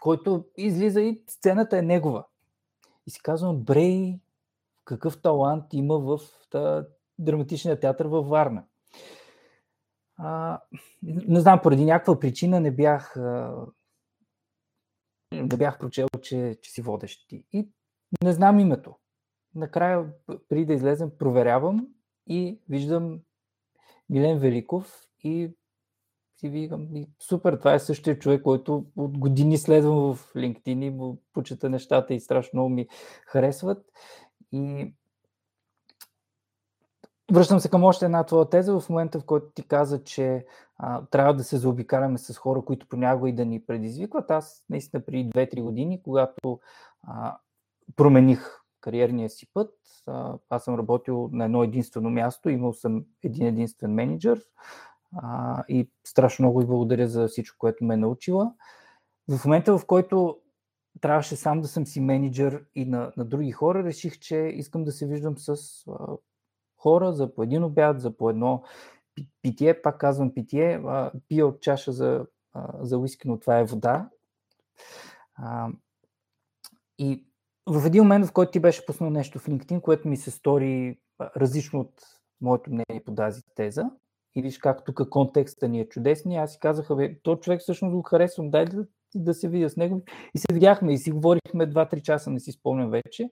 който 0.00 0.44
излиза 0.56 1.00
и 1.00 1.22
сцената 1.26 1.78
е 1.78 1.82
негова. 1.82 2.24
И 3.06 3.10
си 3.10 3.22
казвам, 3.22 3.56
Брей, 3.56 4.18
какъв 4.84 5.22
талант 5.22 5.64
има 5.72 5.98
в 5.98 6.18
та, 6.50 6.86
драматичния 7.18 7.80
театър 7.80 8.06
във 8.06 8.28
Варна. 8.28 8.64
А, 10.16 10.60
не 11.02 11.40
знам, 11.40 11.60
поради 11.62 11.84
някаква 11.84 12.20
причина 12.20 12.60
не 12.60 12.70
бях, 12.70 13.16
а, 13.16 13.56
не 15.32 15.56
бях 15.56 15.78
прочел, 15.78 16.08
че, 16.22 16.56
че 16.62 16.70
си 16.70 16.82
водещ. 16.82 17.32
И 17.32 17.68
не 18.22 18.32
знам 18.32 18.60
името. 18.60 18.94
Накрая, 19.54 20.12
преди 20.48 20.66
да 20.66 20.72
излезем, 20.72 21.10
проверявам 21.18 21.88
и 22.26 22.60
виждам 22.68 23.20
Милен 24.10 24.38
Великов 24.38 25.08
и 25.24 25.50
си 26.36 26.48
викам, 26.48 26.88
супер, 27.20 27.56
това 27.56 27.74
е 27.74 27.78
същия 27.78 28.18
човек, 28.18 28.42
който 28.42 28.86
от 28.96 29.18
години 29.18 29.58
следвам 29.58 30.14
в 30.14 30.32
LinkedIn 30.34 30.84
и 30.84 30.90
му 30.90 31.22
почета 31.32 31.70
нещата 31.70 32.14
и 32.14 32.20
страшно 32.20 32.56
много 32.56 32.68
ми 32.68 32.88
харесват. 33.26 33.86
И 34.52 34.92
Връщам 37.32 37.60
се 37.60 37.70
към 37.70 37.84
още 37.84 38.04
една 38.04 38.24
твоя 38.24 38.48
теза 38.48 38.80
в 38.80 38.88
момента, 38.88 39.20
в 39.20 39.24
който 39.24 39.46
ти 39.54 39.62
каза, 39.62 40.04
че 40.04 40.46
а, 40.78 41.06
трябва 41.06 41.34
да 41.34 41.44
се 41.44 41.56
заобикаляме 41.56 42.18
с 42.18 42.38
хора, 42.38 42.62
които 42.62 42.88
понякога 42.88 43.28
и 43.28 43.32
да 43.32 43.44
ни 43.44 43.66
предизвикват. 43.66 44.30
Аз 44.30 44.64
наистина 44.70 45.04
преди 45.04 45.30
2-3 45.30 45.62
години, 45.62 46.02
когато 46.02 46.60
а, 47.02 47.38
промених 47.96 48.60
кариерния 48.80 49.30
си 49.30 49.46
път, 49.54 49.74
а, 50.06 50.38
аз 50.50 50.64
съм 50.64 50.74
работил 50.74 51.30
на 51.32 51.44
едно 51.44 51.62
единствено 51.62 52.10
място, 52.10 52.48
имал 52.48 52.72
съм 52.72 53.04
един 53.22 53.46
единствен 53.46 53.94
менеджер 53.94 54.42
а, 55.16 55.64
и 55.68 55.90
страшно 56.06 56.42
много 56.42 56.62
и 56.62 56.66
благодаря 56.66 57.08
за 57.08 57.28
всичко, 57.28 57.58
което 57.58 57.84
ме 57.84 57.94
е 57.94 57.96
научила. 57.96 58.52
В 59.28 59.44
момента, 59.44 59.78
в 59.78 59.86
който 59.86 60.38
трябваше 61.00 61.36
сам 61.36 61.60
да 61.60 61.68
съм 61.68 61.86
си 61.86 62.00
менеджер 62.00 62.64
и 62.74 62.84
на, 62.84 63.12
на 63.16 63.24
други 63.24 63.52
хора, 63.52 63.84
реших, 63.84 64.18
че 64.18 64.36
искам 64.36 64.84
да 64.84 64.92
се 64.92 65.06
виждам 65.06 65.38
с 65.38 65.56
а, 65.88 66.16
хора 66.78 67.12
за 67.12 67.34
по 67.34 67.42
един 67.42 67.64
обяд, 67.64 68.00
за 68.00 68.16
по 68.16 68.30
едно 68.30 68.62
питие, 69.42 69.82
пак 69.82 69.98
казвам 69.98 70.34
питие, 70.34 70.82
пия 71.28 71.46
от 71.46 71.60
чаша 71.60 71.92
за, 71.92 72.26
за 72.80 72.98
уиски, 72.98 73.28
но 73.28 73.40
това 73.40 73.58
е 73.58 73.64
вода. 73.64 74.10
И 76.98 77.24
в 77.66 77.86
един 77.86 78.02
момент, 78.02 78.26
в 78.26 78.32
който 78.32 78.52
ти 78.52 78.60
беше 78.60 78.86
пуснал 78.86 79.10
нещо 79.10 79.38
в 79.38 79.46
LinkedIn, 79.46 79.80
което 79.80 80.08
ми 80.08 80.16
се 80.16 80.30
стори 80.30 80.98
различно 81.20 81.80
от 81.80 81.92
моето 82.40 82.70
мнение 82.70 83.04
по 83.04 83.14
тази 83.14 83.42
теза, 83.54 83.90
и 84.34 84.42
виж 84.42 84.58
как 84.58 84.84
тук 84.84 85.08
контекста 85.08 85.68
ни 85.68 85.80
е 85.80 85.88
чудесни, 85.88 86.36
аз 86.36 86.52
си 86.52 86.58
казах, 86.60 86.96
бе, 86.96 87.20
то 87.22 87.36
човек 87.36 87.60
всъщност 87.60 87.94
го 87.94 88.02
харесвам, 88.02 88.50
дай 88.50 88.64
да, 88.64 88.86
да 89.14 89.34
се 89.34 89.48
видя 89.48 89.70
с 89.70 89.76
него. 89.76 90.04
И 90.34 90.38
се 90.38 90.46
видяхме 90.52 90.92
и 90.92 90.98
си 90.98 91.10
говорихме 91.10 91.70
2-3 91.70 92.02
часа, 92.02 92.30
не 92.30 92.40
си 92.40 92.52
спомням 92.52 92.90
вече. 92.90 93.30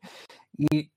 И 0.59 0.93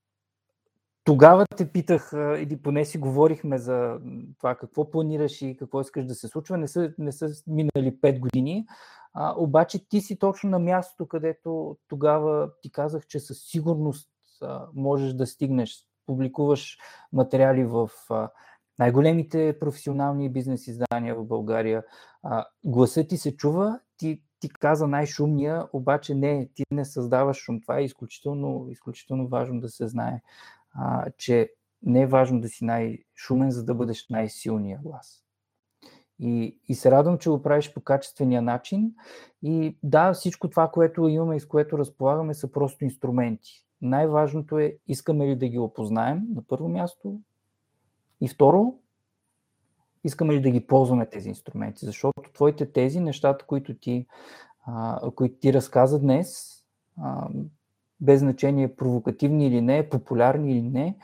тогава 1.04 1.46
те 1.56 1.72
питах, 1.72 2.10
или 2.14 2.62
поне 2.62 2.84
си 2.84 2.98
говорихме 2.98 3.58
за 3.58 3.98
това 4.38 4.54
какво 4.54 4.90
планираш 4.90 5.42
и 5.42 5.56
какво 5.56 5.80
искаш 5.80 6.04
да 6.04 6.14
се 6.14 6.28
случва. 6.28 6.58
Не 6.58 6.68
са, 6.68 6.92
не 6.98 7.12
са 7.12 7.28
минали 7.46 8.00
5 8.00 8.18
години, 8.20 8.66
а, 9.14 9.34
обаче 9.36 9.88
ти 9.88 10.00
си 10.00 10.18
точно 10.18 10.50
на 10.50 10.58
мястото, 10.58 11.08
където 11.08 11.76
тогава 11.88 12.50
ти 12.62 12.72
казах, 12.72 13.06
че 13.06 13.20
със 13.20 13.38
сигурност 13.42 14.10
а, 14.42 14.66
можеш 14.74 15.12
да 15.12 15.26
стигнеш. 15.26 15.86
Публикуваш 16.06 16.78
материали 17.12 17.64
в 17.64 17.90
а, 18.10 18.30
най-големите 18.78 19.56
професионални 19.60 20.32
бизнес 20.32 20.66
издания 20.66 21.14
в 21.14 21.24
България. 21.24 21.82
А, 22.22 22.44
гласът 22.64 23.08
ти 23.08 23.16
се 23.16 23.36
чува, 23.36 23.80
ти, 23.96 24.22
ти 24.40 24.48
каза 24.48 24.86
най-шумния, 24.86 25.66
обаче 25.72 26.14
не, 26.14 26.48
ти 26.54 26.64
не 26.70 26.84
създаваш 26.84 27.36
шум. 27.36 27.60
Това 27.60 27.78
е 27.78 27.84
изключително, 27.84 28.66
изключително 28.70 29.28
важно 29.28 29.60
да 29.60 29.68
се 29.68 29.88
знае 29.88 30.20
а, 30.74 31.10
че 31.16 31.52
не 31.82 32.02
е 32.02 32.06
важно 32.06 32.40
да 32.40 32.48
си 32.48 32.64
най-шумен, 32.64 33.50
за 33.50 33.64
да 33.64 33.74
бъдеш 33.74 34.08
най-силния 34.08 34.78
глас. 34.82 35.24
И, 36.18 36.58
и 36.68 36.74
се 36.74 36.90
радвам, 36.90 37.18
че 37.18 37.30
го 37.30 37.42
правиш 37.42 37.74
по 37.74 37.80
качествения 37.80 38.42
начин. 38.42 38.94
И 39.42 39.76
да, 39.82 40.12
всичко 40.12 40.50
това, 40.50 40.68
което 40.68 41.08
имаме 41.08 41.36
и 41.36 41.40
с 41.40 41.46
което 41.46 41.78
разполагаме, 41.78 42.34
са 42.34 42.52
просто 42.52 42.84
инструменти. 42.84 43.64
Най-важното 43.82 44.58
е, 44.58 44.76
искаме 44.88 45.26
ли 45.26 45.36
да 45.36 45.48
ги 45.48 45.58
опознаем 45.58 46.22
на 46.34 46.42
първо 46.42 46.68
място. 46.68 47.20
И 48.20 48.28
второ, 48.28 48.74
искаме 50.04 50.34
ли 50.34 50.40
да 50.40 50.50
ги 50.50 50.66
ползваме 50.66 51.06
тези 51.06 51.28
инструменти. 51.28 51.86
Защото 51.86 52.32
твоите 52.32 52.72
тези, 52.72 53.00
нещата, 53.00 53.46
които 53.46 53.74
ти, 53.74 54.06
а, 54.66 55.10
които 55.14 55.34
ти 55.34 55.52
разказа 55.52 56.00
днес, 56.00 56.60
а, 57.02 57.28
без 58.00 58.20
значение 58.20 58.76
провокативни 58.76 59.46
или 59.46 59.60
не, 59.60 59.88
популярни 59.88 60.52
или 60.52 60.68
не, 60.68 60.96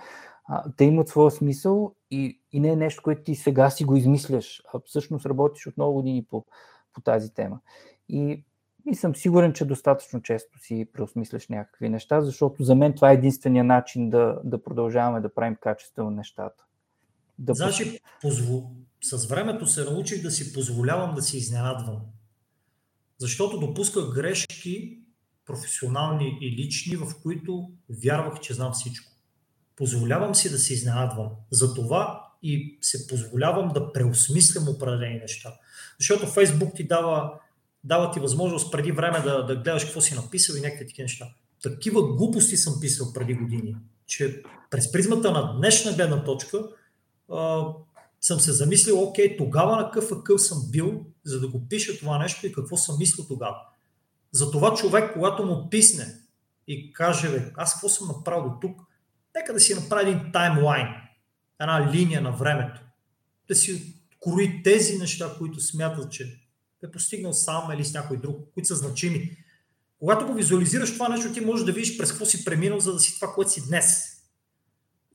те 0.77 0.85
имат 0.85 1.09
своя 1.09 1.31
смисъл 1.31 1.95
и, 2.11 2.41
и 2.53 2.61
не 2.61 2.69
е 2.69 2.77
нещо, 2.77 3.03
което 3.03 3.23
ти 3.23 3.35
сега 3.35 3.71
си 3.71 3.85
го 3.85 3.97
измисляш, 3.97 4.63
а 4.75 4.81
всъщност 4.87 5.27
работиш 5.27 5.67
от 5.67 5.77
много 5.77 5.95
години 5.95 6.25
по, 6.25 6.45
по 6.93 7.01
тази 7.01 7.35
тема. 7.35 7.61
И, 8.09 8.45
и 8.87 8.95
съм 8.95 9.17
сигурен, 9.17 9.53
че 9.53 9.65
достатъчно 9.65 10.23
често 10.23 10.59
си 10.59 10.89
преосмисляш 10.93 11.49
някакви 11.49 11.89
неща, 11.89 12.21
защото 12.21 12.65
за 12.65 12.75
мен 12.75 12.93
това 12.95 13.11
е 13.11 13.15
единствения 13.15 13.65
начин 13.65 14.11
да, 14.11 14.41
да 14.45 14.63
продължаваме 14.63 15.21
да 15.21 15.35
правим 15.35 15.57
качествено 15.61 16.11
нещата. 16.11 16.65
Да 17.39 17.55
значи, 17.55 18.01
позво... 18.21 18.71
с 19.03 19.27
времето 19.27 19.67
се 19.67 19.85
научих 19.85 20.23
да 20.23 20.31
си 20.31 20.53
позволявам 20.53 21.15
да 21.15 21.23
се 21.23 21.37
изненадвам. 21.37 22.01
Защото 23.19 23.61
допусках 23.61 24.15
грешки 24.15 24.99
професионални 25.47 26.39
и 26.41 26.53
лични, 26.53 26.97
в 26.97 27.07
които 27.23 27.71
вярвах, 28.05 28.41
че 28.41 28.55
знам 28.55 28.73
всичко. 28.73 29.13
Позволявам 29.77 30.35
си 30.35 30.51
да 30.51 30.59
се 30.59 30.75
изненадвам. 30.75 31.31
Затова 31.51 32.23
и 32.43 32.79
се 32.81 33.07
позволявам 33.07 33.69
да 33.69 33.93
преосмислям 33.93 34.69
определени 34.69 35.19
неща. 35.19 35.55
Защото 35.99 36.27
Фейсбук 36.27 36.75
ти 36.75 36.87
дава, 36.87 37.33
дава 37.85 38.11
ти 38.11 38.21
възможност 38.21 38.73
преди 38.73 38.93
време 38.93 39.21
да, 39.21 39.43
да 39.43 39.57
гледаш 39.57 39.85
какво 39.85 40.01
си 40.01 40.15
написал 40.15 40.57
и 40.57 40.61
някакви 40.61 40.87
такива 40.87 41.05
неща. 41.05 41.27
Такива 41.63 42.17
глупости 42.17 42.57
съм 42.57 42.81
писал 42.81 43.13
преди 43.13 43.35
години, 43.35 43.77
че 44.07 44.43
през 44.71 44.93
призмата 44.93 45.33
на 45.33 45.57
днешна 45.57 45.93
гледна 45.93 46.25
точка 46.25 46.69
а, 47.33 47.65
съм 48.21 48.41
се 48.41 48.53
замислил, 48.53 49.03
окей, 49.03 49.37
тогава 49.37 49.77
на 49.77 49.91
какъв 49.91 50.13
акъл 50.13 50.39
съм 50.39 50.59
бил, 50.71 51.05
за 51.25 51.41
да 51.41 51.49
го 51.49 51.69
пиша 51.69 51.99
това 51.99 52.19
нещо 52.19 52.47
и 52.47 52.53
какво 52.53 52.77
съм 52.77 52.97
мислил 52.99 53.25
тогава. 53.29 53.57
За 54.33 54.51
това 54.51 54.75
човек, 54.75 55.13
когато 55.13 55.47
му 55.47 55.71
писне 55.71 56.21
и 56.67 56.93
каже, 56.93 57.31
бе, 57.31 57.53
аз 57.57 57.73
какво 57.73 57.89
съм 57.89 58.09
направил 58.09 58.51
до 58.51 58.57
тук, 58.61 58.81
нека 59.35 59.53
да 59.53 59.61
си 59.61 59.75
направи 59.75 60.11
един 60.11 60.33
таймлайн, 60.33 60.89
една 61.61 61.93
линия 61.93 62.21
на 62.21 62.31
времето. 62.31 62.81
Да 63.49 63.55
си 63.55 63.95
крои 64.25 64.63
тези 64.63 64.99
неща, 64.99 65.35
които 65.39 65.61
смятат, 65.61 66.13
че 66.13 66.41
е 66.83 66.91
постигнал 66.91 67.33
сам 67.33 67.73
или 67.73 67.85
с 67.85 67.95
някой 67.95 68.17
друг, 68.17 68.37
които 68.55 68.67
са 68.67 68.75
значими. 68.75 69.37
Когато 69.99 70.27
го 70.27 70.35
визуализираш 70.35 70.93
това 70.93 71.09
нещо, 71.09 71.33
ти 71.33 71.41
можеш 71.41 71.67
да 71.67 71.73
видиш 71.73 71.99
през 71.99 72.11
какво 72.11 72.25
си 72.27 72.45
преминал, 72.45 72.81
за 72.81 72.93
да 72.93 73.01
си 73.01 73.15
това, 73.15 73.33
което 73.35 73.51
си 73.51 73.69
днес. 73.69 74.05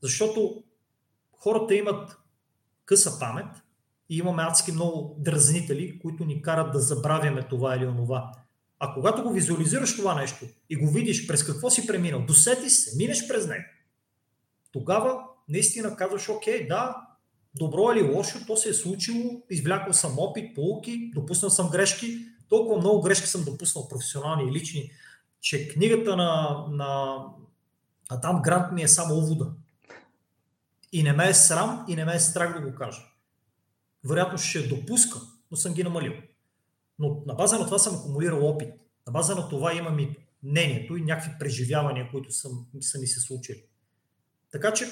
Защото 0.02 0.64
хората 1.32 1.74
имат 1.74 2.16
къса 2.84 3.18
памет 3.18 3.46
и 4.08 4.16
имаме 4.16 4.42
адски 4.42 4.72
много 4.72 5.16
дразнители, 5.18 5.98
които 5.98 6.24
ни 6.24 6.42
карат 6.42 6.72
да 6.72 6.80
забравяме 6.80 7.42
това 7.42 7.76
или 7.76 7.86
онова. 7.86 8.32
А 8.84 8.94
когато 8.94 9.22
го 9.22 9.32
визуализираш 9.32 9.96
това 9.96 10.14
нещо 10.14 10.46
и 10.70 10.76
го 10.76 10.90
видиш 10.90 11.26
през 11.26 11.44
какво 11.44 11.70
си 11.70 11.86
преминал, 11.86 12.26
досети 12.26 12.70
се, 12.70 12.96
минеш 12.96 13.28
през 13.28 13.46
него, 13.46 13.64
тогава 14.72 15.24
наистина 15.48 15.96
казваш, 15.96 16.28
окей, 16.28 16.66
да, 16.66 16.96
добро 17.54 17.92
или 17.92 18.02
лошо, 18.02 18.38
то 18.46 18.56
се 18.56 18.68
е 18.68 18.74
случило, 18.74 19.42
извлякал 19.50 19.92
съм 19.92 20.18
опит, 20.18 20.54
полуки, 20.54 21.10
допуснал 21.14 21.50
съм 21.50 21.68
грешки, 21.70 22.18
толкова 22.48 22.78
много 22.78 23.00
грешки 23.00 23.26
съм 23.26 23.44
допуснал, 23.44 23.88
професионални 23.88 24.48
и 24.48 24.52
лични, 24.52 24.90
че 25.40 25.68
книгата 25.68 26.16
на, 26.16 26.64
на 26.70 27.18
Адам 28.10 28.42
Грант 28.42 28.72
ми 28.72 28.82
е 28.82 28.88
само 28.88 29.14
увода. 29.14 29.52
И 30.92 31.02
не 31.02 31.12
ме 31.12 31.28
е 31.28 31.34
срам 31.34 31.84
и 31.88 31.96
не 31.96 32.04
ме 32.04 32.14
е 32.14 32.20
страх 32.20 32.60
да 32.60 32.70
го 32.70 32.74
кажа. 32.74 33.02
Вероятно 34.04 34.38
ще 34.38 34.68
допускам, 34.68 35.22
но 35.50 35.56
съм 35.56 35.74
ги 35.74 35.84
намалил. 35.84 36.12
Но 36.98 37.22
на 37.26 37.34
база 37.34 37.58
на 37.58 37.64
това 37.64 37.78
съм 37.78 37.94
акумулирал 37.94 38.48
опит. 38.48 38.68
На 39.06 39.12
база 39.12 39.34
на 39.34 39.48
това 39.48 39.74
имам 39.74 39.98
и 39.98 40.16
мнението 40.42 40.96
и 40.96 41.02
някакви 41.02 41.38
преживявания, 41.38 42.10
които 42.10 42.32
съм, 42.32 42.66
са 42.80 42.98
ми 42.98 43.06
се 43.06 43.20
случили. 43.20 43.64
Така 44.52 44.72
че 44.72 44.86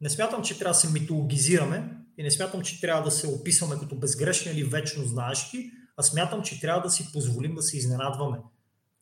не 0.00 0.10
смятам, 0.10 0.42
че 0.42 0.58
трябва 0.58 0.72
да 0.72 0.78
се 0.78 0.92
митологизираме 0.92 1.96
и 2.18 2.22
не 2.22 2.30
смятам, 2.30 2.62
че 2.62 2.80
трябва 2.80 3.02
да 3.02 3.10
се 3.10 3.26
описваме 3.26 3.78
като 3.78 3.96
безгрешни 3.96 4.52
или 4.52 4.64
вечно 4.64 5.04
знаещи, 5.04 5.70
а 5.96 6.02
смятам, 6.02 6.42
че 6.42 6.60
трябва 6.60 6.82
да 6.82 6.90
си 6.90 7.12
позволим 7.12 7.54
да 7.54 7.62
се 7.62 7.76
изненадваме 7.76 8.38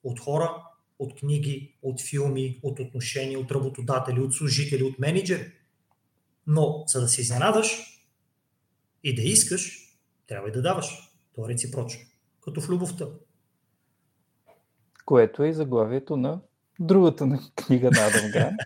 от 0.02 0.20
хора, 0.20 0.62
от 0.98 1.18
книги, 1.18 1.78
от 1.82 2.02
филми, 2.02 2.60
от 2.62 2.80
отношения, 2.80 3.38
от 3.38 3.50
работодатели, 3.50 4.20
от 4.20 4.34
служители, 4.34 4.82
от 4.82 4.98
менеджери. 4.98 5.52
Но 6.46 6.84
за 6.86 7.00
да 7.00 7.08
се 7.08 7.20
изненадаш 7.20 7.98
и 9.04 9.14
да 9.14 9.22
искаш, 9.22 9.78
трябва 10.26 10.48
и 10.48 10.52
да 10.52 10.62
даваш. 10.62 11.11
То 11.34 11.44
е 11.44 11.48
реципрочно. 11.48 12.00
Като 12.44 12.60
в 12.60 12.68
любовта. 12.68 13.06
Което 15.06 15.42
е 15.42 15.48
и 15.48 15.52
заглавието 15.52 16.16
на 16.16 16.40
другата 16.80 17.38
книга 17.56 17.90
на 17.90 18.06
Адам 18.06 18.30
Грант. 18.30 18.60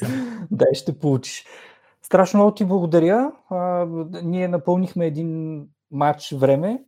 Дай 0.50 0.74
ще 0.74 0.98
получиш. 0.98 1.44
Страшно 2.02 2.38
много 2.38 2.54
ти 2.54 2.64
благодаря. 2.64 3.32
А, 3.48 3.86
ние 4.22 4.48
напълнихме 4.48 5.06
един 5.06 5.62
матч 5.90 6.32
време. 6.32 6.84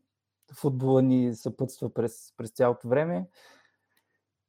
Футбола 0.55 1.03
ни 1.03 1.35
съпътства 1.35 1.95
през, 1.95 2.33
през 2.37 2.51
цялото 2.51 2.89
време. 2.89 3.27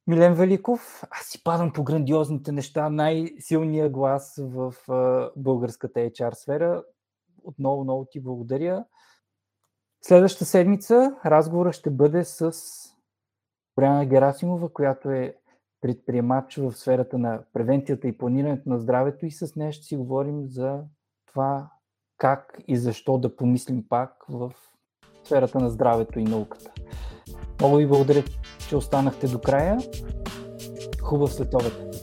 Милен 0.06 0.34
Великов, 0.34 1.04
аз 1.10 1.26
си 1.26 1.42
падам 1.42 1.72
по 1.72 1.84
грандиозните 1.84 2.52
неща, 2.52 2.90
най-силният 2.90 3.92
глас 3.92 4.40
в 4.42 4.74
а, 4.88 5.30
българската 5.36 6.00
HR 6.00 6.34
сфера. 6.34 6.82
Отново 7.44 7.84
много 7.84 8.06
ти 8.10 8.20
благодаря. 8.20 8.84
Следващата 10.06 10.44
седмица 10.44 11.16
разговорът 11.26 11.74
ще 11.74 11.90
бъде 11.90 12.24
с 12.24 12.52
Боряна 13.76 14.06
Герасимова, 14.06 14.72
която 14.72 15.10
е 15.10 15.36
предприемач 15.80 16.56
в 16.56 16.72
сферата 16.72 17.18
на 17.18 17.42
превенцията 17.52 18.08
и 18.08 18.18
планирането 18.18 18.68
на 18.68 18.78
здравето 18.78 19.26
и 19.26 19.30
с 19.30 19.56
нея 19.56 19.72
ще 19.72 19.84
си 19.84 19.96
говорим 19.96 20.46
за 20.46 20.80
това 21.26 21.70
как 22.18 22.58
и 22.68 22.76
защо 22.76 23.18
да 23.18 23.36
помислим 23.36 23.84
пак 23.88 24.24
в 24.28 24.52
сферата 25.24 25.60
на 25.60 25.70
здравето 25.70 26.18
и 26.18 26.24
науката. 26.24 26.72
Много 27.60 27.76
ви 27.76 27.86
благодаря, 27.86 28.24
че 28.68 28.76
останахте 28.76 29.26
до 29.26 29.40
края. 29.40 29.78
Хубав 31.02 31.32
следобед! 31.32 31.93